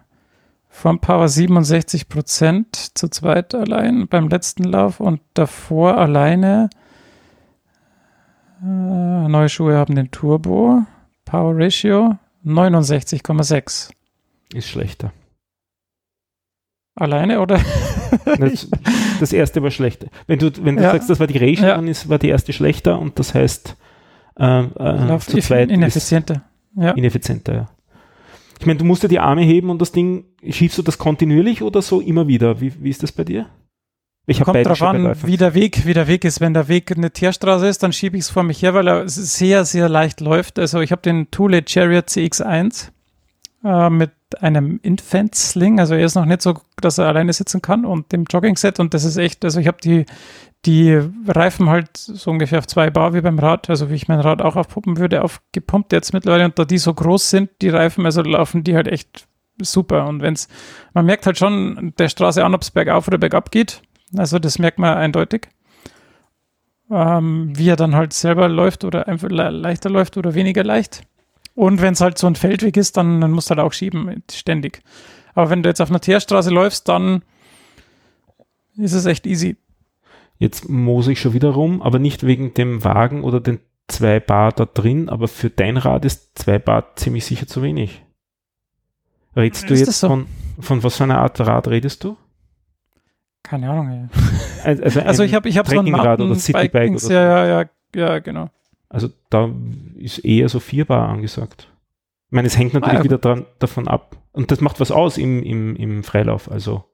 Form 0.67 0.99
Power 0.99 1.29
67 1.29 2.09
Prozent 2.09 2.97
zu 2.97 3.07
zweit 3.07 3.55
allein 3.55 4.07
beim 4.07 4.27
letzten 4.27 4.63
Lauf 4.63 4.99
und 4.99 5.21
davor 5.35 5.97
alleine. 5.97 6.69
Äh, 8.61 9.27
neue 9.27 9.49
Schuhe 9.49 9.77
haben 9.77 9.95
den 9.95 10.11
Turbo. 10.11 10.83
Power 11.25 11.53
Ratio 11.55 12.17
69,6. 12.43 13.91
Ist 14.53 14.67
schlechter. 14.67 15.13
Alleine 16.95 17.41
oder? 17.41 17.59
Das, 18.37 18.69
das, 19.19 19.33
erste 19.33 19.63
war 19.63 19.71
schlechter. 19.71 20.05
Wenn 20.27 20.37
du, 20.37 20.51
wenn 20.61 20.75
du 20.75 20.83
ja. 20.83 20.91
sagst, 20.91 21.09
das 21.09 21.19
war 21.19 21.25
die 21.25 21.39
Ratio, 21.39 21.65
ja. 21.65 21.75
dann 21.75 21.87
ist, 21.87 22.09
war 22.09 22.19
die 22.19 22.29
erste 22.29 22.53
schlechter 22.53 22.99
und 22.99 23.17
das 23.17 23.33
heißt 23.33 23.75
äh, 24.39 24.61
äh, 24.61 25.19
zu 25.19 25.39
zweit 25.39 25.71
ineffizienter. 25.71 26.43
Ja. 26.75 26.91
Ineffizienter, 26.91 27.53
ja. 27.55 27.69
Ich 28.59 28.67
meine, 28.67 28.77
du 28.77 28.85
musst 28.85 29.01
ja 29.01 29.09
die 29.09 29.19
Arme 29.19 29.41
heben 29.41 29.71
und 29.71 29.81
das 29.81 29.91
Ding, 29.91 30.25
schiebst 30.47 30.77
du 30.77 30.83
das 30.83 30.99
kontinuierlich 30.99 31.63
oder 31.63 31.81
so 31.81 32.01
immer 32.01 32.27
wieder? 32.27 32.61
Wie, 32.61 32.71
wie 32.83 32.89
ist 32.91 33.01
das 33.01 33.11
bei 33.11 33.23
dir? 33.23 33.47
Ich 34.25 34.39
Kommt 34.39 34.65
drauf 34.65 34.81
an, 34.81 35.15
wie 35.25 35.35
der, 35.35 35.53
Weg, 35.53 35.85
wie 35.85 35.93
der 35.93 36.07
Weg 36.07 36.23
ist. 36.23 36.39
Wenn 36.39 36.53
der 36.53 36.69
Weg 36.69 36.95
eine 36.95 37.11
Teerstraße 37.11 37.67
ist, 37.67 37.83
dann 37.83 37.91
schiebe 37.91 38.15
ich 38.15 38.23
es 38.23 38.29
vor 38.29 38.43
mich 38.43 38.61
her, 38.61 38.73
weil 38.73 38.87
er 38.87 39.09
sehr, 39.09 39.65
sehr 39.65 39.89
leicht 39.89 40.21
läuft. 40.21 40.59
Also 40.59 40.79
ich 40.79 40.93
habe 40.93 41.01
den 41.01 41.29
Thule 41.29 41.63
Chariot 41.67 42.07
CX1 42.07 42.91
äh, 43.64 43.89
mit 43.89 44.11
einem 44.41 44.80
Infant 44.84 45.36
Sling. 45.36 45.80
Also 45.80 45.95
er 45.95 46.05
ist 46.05 46.16
noch 46.16 46.26
nicht 46.26 46.41
so, 46.41 46.55
dass 46.82 46.97
er 46.97 47.07
alleine 47.07 47.34
sitzen 47.34 47.61
kann 47.61 47.86
und 47.86 48.11
dem 48.11 48.26
Jogging 48.30 48.57
Set. 48.57 48.80
Und 48.80 48.93
das 48.93 49.03
ist 49.03 49.18
echt, 49.18 49.45
also 49.45 49.59
ich 49.59 49.68
habe 49.68 49.78
die, 49.84 50.05
die 50.66 50.99
Reifen 51.28 51.70
halt 51.70 51.95
so 51.95 52.32
ungefähr 52.32 52.59
auf 52.59 52.68
zwei 52.68 52.89
Bar 52.89 53.14
wie 53.14 53.22
beim 53.22 53.39
Rad, 53.39 53.70
also 53.70 53.89
wie 53.89 53.95
ich 53.95 54.07
mein 54.07 54.20
Rad 54.20 54.41
auch 54.41 54.55
aufpumpen 54.55 54.97
würde, 54.97 55.24
aufgepumpt 55.24 55.91
jetzt 55.93 56.14
mittlerweile. 56.14 56.45
Und 56.45 56.57
da 56.59 56.66
die 56.66 56.78
so 56.78 56.93
groß 56.93 57.30
sind, 57.30 57.49
die 57.61 57.70
Reifen, 57.70 58.05
also 58.05 58.22
laufen 58.22 58.64
die 58.64 58.76
halt 58.76 58.88
echt 58.88 59.28
super. 59.61 60.07
Und 60.07 60.22
wenn 60.22 60.34
es, 60.34 60.47
man 60.93 61.05
merkt 61.05 61.26
halt 61.26 61.38
schon 61.38 61.93
der 61.97 62.09
Straße 62.09 62.43
an, 62.43 62.55
ob 62.55 62.61
es 62.61 62.72
bergauf 62.72 63.07
oder 63.07 63.18
bergab 63.18 63.51
geht. 63.51 63.82
Also 64.18 64.39
das 64.39 64.59
merkt 64.59 64.80
man 64.80 64.97
eindeutig. 64.97 65.47
Ähm, 66.91 67.57
wie 67.57 67.70
er 67.70 67.76
dann 67.76 67.95
halt 67.95 68.14
selber 68.14 68.49
läuft 68.49 68.84
oder 68.84 69.07
einfach 69.07 69.30
le 69.30 69.49
leichter 69.49 69.89
läuft 69.89 70.18
oder 70.18 70.34
weniger 70.34 70.64
leicht. 70.64 71.03
Und 71.55 71.81
wenn 71.81 71.93
es 71.93 72.01
halt 72.01 72.17
so 72.17 72.27
ein 72.27 72.35
Feldweg 72.35 72.77
ist, 72.77 72.97
dann, 72.97 73.21
dann 73.21 73.31
musst 73.31 73.49
du 73.49 73.55
halt 73.55 73.65
auch 73.65 73.73
schieben, 73.73 74.23
ständig. 74.31 74.81
Aber 75.35 75.49
wenn 75.49 75.63
du 75.63 75.69
jetzt 75.69 75.81
auf 75.81 75.89
einer 75.89 75.99
Teerstraße 75.99 76.49
läufst, 76.49 76.87
dann 76.89 77.23
ist 78.75 78.93
es 78.93 79.05
echt 79.05 79.25
easy. 79.27 79.57
Jetzt 80.39 80.67
mose 80.67 81.11
ich 81.11 81.21
schon 81.21 81.33
wieder 81.33 81.49
rum, 81.49 81.81
aber 81.81 81.99
nicht 81.99 82.25
wegen 82.25 82.53
dem 82.53 82.83
Wagen 82.83 83.23
oder 83.23 83.39
den 83.39 83.59
zwei 83.87 84.19
Bar 84.19 84.51
da 84.51 84.65
drin, 84.65 85.09
aber 85.09 85.27
für 85.27 85.49
dein 85.49 85.77
Rad 85.77 86.05
ist 86.05 86.37
zwei 86.37 86.57
Bar 86.59 86.95
ziemlich 86.95 87.25
sicher 87.25 87.47
zu 87.47 87.61
wenig. 87.61 88.03
Redest 89.35 89.69
du 89.69 89.73
jetzt 89.73 89.99
so? 89.99 90.07
von, 90.07 90.27
von 90.59 90.83
was 90.83 90.97
für 90.97 91.03
einer 91.03 91.19
Art 91.19 91.39
Rad 91.39 91.67
redest 91.67 92.03
du? 92.03 92.17
Keine 93.41 93.69
Ahnung. 93.69 94.09
Ja. 94.13 94.19
Also, 94.63 94.81
also, 94.83 95.01
also 95.01 95.23
ich 95.23 95.33
habe 95.33 95.49
ich 95.49 95.57
hab 95.57 95.67
so 95.67 95.77
ein 95.77 95.93
Rad 95.93 96.21
oder 96.21 96.35
Citybike 96.35 96.91
oder 96.91 96.99
so. 96.99 97.11
Ja, 97.11 97.45
ja, 97.45 97.61
ja, 97.61 97.69
ja, 97.93 98.19
genau. 98.19 98.49
Also 98.93 99.09
da 99.29 99.49
ist 99.95 100.19
eher 100.19 100.47
so 100.49 100.59
vierbar 100.59 101.09
angesagt. 101.09 101.67
Ich 102.27 102.35
meine, 102.35 102.47
es 102.47 102.57
hängt 102.57 102.73
natürlich 102.73 102.95
ah, 102.95 102.99
ja. 102.99 103.03
wieder 103.03 103.17
dran, 103.17 103.45
davon 103.59 103.87
ab. 103.87 104.17
Und 104.31 104.51
das 104.51 104.61
macht 104.61 104.79
was 104.79 104.91
aus 104.91 105.17
im, 105.17 105.43
im, 105.43 105.75
im 105.75 106.03
Freilauf. 106.03 106.49
Also 106.49 106.85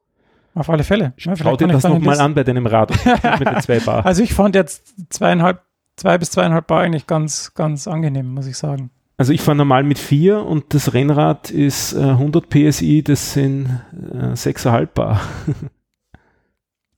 auf 0.55 0.69
alle 0.69 0.83
Fälle. 0.83 1.13
Ja, 1.17 1.35
Schau 1.35 1.55
dir 1.55 1.67
das 1.67 1.83
nochmal 1.83 2.19
an 2.19 2.33
bei 2.33 2.43
deinem 2.43 2.65
Rad 2.65 2.91
mit 3.39 3.47
den 3.47 3.61
zwei 3.61 3.79
Bar. 3.79 4.05
Also 4.05 4.23
ich 4.23 4.33
fand 4.33 4.55
jetzt 4.55 4.93
zweieinhalb, 5.09 5.61
zwei 5.95 6.17
bis 6.17 6.31
zweieinhalb 6.31 6.67
Bar 6.67 6.81
eigentlich 6.81 7.05
ganz, 7.05 7.53
ganz 7.53 7.87
angenehm, 7.87 8.33
muss 8.33 8.47
ich 8.47 8.57
sagen. 8.57 8.91
Also 9.17 9.33
ich 9.33 9.41
fahre 9.41 9.57
normal 9.57 9.83
mit 9.83 9.99
vier 9.99 10.45
und 10.45 10.73
das 10.73 10.93
Rennrad 10.93 11.51
ist 11.51 11.93
äh, 11.93 11.99
100 11.99 12.49
PSI, 12.49 13.03
das 13.03 13.33
sind 13.33 13.81
äh, 14.13 14.33
6,5 14.33 14.85
Bar. 14.87 15.21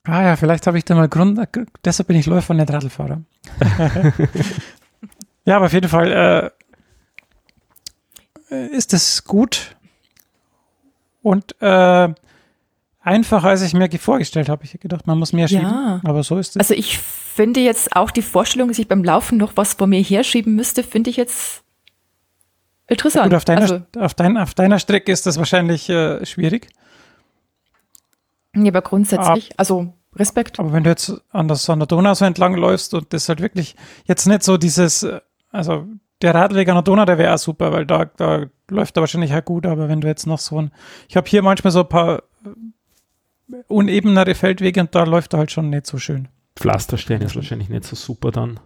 ah 0.03 0.21
ja, 0.23 0.35
vielleicht 0.35 0.67
habe 0.67 0.77
ich 0.77 0.85
da 0.85 0.93
mal 0.93 1.09
Grund, 1.09 1.39
deshalb 1.83 2.07
bin 2.07 2.17
ich 2.17 2.27
Läufer 2.27 2.51
und 2.51 2.57
nicht 2.57 2.71
Radlfahrer. 2.71 3.21
Ja, 5.51 5.57
aber 5.57 5.65
auf 5.65 5.73
jeden 5.73 5.89
Fall 5.89 6.53
äh, 8.49 8.67
ist 8.67 8.93
es 8.93 9.25
gut 9.25 9.75
und 11.21 11.61
äh, 11.61 12.07
einfacher, 13.01 13.49
als 13.49 13.61
ich 13.61 13.73
mir 13.73 13.89
vorgestellt 13.99 14.47
habe. 14.47 14.63
Ich 14.63 14.79
gedacht, 14.79 15.07
man 15.07 15.19
muss 15.19 15.33
mehr 15.33 15.49
schieben, 15.49 15.65
ja. 15.65 15.99
aber 16.05 16.23
so 16.23 16.37
ist 16.37 16.51
es. 16.51 16.57
Also 16.57 16.73
ich 16.73 16.99
finde 16.99 17.59
jetzt 17.59 17.93
auch 17.97 18.11
die 18.11 18.21
Vorstellung, 18.21 18.69
dass 18.69 18.79
ich 18.79 18.87
beim 18.87 19.03
Laufen 19.03 19.37
noch 19.37 19.57
was 19.57 19.73
vor 19.73 19.87
mir 19.87 20.01
herschieben 20.01 20.55
müsste, 20.55 20.83
finde 20.83 21.09
ich 21.09 21.17
jetzt 21.17 21.63
interessant. 22.87 23.25
Gut, 23.31 23.35
auf 23.35 23.43
deiner, 23.43 23.61
also, 23.63 23.81
auf, 23.99 24.13
dein, 24.13 24.37
auf 24.37 24.53
deiner 24.53 24.79
Strecke 24.79 25.11
ist 25.11 25.25
das 25.25 25.37
wahrscheinlich 25.37 25.89
äh, 25.89 26.25
schwierig. 26.25 26.69
Ja, 28.55 28.69
aber 28.69 28.83
grundsätzlich, 28.83 29.51
ah, 29.51 29.55
also 29.57 29.93
Respekt. 30.15 30.61
Aber 30.61 30.71
wenn 30.71 30.85
du 30.85 30.91
jetzt 30.91 31.13
an, 31.31 31.49
das, 31.49 31.69
an 31.69 31.79
der 31.79 31.87
Donau 31.87 32.13
so 32.13 32.23
entlang 32.23 32.55
läufst 32.55 32.93
und 32.93 33.11
das 33.11 33.27
halt 33.27 33.41
wirklich 33.41 33.75
jetzt 34.05 34.27
nicht 34.27 34.43
so 34.43 34.55
dieses 34.55 35.03
äh, 35.03 35.19
also 35.51 35.87
der 36.21 36.35
Radweg 36.35 36.69
an 36.69 36.75
der 36.75 36.83
Donau, 36.83 37.05
der 37.05 37.17
wäre 37.17 37.33
auch 37.33 37.39
super, 37.39 37.71
weil 37.71 37.85
da, 37.85 38.05
da 38.05 38.45
läuft 38.69 38.97
er 38.97 39.01
wahrscheinlich 39.01 39.31
halt 39.31 39.45
gut, 39.45 39.65
aber 39.65 39.89
wenn 39.89 40.01
du 40.01 40.07
jetzt 40.07 40.27
noch 40.27 40.39
so 40.39 40.61
ein, 40.61 40.71
ich 41.09 41.17
habe 41.17 41.27
hier 41.27 41.41
manchmal 41.41 41.71
so 41.71 41.81
ein 41.81 41.89
paar 41.89 42.23
äh, 42.45 43.55
unebenere 43.67 44.35
Feldwege 44.35 44.81
und 44.81 44.95
da 44.95 45.03
läuft 45.03 45.33
er 45.33 45.39
halt 45.39 45.51
schon 45.51 45.69
nicht 45.69 45.87
so 45.87 45.97
schön. 45.97 46.27
Pflasterstein 46.55 47.21
ist 47.21 47.35
wahrscheinlich 47.35 47.69
nicht 47.69 47.85
so 47.85 47.95
super 47.95 48.31
dann. 48.31 48.59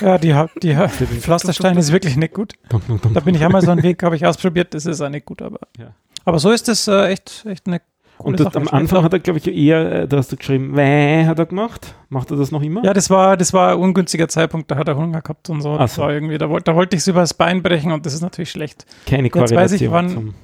Ja, 0.00 0.18
die, 0.18 0.34
die, 0.62 0.76
die 0.76 1.20
Pflasterstein 1.20 1.76
ist 1.76 1.90
wirklich 1.90 2.16
nicht 2.16 2.34
gut. 2.34 2.52
Da 2.68 3.20
bin 3.20 3.34
ich 3.34 3.44
einmal 3.44 3.62
so 3.62 3.70
einen 3.70 3.82
Weg, 3.82 4.02
habe 4.02 4.16
ich 4.16 4.26
ausprobiert, 4.26 4.74
das 4.74 4.86
ist 4.86 5.00
auch 5.00 5.08
nicht 5.08 5.26
gut, 5.26 5.42
aber, 5.42 5.60
ja. 5.78 5.94
aber 6.24 6.38
so 6.38 6.50
ist 6.50 6.68
es 6.68 6.86
äh, 6.86 7.08
echt, 7.08 7.44
echt 7.46 7.66
eine 7.66 7.80
und 8.18 8.40
das, 8.40 8.54
am 8.54 8.68
Anfang 8.68 9.02
hat 9.02 9.12
er, 9.12 9.18
glaube 9.18 9.38
ich, 9.38 9.46
eher, 9.48 9.92
äh, 10.02 10.08
da 10.08 10.18
hast 10.18 10.30
du 10.30 10.36
geschrieben, 10.36 10.76
Wäh, 10.76 11.26
hat 11.26 11.38
er 11.38 11.46
gemacht. 11.46 11.94
Macht 12.08 12.30
er 12.30 12.36
das 12.36 12.50
noch 12.50 12.62
immer? 12.62 12.84
Ja, 12.84 12.92
das 12.92 13.10
war, 13.10 13.36
das 13.36 13.52
war 13.52 13.72
ein 13.72 13.78
ungünstiger 13.78 14.28
Zeitpunkt, 14.28 14.70
da 14.70 14.76
hat 14.76 14.88
er 14.88 14.96
Hunger 14.96 15.20
gehabt 15.20 15.50
und 15.50 15.60
so. 15.60 15.76
Das 15.76 15.96
so. 15.96 16.02
war 16.02 16.12
irgendwie, 16.12 16.38
da, 16.38 16.48
wollte, 16.48 16.64
da 16.64 16.76
wollte 16.76 16.96
ich 16.96 17.02
es 17.02 17.08
übers 17.08 17.34
Bein 17.34 17.62
brechen 17.62 17.92
und 17.92 18.06
das 18.06 18.14
ist 18.14 18.20
natürlich 18.20 18.50
schlecht. 18.50 18.86
Keine 19.06 19.30
Korrelation 19.30 19.58
Jetzt 19.60 19.72
weiß 19.72 19.80
ich, 19.80 19.90
wann. 19.90 20.34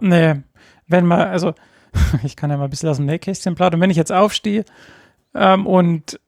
Nee, 0.00 0.42
wenn 0.88 1.06
man, 1.06 1.20
also, 1.20 1.54
ich 2.24 2.36
kann 2.36 2.50
ja 2.50 2.56
mal 2.56 2.64
ein 2.64 2.70
bisschen 2.70 2.88
aus 2.88 2.96
dem 2.96 3.06
Nähkästchen 3.06 3.54
plaudern. 3.54 3.80
Wenn 3.80 3.90
ich 3.90 3.96
jetzt 3.96 4.12
aufstehe 4.12 4.64
ähm, 5.34 5.66
und 5.66 6.18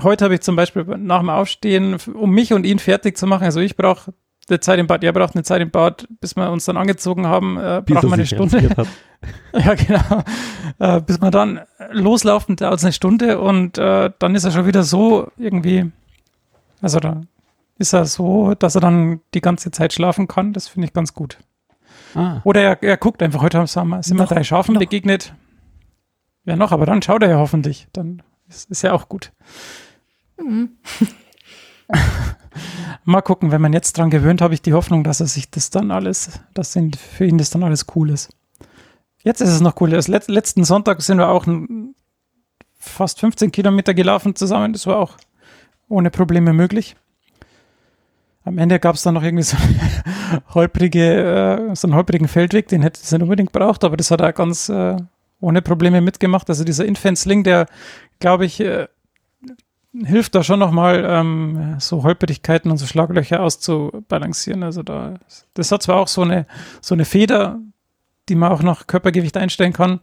heute 0.00 0.24
habe 0.24 0.34
ich 0.34 0.40
zum 0.42 0.54
Beispiel 0.54 0.84
nach 0.84 1.20
dem 1.20 1.30
Aufstehen, 1.30 1.96
um 2.14 2.30
mich 2.30 2.52
und 2.52 2.64
ihn 2.64 2.78
fertig 2.78 3.16
zu 3.16 3.26
machen, 3.26 3.44
also 3.44 3.60
ich 3.60 3.76
brauche 3.76 4.12
eine 4.50 4.60
Zeit 4.60 4.78
im 4.78 4.86
Bad, 4.86 5.04
er 5.04 5.12
braucht 5.12 5.34
eine 5.34 5.42
Zeit 5.42 5.60
im 5.60 5.70
Bad, 5.70 6.06
bis 6.20 6.36
wir 6.36 6.50
uns 6.50 6.64
dann 6.64 6.76
angezogen 6.76 7.26
haben, 7.26 7.56
äh, 7.56 7.82
brauchen 7.84 8.08
wir 8.08 8.14
eine 8.14 8.26
Stunde. 8.26 8.74
ja, 9.52 9.74
genau. 9.74 10.22
Äh, 10.78 11.00
bis 11.00 11.20
wir 11.20 11.30
dann 11.30 11.60
loslaufen, 11.90 12.56
dauert 12.56 12.78
es 12.78 12.84
eine 12.84 12.92
Stunde 12.92 13.40
und 13.40 13.78
äh, 13.78 14.10
dann 14.18 14.34
ist 14.34 14.44
er 14.44 14.50
schon 14.50 14.66
wieder 14.66 14.82
so 14.82 15.30
irgendwie, 15.36 15.90
also 16.80 17.00
da 17.00 17.22
ist 17.78 17.92
er 17.92 18.04
so, 18.04 18.54
dass 18.54 18.74
er 18.74 18.80
dann 18.80 19.20
die 19.34 19.40
ganze 19.40 19.70
Zeit 19.70 19.92
schlafen 19.92 20.28
kann. 20.28 20.52
Das 20.52 20.68
finde 20.68 20.86
ich 20.86 20.92
ganz 20.92 21.14
gut. 21.14 21.38
Ah. 22.14 22.40
Oder 22.44 22.62
er, 22.62 22.82
er 22.82 22.96
guckt 22.96 23.22
einfach, 23.22 23.42
heute 23.42 23.58
haben 23.58 23.88
wir, 23.88 24.02
sind 24.02 24.18
wir 24.18 24.26
drei 24.26 24.42
Schafen 24.42 24.74
noch. 24.74 24.80
begegnet. 24.80 25.34
Ja, 26.44 26.56
noch, 26.56 26.72
aber 26.72 26.86
dann 26.86 27.02
schaut 27.02 27.22
er 27.22 27.30
ja 27.30 27.38
hoffentlich. 27.38 27.88
Dann 27.92 28.22
ist, 28.48 28.70
ist 28.70 28.82
ja 28.82 28.92
auch 28.92 29.08
gut. 29.08 29.32
Mhm. 30.42 30.70
Mal 33.04 33.22
gucken, 33.22 33.50
wenn 33.50 33.60
man 33.60 33.72
jetzt 33.72 33.96
dran 33.96 34.10
gewöhnt, 34.10 34.40
habe 34.40 34.54
ich 34.54 34.62
die 34.62 34.72
Hoffnung, 34.72 35.04
dass 35.04 35.20
er 35.20 35.26
sich 35.26 35.50
das 35.50 35.70
dann 35.70 35.90
alles, 35.90 36.40
dass 36.54 36.78
für 37.14 37.24
ihn 37.24 37.38
das 37.38 37.50
dann 37.50 37.62
alles 37.62 37.86
cool 37.94 38.10
ist. 38.10 38.30
Jetzt 39.22 39.40
ist 39.40 39.50
es 39.50 39.60
noch 39.60 39.80
cool. 39.80 39.90
Let 39.90 40.28
letzten 40.28 40.64
Sonntag 40.64 41.02
sind 41.02 41.18
wir 41.18 41.28
auch 41.28 41.46
fast 42.78 43.20
15 43.20 43.52
Kilometer 43.52 43.94
gelaufen 43.94 44.34
zusammen. 44.34 44.72
Das 44.72 44.86
war 44.86 44.98
auch 44.98 45.16
ohne 45.88 46.10
Probleme 46.10 46.52
möglich. 46.52 46.96
Am 48.44 48.58
Ende 48.58 48.78
gab 48.78 48.94
es 48.94 49.02
dann 49.02 49.14
noch 49.14 49.22
irgendwie 49.22 49.42
so, 49.42 49.56
holprige, 50.54 51.68
äh, 51.70 51.74
so 51.74 51.86
einen 51.86 51.94
holprigen 51.94 52.28
Feldweg, 52.28 52.68
den 52.68 52.82
hätte 52.82 53.00
es 53.02 53.12
nicht 53.12 53.22
unbedingt 53.22 53.52
braucht, 53.52 53.84
aber 53.84 53.96
das 53.96 54.10
hat 54.10 54.20
er 54.20 54.32
ganz 54.32 54.68
äh, 54.68 54.96
ohne 55.40 55.60
Probleme 55.60 56.00
mitgemacht. 56.00 56.48
Also 56.48 56.64
dieser 56.64 56.86
Infant 56.86 57.18
Sling, 57.18 57.44
der, 57.44 57.66
glaube 58.20 58.46
ich, 58.46 58.60
äh, 58.60 58.88
hilft 59.92 60.34
da 60.34 60.42
schon 60.42 60.60
nochmal, 60.60 61.04
ähm, 61.08 61.76
so 61.78 62.02
Holperigkeiten 62.02 62.70
und 62.70 62.76
so 62.76 62.86
Schlaglöcher 62.86 63.42
auszubalancieren. 63.42 64.62
Also 64.62 64.82
da, 64.82 65.14
das 65.54 65.72
hat 65.72 65.82
zwar 65.82 65.96
auch 65.96 66.08
so 66.08 66.22
eine, 66.22 66.46
so 66.80 66.94
eine 66.94 67.04
Feder, 67.04 67.58
die 68.28 68.34
man 68.34 68.52
auch 68.52 68.62
nach 68.62 68.86
Körpergewicht 68.86 69.36
einstellen 69.36 69.72
kann. 69.72 70.00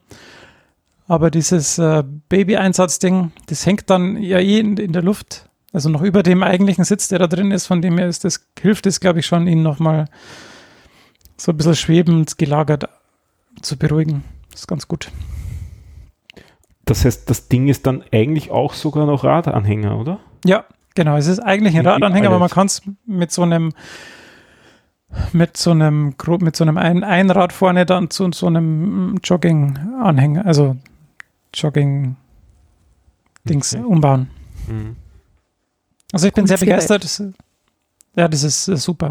Aber 1.07 1.29
dieses 1.29 1.77
äh, 1.77 2.03
Baby-Einsatzding, 2.29 3.31
das 3.45 3.65
hängt 3.65 3.89
dann 3.89 4.17
ja 4.17 4.39
eh 4.39 4.59
in, 4.59 4.77
in, 4.77 4.91
der 4.91 5.03
Luft. 5.03 5.49
Also 5.71 5.89
noch 5.89 6.01
über 6.01 6.23
dem 6.23 6.41
eigentlichen 6.41 6.83
Sitz, 6.83 7.09
der 7.09 7.19
da 7.19 7.27
drin 7.27 7.51
ist, 7.51 7.67
von 7.67 7.81
dem 7.81 7.97
her 7.97 8.07
ist 8.07 8.23
das, 8.23 8.47
hilft 8.59 8.87
es, 8.87 8.99
glaube 8.99 9.19
ich, 9.19 9.27
schon, 9.27 9.45
ihn 9.45 9.61
nochmal 9.61 10.05
so 11.37 11.51
ein 11.51 11.57
bisschen 11.57 11.75
schwebend 11.75 12.37
gelagert 12.37 12.89
zu 13.61 13.77
beruhigen. 13.77 14.23
Das 14.49 14.61
ist 14.61 14.67
ganz 14.67 14.87
gut. 14.87 15.11
Das 16.85 17.03
heißt, 17.03 17.29
das 17.29 17.47
Ding 17.47 17.67
ist 17.67 17.85
dann 17.87 18.03
eigentlich 18.11 18.51
auch 18.51 18.73
sogar 18.73 19.05
noch 19.05 19.23
Radanhänger, 19.23 19.99
oder? 19.99 20.19
Ja, 20.45 20.65
genau. 20.93 21.17
Es 21.17 21.27
ist 21.27 21.39
eigentlich 21.39 21.75
ein 21.77 21.85
Radanhänger, 21.85 22.27
aber 22.29 22.39
man 22.39 22.49
kann 22.49 22.67
es 22.67 22.81
mit 23.05 23.31
so 23.31 23.41
einem 23.41 23.73
mit 25.33 25.55
so 25.57 25.71
einem 25.71 26.15
mit 26.39 26.55
so 26.55 26.63
einem 26.63 26.77
ein 26.77 27.03
Einrad 27.03 27.53
vorne 27.53 27.85
dann 27.85 28.09
zu 28.11 28.31
so 28.31 28.47
einem 28.47 29.17
Jogging-Anhänger, 29.23 30.45
also 30.45 30.75
Jogging-Dings 31.53 32.15
okay. 33.75 33.83
umbauen. 33.83 34.29
Mhm. 34.67 34.95
Also 36.11 36.27
ich 36.27 36.33
bin 36.33 36.45
Gutes 36.45 36.59
sehr 36.59 36.67
begeistert. 36.67 37.03
Das, 37.03 37.23
ja, 38.15 38.27
das 38.27 38.43
ist 38.43 38.65
super. 38.65 39.09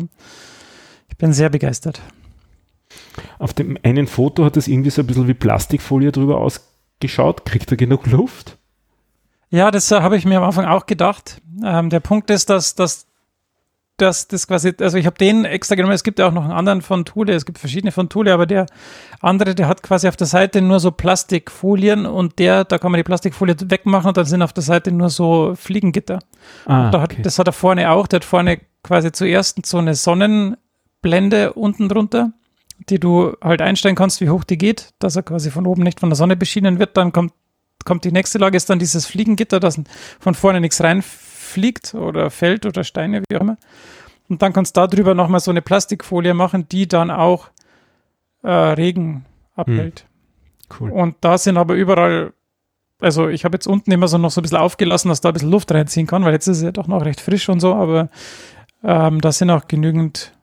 Ich 1.09 1.17
bin 1.17 1.33
sehr 1.33 1.49
begeistert. 1.49 2.01
Auf 3.39 3.53
dem 3.53 3.79
einen 3.83 4.07
Foto 4.07 4.45
hat 4.45 4.57
es 4.57 4.69
irgendwie 4.69 4.91
so 4.91 5.03
ein 5.03 5.07
bisschen 5.07 5.27
wie 5.29 5.35
Plastikfolie 5.35 6.13
drüber 6.13 6.39
ausgeschaut. 7.03 7.45
Kriegt 7.45 7.71
er 7.71 7.77
genug 7.77 8.07
Luft? 8.07 8.59
Ja, 9.51 9.71
das 9.71 9.91
äh, 9.91 10.01
habe 10.01 10.17
ich 10.17 10.25
mir 10.25 10.39
am 10.39 10.45
Anfang 10.45 10.67
auch 10.67 10.87
gedacht. 10.87 11.41
Ähm, 11.65 11.91
der 11.91 12.01
Punkt 12.01 12.31
ist, 12.31 12.51
dass, 12.51 12.75
dass 12.75 13.07
dass 13.97 14.27
das 14.27 14.49
quasi, 14.49 14.75
also 14.81 14.99
ich 14.99 15.07
habe 15.07 15.17
den 15.17 15.45
extra 15.45 15.77
genommen, 15.77 15.95
es 15.95 16.03
gibt 16.03 16.19
ja 16.19 16.27
auch 16.27 16.33
noch 16.33 16.43
einen 16.43 16.53
anderen 16.53 16.83
von 16.83 17.05
Thule, 17.05 17.33
es 17.33 17.47
gibt 17.47 17.61
verschiedene 17.61 17.93
von 17.93 18.09
Thule, 18.09 18.35
aber 18.35 18.45
der 18.45 18.67
andere, 19.21 19.55
der 19.55 19.69
hat 19.69 19.85
quasi 19.85 20.09
auf 20.09 20.17
der 20.17 20.27
Seite 20.27 20.61
nur 20.61 20.81
so 20.81 20.91
Plastikfolien 20.91 22.05
und 22.05 22.41
der, 22.41 22.65
da 22.65 22.79
kann 22.79 22.91
man 22.91 22.99
die 22.99 23.05
Plastikfolie 23.05 23.55
wegmachen 23.67 24.09
und 24.09 24.17
dann 24.17 24.25
sind 24.25 24.43
auf 24.43 24.53
der 24.53 24.65
Seite 24.65 24.91
nur 24.91 25.11
so 25.11 25.55
Fliegengitter. 25.55 26.19
Ah, 26.67 26.91
da 26.91 27.03
hat, 27.03 27.15
Das 27.25 27.39
hat 27.39 27.47
er 27.47 27.53
vorne 27.53 27.89
auch, 27.93 28.09
der 28.09 28.17
hat 28.17 28.25
vorne 28.25 28.61
quasi 28.83 29.13
zuerst 29.13 29.65
so 29.65 29.79
eine 29.79 29.95
Sonnenblende 29.95 31.53
unten 31.53 31.89
drunter, 31.89 32.33
die 32.91 32.99
du 32.99 33.35
halt 33.41 33.63
einstellen 33.63 33.95
kannst, 33.95 34.21
wie 34.21 34.31
hoch 34.31 34.45
die 34.45 34.59
geht, 34.59 34.91
dass 34.99 35.17
er 35.17 35.23
quasi 35.23 35.51
von 35.51 35.67
oben 35.67 35.83
nicht 35.83 36.01
von 36.01 36.11
der 36.11 36.17
Sonne 36.17 36.37
beschienen 36.37 36.79
wird, 36.79 36.97
dann 36.97 37.13
kommt 37.13 37.33
kommt 37.85 38.05
die 38.05 38.13
nächste 38.13 38.39
Lage, 38.39 38.57
ist 38.57 38.71
dann 38.71 38.79
dieses 38.79 39.07
Fliegengitter, 39.07 39.61
dass 39.61 39.81
von 40.19 40.35
vorne 40.35 40.61
nichts 40.61 40.83
rein 40.83 41.03
fliegt 41.03 41.95
oder 41.95 42.31
fällt 42.31 42.67
oder 42.67 42.85
Steine, 42.85 43.23
wie 43.29 43.37
auch 43.37 43.43
immer. 43.43 43.57
Und 44.29 44.43
dann 44.43 44.53
kannst 44.53 44.77
du 44.77 44.87
darüber 44.87 45.15
nochmal 45.15 45.41
so 45.41 45.51
eine 45.51 45.63
Plastikfolie 45.63 46.35
machen, 46.35 46.67
die 46.69 46.89
dann 46.89 47.11
auch 47.11 47.49
äh, 48.43 48.51
Regen 48.51 49.27
abhält. 49.55 50.07
Hm. 50.71 50.77
Cool. 50.81 50.91
Und 50.91 51.17
da 51.21 51.37
sind 51.37 51.59
aber 51.59 51.75
überall, 51.75 52.33
also 53.01 53.29
ich 53.29 53.45
habe 53.45 53.57
jetzt 53.57 53.67
unten 53.67 53.93
immer 53.93 54.09
so 54.09 54.17
noch 54.19 54.31
so 54.31 54.41
ein 54.41 54.43
bisschen 54.43 54.59
aufgelassen, 54.59 55.11
dass 55.11 55.21
da 55.21 55.29
ein 55.29 55.35
bisschen 55.35 55.51
Luft 55.51 55.71
reinziehen 55.73 56.07
kann, 56.07 56.25
weil 56.25 56.33
jetzt 56.33 56.49
ist 56.49 56.59
es 56.59 56.63
ja 56.63 56.73
doch 56.73 56.87
noch 56.87 57.05
recht 57.05 57.21
frisch 57.21 57.49
und 57.49 57.61
so, 57.61 57.75
aber 57.75 58.09
ähm, 58.83 59.21
da 59.21 59.31
sind 59.31 59.51
auch 59.51 59.69
genügend, 59.69 60.34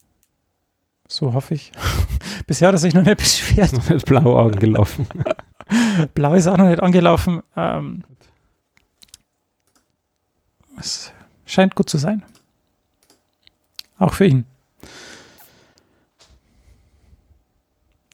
so 1.11 1.33
hoffe 1.33 1.53
ich. 1.53 1.71
Bisher 2.47 2.69
hat 2.69 2.75
er 2.75 2.79
sich 2.79 2.93
noch 2.93 3.03
nicht 3.03 3.17
beschwert. 3.17 3.73
Noch 3.73 3.89
nicht 3.89 4.05
blau 4.05 4.37
angelaufen. 4.37 5.07
blau 6.13 6.33
ist 6.33 6.47
auch 6.47 6.57
noch 6.57 6.69
nicht 6.69 6.81
angelaufen. 6.81 7.41
Ähm, 7.55 8.03
es 10.79 11.11
scheint 11.45 11.75
gut 11.75 11.89
zu 11.89 11.97
sein. 11.97 12.23
Auch 13.99 14.13
für 14.13 14.25
ihn. 14.25 14.45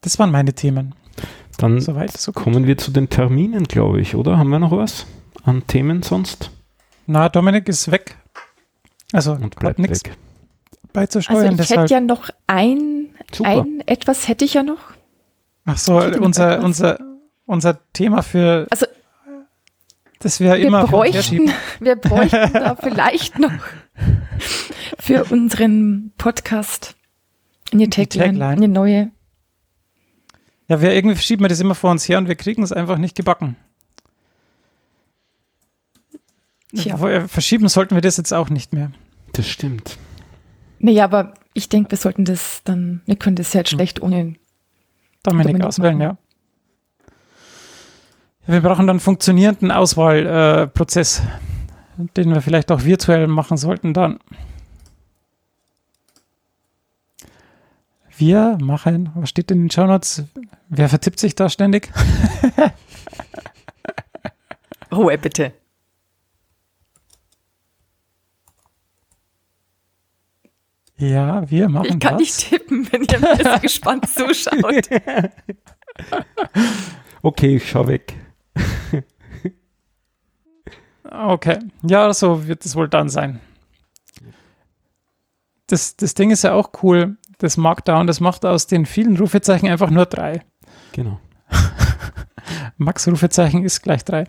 Das 0.02 0.20
waren 0.20 0.32
meine 0.32 0.54
Themen. 0.54 0.96
Dann 1.58 1.80
Soweit, 1.80 2.16
so 2.18 2.32
kommen 2.32 2.68
wir 2.68 2.78
zu 2.78 2.92
den 2.92 3.10
Terminen, 3.10 3.64
glaube 3.64 4.02
ich, 4.02 4.16
oder? 4.16 4.38
Haben 4.38 4.50
wir 4.50 4.60
noch 4.60 4.72
was 4.72 5.08
an 5.44 5.66
Themen 5.66 6.04
sonst? 6.04 6.52
Na, 7.06 7.30
Dominik 7.30 7.68
ist 7.68 7.90
weg. 7.90 8.18
Also 9.14 9.34
und 9.34 9.56
bleibt 9.56 9.80
nichts 9.80 10.04
beizusteuern. 10.98 11.60
Also 11.60 11.62
ich 11.64 11.70
hätte 11.70 11.94
ja 11.94 12.00
noch 12.00 12.30
ein, 12.48 13.10
ein, 13.44 13.84
etwas 13.86 14.28
hätte 14.28 14.46
ich 14.46 14.56
ja 14.56 14.64
noch. 14.64 14.80
Ach 15.66 15.78
so, 15.78 15.98
unser, 16.00 16.64
unser, 16.64 17.00
unser 17.46 17.80
Thema 17.94 18.24
für 18.24 18.66
also 18.72 18.88
das 20.20 20.40
wäre 20.40 20.58
immer. 20.58 20.88
Bräuchten, 20.88 21.52
wir 21.80 21.96
bräuchten 21.96 22.52
da 22.54 22.76
vielleicht 22.76 23.38
noch 23.38 23.52
für 24.98 25.26
unseren 25.26 26.14
Podcast 26.18 26.96
eine 27.72 27.90
Tagline, 27.90 28.26
Tagline, 28.26 28.48
eine 28.48 28.68
neue. 28.68 29.12
Ja, 30.68 30.82
wir 30.82 30.94
irgendwie 30.94 31.22
schieben 31.22 31.44
wir 31.44 31.50
das 31.50 31.60
immer 31.60 31.76
vor 31.76 31.92
uns 31.92 32.10
her 32.10 32.18
und 32.18 32.28
wir 32.28 32.36
kriegen 32.36 32.64
es 32.64 32.72
einfach 32.72 32.98
nicht 32.98 33.16
gebacken. 33.16 33.56
Tja. 36.76 36.98
Äh, 37.08 37.28
verschieben 37.28 37.70
sollten 37.70 37.94
wir 37.94 38.02
das 38.02 38.18
jetzt 38.18 38.34
auch 38.34 38.50
nicht 38.50 38.74
mehr. 38.74 38.92
Das 39.34 39.48
stimmt. 39.48 40.00
Naja, 40.80 41.06
aber 41.06 41.34
ich 41.54 41.70
denke, 41.70 41.92
wir 41.92 41.98
sollten 41.98 42.26
das 42.26 42.62
dann, 42.64 43.02
wir 43.06 43.16
können 43.16 43.36
das 43.36 43.54
jetzt 43.54 43.72
hm. 43.72 43.78
schlecht 43.78 44.02
ohne 44.02 44.36
Dominik, 45.24 45.48
Dominik 45.48 45.64
auswählen, 45.66 45.98
machen. 45.98 46.18
ja. 46.18 46.18
Wir 48.54 48.62
brauchen 48.62 48.88
dann 48.88 48.92
einen 48.92 49.00
funktionierenden 49.02 49.72
Auswahlprozess, 49.72 51.22
äh, 52.00 52.06
den 52.16 52.34
wir 52.34 52.42
vielleicht 52.42 52.72
auch 52.72 52.84
virtuell 52.86 53.28
machen 53.28 53.58
sollten 53.58 53.94
dann. 53.94 54.20
Wir 58.18 58.58
machen, 58.62 59.12
was 59.16 59.30
steht 59.30 59.52
in 59.52 59.64
den 59.64 59.70
Show 59.70 59.86
Notes? 59.86 60.24
Wer 60.70 60.90
vertippt 60.90 61.20
sich 61.20 61.36
da 61.36 61.50
ständig? 61.50 61.92
Ruhe 64.92 65.18
bitte. 65.18 65.54
Ja, 70.98 71.50
wir 71.50 71.70
machen 71.70 71.86
das. 71.86 71.94
Ich 71.94 72.00
kann 72.00 72.14
das. 72.14 72.20
nicht 72.20 72.50
tippen, 72.50 72.92
wenn 72.92 73.02
ihr 73.04 73.36
bisschen 73.36 73.62
gespannt 73.62 74.10
zuschaut. 74.10 74.90
okay, 77.22 77.58
ich 77.58 77.70
schau 77.70 77.88
weg. 77.88 78.16
Okay, 81.10 81.60
ja, 81.84 82.12
so 82.14 82.48
wird 82.48 82.66
es 82.66 82.76
wohl 82.76 82.90
dann 82.90 83.10
sein. 83.10 83.40
Das, 85.68 85.96
das 85.96 86.14
Ding 86.14 86.32
ist 86.32 86.44
ja 86.44 86.54
auch 86.54 86.72
cool, 86.84 87.18
das 87.38 87.58
Markdown, 87.58 88.08
das 88.08 88.20
macht 88.20 88.46
aus 88.46 88.68
den 88.68 88.86
vielen 88.86 89.18
Rufezeichen 89.18 89.68
einfach 89.68 89.90
nur 89.90 90.06
drei. 90.06 90.42
Genau. 90.94 91.20
Max 92.78 93.08
Rufezeichen 93.08 93.64
ist 93.64 93.82
gleich 93.82 94.04
drei. 94.04 94.26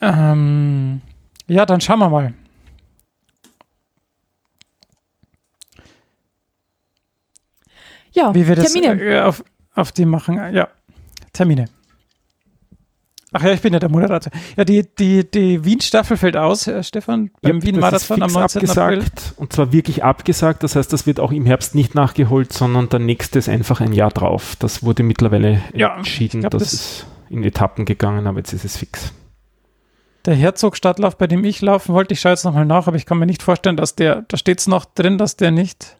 Ähm, 0.00 1.00
ja, 1.46 1.66
dann 1.66 1.80
schauen 1.80 1.98
wir 1.98 2.10
mal. 2.10 2.34
Ja, 8.18 8.34
wie 8.34 8.46
wir 8.46 8.56
das 8.56 8.72
Termine. 8.72 9.00
Äh, 9.00 9.20
auf, 9.20 9.44
auf 9.74 9.92
die 9.92 10.04
machen. 10.04 10.36
Ja, 10.52 10.68
Termine. 11.32 11.66
Ach 13.32 13.42
ja, 13.42 13.52
ich 13.52 13.60
bin 13.60 13.74
ja 13.74 13.78
der 13.78 13.90
Moderator. 13.90 14.32
Ja, 14.56 14.64
die, 14.64 14.86
die, 14.98 15.30
die 15.30 15.62
Wien-Staffel 15.62 16.16
fällt 16.16 16.36
aus, 16.36 16.66
Herr 16.66 16.82
Stefan, 16.82 17.30
beim 17.42 17.58
ja, 17.58 17.62
Wien-Marathon 17.62 18.22
am 18.22 18.32
19. 18.32 18.62
abgesagt, 18.62 18.78
April. 18.78 19.12
Und 19.36 19.52
zwar 19.52 19.70
wirklich 19.70 20.02
abgesagt. 20.02 20.62
Das 20.62 20.76
heißt, 20.76 20.90
das 20.92 21.06
wird 21.06 21.20
auch 21.20 21.30
im 21.30 21.44
Herbst 21.44 21.74
nicht 21.74 21.94
nachgeholt, 21.94 22.54
sondern 22.54 22.88
der 22.88 23.00
nächste 23.00 23.38
ist 23.38 23.50
einfach 23.50 23.82
ein 23.82 23.92
Jahr 23.92 24.10
drauf. 24.10 24.56
Das 24.58 24.82
wurde 24.82 25.02
mittlerweile 25.02 25.60
ja, 25.74 25.98
entschieden. 25.98 26.40
Glaub, 26.40 26.52
das, 26.52 26.62
das 26.62 26.72
ist 26.72 27.06
in 27.28 27.44
Etappen 27.44 27.84
gegangen, 27.84 28.26
aber 28.26 28.38
jetzt 28.38 28.54
ist 28.54 28.64
es 28.64 28.78
fix. 28.78 29.12
Der 30.24 30.34
Herzog-Stadtlauf, 30.34 31.18
bei 31.18 31.26
dem 31.26 31.44
ich 31.44 31.60
laufen 31.60 31.94
wollte, 31.94 32.14
ich 32.14 32.20
schaue 32.20 32.32
jetzt 32.32 32.44
nochmal 32.44 32.64
nach, 32.64 32.86
aber 32.86 32.96
ich 32.96 33.04
kann 33.04 33.18
mir 33.18 33.26
nicht 33.26 33.42
vorstellen, 33.42 33.76
dass 33.76 33.94
der, 33.94 34.22
da 34.22 34.38
steht 34.38 34.60
es 34.60 34.66
noch 34.66 34.86
drin, 34.86 35.18
dass 35.18 35.36
der 35.36 35.50
nicht. 35.50 35.97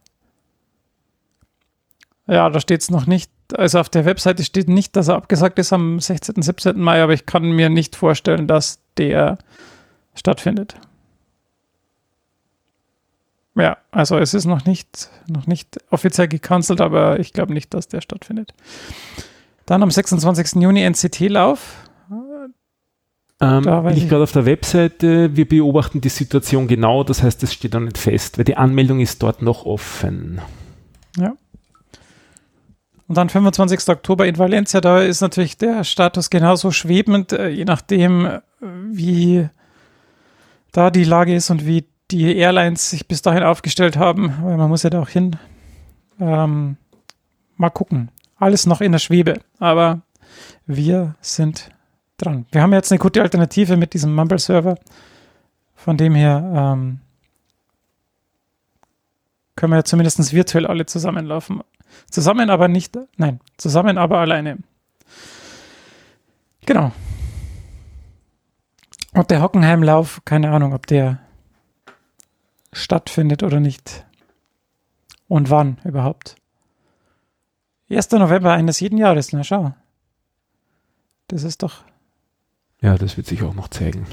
Ja, 2.28 2.48
da 2.50 2.60
steht 2.60 2.82
es 2.82 2.90
noch 2.90 3.06
nicht 3.06 3.30
also 3.56 3.78
auf 3.78 3.88
der 3.88 4.04
Webseite 4.04 4.44
steht 4.44 4.68
nicht, 4.68 4.96
dass 4.96 5.08
er 5.08 5.16
abgesagt 5.16 5.58
ist 5.58 5.72
am 5.72 6.00
16., 6.00 6.42
17. 6.42 6.78
Mai, 6.78 7.02
aber 7.02 7.12
ich 7.12 7.26
kann 7.26 7.50
mir 7.50 7.68
nicht 7.68 7.96
vorstellen, 7.96 8.46
dass 8.46 8.80
der 8.96 9.38
stattfindet. 10.14 10.76
Ja, 13.54 13.78
also 13.90 14.18
es 14.18 14.34
ist 14.34 14.44
noch 14.44 14.66
nicht, 14.66 15.10
noch 15.26 15.46
nicht 15.46 15.78
offiziell 15.90 16.28
gecancelt, 16.28 16.80
aber 16.80 17.18
ich 17.18 17.32
glaube 17.32 17.52
nicht, 17.52 17.74
dass 17.74 17.88
der 17.88 18.00
stattfindet. 18.00 18.54
Dann 19.66 19.82
am 19.82 19.90
26. 19.90 20.62
Juni 20.62 20.82
NCT-Lauf. 20.82 21.84
Ähm, 23.40 23.62
bin 23.62 23.96
ich 23.96 24.08
gerade 24.08 24.24
auf 24.24 24.32
der 24.32 24.46
Webseite, 24.46 25.36
wir 25.36 25.48
beobachten 25.48 26.00
die 26.00 26.08
Situation 26.08 26.66
genau, 26.66 27.04
das 27.04 27.22
heißt, 27.22 27.40
es 27.44 27.54
steht 27.54 27.74
noch 27.74 27.80
nicht 27.80 27.96
fest, 27.96 28.36
weil 28.36 28.44
die 28.44 28.56
Anmeldung 28.56 28.98
ist 28.98 29.22
dort 29.22 29.42
noch 29.42 29.64
offen. 29.64 30.40
Ja. 31.16 31.34
Und 33.08 33.16
dann 33.16 33.30
25. 33.30 33.88
Oktober 33.88 34.26
in 34.26 34.36
Valencia, 34.36 34.82
da 34.82 35.00
ist 35.00 35.22
natürlich 35.22 35.56
der 35.56 35.82
Status 35.82 36.28
genauso 36.28 36.70
schwebend, 36.70 37.32
äh, 37.32 37.48
je 37.48 37.64
nachdem, 37.64 38.26
äh, 38.26 38.40
wie 38.60 39.48
da 40.72 40.90
die 40.90 41.04
Lage 41.04 41.34
ist 41.34 41.50
und 41.50 41.66
wie 41.66 41.86
die 42.10 42.36
Airlines 42.36 42.90
sich 42.90 43.08
bis 43.08 43.22
dahin 43.22 43.42
aufgestellt 43.42 43.96
haben, 43.96 44.34
weil 44.42 44.58
man 44.58 44.68
muss 44.68 44.82
ja 44.82 44.90
da 44.90 45.00
auch 45.00 45.08
hin. 45.08 45.36
Ähm, 46.20 46.76
mal 47.56 47.70
gucken. 47.70 48.10
Alles 48.36 48.66
noch 48.66 48.82
in 48.82 48.92
der 48.92 48.98
Schwebe, 48.98 49.40
aber 49.58 50.02
wir 50.66 51.14
sind 51.20 51.70
dran. 52.18 52.46
Wir 52.52 52.62
haben 52.62 52.72
jetzt 52.72 52.92
eine 52.92 52.98
gute 52.98 53.22
Alternative 53.22 53.76
mit 53.76 53.94
diesem 53.94 54.14
Mumble-Server. 54.14 54.78
Von 55.74 55.96
dem 55.96 56.14
her 56.14 56.74
ähm, 56.74 57.00
können 59.58 59.72
wir 59.72 59.78
ja 59.78 59.84
zumindest 59.84 60.32
virtuell 60.32 60.68
alle 60.68 60.86
zusammenlaufen. 60.86 61.64
Zusammen 62.08 62.48
aber 62.48 62.68
nicht, 62.68 62.96
nein, 63.16 63.40
zusammen 63.56 63.98
aber 63.98 64.18
alleine. 64.18 64.58
Genau. 66.64 66.92
Und 69.14 69.32
der 69.32 69.42
Hockenheimlauf, 69.42 70.20
keine 70.24 70.52
Ahnung, 70.52 70.74
ob 70.74 70.86
der 70.86 71.18
stattfindet 72.72 73.42
oder 73.42 73.58
nicht. 73.58 74.06
Und 75.26 75.50
wann 75.50 75.78
überhaupt. 75.82 76.36
1. 77.90 78.12
November 78.12 78.52
eines 78.52 78.78
jeden 78.78 78.96
Jahres, 78.96 79.32
na 79.32 79.42
schau. 79.42 79.74
Das 81.26 81.42
ist 81.42 81.64
doch. 81.64 81.82
Ja, 82.80 82.96
das 82.96 83.16
wird 83.16 83.26
sich 83.26 83.42
auch 83.42 83.54
noch 83.54 83.66
zeigen. 83.66 84.06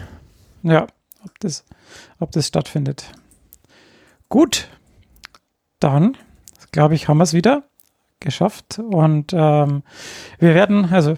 Ja, 0.64 0.88
ob 1.24 1.40
das, 1.40 1.66
ob 2.18 2.32
das 2.32 2.48
stattfindet. 2.48 3.12
Gut, 4.28 4.70
dann 5.80 6.18
glaube 6.76 6.94
ich, 6.94 7.08
haben 7.08 7.18
wir 7.18 7.24
es 7.24 7.34
wieder 7.34 7.64
geschafft. 8.20 8.80
Und 8.80 9.34
ähm, 9.34 9.84
wir 10.40 10.54
werden, 10.54 10.86
also 10.92 11.16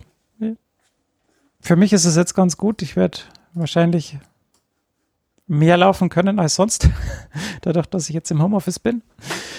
für 1.60 1.76
mich 1.76 1.94
ist 1.94 2.06
es 2.06 2.16
jetzt 2.16 2.36
ganz 2.36 2.58
gut. 2.58 2.82
Ich 2.82 2.96
werde 2.96 3.18
wahrscheinlich 3.54 4.18
mehr 5.48 5.78
laufen 5.78 6.10
können 6.10 6.40
als 6.40 6.56
sonst, 6.56 6.90
dadurch, 7.62 7.88
dass 7.88 8.08
ich 8.08 8.14
jetzt 8.14 8.30
im 8.30 8.42
Homeoffice 8.42 8.80
bin. 8.80 9.02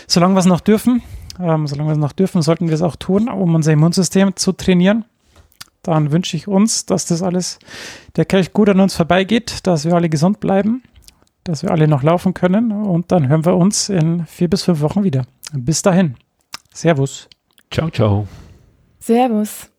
Solange 0.06 0.34
wir 0.34 0.40
es 0.40 0.46
noch 0.46 0.60
dürfen, 0.60 1.02
ähm, 1.40 1.66
solange 1.66 1.88
wir 1.88 1.94
es 1.94 1.98
noch 1.98 2.12
dürfen, 2.12 2.42
sollten 2.42 2.68
wir 2.68 2.74
es 2.74 2.82
auch 2.82 2.96
tun, 2.96 3.28
um 3.28 3.54
unser 3.54 3.72
Immunsystem 3.72 4.36
zu 4.36 4.52
trainieren. 4.52 5.04
Dann 5.82 6.12
wünsche 6.12 6.36
ich 6.36 6.46
uns, 6.46 6.86
dass 6.86 7.06
das 7.06 7.22
alles, 7.22 7.58
der 8.16 8.24
Kelch 8.24 8.52
gut 8.52 8.68
an 8.68 8.80
uns 8.80 8.94
vorbeigeht, 8.94 9.66
dass 9.66 9.84
wir 9.84 9.94
alle 9.94 10.08
gesund 10.08 10.38
bleiben, 10.38 10.82
dass 11.48 11.62
wir 11.62 11.70
alle 11.70 11.88
noch 11.88 12.02
laufen 12.02 12.34
können 12.34 12.72
und 12.72 13.10
dann 13.10 13.28
hören 13.28 13.44
wir 13.44 13.56
uns 13.56 13.88
in 13.88 14.26
vier 14.26 14.48
bis 14.48 14.64
fünf 14.64 14.80
Wochen 14.80 15.02
wieder. 15.02 15.24
Bis 15.52 15.82
dahin. 15.82 16.14
Servus. 16.72 17.28
Ciao, 17.70 17.90
ciao. 17.90 18.28
Servus. 19.00 19.70